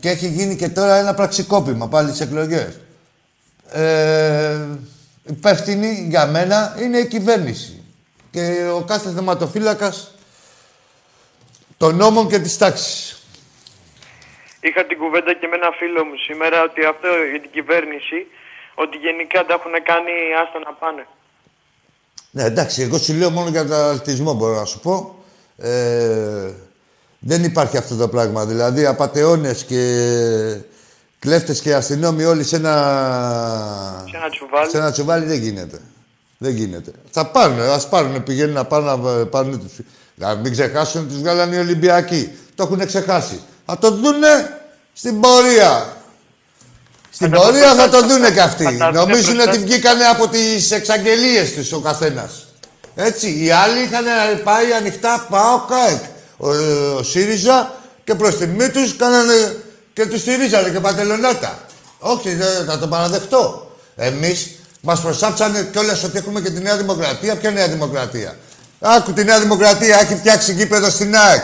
και 0.00 0.08
έχει 0.08 0.28
γίνει 0.28 0.56
και 0.56 0.68
τώρα 0.68 0.96
ένα 0.96 1.14
πραξικόπημα 1.14 1.88
πάλι 1.88 2.08
στις 2.08 2.20
εκλογές. 2.20 2.80
Ε, 3.72 4.58
υπεύθυνη 5.24 6.06
για 6.08 6.26
μένα 6.26 6.76
είναι 6.80 6.98
η 6.98 7.06
κυβέρνηση 7.06 7.82
και 8.30 8.70
ο 8.74 8.80
κάθε 8.80 9.10
θεματοφύλακας 9.10 10.14
των 11.76 11.96
νόμων 11.96 12.28
και 12.28 12.38
της 12.38 12.58
τάξης. 12.58 13.20
Είχα 14.60 14.84
την 14.84 14.98
κουβέντα 14.98 15.34
και 15.34 15.46
με 15.46 15.56
ένα 15.56 15.70
φίλο 15.78 16.04
μου 16.04 16.16
σήμερα 16.16 16.62
ότι 16.62 16.84
αυτό 16.84 17.08
για 17.30 17.40
την 17.40 17.50
κυβέρνηση, 17.50 18.26
ότι 18.74 18.96
γενικά 18.96 19.44
τα 19.44 19.54
έχουν 19.54 19.72
κάνει 19.82 20.12
άστα 20.42 20.58
να 20.58 20.72
πάνε. 20.72 21.06
Ναι, 22.30 22.42
εντάξει, 22.42 22.82
εγώ 22.82 22.98
σου 22.98 23.14
λέω 23.14 23.30
μόνο 23.30 23.48
για 23.48 23.66
τον 23.66 23.72
αθλητισμό 23.72 24.34
μπορώ 24.34 24.54
να 24.54 24.64
σου 24.64 24.80
πω. 24.80 25.15
Ε, 25.58 26.50
δεν 27.18 27.44
υπάρχει 27.44 27.76
αυτό 27.76 27.96
το 27.96 28.08
πράγμα. 28.08 28.44
Δηλαδή, 28.44 28.86
απατεώνες 28.86 29.62
και 29.64 29.80
κλέφτες 31.18 31.60
και 31.60 31.74
αστυνόμοι 31.74 32.24
όλοι 32.24 32.44
σε 32.44 32.56
ένα... 32.56 32.72
Σε 34.10 34.16
ένα 34.16 34.28
τσουβάλι. 34.30 34.70
Σε 34.70 34.76
ένα 34.76 34.90
τσουβάλι 34.92 35.24
δεν 35.26 35.38
γίνεται. 35.42 35.78
Δεν 36.38 36.54
γίνεται. 36.54 36.90
Θα 37.10 37.26
πάρουν, 37.26 37.60
ας 37.60 37.88
πάρουν, 37.88 38.22
πηγαίνουν 38.22 38.54
να 38.54 38.64
πάνε 38.64 38.86
να 38.90 39.26
πάρουν 39.26 39.60
τους... 39.60 39.72
Να 40.14 40.34
μην 40.34 40.52
ξεχάσουν 40.52 41.00
ότι 41.00 41.08
τους 41.12 41.18
βγάλανε 41.20 41.56
οι 41.56 41.58
Ολυμπιακοί. 41.58 42.30
Το 42.54 42.62
έχουν 42.62 42.86
ξεχάσει. 42.86 43.40
Θα 43.66 43.78
το 43.78 43.90
δούνε 43.90 44.60
στην 44.92 45.20
πορεία. 45.20 45.96
Στην 47.10 47.30
Θα 47.30 47.36
τα 47.36 47.42
πορεία 47.42 47.74
θα 47.74 47.88
το 47.88 47.88
μπροστά- 47.98 48.08
δούνε 48.08 48.30
κι 48.30 48.40
αυτοί. 48.40 48.64
θα 48.64 48.70
τα 48.76 48.86
δούνε 48.90 48.98
Νομίζουν 49.00 49.34
μπροστά. 49.34 49.50
ότι 49.52 49.60
βγήκανε 49.60 50.04
από 50.04 50.28
τις 50.28 50.70
εξαγγελίες 50.70 51.52
τους 51.52 51.72
ο 51.72 51.80
καθένας. 51.80 52.45
Έτσι. 52.96 53.44
Οι 53.44 53.50
άλλοι 53.50 53.82
είχαν 53.82 54.04
πάει 54.44 54.72
ανοιχτά 54.72 55.26
πάω 55.30 55.60
ΚΑΕΚ. 55.68 56.02
Ο, 56.36 56.48
ο 56.98 57.02
ΣΥΡΙΖΑ 57.02 57.74
και 58.04 58.14
προς 58.14 58.36
τιμή 58.36 58.68
τους 58.68 58.96
κάνανε 58.96 59.56
και 59.92 60.06
τους 60.06 60.20
στηρίζανε 60.20 60.70
και 60.70 60.80
παντελονάτα. 60.80 61.58
Όχι, 61.98 62.34
δεν 62.34 62.64
θα 62.66 62.78
το 62.78 62.86
παραδεχτώ. 62.86 63.70
Εμείς 63.96 64.50
μας 64.80 65.00
προσάψανε 65.00 65.68
κιόλας 65.72 66.04
ότι 66.04 66.18
έχουμε 66.18 66.40
και 66.40 66.50
τη 66.50 66.60
Νέα 66.60 66.76
Δημοκρατία. 66.76 67.36
Ποια 67.36 67.50
Νέα 67.50 67.68
Δημοκρατία; 67.68 68.36
Άκου 68.80 69.12
τη 69.12 69.24
Νέα 69.24 69.40
Δημοκρατία, 69.40 70.00
έχει 70.00 70.14
φτιάξει 70.14 70.52
γήπεδο 70.52 70.90
στην 70.90 71.16
ΑΕΚ. 71.16 71.42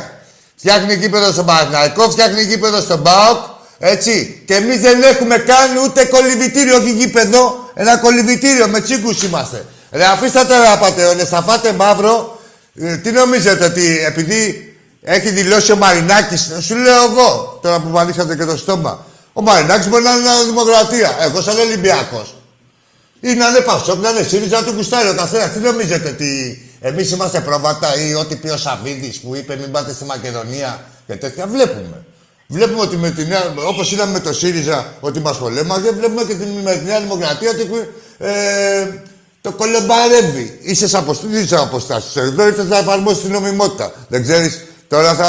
Φτιάχνει 0.56 0.94
γήπεδο 0.94 1.32
στον 1.32 1.46
Παναθηναϊκό, 1.46 2.10
φτιάχνει 2.10 2.42
γήπεδο 2.42 2.80
στον 2.80 3.02
ΠΑΟΚ. 3.02 3.38
Έτσι. 3.78 4.42
Και 4.46 4.54
εμείς 4.54 4.80
δεν 4.80 5.02
έχουμε 5.02 5.38
καν 5.38 5.76
ούτε 5.84 6.04
κολυβητήριο, 6.04 6.76
όχι 6.76 6.92
γήπεδο. 6.92 7.70
Ένα 7.74 7.96
κολυβητήριο 7.98 8.68
με 8.68 8.80
τσίγκους 8.80 9.22
είμαστε. 9.22 9.64
Ρε, 9.92 10.04
αφήστε 10.04 10.44
τώρα 10.44 10.72
απαταιώνε, 10.72 11.24
θα 11.24 11.42
φάτε 11.42 11.72
μαύρο. 11.72 12.40
Ε, 12.74 12.96
τι 12.96 13.10
νομίζετε 13.10 13.64
ότι 13.64 14.04
επειδή 14.06 14.74
έχει 15.02 15.30
δηλώσει 15.30 15.72
ο 15.72 15.76
Μαρινάκης, 15.76 16.52
σου 16.60 16.76
λέω 16.76 17.02
εγώ 17.02 17.58
τώρα 17.62 17.80
που 17.80 17.88
μου 17.88 17.98
ανοίξατε 17.98 18.36
και 18.36 18.44
το 18.44 18.56
στόμα. 18.56 19.06
Ο 19.32 19.42
Μαρινάκης 19.42 19.88
μπορεί 19.88 20.02
να 20.02 20.10
είναι 20.10 20.22
Νέα 20.22 20.44
Δημοκρατία. 20.44 21.16
Εγώ 21.20 21.40
σαν 21.40 21.58
Ολυμπιακός. 21.58 22.34
Ή 23.20 23.34
να 23.34 23.48
είναι 23.48 23.60
Πασόκ, 23.60 24.02
να 24.02 24.10
είναι 24.10 24.22
ΣΥΡΙΖΑ, 24.22 24.60
να 24.60 24.66
του 24.66 24.72
κουστάρει 24.72 25.08
ο 25.08 25.14
καθένας. 25.14 25.52
Τι 25.52 25.58
νομίζετε 25.58 26.08
ότι 26.08 26.62
εμείς 26.80 27.10
είμαστε 27.10 27.40
πρόβατα 27.40 27.96
ή 27.96 28.14
ό,τι 28.14 28.36
πει 28.36 28.48
ο 28.48 28.56
Σαββίδης 28.56 29.18
που 29.20 29.34
είπε 29.34 29.56
μην 29.56 29.70
πάτε 29.70 29.92
στη 29.92 30.04
Μακεδονία 30.04 30.84
και 31.06 31.14
τέτοια. 31.14 31.46
Βλέπουμε. 31.46 32.04
Βλέπουμε 32.46 32.80
ότι 32.80 32.96
με 32.96 33.10
τη 33.10 33.26
νέα, 33.26 33.54
όπως 33.68 33.92
είδαμε 33.92 34.12
με 34.12 34.20
το 34.20 34.32
ΣΥΡΙΖΑ 34.32 34.92
ότι 35.00 35.20
μας 35.20 35.38
πολέμαγε, 35.38 35.90
βλέπουμε 35.90 36.22
και 36.22 36.34
τη, 36.34 36.44
με 36.62 36.72
τη 36.76 36.84
Νέα 36.84 37.00
Δημοκρατία 37.00 37.50
ότι 37.50 37.68
ε, 38.18 38.86
το 39.42 39.50
κολεμπαρεύει. 39.52 40.58
Είσαι 40.62 40.88
σε 40.88 40.96
αποστήσεις 40.96 41.52
αποστάσεις. 41.52 42.16
Εδώ 42.16 42.46
ήρθες 42.46 42.64
να 42.66 42.78
εφαρμόσεις 42.78 43.22
την 43.22 43.32
νομιμότητα. 43.32 43.92
Δεν 44.08 44.22
ξέρεις, 44.22 44.64
τώρα 44.88 45.14
θα 45.14 45.28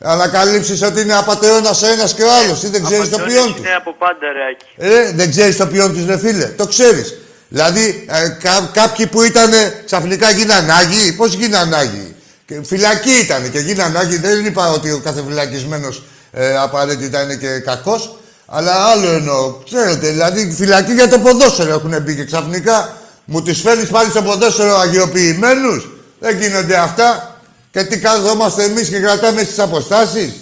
ανακαλύψεις 0.00 0.82
ότι 0.82 1.00
είναι 1.00 1.14
απατεώνας 1.16 1.82
ο 1.82 1.86
ένας 1.86 2.14
και 2.14 2.22
ο 2.22 2.28
άλλος 2.42 2.62
ή 2.62 2.68
δεν 2.68 2.84
ξέρεις 2.84 3.08
το 3.08 3.18
ποιόν 3.18 3.52
τους. 3.52 3.58
Είναι 3.58 3.74
από 3.74 3.94
πάντα, 3.98 4.26
ρε 4.32 4.40
Άκη. 4.50 4.96
Ε, 4.96 5.12
δεν 5.12 5.30
ξέρεις 5.30 5.56
το 5.56 5.66
ποιόν 5.66 5.92
τους, 5.94 6.06
ρε 6.06 6.18
φίλε. 6.18 6.44
Το 6.44 6.66
ξέρεις. 6.66 7.14
Δηλαδή, 7.48 8.06
ε, 8.08 8.28
κα- 8.28 8.70
κάποιοι 8.72 9.06
που 9.06 9.22
ήταν 9.22 9.50
ξαφνικά 9.84 10.30
γίναν 10.30 10.70
Άγιοι, 10.70 11.12
πώς 11.12 11.32
γίναν 11.34 11.74
Άγιοι; 11.74 12.14
Και 12.46 12.60
φυλακοί 12.64 13.10
ήταν 13.22 13.50
και 13.50 13.58
γίναν 13.58 13.96
Άγιοι. 13.96 14.16
Δεν 14.16 14.44
είπα 14.44 14.70
ότι 14.70 14.90
ο 14.90 15.00
κάθε 15.04 15.22
φυλακισμένος 15.26 16.02
ε, 16.32 16.56
απαραίτητα 16.56 17.22
είναι 17.22 17.34
και 17.34 17.58
κακός. 17.58 18.18
Αλλά 18.46 18.72
άλλο 18.72 19.10
εννοώ. 19.10 19.54
Ξέρετε, 19.64 20.08
δηλαδή 20.08 20.52
φυλακοί 20.56 20.92
για 20.92 21.08
το 21.08 21.18
ποδόσφαιρο 21.18 21.70
έχουν 21.70 22.02
μπει 22.02 22.16
και 22.16 22.24
ξαφνικά 22.24 22.96
μου 23.24 23.42
τους 23.42 23.60
φέρνεις 23.60 23.88
πάλι 23.88 24.10
στο 24.10 24.22
ποδόσφαιρο 24.22 24.76
αγιοποιημένους; 24.76 25.88
Δεν 26.18 26.40
γίνονται 26.40 26.76
αυτά. 26.76 27.38
Και 27.70 27.84
τι 27.84 27.98
καθόμαστε 27.98 28.64
εμείς 28.64 28.88
και 28.88 29.00
κρατάμε 29.00 29.42
στις 29.42 29.58
αποστάσεις; 29.58 30.32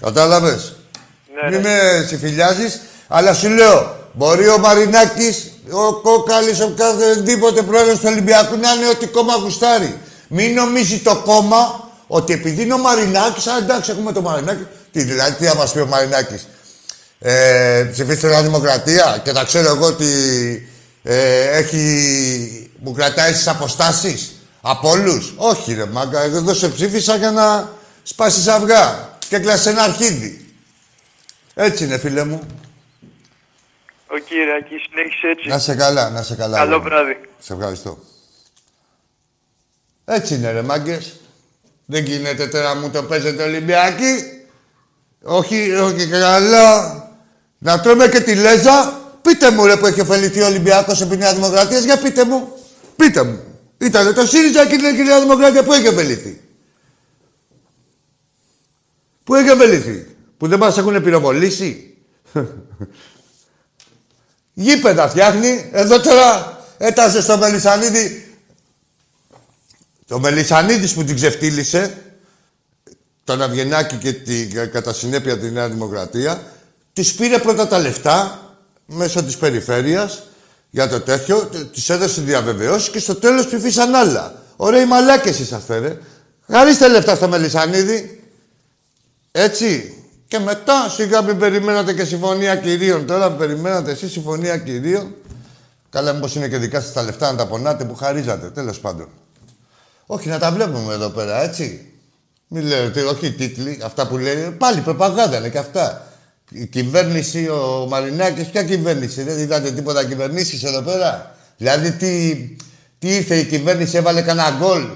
Κατάλαβες; 0.00 0.76
Ναι, 1.42 1.50
Μην 1.50 1.60
με 1.60 2.04
συμφιλιάζεις, 2.08 2.80
αλλά 3.08 3.34
σου 3.34 3.48
λέω, 3.48 3.96
μπορεί 4.12 4.48
ο 4.48 4.58
Μαρινάκης, 4.58 5.52
ο 5.70 5.92
Κόκαλης, 6.00 6.60
ο 6.60 6.72
κάθε 6.76 7.22
τίποτε 7.22 7.62
πρόεδρος 7.62 7.98
του 7.98 8.06
Ολυμπιακού 8.06 8.56
να 8.56 8.72
είναι 8.72 8.88
ό,τι 8.88 9.06
κόμμα 9.06 9.34
γουστάρει. 9.34 9.98
Μην 10.28 10.54
νομίζει 10.54 10.98
το 10.98 11.22
κόμμα 11.24 11.88
ότι 12.06 12.32
επειδή 12.32 12.62
είναι 12.62 12.74
ο 12.74 12.78
Μαρινάκης, 12.78 13.46
α, 13.46 13.56
εντάξει, 13.56 13.90
έχουμε 13.90 14.12
το 14.12 14.20
Μαρινάκη. 14.20 14.66
Τι, 14.92 15.02
δηλαδή, 15.02 15.34
τι 15.34 15.44
θα 15.44 15.54
μας 15.54 15.72
πει 15.72 15.78
ο 15.78 15.86
Μαρινάκης; 15.86 16.46
Ε, 17.22 17.88
ψηφίστε 17.92 18.28
Νέα 18.28 18.42
Δημοκρατία 18.42 19.20
και 19.24 19.32
θα 19.32 19.44
ξέρω 19.44 19.68
εγώ 19.74 19.86
ότι 19.86 20.06
ε, 21.02 21.58
έχει, 21.58 22.70
μου 22.78 22.92
κρατάει 22.92 23.32
στις 23.32 23.48
αποστάσεις; 23.48 24.32
Από 24.60 24.88
όλους; 24.88 25.34
Όχι 25.36 25.74
ρε 25.74 25.86
μάγκα, 25.86 26.22
εγώ 26.22 26.36
εδώ 26.36 26.54
σε 26.54 26.68
ψήφισα 26.68 27.16
για 27.16 27.30
να 27.30 27.72
σπάσεις 28.02 28.46
αυγά 28.46 29.08
και 29.28 29.36
έκλασες 29.36 29.66
ένα 29.66 29.82
αρχίδι. 29.82 30.54
Έτσι 31.54 31.84
είναι 31.84 31.98
φίλε 31.98 32.24
μου. 32.24 32.46
Ο 34.06 34.18
Κυριακή 34.18 34.76
συνέχισε 34.76 35.26
έτσι. 35.26 35.48
Να 35.48 35.58
σε 35.58 35.74
καλά, 35.74 36.10
να 36.10 36.22
σε 36.22 36.34
καλά. 36.34 36.56
Καλό 36.56 36.74
αγόρι 36.74 36.90
μου. 36.90 36.96
βράδυ. 36.96 37.20
Σε 37.38 37.52
ευχαριστώ. 37.52 37.98
Έτσι 40.04 40.34
είναι 40.34 40.52
ρε 40.52 40.62
μάγκες. 40.62 41.20
Δεν 41.86 42.04
γίνεται 42.04 42.46
τώρα 42.46 42.74
μου 42.74 42.90
το 42.90 43.02
παίζετε 43.02 43.42
Ολυμπιακή. 43.42 44.14
Όχι, 45.22 45.72
όχι 45.72 46.06
καλά. 46.06 47.08
Να 47.58 47.80
τρώμε 47.80 48.08
και 48.08 48.20
τη 48.20 48.34
Λέζα. 48.34 48.99
Πείτε 49.22 49.50
μου 49.50 49.66
ρε 49.66 49.76
που 49.76 49.86
έχει 49.86 50.00
ωφεληθεί 50.00 50.40
ο 50.40 50.46
Ολυμπιακός 50.46 51.00
επί 51.00 51.16
Νέας 51.16 51.34
Δημοκρατίας. 51.34 51.84
Για 51.84 51.98
πείτε 51.98 52.24
μου. 52.24 52.48
Πείτε 52.96 53.22
μου. 53.22 53.40
Ήτανε 53.78 54.12
το 54.12 54.26
ΣΥΡΙΖΑ 54.26 54.66
και 54.66 54.74
η 54.74 55.02
Νέα 55.02 55.20
Δημοκρατία 55.20 55.64
που 55.64 55.72
έχει 55.72 55.88
ωφεληθεί. 55.88 56.40
Πού 59.24 59.34
έχει 59.34 59.50
ωφεληθεί. 59.50 60.06
Που 60.36 60.48
δεν 60.48 60.58
μας 60.58 60.78
έχουν 60.78 61.02
πυροβολήσει. 61.02 61.96
Γήπεδα 64.52 65.08
φτιάχνει. 65.08 65.70
Εδώ 65.72 66.00
τώρα 66.00 66.58
έτασε 66.78 67.22
στο 67.22 67.38
Μελισανίδη. 67.38 68.34
Το 70.06 70.18
Μελισανίδης 70.18 70.94
που 70.94 71.04
την 71.04 71.14
ξεφτύλισε, 71.14 72.12
τον 73.24 73.42
Αυγενάκη 73.42 73.96
και 73.96 74.12
την, 74.12 74.70
κατά 74.70 74.92
συνέπεια 74.92 75.38
τη 75.38 75.50
Νέα 75.50 75.68
Δημοκρατία, 75.68 76.42
της 76.92 77.14
πήρε 77.14 77.38
πρώτα 77.38 77.68
τα 77.68 77.78
λεφτά 77.78 78.49
μέσω 78.90 79.22
της 79.22 79.36
περιφέρειας 79.36 80.22
για 80.70 80.88
το 80.88 81.00
τέτοιο, 81.00 81.50
της 81.72 81.90
έδωσε 81.90 82.20
διαβεβαιώσεις 82.20 82.90
και 82.90 82.98
στο 82.98 83.14
τέλος 83.14 83.46
ψηφίσαν 83.46 83.94
άλλα. 83.94 84.34
Ωραίοι 84.56 84.84
μαλάκες 84.84 85.38
είσαστε, 85.38 85.78
ρε. 85.78 85.98
Χαρίστε 86.50 86.88
λεφτά 86.88 87.14
στο 87.14 87.28
Μελισανίδη. 87.28 88.22
Έτσι. 89.32 89.94
Και 90.28 90.38
μετά 90.38 90.88
σιγά 90.88 91.22
μην 91.22 91.38
περιμένατε 91.38 91.92
και 91.92 92.04
συμφωνία 92.04 92.56
κυρίων. 92.56 93.06
Τώρα 93.06 93.30
που 93.30 93.36
περιμένατε 93.36 93.90
εσείς 93.90 94.12
συμφωνία 94.12 94.58
κυρίων. 94.58 95.14
Καλά, 95.90 96.12
μήπως 96.12 96.34
είναι 96.34 96.48
και 96.48 96.56
δικά 96.56 96.80
σας 96.80 96.92
τα 96.92 97.02
λεφτά 97.02 97.30
να 97.30 97.36
τα 97.36 97.46
πονάτε 97.46 97.84
που 97.84 97.94
χαρίζατε. 97.94 98.50
Τέλος 98.50 98.80
πάντων. 98.80 99.08
Όχι, 100.06 100.28
να 100.28 100.38
τα 100.38 100.52
βλέπουμε 100.52 100.94
εδώ 100.94 101.08
πέρα, 101.08 101.42
έτσι. 101.42 101.92
Μην 102.48 102.66
λέτε, 102.66 103.02
όχι 103.02 103.26
οι 103.26 103.32
τίτλοι, 103.32 103.80
αυτά 103.84 104.06
που 104.06 104.18
λέει. 104.18 104.54
Πάλι 104.58 104.80
προπαγάνδα 104.80 105.36
είναι 105.36 105.48
και 105.48 105.58
αυτά. 105.58 106.09
Η 106.50 106.66
κυβέρνηση, 106.66 107.48
ο 107.48 107.86
Μαρινάκης, 107.88 108.46
ποια 108.46 108.64
κυβέρνηση, 108.64 109.22
δεν 109.22 109.38
είδατε 109.38 109.72
τίποτα 109.72 110.04
κυβερνήσεις 110.04 110.64
εδώ 110.64 110.82
πέρα; 110.82 111.36
Δηλαδή, 111.56 111.92
τι, 111.92 112.34
τι 112.98 113.14
ήρθε 113.14 113.36
η 113.36 113.44
κυβέρνηση, 113.44 113.96
έβαλε 113.96 114.22
κανένα 114.22 114.56
γκολ 114.58 114.88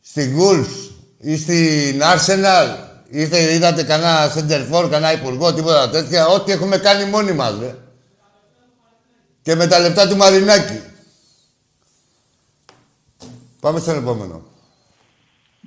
στην 0.00 0.38
Wolves 0.38 0.90
ή 1.18 1.36
στην 1.36 2.00
Arsenal; 2.00 2.88
Ήρθε, 3.12 3.54
είδατε 3.54 3.82
κανένα 3.82 4.32
center 4.34 4.66
for, 4.72 4.90
κανένα 4.90 5.12
υπουργό, 5.12 5.54
τίποτα 5.54 5.90
τέτοια; 5.90 6.26
Ό,τι 6.26 6.52
έχουμε 6.52 6.76
κάνει 6.78 7.10
μόνοι 7.10 7.32
μας, 7.32 7.58
ρε. 7.60 7.74
Και 9.42 9.54
με 9.54 9.66
τα 9.66 9.78
λεπτά 9.78 10.08
του 10.08 10.16
Μαρινάκη. 10.16 10.80
Πάμε 13.60 13.80
στον 13.80 13.96
επόμενο. 13.96 14.42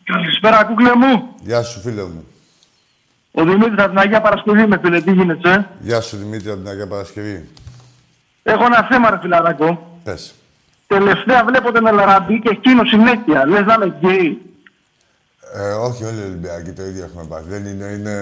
Καλησπέρα, 0.04 0.64
κούκλε 0.66 0.96
μου. 0.96 1.36
Γεια 1.44 1.64
σου, 1.64 1.80
φίλε 1.80 2.04
μου. 2.04 2.26
Ο 3.36 3.44
Δημήτρης 3.44 3.78
από 3.78 3.90
την 3.90 3.98
Αγία 4.00 4.22
Παρασκευή 4.22 4.68
με 4.68 4.80
φίλε, 4.84 5.02
τι 5.02 5.12
γίνεται, 5.12 5.52
ε; 5.52 5.66
Γεια 5.80 6.02
σου, 6.02 6.18
Δημήτρη, 6.18 6.50
από 6.50 6.60
την 6.60 6.70
Αγία 6.70 6.88
Παρασκευή. 6.88 7.50
Έχω 8.44 8.66
ένα 8.66 8.88
θέμα, 8.92 9.10
ρε 9.10 9.18
φιλαράκο. 9.22 9.98
Πες. 10.04 10.34
Τελευταία 10.88 11.44
βλέπω 11.46 11.72
τον 11.72 11.88
Ελαραμπή 11.88 12.40
και 12.40 12.50
εκείνο 12.50 12.82
συνέχεια. 12.86 13.46
Λες 13.48 13.66
να 13.66 13.74
είμαι 13.74 13.96
γκέι. 14.00 14.42
Ε, 15.56 15.72
όχι, 15.72 16.04
όλοι 16.04 16.20
οι 16.20 16.24
Ολυμπιακοί 16.24 16.72
το 16.72 16.84
ίδιο 16.84 17.04
έχουμε 17.04 17.24
πάθει. 17.30 17.46
Δεν 17.50 17.66
είναι, 17.66 17.86
είναι... 17.86 18.14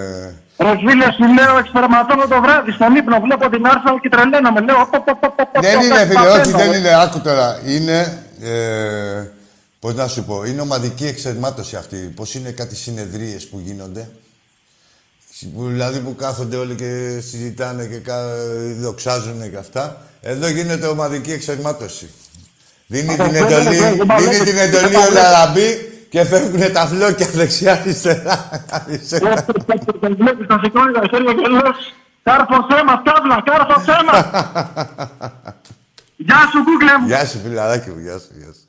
Ρε 0.58 0.78
φίλε, 0.78 1.06
σου 1.18 1.34
λέω, 1.34 1.58
εξπερματώνω 1.58 2.28
το 2.28 2.42
βράδυ 2.42 2.72
στον 2.72 2.96
ύπνο. 2.96 3.20
Βλέπω 3.20 3.50
την 3.50 3.66
Άρσαλ 3.66 4.00
και 4.00 4.10
τρελαίνομαι. 4.10 4.60
Λέω, 4.62 4.88
πω, 4.92 5.04
πω, 5.06 5.18
πω, 5.22 5.34
πω, 5.36 5.50
πω, 5.52 5.62
Δεν 5.62 5.78
πω, 5.78 5.86
είναι, 5.86 5.96
φίλε, 5.96 6.14
παθαίνω, 6.14 6.42
όχι, 6.42 6.52
δεν 6.52 6.72
ρε. 6.72 6.78
είναι. 6.78 6.94
Άκου 7.04 7.20
τώρα. 7.22 7.60
Είναι, 7.66 8.24
ε, 8.42 9.30
πώς 9.80 9.96
να 9.96 10.08
σου 10.08 10.24
πω, 10.24 10.44
είναι 10.44 10.62
ομαδική 10.62 11.06
εξερμάτωση 11.06 11.76
αυτή. 11.76 11.98
Πώς 11.98 12.36
είναι 12.36 12.52
κάτι 12.52 12.76
συνεδρίες 12.76 13.48
που 13.48 13.62
γίνονται. 13.64 14.10
Που, 15.54 15.68
δηλαδή 15.68 16.00
που 16.00 16.16
κάθονται 16.16 16.56
όλοι 16.56 16.76
και 16.76 17.20
συζητάνε 17.22 17.86
και 17.86 17.98
κα, 17.98 18.24
δοξάζουν 18.80 19.50
και 19.52 19.58
αυτά. 19.58 20.02
Εδώ 20.22 20.48
γίνεται 20.48 20.88
ομαδική 20.88 21.32
εξερμάτωση. 21.32 22.10
Δίνει 22.88 23.16
την 23.16 23.32
δεν 23.32 23.36
εντολή, 23.36 23.64
είναι, 23.64 23.80
δεν 23.80 23.92
δίνει 23.92 24.06
παλεύει, 24.06 24.44
την 24.44 24.54
δεν 24.54 24.68
εντολή 24.68 24.86
ο 24.86 24.90
παλεύει. 25.00 25.14
Λαραμπή 25.14 25.90
και 26.10 26.24
φεύγουν 26.24 26.72
τα 26.74 26.88
φλόκια 26.88 27.28
δεξιά-αριστερά. 27.28 28.50
Τον 30.00 30.16
βλέπεις 30.18 30.48
να 30.48 30.60
σηκώνεις 30.64 30.94
τα 30.94 31.02
χέρια 31.10 31.34
και 31.34 31.48
λες, 31.48 31.94
κάρφωσέ 32.24 32.84
μας, 32.86 33.02
κάβλα, 33.04 33.44
κάρφωσέ 33.46 33.98
μας. 34.08 34.26
Γεια 36.28 36.50
σου, 36.52 36.64
κούκλε 36.64 36.98
μου. 37.00 37.08
Γεια 37.08 37.26
σου, 37.26 37.40
φιλαράκι 37.44 37.90
μου, 37.90 38.00
γεια 38.00 38.18
σου, 38.18 38.28
γεια 38.38 38.54
σου. 38.54 38.68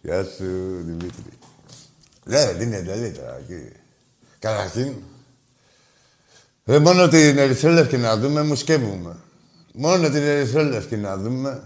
Γεια 0.00 0.22
σου, 0.22 0.44
Δημήτρη. 0.84 1.38
Ναι, 2.24 2.52
δεν 2.52 2.66
είναι 2.66 2.76
εντολή 2.76 3.10
τώρα, 3.10 3.36
εκεί. 3.40 3.72
Καταρχήν, 4.38 4.92
ε, 6.70 6.78
μόνο 6.78 7.08
την 7.08 7.38
ερυθρόλευκη 7.38 7.96
να 7.96 8.16
δούμε, 8.16 8.42
μου 8.42 8.54
σκεύουμε. 8.54 9.16
Μόνο 9.74 10.08
την 10.08 10.22
ερυθρόλευκη 10.22 10.96
να 10.96 11.16
δούμε. 11.16 11.62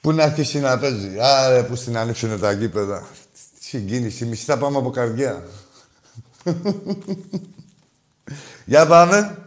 Πού 0.00 0.12
να 0.12 0.24
αρχίσει 0.24 0.58
να 0.58 0.78
παίζει. 0.78 1.16
Άρε, 1.20 1.62
πού 1.62 1.74
στην 1.74 1.96
ανοίξουν 1.96 2.40
τα 2.40 2.52
γήπεδα. 2.52 3.06
Τι 3.58 3.64
Συγκίνηση, 3.64 4.24
μισή 4.24 4.44
θα 4.44 4.58
πάμε 4.58 4.78
από 4.78 4.90
καρδιά. 4.90 5.42
Για 8.64 8.86
πάμε. 8.86 9.38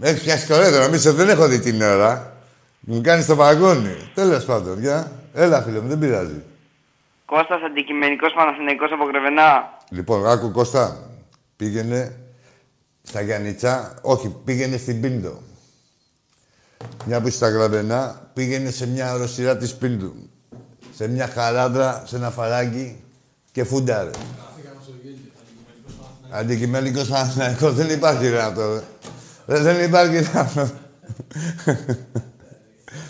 Έχεις 0.00 0.22
πιάσει 0.22 0.46
κορέδο, 0.46 0.80
νομίζω 0.80 1.12
δεν 1.12 1.28
έχω 1.28 1.46
δει 1.46 1.58
την 1.60 1.82
ώρα. 1.82 2.36
Μου 2.80 3.00
κάνεις 3.00 3.26
το 3.26 3.34
βαγόνι. 3.34 4.10
Τέλος 4.14 4.44
πάντων, 4.44 4.80
για. 4.80 5.12
Έλα, 5.34 5.62
φίλε 5.62 5.80
μου, 5.80 5.88
δεν 5.88 5.98
πειράζει. 5.98 6.42
Κώστας 7.24 7.62
αντικειμενικός 7.62 8.32
Παναθηναϊκός 8.32 8.92
από 8.92 9.04
Κρεβενά. 9.04 9.78
Λοιπόν, 9.90 10.26
άκου 10.26 10.50
Κώστα. 10.50 11.10
Πήγαινε 11.56 12.23
στα 13.08 13.20
Γιάννητσά. 13.20 13.94
Όχι, 14.02 14.28
πήγαινε 14.44 14.76
στην 14.76 15.00
Πίντο. 15.00 15.42
Μια 17.04 17.20
που 17.20 17.26
είσαι 17.26 17.36
στα 17.36 17.48
Γραβενά, 17.48 18.30
πήγαινε 18.34 18.70
σε 18.70 18.86
μια 18.86 19.14
οροσυρά 19.14 19.56
της 19.56 19.74
Πίντου. 19.74 20.14
Σε 20.96 21.08
μια 21.08 21.26
χαράδρα, 21.26 22.04
σε 22.06 22.16
ένα 22.16 22.30
φαράγγι 22.30 23.02
και 23.52 23.64
φούνταρε. 23.64 24.10
Αντικειμενικός 26.30 27.08
Παναθηναϊκός. 27.08 27.74
Δεν 27.74 27.90
υπάρχει 27.90 28.28
ρε 28.28 28.42
αυτό. 28.42 28.74
ρε. 28.74 28.82
Δεν, 29.46 29.62
δεν 29.62 29.84
υπάρχει 29.84 30.18
ρε 30.18 30.38
αυτό. 30.38 30.70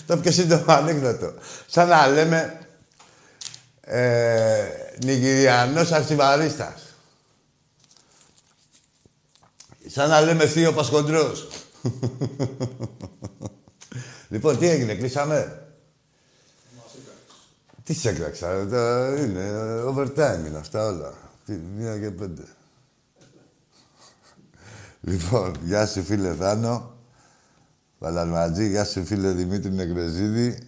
Το 0.06 0.16
πιο 0.16 0.32
σύντομο 0.32 0.64
ανέκδοτο. 0.66 1.32
Σαν 1.66 1.88
να 1.88 2.06
λέμε 2.06 2.58
ε, 3.80 4.64
Νιγηριανός 5.04 5.92
αρσιβαρίστας. 5.92 6.93
Σαν 9.94 10.08
να 10.08 10.20
λέμε 10.20 10.46
θείο 10.46 10.72
Πασχοντρός. 10.72 11.48
λοιπόν, 14.28 14.58
τι 14.58 14.68
έγινε, 14.68 14.94
κλείσαμε; 14.94 15.66
Τι 17.82 17.94
σε 17.94 18.08
έκλαξα, 18.08 18.52
ρε, 18.52 18.66
τα- 18.66 19.14
είναι 19.18 19.50
overtime 19.88 20.46
είναι 20.46 20.58
αυτά 20.58 20.86
όλα. 20.86 21.12
Τι, 21.46 21.52
μία 21.52 21.98
και 21.98 22.10
πέντε. 22.10 22.42
λοιπόν, 25.00 25.54
γεια 25.64 25.86
σου 25.86 26.02
φίλε 26.02 26.34
Θάνο. 26.34 26.92
Βαλαρματζή, 27.98 28.68
γεια 28.68 28.84
σου 28.84 29.04
φίλε 29.04 29.30
Δημήτρη 29.30 29.72
Νεκρεζίδη. 29.72 30.58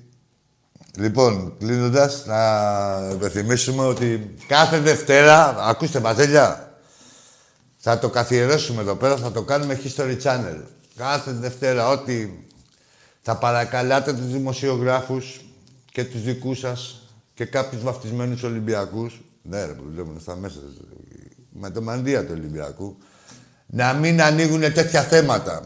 Λοιπόν, 0.97 1.55
κλείνοντας, 1.59 2.27
να 2.27 3.11
υπενθυμίσουμε 3.13 3.85
ότι 3.85 4.35
κάθε 4.49 4.79
Δευτέρα, 4.79 5.57
ακούστε 5.59 6.01
μαζέλια, 6.01 6.76
θα 7.89 7.99
το 7.99 8.09
καθιερώσουμε 8.09 8.81
εδώ 8.81 8.95
πέρα, 8.95 9.17
θα 9.17 9.33
το 9.33 9.43
κάνουμε 9.43 9.81
History 9.85 10.17
Channel. 10.23 10.61
Κάθε 10.97 11.33
Δευτέρα, 11.33 11.89
ό,τι 11.89 12.31
θα 13.23 13.37
παρακαλάτε 13.37 14.13
τους 14.13 14.27
δημοσιογράφους 14.27 15.41
και 15.93 16.05
τους 16.05 16.23
δικούς 16.23 16.59
σας 16.59 17.03
και 17.35 17.45
κάποιους 17.45 17.83
βαφτισμένους 17.83 18.43
Ολυμπιακούς. 18.43 19.21
Ναι, 19.43 19.65
ρε, 19.65 19.73
που 19.73 19.85
βλέπουν 19.93 20.21
στα 20.21 20.37
μέσα. 20.37 20.59
Με 21.53 21.71
το 21.71 21.83
μανδύα 21.83 22.25
του 22.25 22.33
Ολυμπιακού. 22.37 22.97
Να 23.67 23.93
μην 23.93 24.23
ανοίγουν 24.23 24.61
τέτοια 24.61 25.03
θέματα 25.03 25.63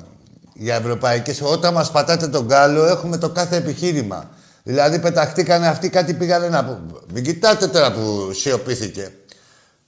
για 0.54 0.74
ευρωπαϊκές. 0.74 1.40
Όταν 1.40 1.72
μας 1.74 1.90
πατάτε 1.90 2.28
τον 2.28 2.48
κάλο, 2.48 2.84
έχουμε 2.84 3.16
το 3.16 3.30
κάθε 3.30 3.56
επιχείρημα. 3.56 4.30
Δηλαδή, 4.62 4.98
πεταχτήκανε 4.98 5.66
αυτοί, 5.66 5.88
κάτι 5.88 6.14
πήγανε 6.14 6.48
να 6.48 6.64
πούν. 6.64 7.00
Μην 7.12 7.24
κοιτάτε 7.24 7.66
τώρα 7.66 7.92
που 7.92 8.32
σιωπήθηκε. 8.32 9.12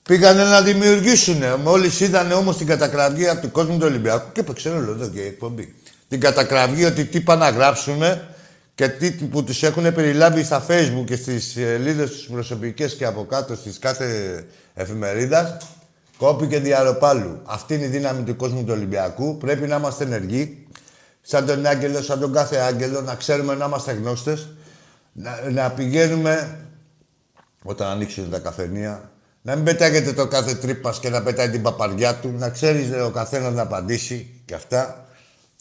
Πήγανε 0.03 0.43
να 0.43 0.61
δημιουργήσουν. 0.61 1.43
Μόλις 1.63 1.99
είδαν 1.99 2.31
όμως 2.31 2.57
την 2.57 2.67
κατακραυγή 2.67 3.27
από 3.27 3.41
τον 3.41 3.51
κόσμο 3.51 3.77
του 3.77 3.85
Ολυμπιακού 3.85 4.31
και 4.31 4.39
είπε, 4.39 4.53
ξέρω 4.53 4.77
εδώ 4.77 5.07
και 5.07 5.19
η 5.19 5.25
εκπομπή. 5.25 5.75
Την 6.09 6.19
κατακραυγή 6.19 6.85
ότι 6.85 7.05
τι 7.05 7.21
πάνε 7.21 7.45
να 7.45 7.49
γράψουν 7.49 8.01
και 8.75 8.87
τι 8.87 9.11
που 9.11 9.43
του 9.43 9.53
έχουν 9.61 9.93
περιλάβει 9.93 10.43
στα 10.43 10.65
facebook 10.67 11.03
και 11.05 11.15
στις 11.15 11.51
σελίδες 11.51 12.11
του 12.11 12.31
προσωπικές 12.31 12.95
και 12.95 13.05
από 13.05 13.25
κάτω 13.25 13.55
στις 13.55 13.79
κάθε 13.79 14.45
εφημερίδας. 14.73 15.57
Κόπη 16.17 16.47
και 16.47 16.59
διαρροπάλου. 16.59 17.41
Αυτή 17.43 17.73
είναι 17.73 17.85
η 17.85 17.87
δύναμη 17.87 18.23
του 18.23 18.35
κόσμου 18.35 18.63
του 18.63 18.73
Ολυμπιακού. 18.73 19.37
Πρέπει 19.37 19.67
να 19.67 19.75
είμαστε 19.75 20.03
ενεργοί. 20.03 20.67
Σαν 21.21 21.45
τον 21.45 21.65
άγγελο, 21.65 22.01
σαν 22.01 22.19
τον 22.19 22.33
κάθε 22.33 22.57
άγγελο, 22.57 23.01
να 23.01 23.15
ξέρουμε 23.15 23.55
να 23.55 23.65
είμαστε 23.65 23.91
γνώστες. 23.91 24.47
Να, 25.13 25.49
να 25.51 25.71
πηγαίνουμε 25.71 26.59
όταν 27.63 27.87
ανοίξουν 27.87 28.29
τα 28.29 28.39
καφενεία, 28.39 29.11
να 29.45 29.55
μην 29.55 29.63
πετάγεται 29.63 30.13
το 30.13 30.27
κάθε 30.27 30.55
τρύπας 30.55 30.99
και 30.99 31.09
να 31.09 31.21
πετάει 31.21 31.49
την 31.49 31.61
παπαριά 31.61 32.15
του, 32.15 32.33
να 32.37 32.49
ξέρεις 32.49 32.91
ο 33.05 33.09
καθένας 33.09 33.53
να 33.53 33.61
απαντήσει 33.61 34.41
και 34.45 34.53
αυτά. 34.53 35.05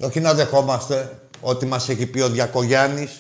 Όχι 0.01 0.21
να 0.21 0.35
δεχόμαστε 0.35 1.19
ό,τι 1.41 1.67
μας 1.67 1.89
έχει 1.89 2.07
πει 2.07 2.21
ο 2.21 2.29
Διακογιάννης 2.29 3.11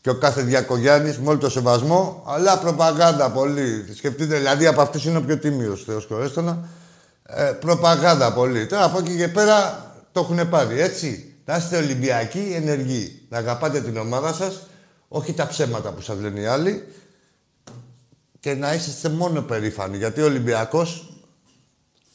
και 0.00 0.10
ο 0.10 0.14
κάθε 0.14 0.42
Διακογιάννης 0.42 1.18
με 1.18 1.28
όλο 1.28 1.38
το 1.38 1.50
σεβασμό, 1.50 2.24
αλλά 2.26 2.58
προπαγάνδα 2.58 3.30
πολύ. 3.30 3.94
Σκεφτείτε, 3.94 4.36
δηλαδή 4.36 4.66
από 4.66 4.80
αυτούς 4.80 5.04
είναι 5.04 5.18
ο 5.18 5.22
πιο 5.22 5.38
τίμιος, 5.38 5.84
Θεός 5.84 6.06
κορέστονα. 6.06 6.68
Ε, 7.26 7.42
προπαγάνδα 7.60 8.32
πολύ. 8.32 8.66
Τώρα 8.66 8.84
από 8.84 8.98
εκεί 8.98 9.16
και 9.16 9.28
πέρα 9.28 9.86
το 10.12 10.20
έχουν 10.20 10.48
πάρει, 10.48 10.80
έτσι. 10.80 11.34
Να 11.44 11.56
είστε 11.56 11.76
Ολυμπιακοί, 11.76 12.52
ενεργοί. 12.54 13.26
Να 13.28 13.38
αγαπάτε 13.38 13.80
την 13.80 13.96
ομάδα 13.96 14.32
σας, 14.32 14.60
όχι 15.08 15.32
τα 15.32 15.46
ψέματα 15.46 15.90
που 15.90 16.00
σας 16.00 16.16
λένε 16.20 16.40
οι 16.40 16.46
άλλοι 16.46 16.84
και 18.40 18.54
να 18.54 18.74
είσαστε 18.74 19.08
μόνο 19.08 19.42
περήφανοι. 19.42 19.96
Γιατί 19.96 20.20
ο 20.20 20.24
Ολυμπιακός 20.24 21.12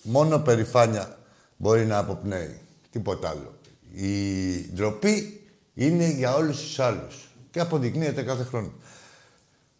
μόνο 0.01 0.39
περηφάνεια 0.39 1.17
μπορεί 1.57 1.85
να 1.85 1.97
αποπνέει. 1.97 2.59
Τίποτα 2.91 3.29
άλλο. 3.29 3.53
Η 3.91 4.73
ντροπή 4.73 5.41
είναι 5.73 6.07
για 6.07 6.35
όλους 6.35 6.61
τους 6.61 6.79
άλλους. 6.79 7.29
Και 7.51 7.59
αποδεικνύεται 7.59 8.21
κάθε 8.21 8.43
χρόνο. 8.43 8.73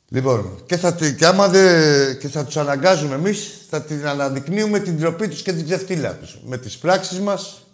Λοιπόν, 0.10 0.64
και, 0.66 0.78
θα, 0.78 0.92
και 1.18 1.26
άμα 1.26 1.48
δεν, 1.48 2.18
και 2.18 2.28
θα 2.28 2.46
τους 2.46 2.58
αναγκάζουμε 2.58 3.16
εμείς, 3.16 3.66
θα 3.70 3.82
την 3.82 4.08
αναδεικνύουμε 4.08 4.80
την 4.80 4.98
ντροπή 4.98 5.28
τους 5.28 5.42
και 5.42 5.54
την 5.54 5.66
ξεφτύλα 5.66 6.16
τους. 6.16 6.38
Με 6.46 6.58
τις 6.58 6.78
πράξεις 6.78 7.20
μας, 7.20 7.68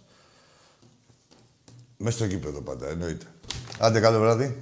μέσα 1.97 2.17
στο 2.17 2.27
κήπεδο 2.27 2.61
πάντα, 2.61 2.87
εννοείται. 2.87 3.25
Άντε, 3.79 3.99
καλό 3.99 4.19
βράδυ. 4.19 4.57